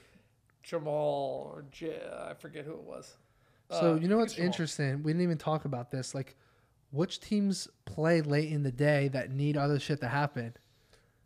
Jamaal 0.64 0.87
or 0.89 1.64
J, 1.71 2.01
I 2.27 2.33
forget 2.35 2.64
who 2.64 2.73
it 2.73 2.83
was. 2.83 3.16
So 3.71 3.93
Uh, 3.93 3.95
you 3.95 4.09
know 4.09 4.18
what's 4.18 4.35
think 4.35 4.39
it's 4.39 4.41
Jamaal. 4.41 4.47
interesting? 4.47 5.03
We 5.03 5.12
didn't 5.12 5.23
even 5.23 5.39
talk 5.39 5.64
about 5.64 5.91
this. 5.91 6.14
Like, 6.14 6.37
which 6.91 7.21
teams 7.21 7.68
play 7.85 8.21
late 8.21 8.51
in 8.51 8.62
the 8.62 8.73
day 8.73 9.09
that 9.09 9.31
need 9.31 9.57
other 9.57 9.79
shit 9.79 10.01
to 10.01 10.09
happen? 10.09 10.55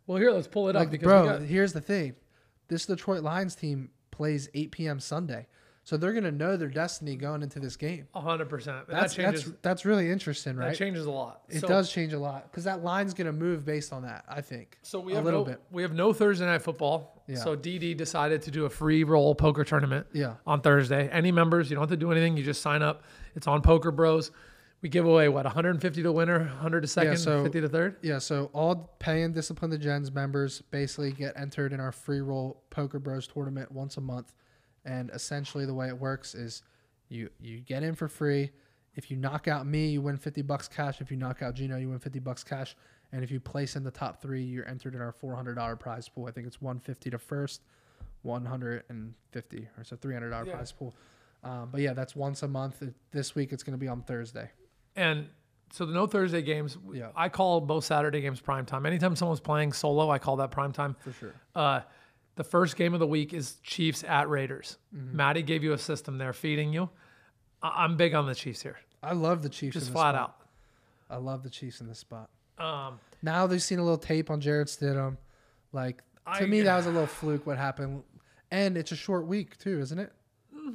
Well, 0.07 0.19
here 0.19 0.31
let's 0.31 0.47
pull 0.47 0.69
it 0.69 0.75
up 0.75 0.81
Like, 0.81 0.91
because 0.91 1.05
bro, 1.07 1.25
got, 1.25 1.41
here's 1.41 1.73
the 1.73 1.81
thing: 1.81 2.15
this 2.67 2.85
Detroit 2.85 3.23
Lions 3.23 3.55
team 3.55 3.89
plays 4.11 4.47
8 4.53 4.71
p.m. 4.71 4.99
Sunday, 4.99 5.47
So 5.85 5.97
they're 5.97 6.13
gonna 6.13 6.31
know 6.31 6.57
their 6.57 6.67
destiny 6.67 7.15
going 7.15 7.43
into 7.43 7.59
this 7.59 7.75
game. 7.77 8.07
A 8.15 8.19
hundred 8.19 8.49
percent. 8.49 8.87
That 8.87 9.01
That's 9.01 9.13
changes. 9.13 9.45
that's 9.45 9.57
that's 9.61 9.85
really 9.85 10.09
interesting, 10.11 10.55
right? 10.57 10.69
that 10.71 10.77
changes 10.77 11.05
a 11.05 11.11
lot. 11.11 11.43
It 11.47 11.59
So- 11.61 11.67
does 11.67 11.91
change 11.91 12.11
a 12.13 12.17
lot 12.19 12.49
because 12.51 12.63
that 12.63 12.83
line's 12.83 13.13
gonna 13.13 13.31
move 13.31 13.63
based 13.63 13.93
on 13.93 14.01
that. 14.01 14.25
I 14.27 14.41
think. 14.41 14.79
So 14.81 14.99
we 14.99 15.13
a 15.13 15.17
have 15.17 15.25
little 15.25 15.41
no, 15.45 15.51
bit. 15.51 15.61
we 15.71 15.83
have 15.83 15.93
no 15.93 16.11
Thursday 16.11 16.45
night 16.47 16.63
football. 16.63 17.23
Yeah. 17.27 17.35
So 17.37 17.55
DD 17.55 17.93
decided 17.95 18.41
to 18.41 18.51
do 18.51 18.65
a 18.65 18.69
free 18.69 19.03
roll 19.03 19.35
poker 19.35 19.63
tournament 19.63 20.07
Yeah. 20.11 20.35
on 20.47 20.61
Thursday. 20.61 21.07
Any 21.09 21.31
members, 21.31 21.69
you 21.69 21.75
don't 21.75 21.83
have 21.83 21.89
to 21.91 21.97
do 21.97 22.11
anything. 22.11 22.35
You 22.35 22.43
just 22.43 22.61
sign 22.63 22.81
up. 22.81 23.03
It's 23.35 23.45
on 23.47 23.61
Poker 23.61 23.91
Bros. 23.91 24.31
We 24.81 24.89
give 24.89 25.05
away 25.05 25.29
what 25.29 25.45
150 25.45 26.01
to 26.03 26.11
winner, 26.11 26.39
100 26.39 26.81
to 26.81 26.87
second, 26.87 27.17
so- 27.17 27.43
50 27.43 27.61
to 27.61 27.69
third. 27.69 27.95
Yeah, 28.01 28.17
so 28.19 28.49
all 28.53 28.95
paying 28.99 29.33
Discipline 29.33 29.71
Degens 29.71 30.13
members 30.13 30.61
basically 30.71 31.11
get 31.11 31.39
entered 31.39 31.73
in 31.73 31.79
our 31.79 31.91
free 31.91 32.21
roll 32.21 32.63
Poker 32.71 32.97
Bros 32.99 33.27
tournament 33.27 33.71
once 33.71 33.97
a 33.97 34.01
month. 34.01 34.33
And 34.85 35.09
essentially 35.11 35.65
the 35.65 35.73
way 35.73 35.87
it 35.87 35.97
works 35.99 36.35
is 36.35 36.61
you 37.09 37.29
you 37.39 37.59
get 37.59 37.83
in 37.83 37.95
for 37.95 38.07
free. 38.07 38.51
If 38.95 39.11
you 39.11 39.17
knock 39.17 39.47
out 39.49 39.65
me, 39.67 39.87
you 39.87 40.01
win 40.01 40.15
50 40.15 40.41
bucks 40.43 40.67
cash. 40.69 41.01
If 41.01 41.11
you 41.11 41.17
knock 41.17 41.41
out 41.41 41.53
Gino, 41.55 41.77
you 41.77 41.89
win 41.89 41.99
50 41.99 42.19
bucks 42.19 42.43
cash. 42.43 42.75
And 43.11 43.23
if 43.23 43.31
you 43.31 43.39
place 43.39 43.75
in 43.75 43.83
the 43.83 43.91
top 43.91 44.21
3, 44.21 44.41
you're 44.43 44.67
entered 44.67 44.95
in 44.95 45.01
our 45.01 45.11
$400 45.13 45.79
prize 45.79 46.07
pool. 46.07 46.27
I 46.27 46.31
think 46.31 46.47
it's 46.47 46.61
150 46.61 47.09
to 47.09 47.17
first, 47.17 47.61
150 48.23 49.67
or 49.77 49.83
so 49.83 49.95
$300 49.95 50.45
Yeah. 50.47 50.53
prize 50.53 50.71
pool. 50.71 50.95
Um, 51.43 51.69
but 51.71 51.81
yeah, 51.81 51.93
that's 51.93 52.15
once 52.15 52.43
a 52.43 52.47
month. 52.47 52.81
This 53.11 53.35
week 53.35 53.53
it's 53.53 53.63
going 53.63 53.73
to 53.73 53.77
be 53.77 53.87
on 53.87 54.01
Thursday. 54.01 54.49
And 54.95 55.27
so 55.71 55.85
the 55.85 55.93
no 55.93 56.07
Thursday 56.07 56.41
games. 56.41 56.77
Yeah. 56.93 57.09
I 57.15 57.29
call 57.29 57.61
both 57.61 57.83
Saturday 57.85 58.21
games 58.21 58.39
prime 58.41 58.65
time. 58.65 58.85
Anytime 58.85 59.15
someone's 59.15 59.39
playing 59.41 59.73
solo, 59.73 60.09
I 60.09 60.17
call 60.19 60.37
that 60.37 60.51
prime 60.51 60.71
time. 60.71 60.95
For 61.01 61.11
sure. 61.11 61.33
Uh, 61.53 61.81
the 62.35 62.43
first 62.43 62.75
game 62.75 62.93
of 62.93 62.99
the 62.99 63.07
week 63.07 63.33
is 63.33 63.55
Chiefs 63.63 64.03
at 64.03 64.29
Raiders. 64.29 64.77
Mm-hmm. 64.95 65.15
Matty 65.15 65.41
gave 65.41 65.63
you 65.63 65.73
a 65.73 65.77
system 65.77 66.17
there, 66.17 66.33
feeding 66.33 66.73
you. 66.73 66.89
I- 67.61 67.83
I'm 67.83 67.97
big 67.97 68.13
on 68.13 68.25
the 68.27 68.35
Chiefs 68.35 68.61
here, 68.61 68.77
I 69.01 69.13
love 69.13 69.41
the 69.41 69.49
Chiefs. 69.49 69.73
just 69.75 69.87
in 69.87 69.93
flat 69.93 70.15
spot. 70.15 70.21
out. 70.21 70.35
I 71.09 71.17
love 71.17 71.43
the 71.43 71.49
Chiefs 71.49 71.81
in 71.81 71.87
this 71.87 71.99
spot. 71.99 72.29
Um, 72.57 72.99
Now 73.21 73.47
they've 73.47 73.61
seen 73.61 73.79
a 73.79 73.83
little 73.83 73.97
tape 73.97 74.29
on 74.29 74.39
Jarrett 74.41 74.67
Stidham. 74.67 75.17
Like 75.71 75.97
to 76.37 76.43
I- 76.43 76.45
me, 76.45 76.61
that 76.61 76.75
was 76.77 76.85
a 76.85 76.89
little 76.91 77.07
fluke. 77.07 77.45
What 77.45 77.57
happened? 77.57 78.03
And 78.51 78.77
it's 78.77 78.91
a 78.91 78.95
short 78.95 79.25
week 79.27 79.57
too, 79.57 79.79
isn't 79.79 79.97
it? 79.99 80.11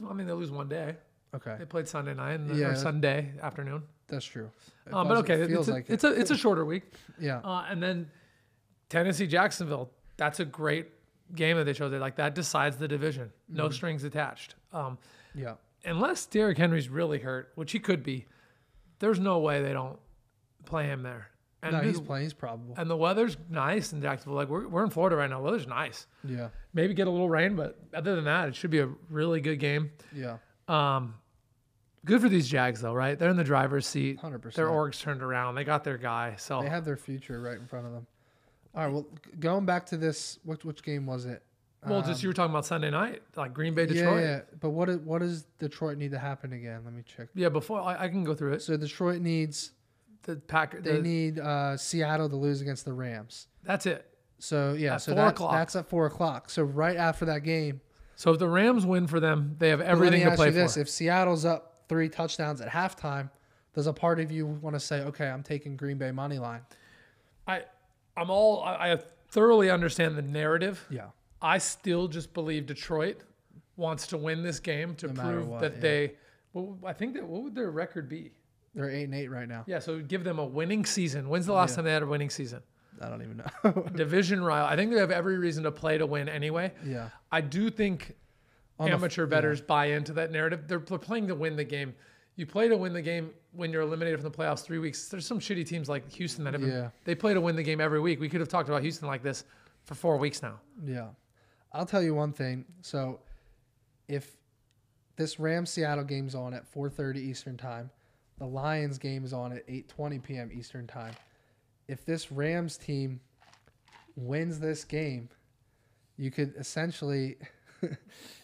I 0.08 0.12
mean, 0.12 0.26
they 0.26 0.32
lose 0.32 0.50
one 0.50 0.68
day. 0.68 0.96
Okay, 1.34 1.54
They 1.58 1.64
played 1.64 1.86
Sunday 1.88 2.12
night 2.14 2.32
and, 2.40 2.56
Yeah. 2.56 2.68
or 2.70 2.74
Sunday 2.76 3.32
afternoon. 3.40 3.82
that's 4.08 4.24
true. 4.24 4.50
Um, 4.92 5.06
but 5.06 5.18
okay, 5.18 5.34
it 5.34 5.46
feels 5.48 5.68
it's 5.68 5.68
a, 5.68 5.72
like 5.72 5.84
it's 5.88 6.02
it. 6.04 6.12
a 6.16 6.20
it's 6.20 6.30
a 6.32 6.36
shorter 6.36 6.64
week. 6.64 6.82
yeah, 7.20 7.38
Uh, 7.44 7.64
and 7.68 7.80
then 7.82 8.10
Tennessee 8.88 9.26
Jacksonville. 9.28 9.90
That's 10.16 10.40
a 10.40 10.44
great 10.44 10.88
game 11.34 11.56
that 11.56 11.64
they 11.64 11.72
showed. 11.72 11.90
There, 11.90 12.00
like 12.00 12.16
that 12.16 12.34
decides 12.34 12.76
the 12.76 12.88
division. 12.88 13.32
No 13.48 13.64
Mm-hmm. 13.64 13.72
strings 13.74 14.04
attached. 14.04 14.54
Um, 14.72 14.98
yeah, 15.34 15.54
unless 15.84 16.26
Derrick 16.26 16.58
Henry's 16.58 16.88
really 16.88 17.18
hurt, 17.18 17.52
which 17.54 17.72
he 17.72 17.78
could 17.78 18.02
be, 18.02 18.26
there's 18.98 19.18
no 19.20 19.38
way 19.38 19.62
they 19.62 19.72
don't 19.72 19.98
play 20.64 20.84
him 20.86 21.02
there. 21.02 21.28
And 21.62 21.72
no, 21.72 21.80
the, 21.80 21.84
he's 21.88 22.00
playing. 22.00 22.22
He's 22.24 22.32
probable. 22.32 22.74
and 22.78 22.88
the 22.88 22.96
weather's 22.96 23.36
nice 23.50 23.92
in 23.92 24.00
Jacksonville. 24.00 24.36
Like 24.36 24.48
we're, 24.48 24.66
we're 24.66 24.82
in 24.84 24.88
Florida 24.90 25.16
right 25.16 25.28
now. 25.28 25.38
The 25.38 25.44
weather's 25.44 25.66
nice. 25.66 26.06
Yeah, 26.24 26.48
Maybe 26.72 26.94
get 26.94 27.06
a 27.06 27.10
little 27.10 27.28
rain, 27.28 27.54
but 27.54 27.78
other 27.92 28.14
than 28.16 28.24
that, 28.24 28.48
it 28.48 28.54
should 28.56 28.70
be 28.70 28.78
a 28.78 28.88
really 29.10 29.40
good 29.42 29.58
game. 29.58 29.90
yeah, 30.14 30.38
Um, 30.68 31.16
good 32.06 32.22
for 32.22 32.30
these 32.30 32.48
Jags 32.48 32.80
though, 32.80 32.94
right? 32.94 33.18
They're 33.18 33.28
in 33.28 33.36
the 33.36 33.44
driver's 33.44 33.86
seat. 33.86 34.18
Hundred 34.20 34.38
percent. 34.40 34.56
Their 34.56 34.68
org's 34.70 34.98
turned 35.00 35.22
around. 35.22 35.54
They 35.54 35.64
got 35.64 35.84
their 35.84 35.98
guy. 35.98 36.36
So 36.38 36.62
They 36.62 36.70
have 36.70 36.86
their 36.86 36.96
future 36.96 37.40
right 37.42 37.58
in 37.58 37.66
front 37.66 37.84
of 37.86 37.92
them. 37.92 38.06
All 38.74 38.84
right. 38.84 38.92
Well, 38.92 39.06
going 39.38 39.64
back 39.66 39.86
to 39.86 39.96
this, 39.96 40.38
which 40.44 40.64
which 40.64 40.82
game 40.82 41.06
was 41.06 41.24
it? 41.26 41.42
well, 41.86 42.00
just 42.02 42.20
Um, 42.20 42.22
you 42.24 42.28
were 42.28 42.34
talking 42.34 42.50
about 42.50 42.66
Sunday 42.66 42.90
night, 42.90 43.22
like 43.36 43.54
Green 43.54 43.74
Bay, 43.74 43.86
Detroit. 43.86 44.20
yeah. 44.22 44.40
But 44.60 44.70
what 44.70 44.88
is, 44.90 44.98
what 44.98 45.20
does 45.20 45.44
Detroit 45.58 45.96
need 45.96 46.10
to 46.10 46.18
happen 46.18 46.52
again? 46.52 46.82
Let 46.84 46.92
me 46.92 47.02
check. 47.06 47.28
Yeah, 47.34 47.48
before 47.48 47.80
I, 47.80 48.04
I 48.04 48.08
can 48.08 48.22
go 48.22 48.34
through 48.34 48.52
it. 48.52 48.62
So 48.62 48.76
Detroit 48.76 49.22
needs 49.22 49.72
The 50.24 50.36
Packer. 50.36 50.80
they 50.82 50.96
The, 50.96 51.02
need 51.02 51.38
uh, 51.38 51.76
Seattle 51.78 52.28
to 52.28 52.36
lose 52.36 52.60
against 52.60 52.84
the 52.84 52.92
Rams. 52.92 53.46
that's 53.64 53.86
it. 53.86 54.06
So 54.38 54.74
yeah, 54.74 54.94
At 54.94 55.02
so 55.02 55.14
that's, 55.14 55.32
o'clock. 55.32 55.52
that's 55.52 55.76
at 55.76 55.88
four 55.88 56.04
o'clock. 56.06 56.50
So 56.50 56.62
right 56.62 56.96
after 56.98 57.24
that 57.26 57.40
game, 57.44 57.80
So 58.16 58.30
if 58.32 58.38
the 58.38 58.48
Rams 58.48 58.84
win 58.86 59.06
for 59.06 59.18
them, 59.20 59.56
they 59.58 59.70
have 59.70 59.80
everything 59.80 60.12
let 60.12 60.18
me 60.20 60.24
to 60.26 60.30
ask 60.32 60.36
play 60.36 60.46
you 60.48 60.52
for. 60.52 60.58
this: 60.58 60.76
If 60.76 60.88
Seattle's 60.90 61.44
up 61.46 61.84
three 61.88 62.08
touchdowns 62.10 62.60
at 62.60 62.68
halftime, 62.68 63.30
does 63.74 63.86
a 63.86 63.92
part 63.94 64.20
of 64.20 64.30
you 64.30 64.46
want 64.46 64.76
to 64.76 64.80
say, 64.80 65.00
"Okay, 65.02 65.28
I'm 65.28 65.42
taking 65.42 65.76
Green 65.76 65.96
Bay 65.98 66.10
money 66.10 66.38
line"? 66.38 66.60
I, 67.46 67.62
I'm 68.20 68.30
all. 68.30 68.62
I, 68.62 68.92
I 68.92 68.98
thoroughly 69.28 69.70
understand 69.70 70.16
the 70.16 70.22
narrative. 70.22 70.84
Yeah, 70.90 71.06
I 71.40 71.58
still 71.58 72.08
just 72.08 72.32
believe 72.34 72.66
Detroit 72.66 73.20
wants 73.76 74.06
to 74.08 74.16
win 74.18 74.42
this 74.42 74.60
game 74.60 74.94
to 74.96 75.08
No 75.08 75.22
prove 75.22 75.48
what, 75.48 75.60
that 75.60 75.74
yeah. 75.76 75.80
they. 75.80 76.12
Well, 76.52 76.76
I 76.84 76.92
think 76.92 77.14
that 77.14 77.26
what 77.26 77.42
would 77.44 77.54
their 77.54 77.70
record 77.70 78.08
be? 78.08 78.32
they're 78.74 78.88
eight 78.90 79.04
and 79.04 79.14
eight 79.14 79.28
right 79.28 79.48
now. 79.48 79.64
Yeah, 79.66 79.80
so 79.80 79.98
give 80.00 80.22
them 80.22 80.38
a 80.38 80.44
winning 80.44 80.84
season. 80.84 81.28
When's 81.28 81.46
the 81.46 81.52
last 81.52 81.70
Yeah. 81.70 81.76
time 81.76 81.84
they 81.86 81.92
had 81.92 82.02
a 82.02 82.06
winning 82.06 82.30
season? 82.30 82.62
I 83.00 83.08
don't 83.08 83.22
even 83.22 83.38
know. 83.64 83.82
Division 83.96 84.44
rival. 84.44 84.68
I 84.68 84.76
think 84.76 84.92
they 84.92 84.98
have 85.00 85.10
every 85.10 85.38
reason 85.38 85.64
to 85.64 85.72
play 85.72 85.96
to 85.98 86.06
win 86.06 86.28
anyway. 86.28 86.72
yeah, 86.84 87.08
I 87.32 87.40
do 87.40 87.70
think 87.70 88.14
On 88.78 88.86
the 88.86 88.92
f- 88.92 88.98
amateur 89.00 89.22
yeah. 89.24 89.30
bettors 89.30 89.60
buy 89.60 89.86
into 89.86 90.12
that 90.14 90.30
narrative. 90.30 90.68
They're 90.68 90.78
pl- 90.80 90.98
playing 90.98 91.28
to 91.28 91.34
win 91.34 91.56
the 91.56 91.64
game. 91.64 91.94
You 92.36 92.46
play 92.46 92.68
to 92.68 92.76
win 92.76 92.92
the 92.92 93.02
game 93.02 93.30
when 93.52 93.72
you're 93.72 93.82
eliminated 93.82 94.20
from 94.20 94.30
the 94.30 94.36
playoffs 94.36 94.62
three 94.62 94.78
weeks. 94.78 95.08
There's 95.08 95.26
some 95.26 95.40
shitty 95.40 95.66
teams 95.66 95.88
like 95.88 96.08
Houston 96.12 96.44
that 96.44 96.54
have 96.54 96.60
been, 96.62 96.70
Yeah. 96.70 96.90
they 97.04 97.14
play 97.14 97.34
to 97.34 97.40
win 97.40 97.56
the 97.56 97.62
game 97.62 97.80
every 97.80 98.00
week. 98.00 98.20
We 98.20 98.28
could 98.28 98.40
have 98.40 98.48
talked 98.48 98.68
about 98.68 98.82
Houston 98.82 99.08
like 99.08 99.22
this 99.22 99.44
for 99.84 99.94
four 99.94 100.16
weeks 100.18 100.42
now. 100.42 100.60
Yeah. 100.84 101.08
I'll 101.72 101.86
tell 101.86 102.02
you 102.02 102.14
one 102.14 102.32
thing. 102.32 102.64
So 102.82 103.20
if 104.08 104.36
this 105.16 105.38
Rams 105.38 105.70
Seattle 105.70 106.04
game's 106.04 106.34
on 106.34 106.54
at 106.54 106.64
4:30 106.72 107.16
Eastern 107.18 107.56
Time, 107.56 107.90
the 108.38 108.46
Lions 108.46 108.98
game 108.98 109.24
is 109.24 109.32
on 109.32 109.52
at 109.52 109.66
8:20 109.68 110.22
p.m. 110.22 110.50
Eastern 110.52 110.86
Time. 110.86 111.14
If 111.88 112.04
this 112.04 112.30
Rams 112.32 112.76
team 112.76 113.20
wins 114.16 114.58
this 114.60 114.84
game, 114.84 115.28
you 116.16 116.30
could 116.30 116.54
essentially 116.56 117.36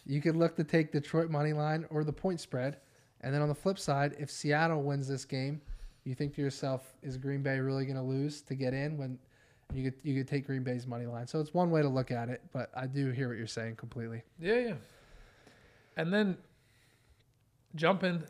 you 0.05 0.21
could 0.21 0.35
look 0.35 0.55
to 0.55 0.63
take 0.63 0.91
Detroit 0.91 1.29
money 1.29 1.53
line 1.53 1.85
or 1.89 2.03
the 2.03 2.13
point 2.13 2.39
spread. 2.39 2.77
And 3.27 3.35
then 3.35 3.41
on 3.41 3.49
the 3.49 3.55
flip 3.55 3.77
side, 3.77 4.15
if 4.17 4.31
Seattle 4.31 4.81
wins 4.83 5.05
this 5.05 5.25
game, 5.25 5.59
you 6.05 6.15
think 6.15 6.33
to 6.35 6.41
yourself, 6.41 6.93
is 7.03 7.17
Green 7.17 7.43
Bay 7.43 7.59
really 7.59 7.83
going 7.83 7.97
to 7.97 8.01
lose 8.01 8.41
to 8.43 8.55
get 8.55 8.73
in 8.73 8.97
when 8.97 9.19
you 9.73 9.83
could 9.83 9.99
you 10.01 10.15
could 10.15 10.29
take 10.29 10.47
Green 10.47 10.63
Bay's 10.63 10.87
money 10.87 11.05
line. 11.05 11.27
So 11.27 11.41
it's 11.41 11.53
one 11.53 11.69
way 11.69 11.81
to 11.81 11.89
look 11.89 12.09
at 12.09 12.29
it, 12.29 12.41
but 12.53 12.71
I 12.73 12.87
do 12.87 13.11
hear 13.11 13.27
what 13.27 13.37
you're 13.37 13.45
saying 13.45 13.75
completely. 13.75 14.23
Yeah, 14.39 14.59
yeah. 14.59 14.73
And 15.97 16.13
then 16.13 16.37
jumping 17.75 18.23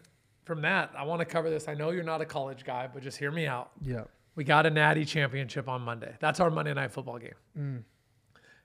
from 0.45 0.64
that, 0.64 0.89
I 0.98 1.04
want 1.04 1.20
to 1.20 1.26
cover 1.26 1.52
this. 1.52 1.68
I 1.68 1.76
know 1.76 1.91
you're 1.91 2.02
not 2.02 2.22
a 2.22 2.26
college 2.26 2.64
guy, 2.64 2.89
but 2.91 3.04
just 3.04 3.20
hear 3.20 3.30
me 3.30 3.45
out. 3.45 3.70
Yeah. 3.80 4.06
We 4.34 4.45
got 4.45 4.66
a 4.66 4.72
Natty 4.72 5.06
Championship 5.06 5.70
on 5.70 5.84
Monday. 5.84 6.16
That's 6.20 6.39
our 6.39 6.50
Monday 6.50 6.74
night 6.74 6.91
football 6.91 7.20
game. 7.20 7.36
Mm. 7.56 7.84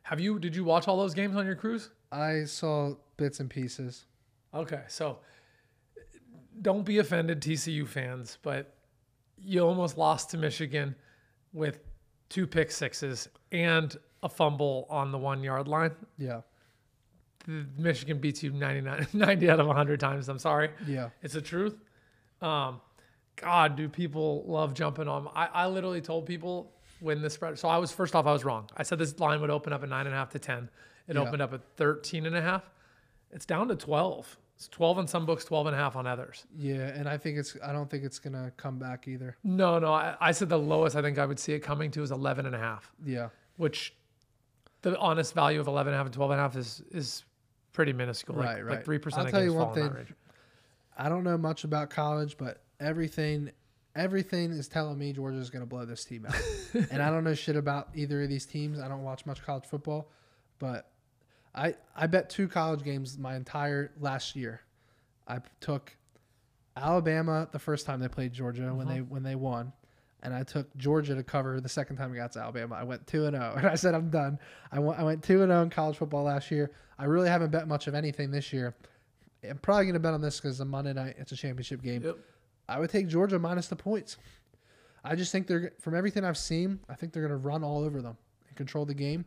Have 0.04 0.18
you? 0.18 0.38
Did 0.38 0.56
you 0.56 0.64
watch 0.64 0.88
all 0.88 0.96
those 0.96 1.12
games 1.12 1.36
on 1.36 1.44
your 1.44 1.56
cruise? 1.56 1.90
I 2.10 2.44
saw 2.44 2.94
bits 3.18 3.38
and 3.38 3.50
pieces. 3.50 4.06
Okay, 4.54 4.80
so 4.88 5.18
don't 6.62 6.84
be 6.84 6.98
offended, 6.98 7.40
TCU 7.42 7.86
fans, 7.86 8.38
but 8.42 8.74
you 9.36 9.60
almost 9.60 9.98
lost 9.98 10.30
to 10.30 10.38
Michigan 10.38 10.94
with 11.52 11.80
two 12.28 12.46
pick 12.46 12.70
sixes 12.70 13.28
and 13.50 13.96
a 14.22 14.28
fumble 14.28 14.86
on 14.88 15.10
the 15.12 15.18
one 15.18 15.42
yard 15.42 15.68
line. 15.68 15.90
Yeah. 16.16 16.40
Michigan 17.76 18.18
beats 18.18 18.42
you 18.42 18.52
99, 18.52 19.08
90 19.12 19.50
out 19.50 19.60
of 19.60 19.66
100 19.66 19.98
times. 19.98 20.28
I'm 20.28 20.38
sorry. 20.38 20.70
Yeah. 20.86 21.08
It's 21.22 21.34
the 21.34 21.40
truth. 21.42 21.76
Um, 22.40 22.80
God, 23.36 23.76
do 23.76 23.88
people 23.88 24.44
love 24.46 24.74
jumping 24.74 25.08
on? 25.08 25.28
I, 25.34 25.46
I 25.46 25.66
literally 25.66 26.00
told 26.00 26.26
people 26.26 26.72
when 27.00 27.20
the 27.20 27.30
spread. 27.30 27.58
So 27.58 27.68
I 27.68 27.78
was 27.78 27.90
first 27.90 28.14
off, 28.14 28.26
I 28.26 28.32
was 28.32 28.44
wrong. 28.44 28.68
I 28.76 28.84
said 28.84 28.98
this 28.98 29.18
line 29.18 29.40
would 29.40 29.50
open 29.50 29.72
up 29.72 29.82
at 29.82 29.88
nine 29.88 30.06
and 30.06 30.14
a 30.14 30.18
half 30.18 30.30
to 30.30 30.38
ten. 30.38 30.68
It 31.08 31.16
Yeah. 31.16 31.22
opened 31.22 31.42
up 31.42 31.52
at 31.52 31.62
13 31.76 32.26
and 32.26 32.36
a 32.36 32.40
half. 32.42 32.62
It's 33.32 33.44
down 33.46 33.66
to 33.68 33.74
12. 33.76 34.38
It's 34.62 34.68
12 34.68 34.98
on 34.98 35.08
some 35.08 35.26
books, 35.26 35.44
12 35.44 35.66
and 35.66 35.74
a 35.74 35.78
half 35.78 35.96
on 35.96 36.06
others. 36.06 36.46
Yeah, 36.56 36.86
and 36.86 37.08
I 37.08 37.18
think 37.18 37.36
it's 37.36 37.56
I 37.64 37.72
don't 37.72 37.90
think 37.90 38.04
it's 38.04 38.20
going 38.20 38.34
to 38.34 38.52
come 38.56 38.78
back 38.78 39.08
either. 39.08 39.36
No, 39.42 39.80
no. 39.80 39.92
I, 39.92 40.14
I 40.20 40.30
said 40.30 40.48
the 40.48 40.58
lowest 40.58 40.94
I 40.94 41.02
think 41.02 41.18
I 41.18 41.26
would 41.26 41.40
see 41.40 41.52
it 41.52 41.60
coming 41.64 41.90
to 41.90 42.02
is 42.02 42.12
11 42.12 42.46
and 42.46 42.54
a 42.54 42.58
half, 42.60 42.92
Yeah. 43.04 43.30
which 43.56 43.92
the 44.82 44.96
honest 45.00 45.34
value 45.34 45.58
of 45.58 45.66
11 45.66 45.92
and 45.92 45.96
a 45.96 45.98
half 45.98 46.06
and 46.06 46.14
12 46.14 46.30
and 46.30 46.38
a 46.38 46.42
half 46.44 46.56
is, 46.56 46.80
is 46.92 47.24
pretty 47.72 47.92
minuscule. 47.92 48.38
Right, 48.38 48.58
like, 48.64 48.86
right. 48.86 48.88
Like 48.88 49.02
3% 49.02 49.18
I'll 49.18 49.26
tell 49.26 49.42
you 49.42 49.52
one 49.52 49.76
in 49.76 49.90
thing. 49.90 50.06
I 50.96 51.08
don't 51.08 51.24
know 51.24 51.36
much 51.36 51.64
about 51.64 51.90
college, 51.90 52.36
but 52.38 52.62
everything 52.78 53.50
everything 53.96 54.52
is 54.52 54.68
telling 54.68 54.96
me 54.96 55.12
Georgia's 55.12 55.50
going 55.50 55.62
to 55.62 55.66
blow 55.66 55.84
this 55.84 56.04
team 56.04 56.24
out. 56.24 56.36
and 56.92 57.02
I 57.02 57.10
don't 57.10 57.24
know 57.24 57.34
shit 57.34 57.56
about 57.56 57.88
either 57.96 58.22
of 58.22 58.28
these 58.28 58.46
teams. 58.46 58.78
I 58.78 58.86
don't 58.86 59.02
watch 59.02 59.26
much 59.26 59.42
college 59.42 59.64
football, 59.64 60.08
but 60.60 60.91
I 61.54 61.74
I 61.94 62.06
bet 62.06 62.30
two 62.30 62.48
college 62.48 62.82
games 62.82 63.18
my 63.18 63.36
entire 63.36 63.92
last 64.00 64.36
year. 64.36 64.62
I 65.28 65.40
took 65.60 65.94
Alabama 66.76 67.48
the 67.52 67.58
first 67.58 67.86
time 67.86 68.00
they 68.00 68.08
played 68.08 68.32
Georgia 68.32 68.74
when 68.74 68.86
they 68.86 68.94
uh-huh. 68.94 69.04
when 69.08 69.22
they 69.22 69.34
won. 69.34 69.72
And 70.24 70.32
I 70.32 70.44
took 70.44 70.74
Georgia 70.76 71.16
to 71.16 71.24
cover 71.24 71.60
the 71.60 71.68
second 71.68 71.96
time 71.96 72.12
we 72.12 72.16
got 72.16 72.30
to 72.32 72.38
Alabama. 72.38 72.76
I 72.76 72.84
went 72.84 73.04
two 73.08 73.26
and 73.26 73.34
zero, 73.34 73.52
oh, 73.54 73.56
and 73.58 73.66
I 73.66 73.74
said 73.74 73.94
I'm 73.94 74.08
done. 74.08 74.38
I 74.70 74.78
went 74.78 74.98
I 74.98 75.02
went 75.02 75.22
two 75.22 75.42
and 75.42 75.50
zero 75.50 75.62
in 75.62 75.70
college 75.70 75.96
football 75.96 76.24
last 76.24 76.50
year. 76.50 76.70
I 76.98 77.04
really 77.04 77.28
haven't 77.28 77.50
bet 77.50 77.66
much 77.68 77.86
of 77.86 77.94
anything 77.94 78.30
this 78.30 78.52
year. 78.52 78.74
I'm 79.48 79.58
probably 79.58 79.86
gonna 79.86 79.98
bet 79.98 80.14
on 80.14 80.20
this 80.20 80.38
because 80.38 80.52
it's 80.52 80.60
a 80.60 80.64
Monday 80.64 80.92
night. 80.92 81.16
It's 81.18 81.32
a 81.32 81.36
championship 81.36 81.82
game. 81.82 82.02
Yep. 82.02 82.18
I 82.68 82.78
would 82.78 82.90
take 82.90 83.08
Georgia 83.08 83.38
minus 83.38 83.66
the 83.66 83.76
points. 83.76 84.16
I 85.04 85.16
just 85.16 85.32
think 85.32 85.48
they're 85.48 85.72
from 85.80 85.96
everything 85.96 86.24
I've 86.24 86.38
seen. 86.38 86.78
I 86.88 86.94
think 86.94 87.12
they're 87.12 87.22
gonna 87.22 87.36
run 87.36 87.64
all 87.64 87.82
over 87.82 88.00
them 88.00 88.16
and 88.46 88.56
control 88.56 88.86
the 88.86 88.94
game, 88.94 89.24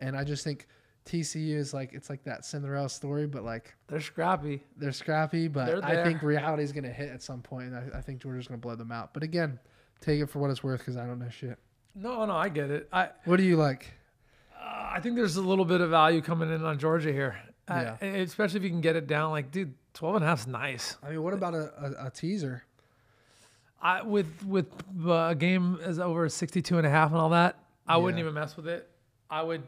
and 0.00 0.16
I 0.16 0.24
just 0.24 0.42
think 0.42 0.66
TCU 1.08 1.56
is 1.56 1.72
like 1.72 1.92
it's 1.94 2.10
like 2.10 2.22
that 2.24 2.44
Cinderella 2.44 2.88
story, 2.88 3.26
but 3.26 3.42
like 3.44 3.74
They're 3.86 4.00
scrappy. 4.00 4.62
they're 4.76 4.92
scrappy. 4.92 5.48
But 5.48 5.66
They're 5.66 5.84
I 5.84 6.04
think 6.04 6.22
reality 6.22 6.62
is 6.62 6.72
gonna 6.72 6.92
hit 6.92 7.08
at 7.10 7.22
some 7.22 7.40
point, 7.42 7.72
and 7.72 7.76
I, 7.94 7.98
I 7.98 8.00
think 8.02 8.20
Georgia's 8.22 8.46
gonna 8.46 8.58
blow 8.58 8.74
them 8.76 8.92
out. 8.92 9.14
But 9.14 9.22
again, 9.22 9.58
take 10.00 10.20
it 10.20 10.26
for 10.28 10.38
what 10.38 10.50
it's 10.50 10.62
worth 10.62 10.80
because 10.80 10.96
I 10.96 11.06
don't 11.06 11.18
know 11.18 11.30
shit. 11.30 11.58
No, 11.94 12.24
no, 12.26 12.36
I 12.36 12.48
get 12.50 12.70
it. 12.70 12.88
I 12.92 13.08
What 13.24 13.38
do 13.38 13.42
you 13.44 13.56
like? 13.56 13.92
uh, 14.54 14.90
I 14.92 15.00
think 15.00 15.16
there's 15.16 15.36
a 15.36 15.42
little 15.42 15.64
bit 15.64 15.80
of 15.80 15.90
value 15.90 16.20
coming 16.20 16.52
in 16.52 16.64
on 16.64 16.78
Georgia 16.78 17.12
here. 17.12 17.36
Uh, 17.66 17.94
Yeah. 18.00 18.06
especially 18.08 18.58
if 18.58 18.64
you 18.64 18.70
can 18.70 18.80
get 18.80 18.96
it 18.96 19.06
down. 19.06 19.30
Like, 19.30 19.50
dude, 19.50 19.74
12 19.94 20.16
and 20.16 20.24
a 20.24 20.28
half's 20.28 20.46
nice. 20.46 20.96
I 21.02 21.10
mean, 21.10 21.22
what 21.22 21.32
about 21.34 21.54
a, 21.54 21.72
a, 22.02 22.06
a 22.06 22.10
teaser? 22.10 22.64
I 23.80 24.02
with 24.02 24.44
with 24.44 24.66
uh, 25.06 25.28
a 25.30 25.34
game 25.34 25.78
as 25.82 25.98
over 25.98 26.28
62 26.28 26.76
and 26.78 26.86
a 26.86 26.90
half 26.90 27.10
and 27.12 27.20
all 27.20 27.30
that, 27.30 27.56
I 27.86 27.96
wouldn't 27.96 28.18
even 28.20 28.34
mess 28.34 28.56
with 28.56 28.66
it. 28.68 28.88
I 29.30 29.42
would 29.42 29.62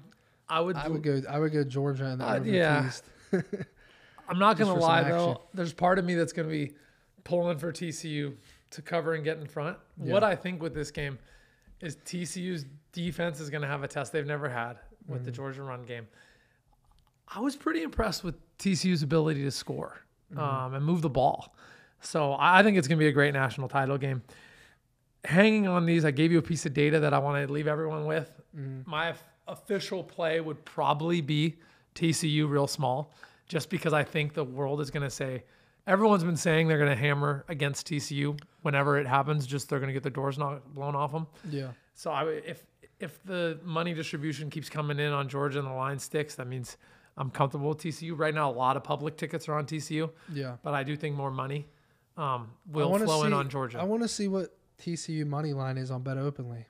I 0.50 0.60
would 0.60 0.76
I 0.76 0.88
would 0.88 1.02
go. 1.02 1.22
I 1.28 1.38
would 1.38 1.52
go 1.52 1.64
Georgia 1.64 2.06
and 2.06 2.20
Uh, 2.20 2.38
the 2.40 2.50
yeah. 2.50 2.82
teased. 2.82 3.04
I'm 4.28 4.38
not 4.38 4.58
gonna 4.58 4.74
lie 4.74 5.04
though. 5.04 5.42
There's 5.54 5.72
part 5.72 5.98
of 5.98 6.04
me 6.04 6.14
that's 6.14 6.32
gonna 6.32 6.48
be 6.48 6.74
pulling 7.24 7.58
for 7.58 7.72
TCU 7.72 8.34
to 8.70 8.82
cover 8.82 9.14
and 9.14 9.24
get 9.24 9.38
in 9.38 9.46
front. 9.46 9.76
What 9.96 10.22
I 10.24 10.34
think 10.36 10.62
with 10.62 10.74
this 10.74 10.90
game 10.90 11.18
is 11.80 11.96
TCU's 11.96 12.64
defense 12.92 13.40
is 13.40 13.48
gonna 13.50 13.66
have 13.66 13.82
a 13.82 13.88
test 13.88 14.12
they've 14.12 14.26
never 14.26 14.48
had 14.48 14.78
with 15.06 15.18
Mm-hmm. 15.18 15.24
the 15.24 15.30
Georgia 15.32 15.62
run 15.62 15.82
game. 15.84 16.06
I 17.28 17.40
was 17.40 17.56
pretty 17.56 17.82
impressed 17.82 18.22
with 18.24 18.34
TCU's 18.58 19.02
ability 19.02 19.42
to 19.44 19.50
score 19.50 20.00
Mm-hmm. 20.32 20.38
um, 20.40 20.74
and 20.74 20.84
move 20.84 21.02
the 21.02 21.08
ball. 21.10 21.54
So 22.00 22.36
I 22.38 22.62
think 22.62 22.76
it's 22.78 22.86
gonna 22.88 22.98
be 22.98 23.08
a 23.08 23.12
great 23.12 23.34
national 23.34 23.68
title 23.68 23.98
game. 23.98 24.22
Hanging 25.24 25.66
on 25.68 25.84
these, 25.86 26.04
I 26.04 26.12
gave 26.12 26.32
you 26.32 26.38
a 26.38 26.42
piece 26.42 26.64
of 26.66 26.72
data 26.72 27.00
that 27.00 27.12
I 27.12 27.18
want 27.18 27.46
to 27.46 27.52
leave 27.52 27.66
everyone 27.66 28.06
with. 28.06 28.30
Mm-hmm. 28.56 28.88
My 28.90 29.14
official 29.50 30.02
play 30.02 30.40
would 30.40 30.64
probably 30.64 31.20
be 31.20 31.56
TCU 31.94 32.48
real 32.48 32.66
small, 32.66 33.12
just 33.48 33.68
because 33.68 33.92
I 33.92 34.04
think 34.04 34.32
the 34.34 34.44
world 34.44 34.80
is 34.80 34.90
going 34.90 35.02
to 35.02 35.10
say 35.10 35.44
everyone's 35.86 36.24
been 36.24 36.36
saying 36.36 36.68
they're 36.68 36.78
going 36.78 36.90
to 36.90 36.96
hammer 36.96 37.44
against 37.48 37.88
TCU 37.88 38.38
whenever 38.62 38.98
it 38.98 39.06
happens. 39.06 39.46
Just 39.46 39.68
they're 39.68 39.80
going 39.80 39.88
to 39.88 39.92
get 39.92 40.02
their 40.02 40.10
doors 40.12 40.38
not 40.38 40.74
blown 40.74 40.94
off 40.94 41.12
them. 41.12 41.26
Yeah. 41.50 41.68
So 41.94 42.10
I, 42.10 42.24
would- 42.24 42.44
if 42.46 42.64
if 43.00 43.22
the 43.24 43.58
money 43.64 43.94
distribution 43.94 44.50
keeps 44.50 44.68
coming 44.68 44.98
in 44.98 45.10
on 45.12 45.26
Georgia 45.28 45.58
and 45.58 45.66
the 45.66 45.72
line 45.72 45.98
sticks, 45.98 46.34
that 46.34 46.46
means 46.46 46.76
I'm 47.16 47.30
comfortable 47.30 47.70
with 47.70 47.78
TCU. 47.78 48.12
Right 48.16 48.34
now, 48.34 48.50
a 48.50 48.52
lot 48.52 48.76
of 48.76 48.84
public 48.84 49.16
tickets 49.16 49.48
are 49.48 49.54
on 49.54 49.64
TCU, 49.64 50.10
Yeah. 50.32 50.56
but 50.62 50.74
I 50.74 50.82
do 50.82 50.96
think 50.96 51.16
more 51.16 51.30
money 51.30 51.66
um, 52.18 52.50
will 52.70 52.96
flow 52.98 53.24
in 53.24 53.32
on 53.32 53.48
Georgia. 53.48 53.78
I 53.80 53.84
want 53.84 54.02
to 54.02 54.08
see 54.08 54.28
what 54.28 54.54
TCU 54.82 55.26
money 55.26 55.54
line 55.54 55.78
is 55.78 55.90
on 55.90 56.02
Bet 56.02 56.18
Openly 56.18 56.66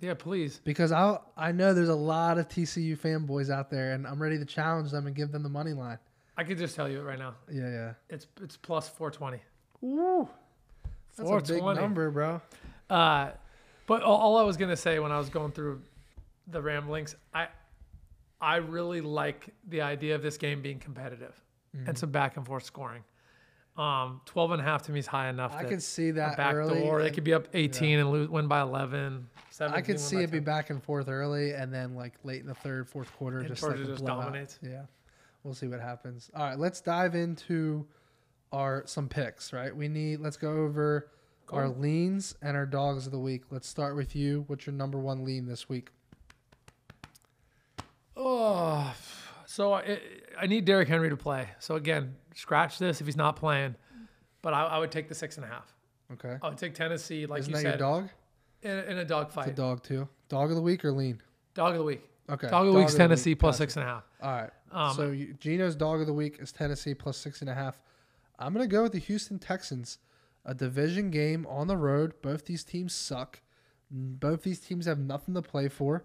yeah, 0.00 0.14
please. 0.14 0.60
because 0.64 0.92
I 0.92 1.18
I 1.36 1.52
know 1.52 1.74
there's 1.74 1.88
a 1.88 1.94
lot 1.94 2.38
of 2.38 2.48
TCU 2.48 2.98
fanboys 2.98 3.50
out 3.50 3.70
there, 3.70 3.92
and 3.92 4.06
I'm 4.06 4.20
ready 4.22 4.38
to 4.38 4.44
challenge 4.44 4.90
them 4.90 5.06
and 5.06 5.14
give 5.14 5.32
them 5.32 5.42
the 5.42 5.48
money 5.48 5.72
line. 5.72 5.98
I 6.36 6.44
could 6.44 6.58
just 6.58 6.74
tell 6.74 6.88
you 6.88 7.00
it 7.00 7.04
right 7.04 7.18
now. 7.18 7.34
Yeah, 7.50 7.68
yeah. 7.70 7.92
It's 8.10 8.26
it's 8.42 8.56
plus 8.56 8.88
420. 8.88 9.42
Ooh, 9.84 10.28
that's 11.16 11.28
a 11.30 11.34
big 11.34 11.60
420. 11.60 11.80
number, 11.80 12.10
bro. 12.10 12.40
Uh, 12.90 13.30
but 13.86 14.02
all, 14.02 14.16
all 14.18 14.36
I 14.38 14.42
was 14.42 14.56
gonna 14.56 14.76
say 14.76 14.98
when 14.98 15.12
I 15.12 15.18
was 15.18 15.28
going 15.28 15.52
through 15.52 15.82
the 16.48 16.60
ramblings, 16.60 17.14
I 17.32 17.48
I 18.40 18.56
really 18.56 19.00
like 19.00 19.48
the 19.68 19.80
idea 19.82 20.14
of 20.14 20.22
this 20.22 20.36
game 20.36 20.60
being 20.62 20.78
competitive 20.78 21.40
Mm-hmm. 21.76 21.88
and 21.88 21.98
some 21.98 22.10
back 22.12 22.36
and 22.36 22.46
forth 22.46 22.62
scoring. 22.62 23.02
Um, 23.76 24.20
12 24.26 24.52
and 24.52 24.60
a 24.60 24.64
half 24.64 24.82
to 24.82 24.92
me 24.92 25.00
is 25.00 25.06
high 25.06 25.28
enough. 25.28 25.54
I 25.56 25.64
could 25.64 25.82
see 25.82 26.12
that 26.12 26.36
back 26.36 26.54
early. 26.54 26.80
door. 26.80 27.00
And 27.00 27.12
could 27.12 27.24
be 27.24 27.34
up 27.34 27.48
18 27.54 27.98
and 27.98 28.10
lose, 28.10 28.28
win 28.28 28.46
by 28.46 28.60
11. 28.60 29.26
17, 29.50 29.76
I 29.76 29.84
could 29.84 29.98
see 29.98 30.18
it 30.18 30.30
be 30.30 30.38
back 30.38 30.70
and 30.70 30.82
forth 30.82 31.08
early, 31.08 31.52
and 31.52 31.72
then 31.72 31.94
like 31.94 32.14
late 32.22 32.40
in 32.40 32.46
the 32.46 32.54
third, 32.54 32.88
fourth 32.88 33.12
quarter, 33.16 33.38
And 33.38 33.48
just 33.48 33.60
Georgia 33.60 33.82
like 33.82 33.88
just 33.88 34.04
dominates. 34.04 34.58
Yeah, 34.62 34.82
we'll 35.42 35.54
see 35.54 35.66
what 35.66 35.80
happens. 35.80 36.30
All 36.34 36.44
right, 36.44 36.58
let's 36.58 36.80
dive 36.80 37.14
into 37.14 37.86
our 38.52 38.82
some 38.86 39.08
picks. 39.08 39.52
Right, 39.52 39.74
we 39.74 39.88
need. 39.88 40.20
Let's 40.20 40.36
go 40.36 40.50
over 40.50 41.10
our 41.52 41.68
leans 41.68 42.34
and 42.42 42.56
our 42.56 42.66
dogs 42.66 43.06
of 43.06 43.12
the 43.12 43.18
week. 43.18 43.42
Let's 43.50 43.68
start 43.68 43.96
with 43.96 44.16
you. 44.16 44.44
What's 44.48 44.66
your 44.66 44.74
number 44.74 44.98
one 44.98 45.24
lean 45.24 45.46
this 45.46 45.68
week? 45.68 45.90
Oh, 48.16 48.94
so 49.46 49.74
I, 49.74 49.98
I 50.40 50.46
need 50.46 50.64
Derrick 50.64 50.88
Henry 50.88 51.08
to 51.10 51.16
play. 51.16 51.48
So 51.58 51.76
again, 51.76 52.14
scratch 52.34 52.78
this 52.78 53.00
if 53.00 53.06
he's 53.06 53.16
not 53.16 53.36
playing. 53.36 53.74
But 54.42 54.54
I, 54.54 54.64
I 54.64 54.78
would 54.78 54.90
take 54.92 55.08
the 55.08 55.14
six 55.14 55.36
and 55.36 55.44
a 55.44 55.48
half. 55.48 55.72
Okay, 56.12 56.36
I 56.42 56.48
would 56.48 56.58
take 56.58 56.74
Tennessee, 56.74 57.26
like 57.26 57.40
isn't 57.40 57.50
you 57.50 57.56
that 57.56 57.62
said, 57.62 57.80
your 57.80 57.88
dog? 57.88 58.08
in, 58.62 58.70
a- 58.70 58.82
in 58.82 58.98
a 58.98 59.04
dog 59.04 59.30
fight. 59.32 59.48
It's 59.48 59.58
a 59.58 59.62
fight. 59.62 59.68
dog 59.68 59.82
too. 59.82 60.08
Dog 60.28 60.50
of 60.50 60.56
the 60.56 60.62
week 60.62 60.84
or 60.84 60.92
lean? 60.92 61.20
Dog 61.54 61.72
of 61.72 61.78
the 61.78 61.84
week. 61.84 62.02
Okay, 62.28 62.48
Dog 62.48 62.66
of 62.66 62.72
the 62.72 62.78
week's 62.78 62.92
week, 62.92 62.98
Tennessee 62.98 63.34
plus 63.34 63.56
gotcha. 63.56 63.62
six 63.62 63.76
and 63.76 63.84
a 63.84 63.88
half. 63.88 64.04
All 64.22 64.32
right. 64.32 64.50
Um, 64.72 64.94
so 64.96 65.10
you, 65.10 65.34
Gino's 65.40 65.76
dog 65.76 66.00
of 66.00 66.06
the 66.06 66.12
week 66.12 66.38
is 66.40 66.52
Tennessee 66.52 66.94
plus 66.94 67.16
six 67.16 67.40
and 67.42 67.50
a 67.50 67.54
half. 67.54 67.78
I'm 68.38 68.52
gonna 68.52 68.66
go 68.66 68.82
with 68.82 68.92
the 68.92 68.98
Houston 68.98 69.38
Texans, 69.38 69.98
a 70.44 70.54
division 70.54 71.10
game 71.10 71.46
on 71.48 71.66
the 71.66 71.76
road. 71.76 72.14
Both 72.22 72.46
these 72.46 72.64
teams 72.64 72.94
suck. 72.94 73.40
Both 73.90 74.42
these 74.42 74.60
teams 74.60 74.86
have 74.86 74.98
nothing 74.98 75.34
to 75.34 75.42
play 75.42 75.68
for, 75.68 76.04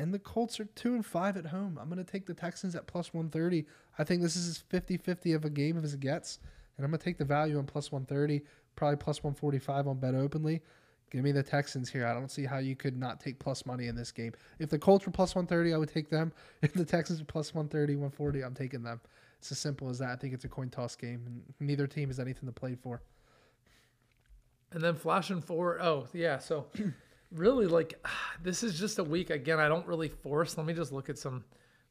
and 0.00 0.14
the 0.14 0.18
Colts 0.18 0.58
are 0.58 0.64
two 0.64 0.94
and 0.94 1.04
five 1.04 1.36
at 1.36 1.46
home. 1.46 1.78
I'm 1.80 1.90
gonna 1.90 2.04
take 2.04 2.26
the 2.26 2.34
Texans 2.34 2.74
at 2.74 2.86
plus 2.86 3.12
130. 3.12 3.66
I 3.98 4.04
think 4.04 4.22
this 4.22 4.34
is 4.34 4.48
as 4.48 4.64
50-50 4.82 5.34
of 5.34 5.44
a 5.44 5.50
game 5.50 5.76
as 5.76 5.92
it 5.92 6.00
gets, 6.00 6.38
and 6.76 6.84
I'm 6.84 6.90
gonna 6.90 7.02
take 7.02 7.18
the 7.18 7.24
value 7.24 7.58
on 7.58 7.66
plus 7.66 7.92
130, 7.92 8.42
probably 8.76 8.96
plus 8.96 9.22
145 9.22 9.88
on 9.88 9.98
Bet 9.98 10.14
Openly. 10.14 10.62
Give 11.10 11.22
me 11.22 11.32
the 11.32 11.42
Texans 11.42 11.90
here. 11.90 12.06
I 12.06 12.14
don't 12.14 12.30
see 12.30 12.46
how 12.46 12.58
you 12.58 12.76
could 12.76 12.96
not 12.96 13.20
take 13.20 13.38
plus 13.38 13.66
money 13.66 13.88
in 13.88 13.96
this 13.96 14.10
game. 14.12 14.32
If 14.58 14.70
the 14.70 14.78
Colts 14.78 15.04
were 15.04 15.12
plus 15.12 15.34
130, 15.34 15.74
I 15.74 15.76
would 15.76 15.92
take 15.92 16.08
them. 16.08 16.32
If 16.62 16.72
the 16.72 16.84
Texans 16.84 17.20
are 17.20 17.24
plus 17.24 17.52
130, 17.52 17.94
140, 17.96 18.42
I'm 18.42 18.54
taking 18.54 18.82
them. 18.82 19.00
It's 19.38 19.52
as 19.52 19.58
simple 19.58 19.90
as 19.90 19.98
that. 19.98 20.10
I 20.10 20.16
think 20.16 20.32
it's 20.32 20.44
a 20.44 20.48
coin 20.48 20.70
toss 20.70 20.96
game, 20.96 21.22
and 21.26 21.42
neither 21.58 21.86
team 21.86 22.08
has 22.08 22.20
anything 22.20 22.46
to 22.48 22.52
play 22.52 22.74
for. 22.74 23.02
And 24.72 24.82
then 24.82 24.94
flashing 24.94 25.42
forward. 25.42 25.80
Oh, 25.82 26.06
yeah. 26.12 26.38
So 26.38 26.66
really, 27.32 27.66
like, 27.66 27.94
this 28.42 28.62
is 28.62 28.78
just 28.78 28.98
a 28.98 29.04
week. 29.04 29.30
Again, 29.30 29.58
I 29.60 29.68
don't 29.68 29.86
really 29.86 30.08
force. 30.08 30.56
Let 30.56 30.66
me 30.66 30.74
just 30.74 30.92
look 30.92 31.08
at 31.08 31.18
some, 31.18 31.44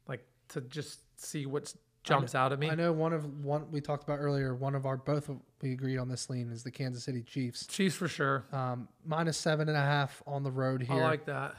like, 0.08 0.24
to 0.50 0.60
just 0.62 1.00
see 1.20 1.46
what 1.46 1.72
jumps 2.02 2.34
out 2.34 2.52
at 2.52 2.58
me. 2.58 2.70
I 2.70 2.74
know 2.74 2.92
one 2.92 3.12
of 3.12 3.44
one 3.44 3.70
we 3.70 3.80
talked 3.80 4.04
about 4.04 4.18
earlier. 4.20 4.54
One 4.54 4.74
of 4.74 4.86
our 4.86 4.96
both 4.96 5.28
of, 5.28 5.38
we 5.62 5.72
agreed 5.72 5.98
on 5.98 6.08
this 6.08 6.30
lean 6.30 6.50
is 6.50 6.62
the 6.62 6.70
Kansas 6.70 7.04
City 7.04 7.22
Chiefs. 7.22 7.66
Chiefs 7.66 7.94
for 7.94 8.08
sure. 8.08 8.44
Um, 8.52 8.88
minus 9.04 9.36
seven 9.36 9.68
and 9.68 9.76
a 9.76 9.82
half 9.82 10.22
on 10.26 10.42
the 10.42 10.50
road 10.50 10.82
here. 10.82 11.02
I 11.02 11.06
like 11.06 11.26
that. 11.26 11.54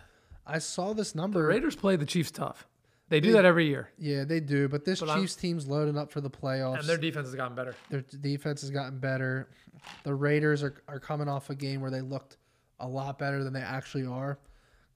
I 0.46 0.58
saw 0.58 0.94
this 0.94 1.12
The 1.12 1.20
number. 1.22 1.46
Raiders 1.46 1.76
play 1.76 1.96
the 1.96 2.06
Chiefs 2.08 2.32
tough. 2.32 2.68
They 3.10 3.20
do 3.20 3.28
They- 3.28 3.34
that 3.34 3.46
every 3.46 3.68
year, 3.68 3.90
yeah, 3.98 4.24
they 4.24 4.40
do, 4.40 4.68
but 4.70 4.86
this 4.86 5.02
But 5.02 5.10
I'm- 5.10 5.22
Chiefs 5.22 5.36
team's 5.36 5.68
loading 5.68 5.98
up 5.98 6.12
for 6.12 6.22
the 6.22 6.30
playoffs. 6.30 6.80
and 6.80 6.88
their 6.88 6.98
defense 6.98 7.28
has 7.28 7.36
gotten 7.36 7.56
better. 7.56 7.76
Their 7.90 8.02
defense 8.02 8.62
has 8.62 8.72
gotten 8.72 9.00
better. 9.00 9.50
The 10.04 10.14
Raiders 10.16 10.64
are, 10.64 10.82
are 10.88 11.00
coming 11.00 11.28
off 11.28 11.50
a 11.50 11.56
game 11.56 11.82
where 11.82 11.92
they 11.92 12.02
looked 12.02 12.38
a 12.82 12.88
lot 12.88 13.18
better 13.18 13.44
than 13.44 13.54
they 13.54 13.62
actually 13.62 14.06
are. 14.06 14.38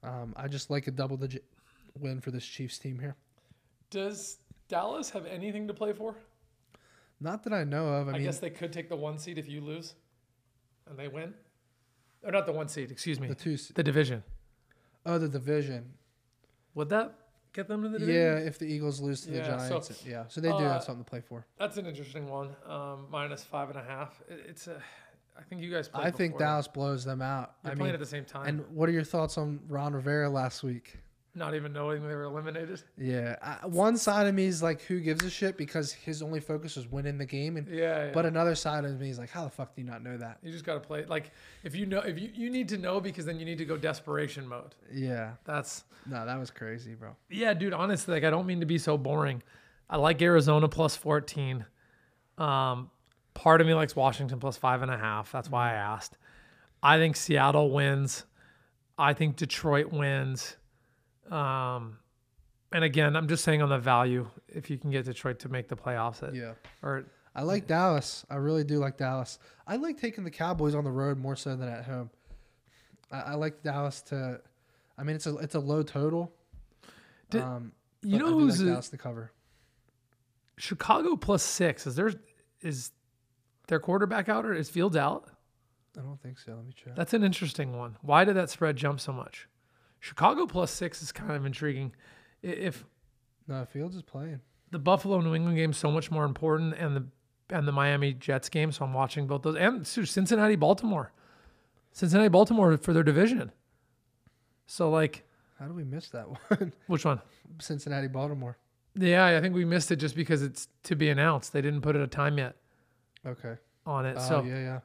Um, 0.03 0.33
I 0.35 0.47
just 0.47 0.69
like 0.69 0.87
a 0.87 0.91
double 0.91 1.17
digit 1.17 1.43
win 1.99 2.19
for 2.21 2.31
this 2.31 2.45
Chiefs 2.45 2.77
team 2.77 2.99
here. 2.99 3.15
Does 3.89 4.37
Dallas 4.67 5.09
have 5.11 5.25
anything 5.25 5.67
to 5.67 5.73
play 5.73 5.93
for? 5.93 6.15
Not 7.21 7.43
that 7.43 7.53
I 7.53 7.63
know 7.63 7.87
of. 7.87 8.07
I, 8.07 8.11
I, 8.11 8.13
mean, 8.15 8.23
guess 8.23 8.39
they 8.39 8.49
could 8.49 8.73
take 8.73 8.89
the 8.89 8.95
one 8.95 9.17
seed 9.17 9.37
if 9.37 9.47
you 9.47 9.61
lose, 9.61 9.95
and 10.89 10.97
they 10.97 11.07
win. 11.07 11.33
Or 12.23 12.31
not 12.31 12.45
the 12.45 12.51
one 12.51 12.67
seed. 12.67 12.91
Excuse 12.91 13.19
me. 13.19 13.27
the 13.27 13.35
two. 13.35 13.57
The 13.57 13.83
division. 13.83 14.23
Oh, 15.05 15.17
the 15.17 15.29
division. 15.29 15.93
Would 16.73 16.89
that 16.89 17.13
get 17.53 17.67
them 17.67 17.83
to 17.83 17.89
the 17.89 17.99
division? 17.99 18.21
Yeah, 18.21 18.47
if 18.47 18.59
the 18.59 18.65
Eagles 18.65 18.99
lose 18.99 19.21
to 19.21 19.31
the 19.31 19.37
Yeah, 19.37 19.57
so, 19.57 19.69
Giants, 19.69 20.03
yeah. 20.05 20.23
So 20.27 20.41
they 20.41 20.49
do 20.49 20.55
uh, 20.55 20.73
have 20.73 20.83
something 20.83 21.03
to 21.03 21.09
play 21.09 21.21
for. 21.21 21.45
That's 21.57 21.77
an 21.77 21.85
interesting 21.85 22.27
one. 22.27 22.49
Um, 22.67 23.05
minus 23.09 23.43
five 23.43 23.69
and 23.69 23.79
a 23.79 23.83
half. 23.83 24.21
It, 24.27 24.45
it's 24.49 24.67
a. 24.67 24.81
I 25.37 25.43
think 25.43 25.61
you 25.61 25.71
guys. 25.71 25.87
Played 25.89 26.05
I 26.07 26.11
think. 26.11 26.37
Dallas 26.37 26.67
blows 26.67 27.03
them 27.05 27.21
out. 27.21 27.55
You're 27.63 27.73
I 27.73 27.75
playing 27.75 27.87
mean, 27.87 27.93
at 27.93 27.99
the 27.99 28.05
same 28.05 28.25
time. 28.25 28.47
and 28.47 28.65
what 28.73 28.89
are 28.89 28.93
your 28.93 29.03
thoughts 29.03 29.37
on 29.37 29.59
Ron 29.67 29.93
Rivera 29.93 30.29
last 30.29 30.63
week? 30.63 30.97
not 31.37 31.53
even 31.53 31.73
knowing 31.73 32.01
they 32.07 32.15
were 32.15 32.23
eliminated. 32.23 32.81
Yeah, 32.97 33.35
I, 33.41 33.65
one 33.67 33.97
side 33.97 34.25
of 34.25 34.33
me 34.33 34.45
is 34.45 34.63
like, 34.63 34.81
who 34.83 35.01
gives 35.01 35.21
a 35.25 35.29
shit 35.29 35.57
because 35.57 35.91
his 35.91 36.21
only 36.21 36.39
focus 36.39 36.77
was 36.77 36.89
winning 36.89 37.17
the 37.17 37.25
game, 37.25 37.57
and 37.57 37.67
Yeah. 37.67 38.05
yeah. 38.05 38.11
but 38.13 38.25
another 38.25 38.55
side 38.55 38.85
of 38.85 38.97
me 39.01 39.09
is 39.09 39.19
like, 39.19 39.29
how 39.31 39.43
the 39.43 39.49
fuck 39.49 39.75
do 39.75 39.81
you 39.81 39.85
not 39.85 40.01
know 40.01 40.15
that? 40.15 40.37
you 40.41 40.49
just 40.53 40.63
got 40.63 40.75
to 40.75 40.79
play. 40.79 41.03
Like 41.03 41.31
if 41.65 41.75
you 41.75 41.85
know, 41.87 41.99
if 41.99 42.17
you 42.17 42.29
you 42.33 42.49
need 42.49 42.69
to 42.69 42.77
know 42.77 43.01
because 43.01 43.25
then 43.25 43.37
you 43.37 43.43
need 43.43 43.57
to 43.57 43.65
go 43.65 43.75
desperation 43.75 44.47
mode. 44.47 44.75
Yeah, 44.93 45.31
That's 45.43 45.83
no, 46.05 46.25
that 46.25 46.39
was 46.39 46.51
crazy, 46.51 46.93
bro. 46.93 47.17
Yeah, 47.29 47.53
dude. 47.53 47.73
Honestly, 47.73 48.13
like 48.13 48.23
I 48.23 48.29
don't 48.29 48.47
mean 48.47 48.61
to 48.61 48.65
be 48.65 48.77
so 48.77 48.97
boring. 48.97 49.43
I 49.89 49.97
like 49.97 50.21
Arizona 50.21 50.69
plus 50.69 50.95
fourteen. 50.95 51.65
Um, 52.37 52.89
part 53.45 53.61
of 53.61 53.67
me 53.67 53.75
likes 53.75 53.95
Washington 53.95 54.39
plus 54.39 54.57
five 54.57 54.81
and 54.81 54.89
a 54.89 54.97
half. 54.97 55.31
That's 55.31 55.51
why 55.51 55.69
I 55.69 55.75
asked. 55.75 56.17
I 56.81 56.97
think 56.97 57.15
Seattle 57.15 57.69
wins. 57.69 58.25
I 58.97 59.13
think 59.13 59.35
Detroit 59.35 59.93
wins. 59.93 60.57
Um, 61.29 61.99
and 62.71 62.83
again, 62.83 63.15
I'm 63.15 63.27
just 63.27 63.43
saying 63.43 63.61
on 63.61 63.69
the 63.69 63.77
value. 63.77 64.25
If 64.47 64.71
you 64.71 64.79
can 64.79 64.89
get 64.89 65.05
Detroit 65.05 65.37
to 65.41 65.49
make 65.49 65.67
the 65.67 65.75
playoffs, 65.75 66.27
at, 66.27 66.33
Yeah, 66.33 66.53
or 66.81 67.05
I 67.35 67.43
like 67.43 67.67
Dallas. 67.67 68.25
I 68.31 68.37
really 68.37 68.63
do 68.63 68.79
like 68.79 68.97
Dallas. 68.97 69.37
I 69.67 69.75
like 69.75 69.99
taking 70.01 70.23
the 70.23 70.31
Cowboys 70.31 70.73
on 70.73 70.83
the 70.83 70.89
road 70.91 71.19
more 71.19 71.35
so 71.35 71.55
than 71.55 71.69
at 71.69 71.85
home. 71.85 72.09
I, 73.11 73.19
I 73.19 73.33
like 73.35 73.61
Dallas 73.61 74.01
to. 74.09 74.41
I 74.97 75.03
mean, 75.03 75.15
it's 75.17 75.27
a 75.27 75.37
it's 75.37 75.53
a 75.53 75.59
low 75.59 75.83
total. 75.83 76.33
Did- 77.29 77.43
um, 77.43 77.73
You 78.01 78.17
know 78.17 78.39
who's 78.39 78.59
like 78.59 78.69
Dallas 78.69 78.89
to 78.89 78.97
cover? 78.97 79.31
Chicago 80.57 81.15
plus 81.15 81.43
six. 81.43 81.85
Is 81.85 81.95
there 81.95 82.11
is 82.61 82.91
their 83.67 83.79
quarterback 83.79 84.29
out 84.29 84.45
or 84.45 84.53
is 84.53 84.69
Fields 84.69 84.95
out? 84.95 85.29
I 85.97 86.01
don't 86.01 86.21
think 86.21 86.39
so. 86.39 86.53
Let 86.55 86.65
me 86.65 86.73
check. 86.75 86.95
That's 86.95 87.13
an 87.13 87.23
interesting 87.23 87.77
one. 87.77 87.97
Why 88.01 88.25
did 88.25 88.35
that 88.35 88.49
spread 88.49 88.75
jump 88.75 88.99
so 88.99 89.13
much? 89.13 89.47
Chicago 89.99 90.45
plus 90.45 90.71
six 90.71 91.01
is 91.01 91.11
kind 91.11 91.31
of 91.31 91.45
intriguing. 91.45 91.93
If 92.43 92.85
No, 93.47 93.65
Fields 93.65 93.95
is 93.95 94.03
playing. 94.03 94.41
the 94.71 94.79
Buffalo 94.79 95.21
New 95.21 95.33
England 95.33 95.57
game 95.57 95.71
is 95.71 95.77
so 95.77 95.89
much 95.89 96.11
more 96.11 96.25
important, 96.25 96.75
and 96.77 96.95
the 96.95 97.05
and 97.49 97.67
the 97.67 97.71
Miami 97.71 98.11
Jets 98.13 98.49
game, 98.49 98.71
so 98.71 98.83
I'm 98.85 98.93
watching 98.93 99.27
both 99.27 99.43
those, 99.43 99.55
and 99.55 99.85
Cincinnati 99.85 100.55
Baltimore, 100.55 101.11
Cincinnati 101.91 102.27
Baltimore 102.29 102.75
for 102.77 102.91
their 102.91 103.03
division. 103.03 103.51
So 104.65 104.89
like, 104.89 105.23
How 105.59 105.67
do 105.67 105.73
we 105.73 105.83
miss 105.83 106.09
that 106.09 106.27
one? 106.27 106.73
which 106.87 107.05
one? 107.05 107.21
Cincinnati, 107.59 108.07
Baltimore. 108.07 108.57
Yeah, 108.95 109.25
I 109.27 109.41
think 109.41 109.53
we 109.55 109.63
missed 109.65 109.91
it 109.91 109.97
just 109.97 110.15
because 110.15 110.41
it's 110.41 110.67
to 110.83 110.95
be 110.95 111.09
announced. 111.09 111.53
They 111.53 111.61
didn't 111.61 111.81
put 111.81 111.95
it 111.95 112.01
a 112.01 112.07
time 112.07 112.37
yet 112.37 112.55
Okay. 113.25 113.55
on 113.85 114.05
it. 114.05 114.17
Oh 114.19 114.27
so 114.29 114.43
yeah, 114.43 114.59
yeah. 114.59 114.79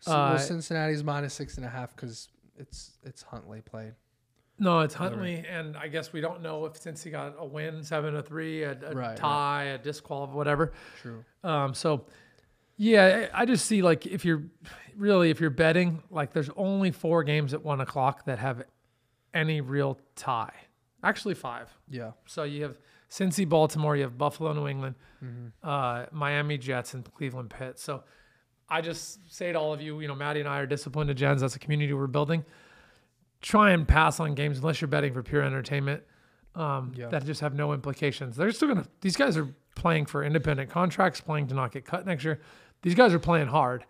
So, 0.00 0.12
Uh, 0.12 0.38
Cincinnati's 0.38 1.02
minus 1.02 1.34
six 1.34 1.56
and 1.56 1.66
a 1.66 1.68
half 1.68 1.94
because 1.96 2.28
it's 2.58 2.98
it's 3.02 3.22
Huntley 3.22 3.60
played. 3.60 3.94
no, 4.58 4.80
it's 4.80 4.94
Huntley, 4.94 5.44
and 5.48 5.76
I 5.76 5.88
guess 5.88 6.12
we 6.12 6.20
don't 6.20 6.42
know 6.42 6.64
if 6.66 6.76
since 6.76 7.02
he 7.02 7.10
got 7.10 7.34
a 7.38 7.44
win, 7.44 7.82
seven 7.82 8.14
to 8.14 8.22
three, 8.22 8.62
a, 8.62 8.72
a 8.72 8.74
Right, 8.74 8.94
right. 8.94 9.16
tie, 9.16 9.64
a 9.64 9.78
disqual, 9.78 10.26
whatever. 10.28 10.72
True. 11.02 11.24
Um, 11.44 11.74
so 11.74 12.06
yeah, 12.76 13.28
I 13.32 13.42
I 13.42 13.44
just 13.46 13.66
see 13.66 13.82
like 13.82 14.06
if 14.06 14.24
you're 14.24 14.42
really 14.96 15.30
if 15.30 15.40
you're 15.40 15.50
betting, 15.50 16.02
like 16.10 16.32
there's 16.32 16.50
only 16.56 16.90
four 16.90 17.24
games 17.24 17.52
at 17.54 17.62
one 17.64 17.80
o'clock 17.80 18.24
that 18.26 18.38
have 18.38 18.62
any 19.34 19.60
real 19.60 19.98
tie. 20.14 20.54
Actually, 21.02 21.34
five. 21.34 21.68
Yeah. 21.88 22.12
So 22.26 22.42
you 22.44 22.62
have 22.64 22.76
Cincy, 23.10 23.48
Baltimore, 23.48 23.96
you 23.96 24.02
have 24.02 24.18
Buffalo, 24.18 24.52
New 24.52 24.66
England, 24.68 24.94
Mm-hmm. 25.24 25.46
uh, 25.68 26.06
Miami 26.12 26.58
Jets, 26.58 26.92
and 26.94 27.04
Cleveland 27.14 27.48
Pitt. 27.50 27.78
So 27.78 28.02
I 28.68 28.80
just 28.80 29.32
say 29.32 29.52
to 29.52 29.58
all 29.58 29.72
of 29.72 29.80
you, 29.80 30.00
you 30.00 30.08
know, 30.08 30.14
Matty 30.14 30.40
and 30.40 30.48
I 30.48 30.58
are 30.58 30.66
Discipline 30.66 31.08
Degens. 31.08 31.40
That's 31.40 31.56
a 31.56 31.58
community 31.58 31.92
we're 31.92 32.06
building. 32.06 32.44
Try 33.40 33.70
and 33.70 33.86
pass 33.88 34.18
on 34.20 34.34
games 34.34 34.58
unless 34.58 34.80
you're 34.80 34.88
betting 34.88 35.12
for 35.14 35.22
pure 35.22 35.42
entertainment. 35.42 36.02
Um, 36.54 36.92
Yeah. 36.96 37.08
That 37.08 37.24
just 37.24 37.40
have 37.42 37.54
no 37.54 37.72
implications. 37.72 38.36
They're 38.36 38.50
still 38.50 38.68
gonna. 38.68 38.86
These 39.00 39.16
guys 39.16 39.36
are 39.36 39.48
playing 39.74 40.06
for 40.06 40.24
independent 40.24 40.70
contracts, 40.70 41.20
playing 41.20 41.46
to 41.48 41.54
not 41.54 41.70
get 41.72 41.84
cut 41.84 42.06
next 42.06 42.24
year. 42.24 42.40
These 42.82 42.94
guys 42.94 43.12
are 43.14 43.18
playing 43.18 43.46
hard. 43.48 43.84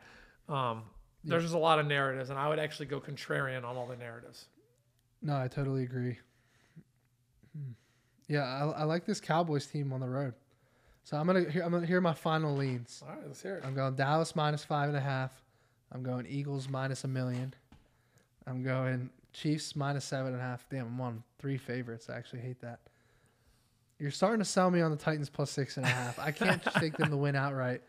Um, 0.49 0.83
there's 1.25 1.43
just 1.43 1.55
a 1.55 1.59
lot 1.59 1.79
of 1.81 1.87
narratives, 1.87 2.31
and 2.31 2.39
I 2.39 2.49
would 2.49 2.59
actually 2.59 2.87
go 2.87 3.01
contrarian 3.01 3.59
on 3.65 3.77
all 3.77 3.87
the 3.87 3.97
narratives. 3.97 4.47
No, 5.23 5.37
I 5.37 5.49
totally 5.49 5.83
agree. 5.85 6.19
Hmm. 7.57 7.73
Yeah, 8.29 8.43
I, 8.43 8.81
I 8.81 8.85
like 8.85 9.05
this 9.05 9.21
Cowboys 9.21 9.67
team 9.67 9.93
on 9.93 10.01
the 10.01 10.09
road. 10.09 10.35
So 11.05 11.17
I'm 11.17 11.27
gonna 11.27 11.49
hear, 11.49 11.63
I'm 11.63 11.71
gonna 11.71 11.87
hear 11.87 12.01
my 12.01 12.15
final 12.15 12.57
leans. 12.57 13.03
All 13.07 13.15
right, 13.15 13.25
let's 13.27 13.41
hear 13.41 13.57
it. 13.59 13.65
I'm 13.65 13.75
going 13.75 13.95
Dallas 13.95 14.35
minus 14.35 14.65
five 14.65 14.89
and 14.89 14.97
a 14.97 15.01
half. 15.01 15.31
I'm 15.93 16.03
going 16.03 16.27
Eagles 16.27 16.69
minus 16.69 17.05
a 17.05 17.09
million. 17.09 17.55
I'm 18.47 18.65
going 18.65 19.11
Chiefs 19.33 19.77
minus 19.77 20.05
seven 20.05 20.33
and 20.33 20.41
a 20.41 20.45
half. 20.45 20.67
Damn, 20.69 20.87
I'm 20.87 21.01
on 21.01 21.23
three 21.39 21.59
favorites. 21.59 22.09
I 22.11 22.17
actually 22.17 22.41
hate 22.41 22.61
that. 22.63 22.81
You're 24.01 24.11
starting 24.11 24.41
to 24.41 24.45
sell 24.45 24.71
me 24.71 24.81
on 24.81 24.91
the 24.91 24.97
Titans 24.97 25.31
plus 25.31 25.51
six 25.51 25.77
and 25.77 25.87
a 25.87 25.89
half. 25.89 26.19
I 26.19 26.33
can't 26.33 26.63
just 26.65 26.77
take 26.77 26.97
them 26.97 27.11
to 27.11 27.17
win 27.17 27.37
outright, 27.37 27.83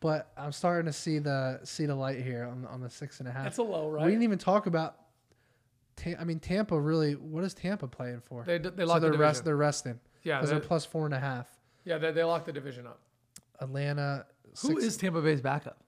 but 0.00 0.32
I'm 0.36 0.52
starting 0.52 0.86
to 0.86 0.92
see 0.92 1.20
the 1.20 1.60
see 1.62 1.86
the 1.86 1.94
light 1.94 2.18
here 2.20 2.44
on 2.50 2.66
on 2.66 2.80
the 2.80 2.90
six 2.90 3.20
and 3.20 3.28
a 3.28 3.32
half. 3.32 3.44
That's 3.44 3.58
a 3.58 3.62
low, 3.62 3.88
right? 3.90 4.04
We 4.04 4.10
didn't 4.10 4.24
even 4.24 4.38
talk 4.38 4.66
about. 4.66 4.96
Ta- 5.96 6.14
I 6.20 6.24
mean, 6.24 6.40
Tampa 6.40 6.78
really. 6.78 7.12
What 7.14 7.44
is 7.44 7.54
Tampa 7.54 7.88
playing 7.88 8.20
for? 8.24 8.44
They 8.44 8.58
they 8.58 8.70
so 8.82 8.84
locked 8.84 9.00
the 9.00 9.06
they're 9.06 9.10
division. 9.12 9.20
rest. 9.20 9.44
They're 9.44 9.56
resting 9.56 10.00
yeah, 10.22 10.36
because 10.38 10.50
they, 10.50 10.56
they're 10.58 10.66
plus 10.66 10.84
four 10.84 11.06
and 11.06 11.14
a 11.14 11.20
half. 11.20 11.48
yeah, 11.84 11.98
they, 11.98 12.12
they 12.12 12.24
locked 12.24 12.46
the 12.46 12.52
division 12.52 12.86
up. 12.86 13.00
Atlanta. 13.60 14.26
Who 14.62 14.68
Six, 14.68 14.84
is 14.84 14.96
Tampa 14.96 15.20
Bay's 15.20 15.40
backup? 15.40 15.78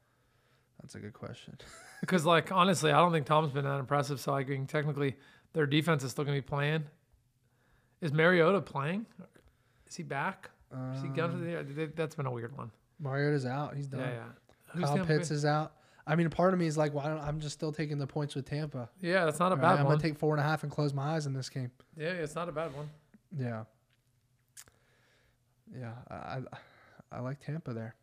That's 0.81 0.95
a 0.95 1.01
good 1.01 1.13
question. 1.15 1.59
Because 2.01 2.25
like 2.25 2.53
honestly, 2.53 2.93
I 2.93 2.99
don't 2.99 3.11
think 3.11 3.27
Tom's 3.27 3.51
been 3.51 3.65
that 3.65 3.81
impressive. 3.81 4.21
So 4.21 4.33
I 4.33 4.45
think 4.45 4.69
technically 4.69 5.17
their 5.53 5.67
defense 5.67 6.05
is 6.05 6.13
still 6.13 6.23
going 6.23 6.37
to 6.37 6.41
be 6.41 6.47
playing. 6.47 6.85
Is 8.01 8.13
Mariota 8.13 8.61
playing? 8.61 9.05
Is 9.89 9.97
he 9.97 10.05
back? 10.05 10.49
Is 10.95 11.03
he 11.03 11.09
gone 11.09 11.33
for 11.33 11.39
the 11.39 11.51
year? 11.51 11.93
That's 11.97 12.15
been 12.15 12.27
a 12.27 12.31
weird 12.31 12.57
one. 12.57 12.71
Mariota's 13.01 13.45
out. 13.47 13.75
He's 13.75 13.89
done. 13.89 13.99
Yeah, 13.99 14.11
yeah. 14.11 14.23
Who's 14.75 14.85
Kyle 14.85 14.97
Tampa 14.97 15.13
Pitts 15.13 15.29
Bay? 15.31 15.35
is 15.35 15.45
out. 15.45 15.73
I 16.11 16.17
mean, 16.17 16.31
part 16.31 16.55
of 16.55 16.59
me 16.59 16.67
is 16.67 16.77
like, 16.79 16.95
why 16.95 17.05
don't 17.07 17.21
I'm 17.21 17.39
just 17.39 17.53
still 17.55 17.71
taking 17.71 17.99
the 17.99 18.07
points 18.07 18.35
with 18.35 18.47
Tampa? 18.47 18.89
Yeah, 19.01 19.27
that's 19.27 19.39
not 19.39 19.53
a 19.53 19.57
Right? 19.57 19.63
one. 19.73 19.79
I'm 19.79 19.87
gonna 19.87 19.99
take 20.01 20.17
four 20.19 20.33
and 20.35 20.41
a 20.41 20.43
half 20.43 20.63
and 20.63 20.73
close 20.73 20.95
my 20.95 21.15
eyes 21.15 21.27
in 21.27 21.35
this 21.35 21.49
game. 21.51 21.71
yeah, 21.97 22.09
it's 22.09 22.35
not 22.35 22.49
a 22.49 22.53
bad 22.53 22.75
one. 22.75 22.89
Yeah. 23.39 23.65
Yeah, 25.79 25.93
I, 26.11 26.15
I 26.15 26.41
I 27.13 27.21
like 27.21 27.41
Tampa 27.41 27.75
there, 27.75 27.95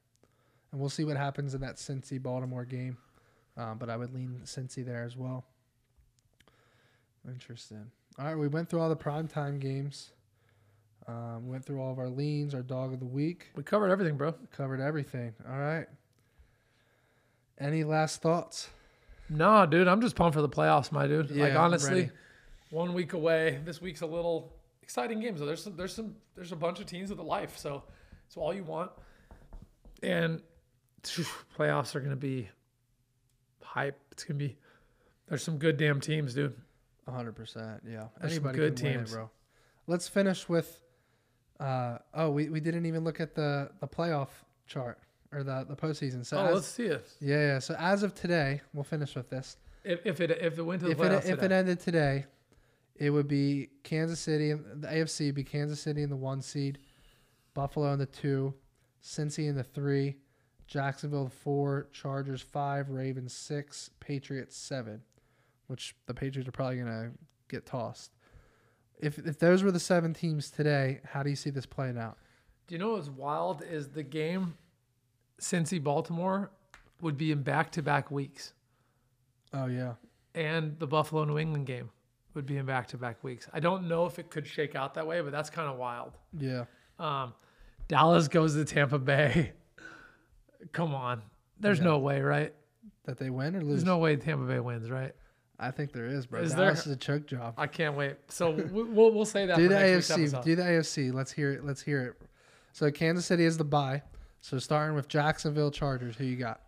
and 0.71 0.79
we'll 0.79 0.89
see 0.89 1.03
what 1.03 1.17
happens 1.17 1.55
in 1.55 1.61
that 1.61 1.77
Cincy 1.77 2.21
Baltimore 2.21 2.63
game. 2.65 2.97
Um, 3.57 3.77
but 3.79 3.89
I 3.89 3.97
would 3.97 4.13
lean 4.13 4.41
Cincy 4.45 4.85
there 4.85 5.03
as 5.03 5.15
well. 5.17 5.45
Interesting. 7.27 7.89
All 8.19 8.25
right, 8.25 8.35
we 8.35 8.47
went 8.47 8.69
through 8.69 8.81
all 8.81 8.89
the 8.89 8.95
primetime 8.95 9.59
games. 9.59 10.11
Um, 11.07 11.47
went 11.47 11.63
through 11.65 11.79
all 11.81 11.91
of 11.91 11.99
our 11.99 12.09
leans, 12.09 12.55
our 12.55 12.63
dog 12.63 12.91
of 12.93 12.99
the 12.99 13.05
week, 13.05 13.49
We 13.55 13.61
covered 13.63 13.91
everything, 13.91 14.17
bro. 14.17 14.33
covered 14.51 14.81
everything. 14.81 15.33
All 15.47 15.57
right. 15.59 15.85
Any 17.59 17.83
last 17.83 18.21
thoughts? 18.21 18.69
No, 19.29 19.65
dude, 19.65 19.87
I'm 19.87 20.01
just 20.01 20.15
pumped 20.15 20.35
for 20.35 20.41
the 20.41 20.49
playoffs, 20.49 20.91
my 20.91 21.07
dude. 21.07 21.31
like 21.31 21.53
Yeah, 21.53 21.57
I'm 21.59 21.65
honestly, 21.65 22.11
one 22.69 22.93
week 22.93 23.13
away. 23.13 23.59
This 23.65 23.81
week's 23.81 24.01
a 24.01 24.05
little 24.05 24.53
exciting 24.83 25.19
game. 25.19 25.37
So 25.37 25.45
there's 25.45 25.63
some, 25.63 25.75
there's 25.75 25.93
some 25.95 26.15
there's 26.35 26.51
a 26.51 26.55
bunch 26.55 26.79
of 26.79 26.85
teams 26.85 27.09
with 27.09 27.19
a 27.19 27.23
life. 27.23 27.57
So 27.57 27.83
it's 28.27 28.37
all 28.37 28.53
you 28.53 28.63
want. 28.63 28.91
And 30.03 30.41
phew, 31.03 31.25
playoffs 31.57 31.95
are 31.95 32.01
gonna 32.01 32.15
be 32.15 32.49
hype. 33.63 33.99
It's 34.11 34.23
gonna 34.23 34.37
be 34.37 34.57
there's 35.27 35.43
some 35.43 35.57
good 35.57 35.77
damn 35.77 35.99
teams, 35.99 36.33
dude. 36.33 36.55
hundred 37.09 37.35
percent. 37.35 37.81
Yeah. 37.87 38.07
There's 38.19 38.35
some 38.35 38.45
Anybody 38.45 38.57
good 38.57 38.75
can 38.75 38.85
win 38.85 38.93
it, 38.93 38.97
teams. 38.97 39.11
bro. 39.13 39.29
Let's 39.87 40.07
finish 40.07 40.47
with. 40.49 40.81
Uh, 41.59 41.99
oh, 42.13 42.31
we, 42.31 42.49
we 42.49 42.59
didn't 42.59 42.85
even 42.85 43.05
look 43.05 43.21
at 43.21 43.33
the 43.33 43.71
the 43.79 43.87
playoff 43.87 44.27
chart 44.67 44.99
or 45.35 45.43
the 45.43 45.65
the 45.67 45.75
postseason. 45.75 46.25
So 46.25 46.37
oh, 46.37 46.45
as- 46.45 46.53
let's 46.55 46.67
see 46.67 46.85
it. 46.85 47.07
yeah, 47.19 47.39
yeah. 47.39 47.59
So 47.59 47.75
as 47.77 48.03
of 48.03 48.15
today, 48.15 48.61
we'll 48.73 48.83
finish 48.83 49.15
with 49.15 49.29
this. 49.29 49.57
If, 49.83 50.05
if 50.05 50.21
it 50.21 50.31
if 50.31 50.57
it 50.57 50.63
went 50.63 50.81
to 50.81 50.85
the 50.87 50.91
If 50.93 50.97
playoffs 50.97 51.25
it 51.25 51.29
if 51.31 51.43
it 51.43 51.51
ended 51.51 51.79
today, 51.79 52.25
it 52.95 53.09
would 53.09 53.27
be 53.27 53.69
Kansas 53.83 54.19
City. 54.19 54.53
The 54.53 54.87
AFC 54.87 55.27
would 55.27 55.35
be 55.35 55.43
Kansas 55.43 55.79
City 55.79 56.01
in 56.01 56.09
the 56.09 56.15
one 56.15 56.41
seed, 56.41 56.79
Buffalo 57.53 57.91
in 57.93 57.99
the 57.99 58.05
two, 58.05 58.53
Cincy 59.03 59.47
in 59.47 59.55
the 59.55 59.63
three, 59.63 60.17
Jacksonville 60.67 61.29
four, 61.29 61.87
Chargers 61.91 62.41
five, 62.41 62.89
Ravens 62.89 63.33
six, 63.33 63.89
Patriots 63.99 64.57
seven, 64.57 65.01
which 65.67 65.95
the 66.07 66.13
Patriots 66.13 66.47
are 66.47 66.53
probably 66.53 66.77
gonna 66.77 67.11
get 67.49 67.65
tossed. 67.65 68.11
If 68.99 69.19
if 69.19 69.37
those 69.39 69.61
were 69.61 69.71
the 69.71 69.79
seven 69.79 70.13
teams 70.13 70.49
today, 70.49 71.01
how 71.03 71.21
do 71.21 71.29
you 71.29 71.35
see 71.35 71.49
this 71.49 71.65
playing 71.65 71.97
out? 71.97 72.17
Do 72.67 72.73
you 72.73 72.79
know 72.79 72.93
what's 72.93 73.09
wild 73.09 73.61
is 73.61 73.89
the 73.89 74.01
game 74.01 74.55
Cincy 75.39 75.81
Baltimore 75.83 76.51
would 77.01 77.17
be 77.17 77.31
in 77.31 77.43
back 77.43 77.71
to 77.73 77.81
back 77.81 78.09
weeks. 78.11 78.53
Oh 79.53 79.65
yeah, 79.67 79.93
and 80.33 80.77
the 80.79 80.87
Buffalo 80.87 81.23
New 81.25 81.37
England 81.37 81.65
game 81.67 81.89
would 82.33 82.45
be 82.45 82.57
in 82.57 82.65
back 82.65 82.87
to 82.89 82.97
back 82.97 83.23
weeks. 83.23 83.47
I 83.53 83.59
don't 83.59 83.87
know 83.87 84.05
if 84.05 84.19
it 84.19 84.29
could 84.29 84.45
shake 84.47 84.75
out 84.75 84.93
that 84.95 85.07
way, 85.07 85.21
but 85.21 85.31
that's 85.31 85.49
kind 85.49 85.69
of 85.69 85.77
wild. 85.77 86.13
yeah. 86.37 86.65
Um, 86.99 87.33
Dallas 87.87 88.27
goes 88.27 88.53
to 88.55 88.65
Tampa 88.65 88.97
Bay. 88.97 89.51
Come 90.71 90.95
on. 90.95 91.21
There's 91.59 91.77
Yeah. 91.79 91.85
no 91.85 91.99
way, 91.99 92.21
right? 92.21 92.53
That 93.03 93.17
they 93.17 93.29
win 93.29 93.55
or 93.55 93.59
lose? 93.61 93.69
There's 93.69 93.83
no 93.85 93.97
way 93.99 94.15
Tampa 94.15 94.45
Bay 94.45 94.59
wins, 94.59 94.89
right? 94.89 95.13
I 95.59 95.71
think 95.71 95.91
there 95.93 96.07
is, 96.07 96.25
bro. 96.25 96.41
Is 96.41 96.53
Dallas 96.53 96.83
there- 96.83 96.91
is 96.93 96.97
a 96.97 96.99
choke 96.99 97.27
job. 97.27 97.53
I 97.57 97.67
can't 97.67 97.95
wait. 97.95 98.15
So 98.29 98.51
we- 98.51 98.63
we'll, 98.83 99.11
we'll 99.11 99.25
say 99.25 99.45
that 99.45 99.55
do 99.57 99.67
the 99.69 99.75
AFC. 99.75 100.43
Do 100.43 100.55
the 100.55 100.63
AFC. 100.63 101.11
Let's 101.13 101.31
hear 101.31 101.51
it. 101.51 101.63
Let's 101.63 101.81
hear 101.81 102.01
it. 102.07 102.21
So 102.73 102.89
Kansas 102.91 103.25
City 103.25 103.45
is 103.45 103.57
the 103.57 103.63
bye. 103.63 104.01
So 104.45 104.59
starting 104.59 104.95
with 104.95 105.07
Jacksonville 105.07 105.71
Chargers, 105.71 106.15
who 106.17 106.23
you 106.23 106.35
got? 106.35 106.61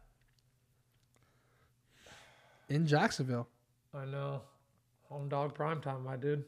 In 2.69 2.87
Jacksonville. 2.87 3.47
I 3.93 4.03
know. 4.05 4.41
Home 5.09 5.29
dog 5.29 5.53
prime 5.53 5.79
time, 5.79 6.03
my 6.03 6.15
dude. 6.15 6.43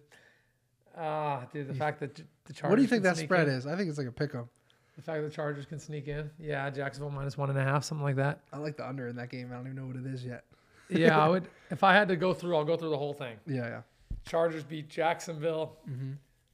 Ah, 0.98 1.46
dude, 1.54 1.68
the 1.68 1.74
fact 1.76 2.00
that 2.00 2.16
the 2.16 2.54
Chargers 2.54 2.72
what 2.72 2.76
do 2.78 2.82
you 2.82 2.88
think 2.88 3.04
that 3.04 3.16
spread 3.16 3.48
in- 3.48 3.54
is? 3.54 3.68
I 3.68 3.76
think 3.76 3.90
it's 3.90 4.00
like 4.00 4.08
a 4.08 4.12
pick 4.12 4.34
'em. 4.34 4.50
The 4.96 5.04
fact 5.04 5.22
that 5.22 5.32
Chargers 5.32 5.68
can 5.68 5.78
sneak 5.78 6.08
in. 6.08 6.32
Yeah, 6.40 6.68
Jacksonville 6.72 7.12
minus 7.12 7.38
one 7.38 7.52
and 7.52 7.60
a 7.60 7.64
half, 7.64 7.84
something 7.84 8.04
like 8.04 8.16
that. 8.16 8.40
I 8.52 8.58
like 8.58 8.76
the 8.76 8.88
under 8.88 9.08
in 9.08 9.16
that 9.18 9.30
game. 9.30 9.52
I 9.52 9.56
don't 9.56 9.68
even 9.68 9.76
know 9.76 9.86
what 9.86 9.98
it 9.98 10.08
is 10.08 10.26
yet. 10.26 10.46
Yeah, 10.90 11.16
I 11.24 11.30
would. 11.30 11.48
If 11.70 11.84
I 11.84 11.94
had 11.94 12.08
to 12.08 12.16
go 12.16 12.34
through, 12.34 12.56
I'll 12.58 12.66
go 12.66 12.76
through 12.76 12.90
the 12.90 12.98
whole 12.98 13.14
thing. 13.14 13.38
Yeah, 13.46 13.68
yeah. 13.68 13.82
Chargers 14.28 14.64
beat 14.64 14.90
Jacksonville. 14.90 15.78
Mm-hmm. 15.88 16.14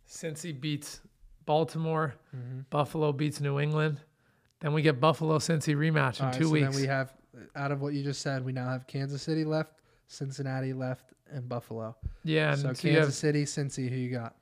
Cincy 0.09 0.59
beats 0.59 0.99
Baltimore. 1.45 2.15
Mm-hmm. 2.35 2.59
Buffalo 2.69 3.13
beats 3.13 3.39
New 3.39 3.57
England. 3.61 4.01
Then 4.61 4.73
we 4.73 4.81
get 4.81 4.99
Buffalo 4.99 5.37
Cincy 5.37 5.75
rematch 5.75 6.19
in 6.19 6.25
All 6.25 6.31
right, 6.31 6.39
two 6.39 6.45
so 6.45 6.51
weeks. 6.51 6.69
then 6.71 6.81
we 6.81 6.87
have, 6.87 7.13
out 7.55 7.71
of 7.71 7.81
what 7.81 7.93
you 7.93 8.03
just 8.03 8.21
said, 8.21 8.43
we 8.45 8.51
now 8.53 8.69
have 8.69 8.87
Kansas 8.87 9.21
City 9.21 9.43
left, 9.43 9.73
Cincinnati 10.07 10.73
left, 10.73 11.13
and 11.31 11.47
Buffalo. 11.47 11.95
yeah, 12.23 12.53
and 12.53 12.61
so 12.61 12.73
so 12.73 12.81
Kansas 12.81 13.05
have, 13.05 13.13
City, 13.13 13.43
Cincy, 13.45 13.89
who 13.89 13.95
you 13.95 14.11
got? 14.11 14.35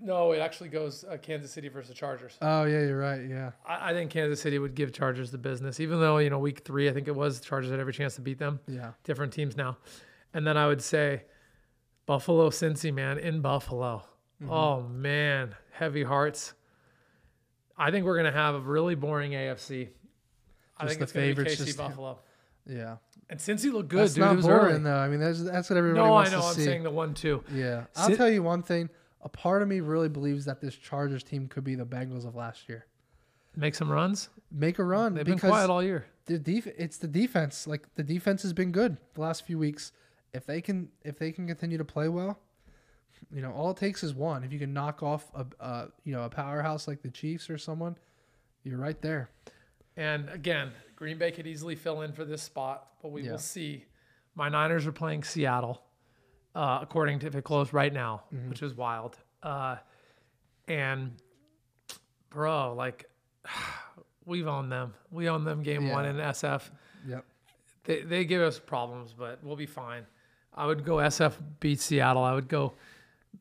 no, 0.00 0.30
it 0.32 0.38
actually 0.38 0.68
goes 0.68 1.04
uh, 1.04 1.16
Kansas 1.20 1.50
City 1.50 1.68
versus 1.68 1.96
Chargers. 1.96 2.38
Oh 2.40 2.64
yeah, 2.64 2.80
you're 2.82 2.98
right. 2.98 3.20
Yeah, 3.28 3.50
I, 3.66 3.90
I 3.90 3.92
think 3.92 4.10
Kansas 4.10 4.40
City 4.40 4.58
would 4.58 4.74
give 4.74 4.92
Chargers 4.92 5.30
the 5.30 5.38
business, 5.38 5.80
even 5.80 5.98
though 6.00 6.18
you 6.18 6.30
know 6.30 6.38
week 6.38 6.60
three, 6.64 6.88
I 6.88 6.92
think 6.92 7.08
it 7.08 7.14
was 7.16 7.40
Chargers 7.40 7.70
had 7.70 7.80
every 7.80 7.92
chance 7.92 8.14
to 8.16 8.20
beat 8.20 8.38
them. 8.38 8.60
yeah. 8.68 8.92
Different 9.04 9.32
teams 9.32 9.56
now, 9.56 9.76
and 10.34 10.46
then 10.46 10.56
I 10.56 10.66
would 10.66 10.82
say 10.82 11.24
Buffalo 12.06 12.50
Cincy 12.50 12.92
man 12.94 13.18
in 13.18 13.40
Buffalo. 13.40 14.04
Mm-hmm. 14.42 14.52
Oh 14.52 14.82
man, 14.82 15.54
heavy 15.72 16.04
hearts. 16.04 16.54
I 17.78 17.90
think 17.90 18.04
we're 18.04 18.16
gonna 18.16 18.32
have 18.32 18.54
a 18.56 18.60
really 18.60 18.94
boring 18.94 19.32
AFC. 19.32 19.88
I 20.76 20.84
Just 20.84 20.88
think 20.90 20.98
the 20.98 21.04
it's 21.04 21.12
gonna 21.12 21.26
be 21.26 21.30
favorites 21.34 21.54
KC 21.60 21.64
just- 21.66 21.78
Buffalo. 21.78 22.18
Yeah, 22.66 22.96
And 23.30 23.40
Cincy 23.40 23.72
looked 23.72 23.88
good, 23.88 24.00
that's 24.00 24.12
dude. 24.14 24.24
it 24.24 24.26
not 24.26 24.36
was 24.36 24.44
boring 24.46 24.74
early. 24.74 24.82
though. 24.84 24.96
I 24.96 25.08
mean, 25.08 25.20
that's 25.20 25.42
that's 25.42 25.70
what 25.70 25.76
everybody 25.78 26.00
No, 26.04 26.08
I 26.08 26.10
wants 26.10 26.32
know. 26.32 26.40
to 26.40 26.46
I'm 26.48 26.54
see. 26.54 26.64
saying 26.64 26.82
the 26.82 26.90
one 26.90 27.14
two. 27.14 27.42
yeah, 27.50 27.84
I'll 27.96 28.08
Cin- 28.08 28.16
tell 28.18 28.28
you 28.28 28.42
one 28.42 28.62
thing. 28.62 28.90
A 29.22 29.28
part 29.28 29.62
of 29.62 29.68
me 29.68 29.80
really 29.80 30.08
believes 30.10 30.44
that 30.44 30.60
this 30.60 30.74
Chargers 30.76 31.22
team 31.24 31.48
could 31.48 31.64
be 31.64 31.74
the 31.74 31.86
Bengals 31.86 32.26
of 32.26 32.34
last 32.34 32.68
year. 32.68 32.84
Make 33.56 33.74
some 33.74 33.90
runs. 33.90 34.28
Make 34.52 34.78
a 34.78 34.84
run 34.84 35.14
They've 35.14 35.24
been 35.24 35.38
quiet 35.38 35.70
all 35.70 35.82
year. 35.82 36.06
the 36.26 36.38
def- 36.38 36.66
it's 36.68 36.98
the 36.98 37.08
defense. 37.08 37.66
Like 37.66 37.92
the 37.94 38.02
defense 38.04 38.42
has 38.42 38.52
been 38.52 38.70
good 38.70 38.98
the 39.14 39.20
last 39.22 39.44
few 39.46 39.58
weeks. 39.58 39.92
If 40.34 40.44
they 40.44 40.60
can 40.60 40.90
if 41.02 41.18
they 41.18 41.32
can 41.32 41.46
continue 41.46 41.78
to 41.78 41.84
play 41.86 42.08
well, 42.08 42.38
you 43.32 43.42
know, 43.42 43.52
all 43.52 43.70
it 43.70 43.76
takes 43.76 44.02
is 44.02 44.14
one. 44.14 44.44
If 44.44 44.52
you 44.52 44.58
can 44.58 44.72
knock 44.72 45.02
off 45.02 45.30
a 45.34 45.46
uh, 45.60 45.86
you 46.04 46.12
know 46.12 46.22
a 46.22 46.28
powerhouse 46.30 46.86
like 46.88 47.02
the 47.02 47.10
Chiefs 47.10 47.48
or 47.50 47.58
someone, 47.58 47.96
you're 48.64 48.78
right 48.78 49.00
there. 49.02 49.30
And 49.96 50.28
again, 50.30 50.70
Green 50.96 51.18
Bay 51.18 51.30
could 51.32 51.46
easily 51.46 51.74
fill 51.74 52.02
in 52.02 52.12
for 52.12 52.24
this 52.24 52.42
spot, 52.42 52.88
but 53.02 53.10
we 53.10 53.22
Yeah. 53.22 53.32
will 53.32 53.38
see. 53.38 53.84
My 54.34 54.48
Niners 54.48 54.86
are 54.86 54.92
playing 54.92 55.24
Seattle, 55.24 55.82
uh, 56.54 56.78
according 56.80 57.18
to 57.20 57.26
if 57.26 57.34
it 57.34 57.42
closed 57.42 57.72
right 57.74 57.92
now, 57.92 58.22
Mm-hmm. 58.32 58.48
which 58.50 58.62
is 58.62 58.74
wild. 58.74 59.18
Uh, 59.42 59.76
and 60.68 61.16
bro, 62.30 62.74
like 62.74 63.06
we've 64.24 64.46
owned 64.46 64.70
them. 64.70 64.94
We 65.10 65.28
own 65.28 65.44
them 65.44 65.62
game 65.62 65.88
one 65.88 66.04
Yeah. 66.04 66.10
in 66.10 66.16
SF. 66.16 66.70
Yep. 67.06 67.24
They 67.84 68.02
they 68.02 68.24
give 68.24 68.42
us 68.42 68.58
problems, 68.58 69.14
but 69.18 69.42
we'll 69.42 69.56
be 69.56 69.66
fine. 69.66 70.04
I 70.54 70.66
would 70.66 70.84
go 70.84 70.96
SF 70.96 71.34
beat 71.60 71.80
Seattle. 71.80 72.22
I 72.22 72.34
would 72.34 72.48
go. 72.48 72.74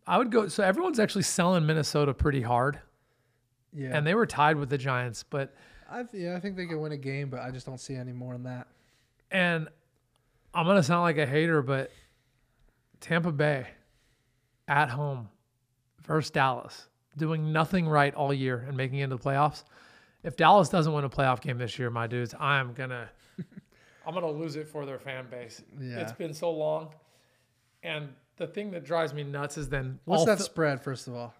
I 0.08 0.18
would 0.18 0.32
go. 0.32 0.48
So 0.48 0.64
everyone's 0.64 1.00
actually 1.00 1.24
selling 1.24 1.66
Minnesota 1.66 2.14
pretty 2.14 2.42
hard, 2.42 2.80
Yeah. 3.74 3.90
and 3.96 4.08
they 4.08 4.16
were 4.16 4.26
tied 4.26 4.56
with 4.58 4.70
the 4.70 4.78
Giants, 4.78 5.24
but. 5.24 5.54
I 5.90 6.04
yeah, 6.14 6.36
I 6.36 6.40
think 6.42 6.56
they 6.58 6.66
can 6.66 6.82
win 6.82 6.92
a 6.92 6.98
game, 6.98 7.30
but 7.30 7.40
I 7.42 7.50
just 7.52 7.66
don't 7.66 7.80
see 7.80 7.96
any 7.96 8.12
more 8.12 8.34
than 8.34 8.44
that. 8.44 8.68
And 9.32 9.68
I'm 10.54 10.66
gonna 10.66 10.84
sound 10.84 11.02
like 11.04 11.18
a 11.18 11.26
hater, 11.26 11.62
but 11.62 11.92
Tampa 13.00 13.32
Bay 13.32 13.68
at 14.68 14.90
home 14.90 15.30
versus 16.04 16.30
Dallas, 16.32 16.88
doing 17.18 17.52
nothing 17.54 17.88
right 17.88 18.14
all 18.16 18.34
year 18.34 18.66
and 18.68 18.76
making 18.76 19.00
it 19.00 19.04
into 19.06 19.16
the 19.18 19.24
playoffs. 19.24 19.64
If 20.24 20.36
Dallas 20.36 20.68
doesn't 20.68 20.92
win 20.92 21.06
a 21.06 21.10
playoff 21.10 21.40
game 21.42 21.58
this 21.58 21.78
year, 21.80 21.90
my 21.90 22.08
dudes, 22.08 22.34
I'm 22.40 22.74
gonna 22.74 23.10
I'm 24.06 24.14
gonna 24.14 24.30
lose 24.32 24.56
it 24.58 24.68
for 24.68 24.86
their 24.86 25.00
fan 25.00 25.28
base. 25.30 25.62
Yeah. 25.80 26.00
It's 26.00 26.12
been 26.12 26.34
so 26.34 26.52
long. 26.52 26.90
And 27.84 28.10
the 28.38 28.48
thing 28.48 28.72
that 28.72 28.84
drives 28.86 29.14
me 29.14 29.24
nuts 29.24 29.58
is 29.58 29.70
then 29.70 30.00
What's 30.06 30.20
all 30.22 30.26
that 30.28 30.38
th- 30.38 30.46
spread 30.46 30.82
first 30.82 31.08
of 31.08 31.16
all? 31.16 31.34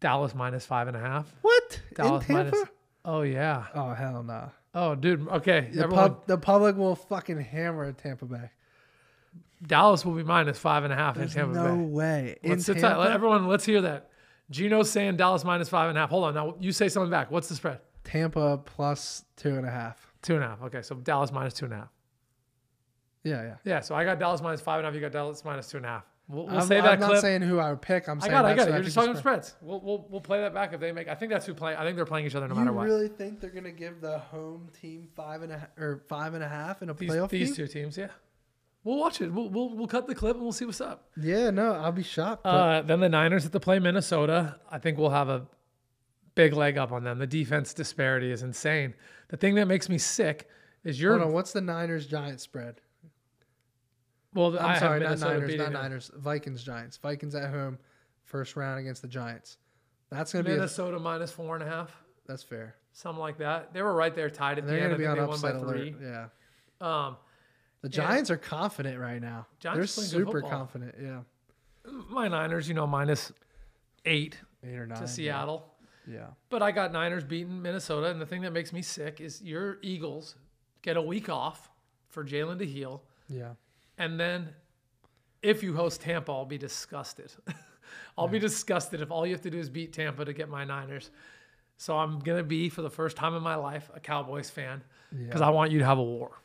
Dallas 0.00 0.34
minus 0.34 0.64
five 0.66 0.88
and 0.88 0.96
a 0.96 1.00
half. 1.00 1.26
What? 1.42 1.80
Dallas 1.94 2.22
In 2.28 2.34
Tampa? 2.34 2.50
minus 2.52 2.68
Oh 3.04 3.22
yeah. 3.22 3.66
Oh 3.74 3.92
hell 3.94 4.22
no. 4.22 4.50
Oh 4.74 4.94
dude, 4.94 5.26
okay. 5.28 5.70
The, 5.72 5.84
everyone, 5.84 6.10
pub, 6.10 6.26
the 6.26 6.38
public 6.38 6.76
will 6.76 6.94
fucking 6.94 7.40
hammer 7.40 7.90
Tampa 7.92 8.26
Bay. 8.26 8.50
Dallas 9.66 10.04
will 10.04 10.14
be 10.14 10.22
minus 10.22 10.58
five 10.58 10.84
and 10.84 10.92
a 10.92 10.96
half 10.96 11.16
There's 11.16 11.34
in 11.34 11.40
Tampa 11.52 11.54
no 11.54 11.76
Bay. 11.76 11.82
way. 11.82 12.38
In 12.42 12.50
Let's 12.50 12.64
sit 12.64 12.74
Tampa, 12.74 12.88
tight. 12.90 12.96
Let- 12.98 13.12
Everyone, 13.12 13.46
let's 13.48 13.64
hear 13.64 13.80
that. 13.82 14.10
Gino's 14.50 14.90
saying 14.90 15.16
Dallas 15.16 15.44
minus 15.44 15.68
five 15.68 15.88
and 15.88 15.98
a 15.98 16.02
half. 16.02 16.10
Hold 16.10 16.24
on. 16.24 16.34
Now 16.34 16.54
you 16.60 16.72
say 16.72 16.88
something 16.88 17.10
back. 17.10 17.30
What's 17.30 17.48
the 17.48 17.54
spread? 17.54 17.80
Tampa 18.04 18.58
plus 18.64 19.24
two 19.36 19.56
and 19.56 19.66
a 19.66 19.70
half. 19.70 20.12
Two 20.22 20.36
and 20.36 20.44
a 20.44 20.48
half. 20.48 20.62
Okay. 20.62 20.80
So 20.82 20.94
Dallas 20.96 21.32
minus 21.32 21.54
two 21.54 21.66
and 21.66 21.74
a 21.74 21.78
half. 21.78 21.88
Yeah, 23.24 23.42
yeah. 23.42 23.54
Yeah. 23.64 23.80
So 23.80 23.94
I 23.94 24.04
got 24.04 24.18
Dallas 24.18 24.40
minus 24.40 24.60
five 24.60 24.78
and 24.78 24.86
a 24.86 24.88
half. 24.88 24.94
You 24.94 25.00
got 25.00 25.12
Dallas 25.12 25.44
minus 25.44 25.68
two 25.68 25.76
and 25.78 25.86
a 25.86 25.88
half. 25.90 26.04
We'll, 26.28 26.44
we'll 26.46 26.56
I'm, 26.56 26.60
I'm 26.60 26.68
that 26.68 27.00
not 27.00 27.20
saying 27.20 27.40
who 27.40 27.58
I 27.58 27.70
would 27.70 27.80
pick. 27.80 28.06
I'm 28.06 28.18
I 28.18 28.20
saying 28.20 28.30
got 28.32 28.44
it. 28.44 28.48
I 28.48 28.54
got 28.54 28.68
it. 28.68 28.72
You're 28.74 28.82
just 28.82 28.94
talking 28.94 29.16
spread. 29.16 29.44
spreads. 29.46 29.54
We'll, 29.62 29.80
we'll, 29.80 30.06
we'll 30.10 30.20
play 30.20 30.40
that 30.42 30.52
back 30.52 30.74
if 30.74 30.80
they 30.80 30.92
make. 30.92 31.08
I 31.08 31.14
think 31.14 31.32
that's 31.32 31.46
who 31.46 31.54
play. 31.54 31.74
I 31.74 31.84
think 31.84 31.96
they're 31.96 32.04
playing 32.04 32.26
each 32.26 32.34
other 32.34 32.46
no 32.46 32.54
matter 32.54 32.70
you 32.70 32.76
what. 32.76 32.84
really 32.84 33.08
think 33.08 33.40
they're 33.40 33.48
gonna 33.50 33.72
give 33.72 34.02
the 34.02 34.18
home 34.18 34.68
team 34.78 35.08
five 35.16 35.40
and 35.42 35.52
a 35.52 35.58
half 35.58 35.68
or 35.78 36.02
five 36.06 36.34
and 36.34 36.44
a 36.44 36.48
half 36.48 36.82
in 36.82 36.90
a 36.90 36.94
These, 36.94 37.10
playoff 37.10 37.30
these 37.30 37.48
game? 37.48 37.54
two 37.56 37.66
teams. 37.66 37.96
Yeah. 37.96 38.08
We'll 38.84 38.98
watch 38.98 39.20
it. 39.22 39.32
We'll, 39.32 39.48
we'll, 39.48 39.70
we'll 39.74 39.86
cut 39.86 40.06
the 40.06 40.14
clip 40.14 40.34
and 40.36 40.42
we'll 40.42 40.52
see 40.52 40.64
what's 40.66 40.80
up. 40.80 41.08
Yeah, 41.20 41.50
no, 41.50 41.72
I'll 41.72 41.92
be 41.92 42.02
shocked. 42.02 42.44
But 42.44 42.50
Uh, 42.50 42.82
then 42.82 43.00
the 43.00 43.08
Niners 43.08 43.42
have 43.44 43.52
to 43.52 43.60
play 43.60 43.78
Minnesota. 43.78 44.60
I 44.70 44.78
think 44.78 44.98
we'll 44.98 45.10
have 45.10 45.28
a 45.30 45.46
big 46.34 46.52
leg 46.52 46.76
up 46.78 46.92
on 46.92 47.04
them. 47.04 47.18
The 47.18 47.26
defense 47.26 47.72
disparity 47.74 48.30
is 48.30 48.42
insane. 48.42 48.94
The 49.28 49.36
thing 49.36 49.54
that 49.56 49.66
makes 49.66 49.88
me 49.88 49.98
sick 49.98 50.48
is 50.84 51.00
you're 51.00 51.12
hold 51.12 51.28
on, 51.28 51.32
what's 51.32 51.52
the 51.52 51.60
Niners 51.60 52.06
Giants 52.06 52.42
spread? 52.44 52.80
Well. 54.38 54.58
I'm 54.58 54.64
I 54.64 54.68
have 54.74 54.78
sorry, 54.78 55.00
not 55.00 55.06
Minnesota 55.10 55.32
Niners, 55.38 55.56
not 55.56 55.64
them. 55.64 55.72
Niners. 55.74 56.10
Vikings 56.16 56.62
Giants. 56.64 56.96
Vikings 56.96 57.34
at 57.34 57.50
home, 57.50 57.78
first 58.24 58.56
round 58.56 58.80
against 58.80 59.02
the 59.02 59.08
Giants. 59.08 59.58
That's 60.10 60.32
gonna 60.32 60.44
be 60.44 60.52
a, 60.52 60.54
Minnesota 60.54 60.98
minus 60.98 61.30
four 61.30 61.54
and 61.54 61.62
a 61.62 61.66
half, 61.68 61.94
that's 62.26 62.42
fair. 62.42 62.74
something 62.92 63.20
like 63.20 63.38
that. 63.38 63.72
They 63.74 63.82
were 63.82 63.94
right 63.94 64.14
there, 64.14 64.30
tied 64.30 64.52
at 64.52 64.58
And 64.64 64.68
the 64.68 64.72
they're 64.72 64.80
end. 64.90 64.90
gonna 64.90 64.94
I 64.94 64.96
be 64.96 65.04
think 65.04 65.10
on 65.10 65.16
they 65.16 65.26
won 65.26 65.34
upset 65.34 65.54
by 65.54 65.58
alert. 65.60 65.76
three. 65.78 66.06
Yeah. 66.80 67.06
Um, 67.06 67.16
The 67.82 67.88
Giants 67.90 68.30
are 68.30 68.36
confident 68.38 68.98
right 68.98 69.20
now. 69.20 69.46
Giants 69.60 69.94
they're 69.96 70.04
super 70.04 70.40
confident. 70.42 70.94
Yeah. 71.00 71.20
my 72.08 72.28
Niners, 72.28 72.68
you 72.68 72.74
know, 72.74 72.86
minus 72.86 73.32
eight 74.04 74.38
Eight 74.64 74.74
or 74.76 74.86
nine. 74.86 74.96
to 74.98 75.04
yeah. 75.04 75.06
Seattle. 75.10 75.74
Yeah. 76.06 76.26
But 76.48 76.62
I 76.62 76.70
got 76.72 76.90
Niners 76.92 77.22
beating 77.24 77.60
Minnesota, 77.60 78.06
and 78.10 78.18
the 78.20 78.26
thing 78.26 78.40
that 78.42 78.52
makes 78.52 78.72
me 78.72 78.80
sick 78.82 79.20
is 79.20 79.42
your 79.42 79.78
Eagles 79.82 80.36
get 80.82 80.96
a 80.96 81.02
week 81.02 81.28
off 81.28 81.70
for 82.08 82.24
Jalen 82.24 82.58
to 82.60 82.66
heal, 82.66 83.02
Yeah. 83.28 83.52
And 83.98 84.18
then 84.18 84.48
if 85.42 85.62
you 85.62 85.74
host 85.74 86.00
Tampa, 86.02 86.32
I'll 86.32 86.44
be 86.44 86.58
disgusted. 86.58 87.32
I'll 88.18 88.28
be 88.28 88.38
disgusted 88.38 89.00
if 89.00 89.10
all 89.10 89.24
you 89.26 89.32
have 89.32 89.42
to 89.42 89.50
do 89.50 89.58
is 89.58 89.68
beat 89.70 89.92
Tampa 89.92 90.24
to 90.24 90.32
get 90.32 90.48
my 90.48 90.64
Niners. 90.64 91.10
So 91.76 91.96
I'm 91.96 92.18
gonna 92.18 92.42
be 92.42 92.68
for 92.68 92.82
the 92.82 92.90
first 92.90 93.16
time 93.16 93.34
in 93.34 93.42
my 93.42 93.54
life 93.54 93.90
a 93.94 94.00
Cowboys 94.00 94.50
fan 94.50 94.82
because 95.16 95.40
I 95.40 95.50
want 95.50 95.70
you 95.70 95.78
to 95.78 95.84
have 95.84 95.98
a 95.98 96.02
war. 96.02 96.40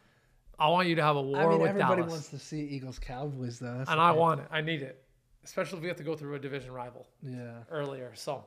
I 0.60 0.68
want 0.70 0.88
you 0.88 0.95
to 0.95 1.01
have 1.01 1.16
a 1.16 1.22
war 1.22 1.39
I 1.39 1.47
mean, 1.47 1.60
with 1.60 1.70
everybody 1.70 2.01
Dallas, 2.01 2.12
wants 2.12 2.30
to 2.30 2.39
see 2.39 2.62
Eagles 2.62 2.99
Cowboys 2.99 3.58
though. 3.60 3.78
That's 3.80 3.89
and 3.89 3.99
I 3.99 4.12
want 4.12 4.41
it. 4.41 4.47
I 4.51 4.62
need 4.62 4.84
it, 4.84 5.04
especially 5.43 5.78
if 5.78 5.82
we 5.82 5.88
have 5.88 5.97
to 5.97 6.04
go 6.04 6.16
through 6.16 6.36
a 6.36 6.39
division 6.39 6.72
rival 6.72 7.08
Yeah. 7.24 7.64
earlier. 7.72 8.12
So, 8.14 8.43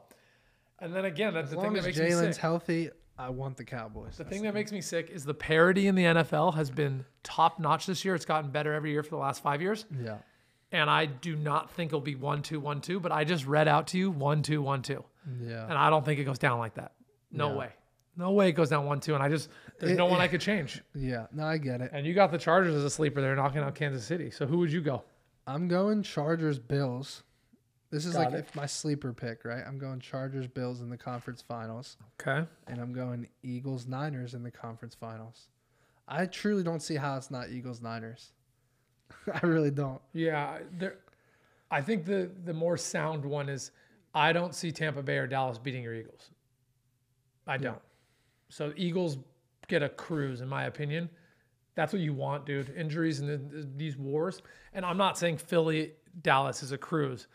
and 0.79 0.95
then 0.95 1.05
again, 1.07 1.35
that's 1.35 1.47
As 1.47 1.57
the 1.57 1.61
thing 1.61 1.73
that 1.73 1.81
as 1.81 1.87
makes 1.87 1.99
me 1.99 2.05
Jalen's 2.05 2.37
sick. 2.37 2.43
healthy, 2.43 2.91
I 3.19 3.31
want 3.31 3.57
the 3.57 3.65
Cowboys. 3.65 4.17
The 4.19 4.25
thing 4.25 4.43
that 4.43 4.53
makes 4.55 4.73
me 4.73 4.81
sick 4.81 5.09
is 5.11 5.25
the 5.25 5.35
parity 5.35 5.87
in 5.87 5.95
the 5.95 6.05
NFL 6.05 6.55
has 6.55 6.71
been 6.71 7.05
top 7.23 7.59
notch 7.59 7.87
this 7.87 8.05
year. 8.05 8.15
It's 8.15 8.27
gotten 8.27 8.51
better 8.51 8.75
every 8.75 8.91
year 8.91 9.03
for 9.03 9.11
the 9.11 9.17
last 9.17 9.43
five 9.43 9.63
years. 9.63 9.87
Yeah. 10.03 10.19
And 10.73 10.91
I 10.91 11.07
do 11.07 11.35
not 11.37 11.71
think 11.71 11.91
it'll 11.91 12.01
be 12.01 12.15
one, 12.17 12.43
two, 12.43 12.61
one, 12.61 12.81
two, 12.81 13.01
but 13.01 13.13
I 13.13 13.25
just 13.25 13.47
read 13.47 13.69
out 13.69 13.87
to 13.89 13.99
you 13.99 14.11
one, 14.11 14.43
two, 14.43 14.61
one, 14.61 14.83
two. 14.83 15.03
Yeah. 15.41 15.65
And 15.65 15.73
I 15.75 15.89
don't 15.91 16.05
think 16.05 16.21
it 16.21 16.25
goes 16.25 16.39
down 16.39 16.59
like 16.59 16.75
that. 16.75 16.93
No 17.31 17.51
Yeah. 17.53 17.57
way. 17.59 17.69
No 18.19 18.33
way 18.33 18.49
it 18.49 18.53
goes 18.53 18.69
down 18.71 18.85
one, 18.87 19.01
two. 19.01 19.15
And 19.15 19.23
I 19.23 19.29
just, 19.29 19.49
there's 19.79 19.93
It- 19.93 19.97
no 19.97 20.07
one 20.07 20.21
I 20.21 20.29
could 20.29 20.41
change. 20.41 20.83
Yeah. 20.95 21.27
No, 21.33 21.45
I 21.45 21.59
get 21.59 21.81
it. 21.81 21.91
And 21.95 22.07
you 22.07 22.15
got 22.15 22.31
the 22.33 22.39
Chargers 22.39 22.75
as 22.75 22.85
a 22.85 22.91
sleeper 22.91 23.21
They're 23.21 23.37
knocking 23.37 23.61
out 23.63 23.75
Kansas 23.75 24.05
City. 24.05 24.31
So 24.31 24.47
who 24.47 24.59
would 24.59 24.73
you 24.73 24.81
go? 24.81 25.05
I'm 25.47 25.69
going 25.69 26.03
Chargers 26.03 26.59
Bills. 26.59 27.23
This 27.97 28.05
is 28.05 28.13
Got 28.13 28.33
like 28.33 28.41
it. 28.41 28.55
my 28.55 28.67
sleeper 28.67 29.15
pick, 29.15 29.47
right? 29.47 29.65
I'm 29.67 29.79
going 29.79 30.01
Chargers 30.01 30.47
Bills 30.47 30.83
in 30.83 30.91
the 30.91 30.99
conference 30.99 31.41
finals, 31.41 31.97
Okay. 32.21 32.47
and 32.67 32.79
I'm 32.79 32.93
going 32.93 33.27
Eagles 33.43 33.87
Niners 33.87 34.35
in 34.35 34.43
the 34.43 34.51
conference 34.51 34.95
finals. 34.95 35.49
I 36.07 36.27
truly 36.27 36.63
don't 36.63 36.83
see 36.83 36.97
how 36.97 37.17
it's 37.17 37.31
not 37.31 37.49
Eagles 37.49 37.81
Niners. 37.81 38.33
I 39.33 39.47
really 39.47 39.71
don't. 39.71 40.03
Yeah. 40.13 40.59
There, 40.77 40.99
I 41.71 41.81
think 41.81 42.05
the, 42.05 42.31
the 42.45 42.53
more 42.53 42.77
sound 42.77 43.25
one 43.25 43.49
is 43.49 43.71
I 44.15 44.35
don't 44.35 44.55
see 44.55 44.73
Tampa 44.73 45.03
Bay 45.03 45.17
or 45.17 45.27
Dallas 45.27 45.57
beating 45.57 45.83
your 45.83 45.95
Eagles. 45.95 46.29
I 47.47 47.57
don't. 47.57 47.81
So 48.51 48.75
Eagles 48.77 49.17
get 49.69 49.83
a 49.83 49.89
cruise, 49.89 50.43
in 50.43 50.49
my 50.49 50.65
opinion. 50.65 51.09
That's 51.77 51.95
what 51.95 52.03
you 52.03 52.13
want, 52.13 52.45
dude. 52.45 52.75
Injuries 52.77 53.21
and 53.21 53.51
the, 53.51 53.67
these 53.75 53.97
wars. 53.97 54.43
And 54.75 54.85
I'm 54.85 54.99
not 54.99 55.17
saying 55.17 55.39
Philly, 55.39 55.93
Dallas 56.21 56.63
is 56.63 56.73
a 56.73 56.79
cruise, 56.79 57.27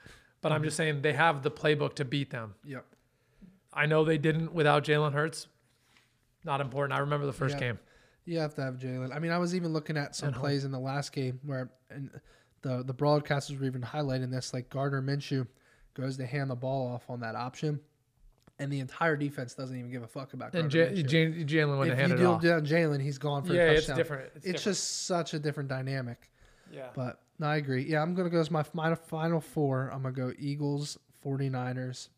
but 0.41 0.51
I'm 0.51 0.57
mm-hmm. 0.57 0.65
just 0.65 0.77
saying 0.77 1.01
they 1.01 1.13
have 1.13 1.43
the 1.43 1.51
playbook 1.51 1.95
to 1.95 2.05
beat 2.05 2.29
them. 2.31 2.55
Yep. 2.65 2.85
I 3.73 3.85
know 3.85 4.03
they 4.03 4.17
didn't 4.17 4.53
without 4.53 4.83
Jalen 4.83 5.13
Hurts. 5.13 5.47
Not 6.43 6.59
important. 6.61 6.97
I 6.97 7.01
remember 7.01 7.25
the 7.25 7.33
first 7.33 7.55
Yeah. 7.55 7.59
game. 7.59 7.79
You 8.25 8.39
have 8.39 8.53
to 8.55 8.61
have 8.61 8.75
Jalen. 8.75 9.15
I 9.15 9.19
mean, 9.19 9.31
I 9.31 9.37
was 9.37 9.55
even 9.55 9.73
looking 9.73 9.97
at 9.97 10.15
some 10.15 10.33
plays 10.33 10.65
in 10.65 10.71
the 10.71 10.79
last 10.79 11.11
game 11.11 11.39
where 11.43 11.71
and 11.89 12.09
the 12.61 12.83
the 12.83 12.93
broadcasters 12.93 13.59
were 13.59 13.65
even 13.65 13.81
highlighting 13.81 14.29
this. 14.31 14.53
Like 14.53 14.69
Gardner 14.69 15.01
Minshew 15.01 15.47
goes 15.93 16.17
to 16.17 16.25
hand 16.25 16.49
the 16.49 16.55
ball 16.55 16.87
off 16.87 17.09
on 17.09 17.19
that 17.21 17.35
option, 17.35 17.79
and 18.59 18.71
the 18.71 18.79
entire 18.79 19.15
defense 19.15 19.53
doesn't 19.55 19.75
even 19.77 19.89
give 19.91 20.03
a 20.03 20.07
fuck 20.07 20.33
about. 20.33 20.53
And 20.53 20.71
Gardner 20.71 21.01
J- 21.03 21.25
Minshew. 21.31 21.45
J- 21.45 21.57
Jalen 21.57 21.79
would 21.79 21.87
have 21.87 21.99
if 21.99 22.09
you 22.09 22.15
handed 22.17 22.19
it 22.19 22.41
do 22.41 22.51
off. 22.53 22.63
Jalen, 22.63 23.01
he's 23.01 23.17
gone 23.17 23.43
for 23.43 23.53
Yeah, 23.53 23.61
a 23.61 23.71
it's 23.71 23.81
touchdown. 23.81 23.97
different. 23.97 24.23
It's 24.27 24.35
It's, 24.35 24.45
different. 24.45 24.63
just 24.63 25.05
such 25.07 25.33
a 25.33 25.39
different 25.39 25.69
dynamic. 25.69 26.29
Yeah. 26.71 26.87
But 26.95 27.19
no, 27.39 27.47
I 27.47 27.57
agree. 27.57 27.83
Yeah, 27.83 28.01
I'm 28.01 28.13
gonna 28.15 28.29
go 28.29 28.39
as 28.39 28.51
my 28.51 28.63
final 28.63 29.41
four. 29.41 29.89
I'm 29.93 30.01
gonna 30.03 30.13
go 30.13 30.33
Eagles, 30.39 30.97
49ers. 31.25 32.09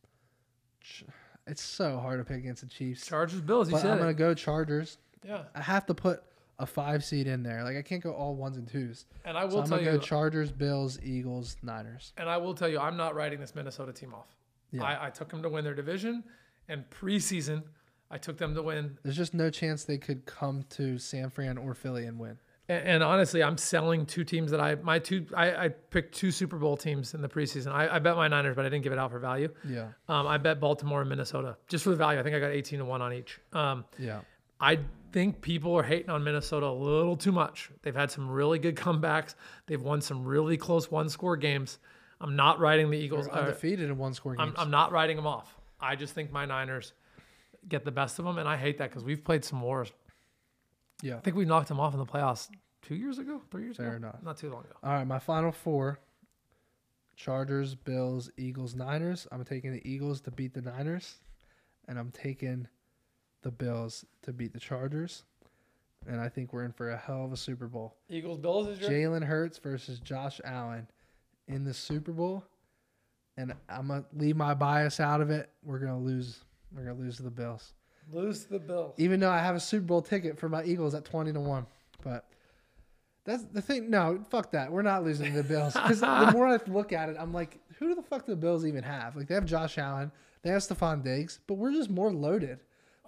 It's 1.46 1.62
so 1.62 1.98
hard 2.00 2.20
to 2.20 2.24
pick 2.26 2.38
against 2.38 2.62
the 2.62 2.68
Chiefs. 2.70 3.06
Chargers, 3.06 3.42
Bills. 3.42 3.68
You 3.68 3.74
but 3.74 3.82
said 3.82 3.92
I'm 3.92 3.98
gonna 4.00 4.14
go 4.14 4.34
Chargers. 4.34 4.98
Yeah. 5.26 5.44
I 5.56 5.62
have 5.62 5.86
to 5.88 5.94
put 5.94 6.24
a 6.60 6.66
five 6.66 7.04
seed 7.04 7.28
in 7.28 7.44
there. 7.44 7.64
Like 7.64 7.76
I 7.78 7.82
can't 7.82 8.02
go 8.02 8.12
all 8.14 8.36
ones 8.36 8.58
and 8.58 8.68
twos. 8.68 9.06
And 9.26 9.38
I 9.38 9.42
So 9.42 9.56
will 9.56 9.62
I'm 9.64 9.70
tell 9.70 9.78
gonna 9.80 9.92
you, 9.92 9.98
go 9.98 10.04
Chargers, 10.04 10.52
Bills, 10.52 11.00
Eagles, 11.04 11.58
Niners. 11.62 12.14
and 12.18 12.30
I 12.30 12.38
will 12.38 12.54
tell 12.54 12.70
you, 12.70 12.80
I'm 12.80 12.96
not 12.98 13.16
writing 13.16 13.40
this 13.40 13.56
Minnesota 13.56 13.92
team 13.92 14.14
off. 14.14 14.28
Yeah. 14.72 14.84
I, 14.84 15.08
I 15.08 15.10
took 15.10 15.30
them 15.30 15.42
to 15.44 15.50
win 15.50 15.64
their 15.64 15.74
division, 15.76 16.24
and 16.68 16.84
preseason, 16.90 17.64
I 18.10 18.18
took 18.18 18.38
them 18.38 18.56
to 18.56 18.62
win. 18.62 18.98
There's 19.04 19.18
just 19.18 19.34
no 19.34 19.50
chance 19.50 19.84
they 19.84 19.98
could 19.98 20.26
come 20.26 20.64
to 20.72 20.98
San 20.98 21.30
Fran 21.30 21.58
or 21.58 21.74
Philly 21.74 22.06
and 22.06 22.20
win. 22.20 22.38
And, 22.70 22.88
and 22.88 23.04
honestly, 23.04 23.44
I'm 23.44 23.58
selling 23.58 24.06
two 24.06 24.24
teams 24.24 24.52
that 24.52 24.62
I 24.62 24.76
my 24.76 25.00
two 25.00 25.26
I, 25.36 25.66
I 25.66 25.70
picked 25.70 26.16
two 26.16 26.32
Super 26.32 26.58
Bowl 26.58 26.78
teams 26.78 27.14
in 27.14 27.22
the 27.22 27.30
preseason. 27.30 27.72
I, 27.72 27.96
I 27.96 28.00
bet 28.00 28.16
my 28.16 28.28
Niners, 28.28 28.56
but 28.56 28.66
I 28.66 28.70
didn't 28.70 28.84
give 28.84 28.94
it 28.94 29.00
out 29.00 29.12
for 29.12 29.20
value. 29.20 29.50
Yeah. 29.68 29.90
Um, 30.08 30.28
I 30.28 30.38
bet 30.38 30.60
Baltimore 30.60 31.02
and 31.02 31.10
Minnesota 31.10 31.58
just 31.68 31.84
for 31.84 31.90
the 31.90 31.96
value. 31.96 32.20
I 32.20 32.24
think 32.24 32.36
I 32.36 32.40
got 32.40 32.52
18 32.52 32.80
to 32.80 32.86
one 32.86 33.02
on 33.02 33.14
each. 33.14 33.40
Um, 33.52 33.86
Yeah. 33.98 34.22
I 34.62 34.80
think 35.12 35.42
people 35.42 35.76
are 35.78 35.84
hating 35.84 36.10
on 36.10 36.24
Minnesota 36.24 36.68
a 36.68 36.72
little 36.72 37.18
too 37.18 37.34
much. 37.34 37.70
They've 37.82 37.96
had 37.96 38.10
some 38.10 38.30
really 38.30 38.60
good 38.60 38.76
comebacks. 38.78 39.36
They've 39.68 39.82
won 39.82 40.00
some 40.00 40.24
really 40.24 40.56
close 40.56 40.90
one 40.90 41.10
score 41.10 41.36
games. 41.36 41.80
I'm 42.22 42.38
not 42.38 42.60
writing 42.62 42.90
the 42.90 42.98
Eagles. 42.98 43.26
They're 43.26 43.36
uh, 43.36 43.40
undefeated 43.42 43.90
in 43.90 43.98
one 43.98 44.14
score 44.14 44.36
games. 44.36 44.54
I'm, 44.58 44.68
I'm 44.68 44.72
not 44.72 44.94
writing 44.94 45.18
them 45.18 45.28
off. 45.28 45.54
I 45.82 45.98
just 45.98 46.16
think 46.16 46.32
my 46.32 46.46
Niners 46.46 46.94
get 47.68 47.84
the 47.84 47.92
best 47.92 48.20
of 48.20 48.26
them, 48.26 48.38
and 48.38 48.48
I 48.48 48.56
hate 48.56 48.78
that 48.78 48.90
because 48.90 49.04
we've 49.04 49.24
played 49.24 49.44
some 49.44 49.62
wars. 49.62 49.92
Yeah. 51.04 51.18
I 51.18 51.20
think 51.20 51.36
we 51.36 51.46
knocked 51.46 51.68
them 51.68 51.80
off 51.80 51.94
in 51.94 52.00
the 52.00 52.06
playoffs 52.06 52.50
two 52.82 52.96
years 52.96 53.20
ago, 53.20 53.42
three 53.52 53.64
years 53.66 53.78
Fair 53.78 53.90
ago, 53.96 53.98
enough. 53.98 54.24
not 54.24 54.38
too 54.38 54.50
long 54.50 54.62
ago. 54.62 54.74
All 54.84 54.94
right, 54.94 55.06
my 55.06 55.20
final 55.20 55.52
four: 55.52 56.00
Chargers, 57.16 57.76
Bills, 57.76 58.32
Eagles, 58.38 58.74
Niners. 58.74 59.28
I'm 59.32 59.44
taking 59.46 59.72
the 59.72 59.88
Eagles 59.88 60.22
to 60.22 60.32
beat 60.32 60.54
the 60.54 60.62
Niners, 60.62 61.18
and 61.88 62.00
I'm 62.00 62.12
taking 62.12 62.68
the 63.44 63.52
Bills 63.52 64.06
to 64.24 64.34
beat 64.34 64.54
the 64.54 64.60
Chargers. 64.60 65.24
And 66.08 66.20
I 66.20 66.28
think 66.28 66.52
we're 66.52 66.66
in 66.66 66.72
for 66.74 66.90
a 66.92 66.98
hell 66.98 67.24
of 67.26 67.32
a 67.32 67.38
Super 67.38 67.68
Bowl. 67.68 67.96
Eagles, 68.10 68.38
Bills 68.40 68.68
is 68.68 68.80
your 68.80 68.90
Jalen 68.90 69.24
Hurts 69.24 69.58
versus 69.58 70.00
Josh 70.00 70.42
Allen 70.44 70.88
in 71.48 71.64
the 71.64 71.74
Super 71.74 72.12
Bowl, 72.12 72.44
and 73.38 73.54
I'm 73.70 73.88
gonna 73.88 74.06
leave 74.14 74.36
my 74.36 74.54
bias 74.54 75.00
out 75.00 75.22
of 75.22 75.30
it. 75.30 75.50
We're 75.64 75.80
gonna 75.80 76.00
lose. 76.00 76.40
We're 76.76 76.84
gonna 76.86 77.00
lose 77.00 77.18
to 77.18 77.24
the 77.24 77.30
Bills, 77.32 77.74
lose 78.12 78.46
the 78.46 78.60
Bills. 78.60 78.96
even 78.98 79.20
though 79.20 79.32
I 79.32 79.40
have 79.40 79.56
a 79.56 79.60
Super 79.60 79.86
Bowl 79.86 80.02
ticket 80.02 80.40
for 80.40 80.50
my 80.50 80.64
Eagles 80.64 80.94
at 80.94 81.06
twenty 81.06 81.32
to 81.34 81.40
one. 81.40 81.66
But 82.04 82.26
that's 83.26 83.44
the 83.44 83.62
thing. 83.62 83.90
No, 83.90 84.24
fuck 84.30 84.52
that. 84.52 84.72
We're 84.72 84.82
not 84.82 85.04
losing 85.04 85.34
the 85.34 85.44
Bills 85.44 85.74
because 85.74 86.02
the 86.02 86.32
more 86.34 86.48
I 86.48 86.60
look 86.68 86.92
at 86.92 87.10
it, 87.10 87.16
I'm 87.20 87.34
like, 87.34 87.60
who 87.80 87.96
the 87.96 88.02
fuck 88.02 88.26
do 88.26 88.34
the 88.34 88.38
Bills 88.38 88.66
even 88.66 88.84
have? 88.84 89.16
Like 89.16 89.28
they 89.28 89.36
have 89.36 89.46
Josh 89.46 89.78
Allen, 89.78 90.12
they 90.42 90.50
have 90.50 90.62
Stefon 90.62 91.04
Diggs, 91.04 91.40
but 91.48 91.56
we're 91.56 91.72
just 91.72 91.90
more 91.90 92.12
loaded. 92.12 92.60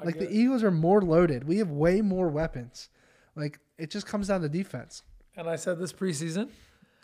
Like 0.03 0.19
the 0.19 0.29
Eagles 0.29 0.61
are 0.63 0.71
more 0.71 1.01
loaded. 1.01 1.45
We 1.47 1.57
have 1.59 1.69
way 1.69 2.01
more 2.01 2.27
weapons. 2.27 2.89
Like 3.35 3.59
it 3.77 3.89
just 3.91 4.05
comes 4.05 4.27
down 4.27 4.41
to 4.41 4.49
defense. 4.49 5.03
And 5.37 5.49
I 5.49 5.55
said 5.55 5.79
this 5.79 5.93
preseason. 5.93 6.49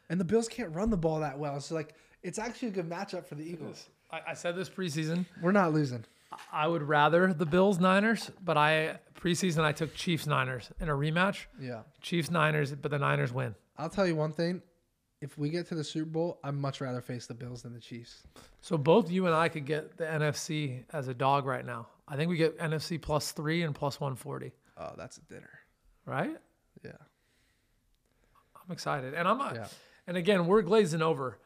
And 0.09 0.19
the 0.19 0.25
Bills 0.25 0.49
can't 0.49 0.75
run 0.75 0.89
the 0.89 0.97
ball 0.97 1.21
that 1.21 1.39
well. 1.39 1.59
So 1.61 1.73
like 1.75 1.95
it's 2.21 2.37
actually 2.37 2.69
a 2.69 2.71
good 2.71 2.89
matchup 2.89 3.25
for 3.25 3.35
the 3.35 3.43
Eagles. 3.43 3.87
I, 4.11 4.21
I 4.29 4.33
said 4.33 4.55
this 4.55 4.69
preseason. 4.69 5.25
We're 5.41 5.53
not 5.53 5.73
losing. 5.73 6.03
I 6.51 6.67
would 6.67 6.83
rather 6.83 7.33
the 7.33 7.45
Bills 7.45 7.79
Niners, 7.79 8.29
but 8.43 8.57
I 8.57 8.99
preseason 9.19 9.63
I 9.63 9.71
took 9.71 9.93
Chiefs 9.95 10.27
Niners 10.27 10.69
in 10.79 10.89
a 10.89 10.93
rematch. 10.93 11.45
Yeah. 11.59 11.81
Chiefs 12.01 12.29
Niners, 12.31 12.73
but 12.75 12.91
the 12.91 12.99
Niners 12.99 13.31
win. 13.31 13.55
I'll 13.77 13.89
tell 13.89 14.05
you 14.07 14.15
one 14.15 14.33
thing. 14.33 14.61
If 15.21 15.37
we 15.37 15.49
get 15.49 15.67
to 15.67 15.75
the 15.75 15.83
Super 15.83 16.09
Bowl, 16.09 16.39
I'd 16.43 16.55
much 16.55 16.81
rather 16.81 16.99
face 16.99 17.27
the 17.27 17.35
Bills 17.35 17.61
than 17.61 17.73
the 17.73 17.79
Chiefs. 17.79 18.23
So 18.61 18.75
both 18.77 19.11
you 19.11 19.27
and 19.27 19.35
I 19.35 19.49
could 19.49 19.65
get 19.65 19.95
the 19.97 20.03
NFC 20.05 20.83
as 20.91 21.07
a 21.07 21.13
dog 21.13 21.45
right 21.45 21.65
now. 21.65 21.87
I 22.07 22.15
think 22.15 22.29
we 22.29 22.37
get 22.37 22.57
NFC 22.57 22.99
plus 22.99 23.31
three 23.31 23.61
and 23.61 23.73
plus 23.75 23.99
one 23.99 24.15
forty. 24.15 24.51
Oh, 24.77 24.93
that's 24.97 25.17
a 25.17 25.21
dinner. 25.21 25.51
Right? 26.05 26.35
Yeah. 26.83 26.91
I'm 28.55 28.71
excited, 28.71 29.13
and 29.13 29.27
I'm 29.27 29.37
not. 29.37 29.55
Yeah. 29.55 29.67
And 30.07 30.17
again, 30.17 30.47
we're 30.47 30.61
glazing 30.63 31.01
over. 31.01 31.37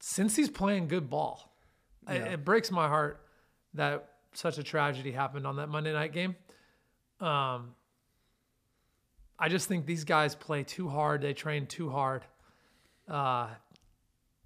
Since 0.00 0.34
he's 0.36 0.50
playing 0.50 0.88
good 0.88 1.08
ball, 1.08 1.52
Yeah. 2.08 2.24
it 2.24 2.44
breaks 2.44 2.70
my 2.70 2.88
heart 2.88 3.24
that 3.74 4.09
such 4.32 4.58
a 4.58 4.62
tragedy 4.62 5.12
happened 5.12 5.46
on 5.46 5.56
that 5.56 5.68
Monday 5.68 5.92
night 5.92 6.12
game. 6.12 6.36
Um, 7.20 7.74
I 9.38 9.48
just 9.48 9.68
think 9.68 9.86
these 9.86 10.04
guys 10.04 10.34
play 10.34 10.62
too 10.64 10.88
hard. 10.88 11.22
They 11.22 11.32
train 11.34 11.66
too 11.66 11.90
hard. 11.90 12.24
Uh, 13.08 13.48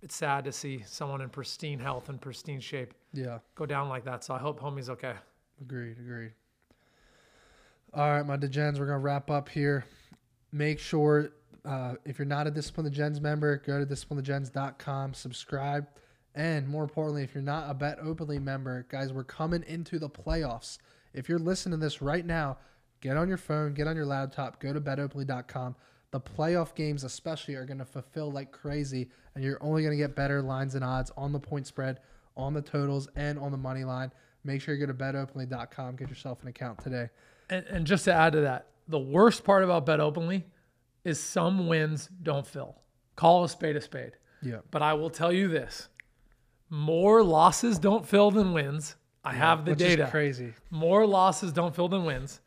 it's 0.03 0.15
sad 0.15 0.45
to 0.45 0.53
see 0.53 0.83
someone 0.87 1.21
in 1.21 1.29
pristine 1.31 1.79
health 1.79 2.09
and 2.09 2.21
pristine 2.21 2.61
shape 2.61 2.95
Yeah. 3.13 3.39
go 3.55 3.67
down 3.67 3.89
like 3.89 4.05
that. 4.05 4.23
So 4.25 4.35
I 4.35 4.39
hope 4.39 4.61
homie's 4.61 4.91
okay. 4.91 5.15
Agreed. 5.61 5.99
Agreed. 5.99 6.33
All 7.93 8.11
right, 8.11 8.23
my 8.27 8.37
Degens, 8.37 8.79
we're 8.79 8.87
gonna 8.87 8.99
wrap 8.99 9.31
up 9.31 9.49
here. 9.49 9.85
Make 10.53 10.79
sure 10.79 11.31
uh, 11.65 11.95
if 12.05 12.19
you're 12.19 12.27
not 12.27 12.47
a 12.47 12.51
Discipline 12.51 12.91
Degens 12.91 13.21
member, 13.21 13.57
go 13.65 13.79
to 13.79 13.87
disciplinedegens.com, 13.87 15.15
subscribe, 15.15 15.87
and 16.35 16.67
more 16.67 16.83
importantly, 16.83 17.23
if 17.23 17.35
you're 17.35 17.43
not 17.43 17.71
a 17.71 17.75
Bet 17.75 17.99
Openly 18.03 18.39
member, 18.39 18.87
guys, 18.89 19.13
we're 19.13 19.25
coming 19.25 19.65
into 19.67 19.99
the 19.99 20.09
playoffs. 20.09 20.79
If 21.13 21.29
you're 21.29 21.39
listening 21.39 21.79
to 21.79 21.85
this 21.85 22.03
right 22.03 22.27
now, 22.27 22.59
get 23.01 23.17
on 23.17 23.29
your 23.29 23.37
phone, 23.37 23.73
get 23.73 23.87
on 23.87 23.95
your 23.95 24.07
laptop, 24.07 24.61
go 24.61 24.73
to 24.73 24.81
betopenly.com. 24.81 25.77
The 26.11 26.21
playoff 26.21 26.75
games, 26.75 27.05
especially, 27.05 27.55
are 27.55 27.65
going 27.65 27.79
to 27.79 27.85
fulfill 27.85 28.33
like 28.33 28.51
crazy, 28.51 29.11
and 29.35 29.45
you're 29.45 29.63
only 29.63 29.83
going 29.83 29.97
to 29.97 30.03
get 30.03 30.17
better 30.17 30.43
lines 30.43 30.75
and 30.75 30.85
odds 30.85 31.13
on 31.17 31.33
the 31.33 31.41
point 31.41 31.67
spread, 31.67 32.01
on 32.37 32.53
the 32.53 32.63
totals, 32.63 33.09
and 33.17 33.39
on 33.39 33.53
the 33.53 33.59
money 33.59 33.85
line. 33.85 34.13
Make 34.45 34.61
sure 34.61 34.75
you 34.75 34.87
go 34.87 34.93
to 34.93 34.99
betopenly.com, 34.99 35.97
get 35.97 36.09
yourself 36.09 36.43
an 36.43 36.49
account 36.49 36.83
today. 36.83 37.09
And, 37.51 37.65
and 37.67 37.87
just 37.87 38.05
to 38.05 38.13
add 38.13 38.33
to 38.35 38.41
that, 38.43 38.69
the 38.89 38.99
worst 38.99 39.45
part 39.45 39.65
about 39.65 39.87
Bet 39.87 40.01
Openly 40.01 40.45
is 41.05 41.21
some 41.21 41.69
wins 41.69 42.09
don't 42.23 42.47
fill. 42.47 42.77
Call 43.17 43.45
a 43.45 43.49
spade 43.49 43.77
a 43.77 43.81
spade. 43.81 44.13
Yeah. 44.43 44.59
But 44.71 44.83
I 44.83 44.95
will 44.95 45.11
tell 45.11 45.33
you 45.33 45.49
this 45.49 45.89
more 46.71 47.23
losses 47.23 47.79
don't 47.79 48.07
fill 48.07 48.31
than 48.31 48.53
wins. 48.53 48.97
I 49.25 49.33
have 49.33 49.65
the 49.65 49.75
data. 49.75 50.05
is 50.05 50.11
crazy. 50.11 50.53
More 50.71 51.07
losses 51.07 51.53
don't 51.53 51.75
fill 51.75 51.89
than 51.89 52.05
wins. 52.05 52.41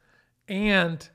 And 0.47 1.07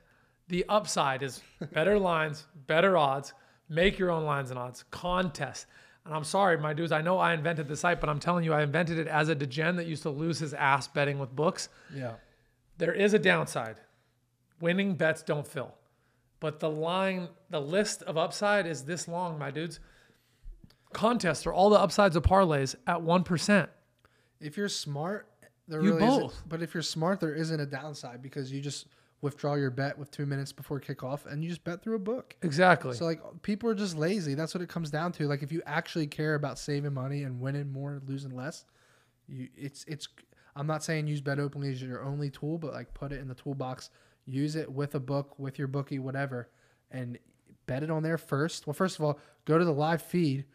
the 0.47 0.65
upside 0.67 1.23
is 1.23 1.41
better 1.71 1.97
lines, 2.11 2.45
better 2.67 2.97
odds, 2.97 3.33
make 3.69 3.97
your 3.97 4.11
own 4.11 4.25
lines 4.25 4.49
and 4.49 4.59
odds, 4.59 4.83
contests. 4.91 5.65
And 6.05 6.13
I'm 6.13 6.25
sorry, 6.25 6.57
my 6.57 6.73
dudes, 6.73 6.91
I 6.91 7.01
know 7.01 7.17
I 7.17 7.33
invented 7.33 7.69
the 7.69 7.77
site, 7.77 8.01
but 8.01 8.09
I'm 8.09 8.19
telling 8.19 8.43
you, 8.43 8.53
I 8.53 8.61
invented 8.61 8.97
it 8.97 9.07
as 9.07 9.29
a 9.29 9.35
degen 9.35 9.77
that 9.77 9.87
used 9.87 10.03
to 10.03 10.09
lose 10.09 10.37
his 10.39 10.53
ass 10.53 10.87
betting 10.87 11.17
with 11.17 11.33
books. 11.33 11.69
Yeah. 11.95 12.15
There 12.77 12.93
is 12.93 13.13
a 13.13 13.19
downside. 13.19 13.77
Winning 14.59 14.95
bets 14.95 15.23
don't 15.23 15.47
fill. 15.47 15.73
But 16.41 16.59
the 16.59 16.69
line, 16.69 17.29
the 17.49 17.61
list 17.61 18.03
of 18.03 18.17
upside 18.17 18.67
is 18.67 18.83
this 18.83 19.07
long, 19.07 19.39
my 19.39 19.49
dudes. 19.49 19.79
Contests 20.93 21.45
or 21.45 21.53
all 21.53 21.69
the 21.69 21.79
upsides 21.79 22.15
of 22.15 22.23
parlays 22.23 22.75
at 22.87 22.97
1%. 22.97 23.67
If 24.39 24.57
you're 24.57 24.69
smart, 24.69 25.27
there 25.67 25.81
You 25.81 25.93
really 25.95 26.05
both. 26.05 26.31
isn't. 26.33 26.49
But 26.49 26.61
if 26.61 26.73
you're 26.73 26.83
smart, 26.83 27.19
there 27.19 27.33
isn't 27.33 27.59
a 27.59 27.65
downside 27.65 28.21
because 28.21 28.51
you 28.51 28.61
just 28.61 28.87
withdraw 29.21 29.55
your 29.55 29.69
bet 29.71 29.97
with 29.97 30.11
two 30.11 30.25
minutes 30.25 30.51
before 30.51 30.81
kickoff 30.81 31.25
and 31.25 31.41
you 31.41 31.49
just 31.49 31.63
bet 31.63 31.81
through 31.81 31.95
a 31.95 31.99
book. 31.99 32.35
Exactly. 32.41 32.93
So 32.93 33.05
like 33.05 33.21
people 33.41 33.69
are 33.69 33.75
just 33.75 33.97
lazy. 33.97 34.33
That's 34.33 34.53
what 34.53 34.61
it 34.61 34.67
comes 34.67 34.89
down 34.89 35.13
to. 35.13 35.27
Like 35.27 35.41
if 35.41 35.51
you 35.51 35.61
actually 35.65 36.07
care 36.07 36.35
about 36.35 36.59
saving 36.59 36.93
money 36.93 37.23
and 37.23 37.39
winning 37.39 37.71
more, 37.71 38.01
losing 38.05 38.35
less, 38.35 38.65
you 39.27 39.47
it's 39.55 39.85
it's. 39.87 40.07
I'm 40.55 40.67
not 40.67 40.83
saying 40.83 41.07
use 41.07 41.21
bet 41.21 41.39
openly 41.39 41.71
as 41.71 41.81
your 41.81 42.03
only 42.03 42.29
tool, 42.29 42.57
but 42.57 42.73
like 42.73 42.93
put 42.93 43.11
it 43.13 43.21
in 43.21 43.27
the 43.29 43.33
toolbox. 43.33 43.89
Use 44.25 44.55
it 44.55 44.71
with 44.71 44.93
a 44.95 44.99
book, 44.99 45.39
with 45.39 45.57
your 45.57 45.67
bookie, 45.67 45.99
whatever, 45.99 46.49
and 46.91 47.17
bet 47.65 47.81
it 47.81 47.89
on 47.89 48.03
there 48.03 48.17
first. 48.17 48.67
Well, 48.67 48.73
first 48.73 48.99
of 48.99 49.05
all, 49.05 49.19
go 49.45 49.57
to 49.57 49.63
the 49.65 49.73
live 49.73 50.01
feed. 50.01 50.45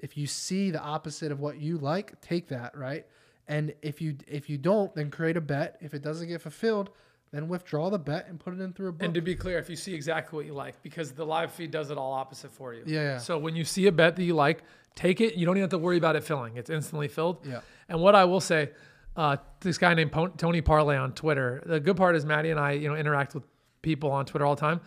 If 0.00 0.16
you 0.16 0.26
see 0.26 0.70
the 0.70 0.80
opposite 0.80 1.32
of 1.32 1.40
what 1.40 1.60
you 1.60 1.78
like, 1.78 2.20
take 2.20 2.48
that 2.48 2.76
right. 2.76 3.06
And 3.48 3.74
if 3.82 4.00
you 4.00 4.16
if 4.26 4.50
you 4.50 4.58
don't, 4.58 4.94
then 4.94 5.10
create 5.10 5.36
a 5.36 5.40
bet. 5.40 5.76
If 5.80 5.94
it 5.94 6.02
doesn't 6.02 6.26
get 6.28 6.42
fulfilled, 6.42 6.90
then 7.32 7.48
withdraw 7.48 7.90
the 7.90 7.98
bet 7.98 8.26
and 8.28 8.40
put 8.40 8.54
it 8.54 8.60
in 8.60 8.72
through 8.72 8.88
a 8.88 8.92
book. 8.92 9.04
And 9.04 9.14
to 9.14 9.20
be 9.20 9.34
clear, 9.34 9.58
if 9.58 9.70
you 9.70 9.76
see 9.76 9.94
exactly 9.94 10.36
what 10.36 10.46
you 10.46 10.54
like, 10.54 10.82
because 10.82 11.12
the 11.12 11.24
live 11.24 11.52
feed 11.52 11.70
does 11.70 11.90
it 11.90 11.98
all 11.98 12.12
opposite 12.12 12.50
for 12.50 12.74
you. 12.74 12.82
Yeah, 12.86 13.02
yeah. 13.02 13.18
So 13.18 13.38
when 13.38 13.54
you 13.54 13.64
see 13.64 13.86
a 13.86 13.92
bet 13.92 14.16
that 14.16 14.24
you 14.24 14.34
like, 14.34 14.62
take 14.96 15.20
it. 15.20 15.34
You 15.34 15.46
don't 15.46 15.56
even 15.56 15.62
have 15.62 15.70
to 15.70 15.78
worry 15.78 15.98
about 15.98 16.16
it 16.16 16.24
filling. 16.24 16.56
It's 16.56 16.70
instantly 16.70 17.06
filled. 17.06 17.46
Yeah. 17.46 17.60
And 17.88 18.00
what 18.00 18.16
I 18.16 18.24
will 18.24 18.40
say, 18.40 18.70
uh, 19.14 19.36
this 19.60 19.78
guy 19.78 19.94
named 19.94 20.12
Tony 20.36 20.60
Parlay 20.60 20.96
on 20.96 21.12
Twitter. 21.12 21.62
The 21.64 21.78
good 21.78 21.96
part 21.96 22.16
is 22.16 22.26
Matty 22.26 22.50
and 22.50 22.58
I, 22.58 22.72
you 22.72 22.88
know, 22.88 22.96
interact 22.96 23.34
with 23.34 23.44
people 23.82 24.10
on 24.10 24.26
Twitter 24.26 24.44
all 24.44 24.56
the 24.56 24.60
time. 24.60 24.80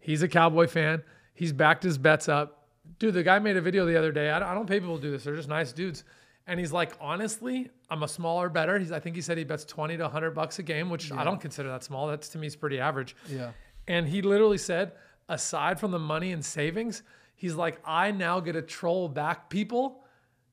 He's 0.00 0.22
a 0.22 0.28
Cowboy 0.28 0.66
fan. 0.66 1.02
He's 1.34 1.52
backed 1.52 1.82
his 1.82 1.96
bets 1.96 2.28
up. 2.28 2.61
Dude, 2.98 3.14
the 3.14 3.22
guy 3.22 3.38
made 3.38 3.56
a 3.56 3.60
video 3.60 3.86
the 3.86 3.96
other 3.96 4.12
day. 4.12 4.30
I 4.30 4.38
don't, 4.38 4.48
I 4.48 4.54
don't 4.54 4.66
pay 4.66 4.80
people 4.80 4.96
to 4.96 5.02
do 5.02 5.10
this. 5.10 5.24
They're 5.24 5.36
just 5.36 5.48
nice 5.48 5.72
dudes. 5.72 6.04
And 6.46 6.58
he's 6.58 6.72
like, 6.72 6.92
honestly, 7.00 7.70
I'm 7.88 8.02
a 8.02 8.08
smaller 8.08 8.48
better. 8.48 8.78
He's, 8.78 8.90
I 8.90 8.98
think 8.98 9.14
he 9.14 9.22
said 9.22 9.38
he 9.38 9.44
bets 9.44 9.64
20 9.64 9.96
to 9.96 10.02
100 10.04 10.32
bucks 10.32 10.58
a 10.58 10.62
game, 10.62 10.90
which 10.90 11.12
I 11.12 11.22
don't 11.22 11.40
consider 11.40 11.68
that 11.68 11.84
small. 11.84 12.08
That's 12.08 12.28
to 12.30 12.38
me 12.38 12.48
is 12.48 12.56
pretty 12.56 12.80
average. 12.80 13.14
Yeah. 13.28 13.52
And 13.86 14.08
he 14.08 14.22
literally 14.22 14.58
said, 14.58 14.92
aside 15.28 15.78
from 15.78 15.92
the 15.92 15.98
money 16.00 16.32
and 16.32 16.44
savings, 16.44 17.02
he's 17.36 17.54
like, 17.54 17.80
I 17.84 18.10
now 18.10 18.40
get 18.40 18.52
to 18.52 18.62
troll 18.62 19.08
back 19.08 19.50
people, 19.50 20.04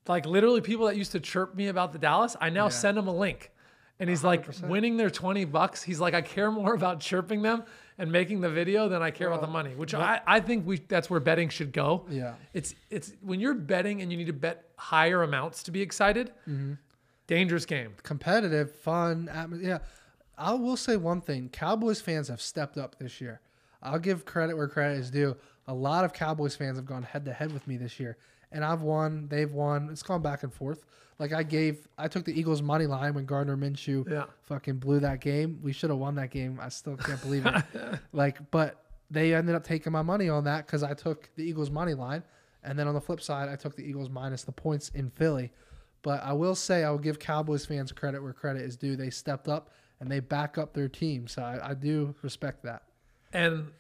like 0.08 0.26
literally 0.28 0.62
people 0.62 0.86
that 0.86 0.96
used 0.96 1.12
to 1.14 1.20
chirp 1.20 1.56
me 1.56 1.68
about 1.68 1.92
the 1.92 2.00
Dallas. 2.00 2.36
I 2.40 2.50
now 2.50 2.70
send 2.70 2.98
them 2.98 3.08
a 3.08 3.16
link. 3.16 3.52
And 4.00 4.10
he's 4.10 4.24
like, 4.24 4.46
winning 4.64 4.96
their 4.96 5.10
20 5.10 5.44
bucks. 5.46 5.84
He's 5.84 6.00
like, 6.00 6.14
I 6.14 6.22
care 6.22 6.52
more 6.52 6.74
about 6.76 7.00
chirping 7.00 7.42
them 7.42 7.64
and 8.00 8.12
making 8.12 8.42
the 8.42 8.50
video 8.50 8.90
than 8.90 9.02
I 9.04 9.12
care 9.12 9.28
about 9.28 9.42
the 9.42 9.48
money, 9.48 9.76
which 9.76 9.94
I, 9.94 10.22
I 10.26 10.40
think 10.40 10.66
we 10.66 10.78
that's 10.80 11.10
where 11.10 11.20
betting 11.20 11.50
should 11.50 11.72
go. 11.72 12.06
Yeah. 12.10 12.34
It's 12.54 12.74
it's 12.90 13.14
when 13.22 13.40
you're 13.40 13.54
betting 13.54 14.02
and 14.02 14.12
you 14.12 14.18
need 14.18 14.28
to 14.28 14.34
bet 14.34 14.66
higher 14.78 15.22
amounts 15.22 15.62
to 15.64 15.72
be 15.72 15.82
excited, 15.82 16.32
Mm-hmm. 16.50 16.74
dangerous 17.28 17.66
game. 17.66 17.94
competitive, 18.02 18.74
fun. 18.76 19.30
Atmo- 19.32 19.62
yeah, 19.62 19.80
I 20.38 20.54
will 20.54 20.78
say 20.78 20.96
one 20.98 21.22
thing: 21.22 21.50
Cowboys 21.50 22.02
fans 22.02 22.28
have 22.30 22.42
stepped 22.42 22.78
up 22.78 22.98
this 22.98 23.20
year. 23.22 23.42
I'll 23.84 24.00
give 24.00 24.26
credit 24.26 24.58
where 24.58 24.68
credit 24.68 24.98
is 25.00 25.12
due. 25.12 25.36
A 25.68 25.74
lot 25.74 26.04
of 26.06 26.14
Cowboys 26.14 26.56
fans 26.56 26.78
have 26.78 26.86
gone 26.86 27.04
head 27.04 27.26
to 27.26 27.34
head 27.34 27.52
with 27.54 27.68
me 27.68 27.78
this 27.78 28.00
year, 28.00 28.18
and 28.52 28.64
I've 28.66 28.82
won. 28.82 29.28
They've 29.30 29.52
won. 29.52 29.90
It's 29.92 30.04
gone 30.04 30.22
back 30.22 30.44
and 30.44 30.54
forth. 30.54 30.86
Like 31.20 31.34
I 31.34 31.44
gave, 31.44 31.88
I 31.98 32.08
took 32.08 32.24
the 32.26 32.38
Eagles 32.38 32.62
money 32.62 32.86
line 32.86 33.14
when 33.14 33.26
Gardner 33.26 33.58
Minshew 33.58 34.10
Yeah. 34.10 34.26
fucking 34.44 34.78
blew 34.78 35.02
that 35.02 35.20
game. 35.20 35.60
We 35.62 35.74
should 35.74 35.90
have 35.90 36.00
won 36.00 36.16
that 36.16 36.32
game. 36.32 36.60
I 36.62 36.70
still 36.70 36.96
can't 36.96 37.22
believe 37.22 37.46
it. 37.46 37.64
like, 38.14 38.50
but 38.52 38.84
they 39.12 39.34
ended 39.34 39.54
up 39.56 39.64
taking 39.64 39.92
my 39.92 40.02
money 40.02 40.30
on 40.30 40.46
that 40.46 40.66
because 40.66 40.82
I 40.82 40.94
took 40.94 41.30
the 41.36 41.44
Eagles 41.44 41.70
money 41.70 41.94
line, 41.94 42.24
and 42.64 42.80
then 42.80 42.88
on 42.88 42.94
the 42.94 43.02
flip 43.02 43.22
side, 43.22 43.50
I 43.50 43.56
took 43.58 43.76
the 43.76 43.84
Eagles 43.84 44.10
minus 44.10 44.44
the 44.44 44.52
points 44.52 44.90
in 44.90 45.10
Philly. 45.10 45.52
But 46.02 46.24
I 46.24 46.32
will 46.32 46.56
say 46.56 46.86
I 46.86 46.92
will 46.92 46.98
give 47.00 47.20
Cowboys 47.20 47.66
fans 47.66 47.92
credit 47.92 48.24
where 48.24 48.32
credit 48.32 48.62
is 48.62 48.78
due. 48.78 48.96
They 48.96 49.10
stepped 49.10 49.50
up 49.50 49.72
and 50.00 50.10
they 50.10 50.22
back 50.22 50.58
up 50.58 50.74
their 50.74 50.88
team, 50.88 51.28
so 51.28 51.42
I, 51.42 51.72
I 51.72 51.74
do 51.74 52.16
respect 52.22 52.64
that. 52.64 52.84
And 53.34 53.72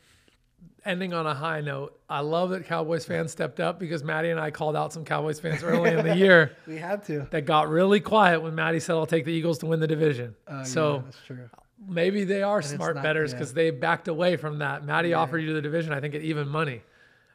ending 0.85 1.13
on 1.13 1.27
a 1.27 1.33
high 1.33 1.61
note, 1.61 1.99
I 2.09 2.21
love 2.21 2.51
that 2.51 2.65
Cowboys 2.65 3.05
fans 3.05 3.31
stepped 3.31 3.59
up 3.59 3.79
because 3.79 4.03
Matty 4.03 4.29
and 4.29 4.39
I 4.39 4.49
called 4.51 4.75
out 4.75 4.93
some 4.93 5.03
Cowboys 5.05 5.39
fans 5.39 5.63
early 5.63 5.91
in 5.91 6.05
the 6.05 6.15
year 6.25 6.55
We 6.67 6.77
had 6.77 7.03
to. 7.05 7.27
that 7.31 7.45
got 7.45 7.69
really 7.69 7.99
quiet 7.99 8.41
when 8.41 8.55
Matty 8.55 8.79
said, 8.79 8.93
I'll 8.93 9.05
take 9.05 9.25
the 9.25 9.33
Eagles 9.33 9.59
to 9.59 9.65
win 9.65 9.79
the 9.79 9.87
division. 9.87 10.35
Uh, 10.47 10.63
so 10.63 10.95
yeah, 10.95 11.01
that's 11.05 11.17
true. 11.27 11.49
maybe 11.87 12.23
they 12.23 12.41
are 12.43 12.61
smart 12.61 12.95
not- 12.95 13.03
betters 13.03 13.31
yeah. 13.31 13.37
because 13.37 13.53
they 13.53 13.71
backed 13.71 14.07
away 14.07 14.37
from 14.37 14.59
that. 14.59 14.83
Matty 14.85 15.13
offered 15.13 15.39
you 15.39 15.53
the 15.53 15.61
division, 15.61 15.91
I 15.93 15.99
think, 15.99 16.15
at 16.15 16.21
even 16.21 16.47
money. 16.47 16.81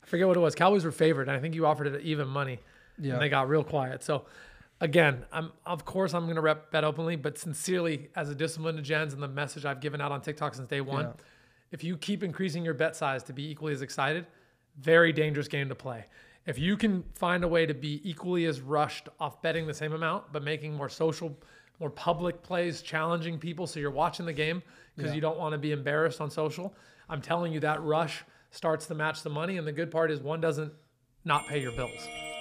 I 0.03 0.07
forget 0.07 0.27
what 0.27 0.37
it 0.37 0.41
was. 0.41 0.55
Cowboys 0.55 0.85
were 0.85 0.93
favored, 0.93 1.29
and 1.29 1.37
I 1.37 1.41
think 1.41 1.55
you 1.55 1.67
offered 1.67 1.87
it 1.87 1.95
at 1.95 2.01
even 2.03 2.29
money. 2.29 2.61
Yeah. 2.99 3.15
And 3.15 3.23
they 3.23 3.29
got 3.29 3.49
real 3.49 3.65
quiet. 3.65 4.03
So, 4.03 4.25
again, 4.81 5.25
I'm 5.33 5.51
of 5.67 5.85
course 5.85 6.15
I'm 6.15 6.25
going 6.25 6.37
to 6.37 6.41
rep 6.43 6.71
bet 6.71 6.85
openly, 6.85 7.17
but 7.17 7.39
sincerely, 7.39 8.09
as 8.17 8.29
a 8.31 8.35
Discipline 8.35 8.77
Degens 8.79 9.13
and 9.13 9.23
the 9.23 9.29
message 9.29 9.65
I've 9.65 9.81
given 9.81 10.01
out 10.01 10.13
on 10.13 10.21
TikTok 10.21 10.55
since 10.55 10.69
day 10.69 10.81
one, 10.81 11.07
Yeah. 11.07 11.13
If 11.75 11.83
you 11.83 11.97
keep 11.97 12.23
increasing 12.23 12.65
your 12.65 12.73
bet 12.73 12.95
size 12.95 13.25
to 13.25 13.33
be 13.33 13.51
equally 13.51 13.73
as 13.73 13.83
excited, 13.83 14.27
very 14.79 15.13
dangerous 15.13 15.49
game 15.49 15.69
to 15.69 15.75
play. 15.75 16.05
If 16.47 16.57
you 16.57 16.77
can 16.77 17.03
find 17.17 17.43
a 17.43 17.49
way 17.49 17.67
to 17.67 17.75
be 17.75 18.01
equally 18.09 18.45
as 18.45 18.61
rushed 18.61 19.09
off 19.19 19.43
betting 19.43 19.67
the 19.67 19.75
same 19.75 19.93
amount, 19.93 20.33
but 20.33 20.45
making 20.45 20.75
more 20.75 20.89
social, 20.89 21.37
more 21.81 21.91
public 21.91 22.45
plays, 22.45 22.81
challenging 22.81 23.41
people, 23.41 23.67
so 23.67 23.81
you're 23.81 23.91
watching 23.91 24.25
the 24.25 24.33
game 24.33 24.63
because 24.95 25.11
Yeah. 25.11 25.17
you 25.17 25.21
don't 25.21 25.37
want 25.37 25.53
to 25.53 25.59
be 25.59 25.73
embarrassed 25.73 26.21
on 26.21 26.31
social. 26.31 26.73
I'm 27.09 27.21
telling 27.21 27.53
you 27.53 27.59
that 27.61 27.83
rush 27.83 28.23
starts 28.53 28.87
to 28.87 28.95
match 28.95 29.25
the 29.25 29.31
money, 29.31 29.59
and 29.59 29.67
the 29.67 29.73
good 29.73 29.91
part 29.91 30.13
is 30.13 30.21
one 30.21 30.41
doesn't 30.41 30.73
not 31.25 31.49
pay 31.49 31.61
your 31.61 31.73
bills. 31.73 31.91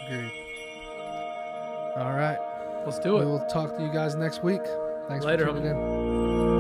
Agreed. 0.06 0.32
All 1.98 2.14
right. 2.14 2.38
Let's 2.86 3.00
do 3.00 3.18
it. 3.18 3.26
We'll 3.26 3.44
talk 3.48 3.76
to 3.78 3.84
you 3.84 3.92
guys 3.92 4.14
next 4.14 4.44
week. 4.44 4.62
Thanks 5.08 5.26
Later, 5.26 5.48
for 5.48 5.54
tuning 5.54 5.72
in. 5.72 5.76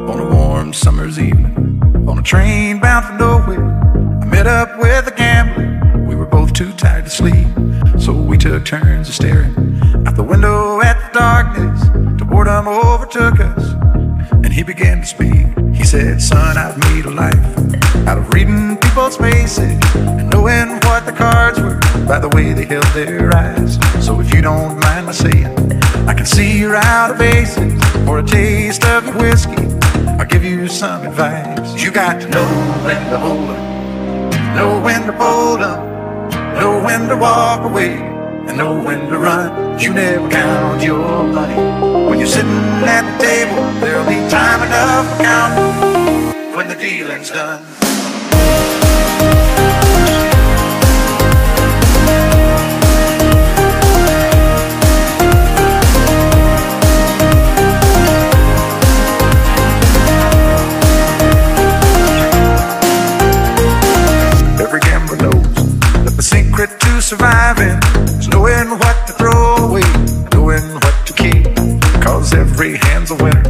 on 0.09 0.19
a 0.19 0.36
warm 0.36 0.74
summer's 0.74 1.19
evening 1.19 1.62
on 2.07 2.17
a 2.19 2.21
train 2.21 2.79
bound 2.79 3.05
for 3.05 3.13
nowhere. 3.13 3.63
I 4.21 4.25
met 4.25 4.47
up 4.47 4.77
with 4.77 5.07
a 5.07 5.11
gambler. 5.11 6.01
We 6.07 6.15
were 6.15 6.25
both 6.25 6.53
too 6.53 6.71
tired 6.73 7.05
to 7.05 7.09
sleep, 7.09 7.47
so 7.99 8.13
we 8.13 8.37
took 8.37 8.65
turns 8.65 9.07
of 9.09 9.15
staring 9.15 9.53
out 10.05 10.15
the 10.15 10.23
window 10.23 10.81
at 10.81 10.97
the 10.99 11.19
darkness. 11.19 11.81
Till 12.17 12.27
boredom 12.27 12.67
overtook 12.67 13.39
us, 13.39 13.73
and 14.43 14.51
he 14.51 14.63
began 14.63 15.01
to 15.01 15.05
speak. 15.05 15.47
He 15.73 15.83
said, 15.83 16.21
"Son, 16.21 16.57
I've 16.57 16.77
made 16.89 17.05
a 17.05 17.11
life 17.11 17.45
out 18.07 18.17
of 18.17 18.33
reading 18.33 18.77
people's 18.77 19.17
faces 19.17 19.79
and 19.95 20.29
knowing 20.29 20.69
what 20.85 21.05
the 21.05 21.13
cards 21.13 21.59
were 21.59 21.79
by 22.05 22.19
the 22.19 22.29
way 22.29 22.53
they 22.53 22.65
held 22.65 22.85
their 22.93 23.33
eyes. 23.35 23.79
So 24.05 24.19
if 24.19 24.33
you 24.33 24.41
don't 24.41 24.79
mind 24.79 25.05
my 25.05 25.13
saying, 25.13 25.81
I 26.07 26.13
can 26.13 26.25
see 26.25 26.59
you're 26.59 26.75
out 26.75 27.11
of 27.11 27.21
aces 27.21 27.81
for 28.05 28.19
a 28.19 28.23
taste 28.23 28.83
of 28.85 29.05
your 29.05 29.17
whiskey. 29.17 29.82
I'll 30.20 30.26
give 30.26 30.43
you 30.43 30.68
some 30.68 31.05
advice. 31.07 31.84
You 31.84 31.91
got 31.91 32.22
to 32.22 32.28
know 32.30 32.45
when 32.86 33.01
to 33.11 33.18
hold 33.18 33.49
'em, 33.49 34.55
know 34.55 34.80
when 34.80 35.01
to 35.07 35.14
fold 35.14 35.61
'em, 35.61 35.80
know 36.59 36.82
when 36.86 37.09
to 37.09 37.18
walk 37.18 37.64
away, 37.64 37.93
and 38.47 38.57
know 38.57 38.76
when 38.76 39.09
to 39.09 39.18
run. 39.18 39.80
You 39.80 39.93
never 39.93 40.30
count 40.30 40.84
your 40.84 41.24
money. 41.24 41.55
When 42.07 42.20
you're 42.20 42.28
sitting 42.28 42.84
at 42.95 43.03
the 43.09 43.24
table, 43.26 43.64
there'll 43.82 44.05
be 44.05 44.20
time 44.30 44.61
enough 44.68 45.05
for 45.18 45.24
counting 45.24 46.55
when 46.55 46.68
the 46.68 46.76
dealing's 46.76 47.32
done. 47.32 47.61
Surviving 67.03 67.77
is 68.17 68.29
knowing 68.29 68.69
what 68.79 68.95
to 69.05 69.13
throw 69.13 69.67
away, 69.67 69.83
knowing 70.31 70.63
what 70.79 70.95
to 71.05 71.11
keep. 71.11 71.43
Cause 72.01 72.33
every 72.33 72.77
hand's 72.77 73.11
a 73.11 73.15
winner, 73.15 73.43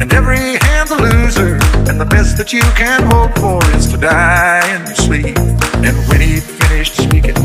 and 0.00 0.12
every 0.12 0.58
hand's 0.66 0.90
a 0.90 0.96
loser. 0.96 1.54
And 1.88 2.00
the 2.00 2.08
best 2.10 2.36
that 2.38 2.52
you 2.52 2.62
can 2.74 3.02
hope 3.06 3.38
for 3.38 3.62
is 3.78 3.86
to 3.92 3.98
die 3.98 4.66
in 4.74 4.84
your 4.86 4.96
sleep. 4.96 5.38
And 5.86 5.94
when 6.08 6.20
he 6.20 6.40
finished 6.40 6.96
speaking, 6.96 7.38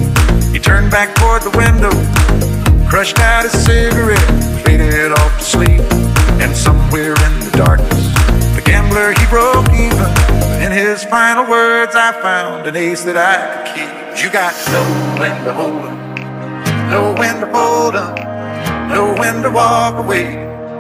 he 0.52 0.60
turned 0.60 0.90
back 0.90 1.14
toward 1.16 1.44
the 1.44 1.54
window, 1.54 1.94
crushed 2.90 3.20
out 3.20 3.44
his 3.44 3.54
cigarette, 3.64 4.66
faded 4.66 5.12
off 5.12 5.38
to 5.38 5.44
sleep. 5.44 5.82
And 6.42 6.56
somewhere 6.56 7.14
in 7.14 7.34
the 7.46 7.54
darkness, 7.56 8.06
the 8.58 8.64
gambler 8.66 9.14
he 9.14 9.26
broke 9.30 9.70
even. 9.70 10.10
In 10.66 10.72
his 10.72 11.04
final 11.04 11.46
words, 11.48 11.94
I 11.96 12.12
found 12.24 12.66
an 12.66 12.76
ace 12.76 13.04
that 13.04 13.18
I 13.18 13.38
could 13.54 13.76
keep. 13.76 14.07
You 14.18 14.32
got 14.32 14.56
know 14.72 15.20
when 15.20 15.44
to 15.46 15.54
hold 15.54 15.86
'em, 15.86 16.90
know 16.90 17.14
when 17.20 17.40
to 17.40 17.48
fold 17.54 17.96
'em, 17.96 18.16
know 18.90 19.14
when 19.14 19.44
to 19.44 19.52
walk 19.52 19.96
away, 20.04 20.26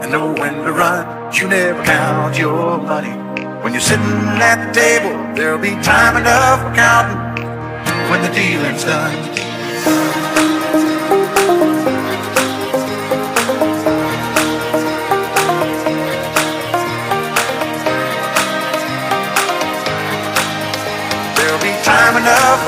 and 0.01 0.11
know 0.11 0.33
when 0.33 0.55
to 0.65 0.71
run. 0.71 1.05
You 1.31 1.47
never 1.47 1.83
count 1.83 2.35
your 2.35 2.79
money. 2.79 3.13
When 3.61 3.73
you're 3.73 3.87
sitting 3.91 4.41
at 4.41 4.57
the 4.65 4.79
table, 4.81 5.15
there'll 5.35 5.59
be 5.59 5.75
time 5.83 6.17
enough 6.17 6.61
for 6.63 6.73
counting 6.73 7.21
when 8.09 8.23
the 8.23 8.29
dealing's 8.29 8.83
done. 8.83 9.15
Enough 22.17 22.66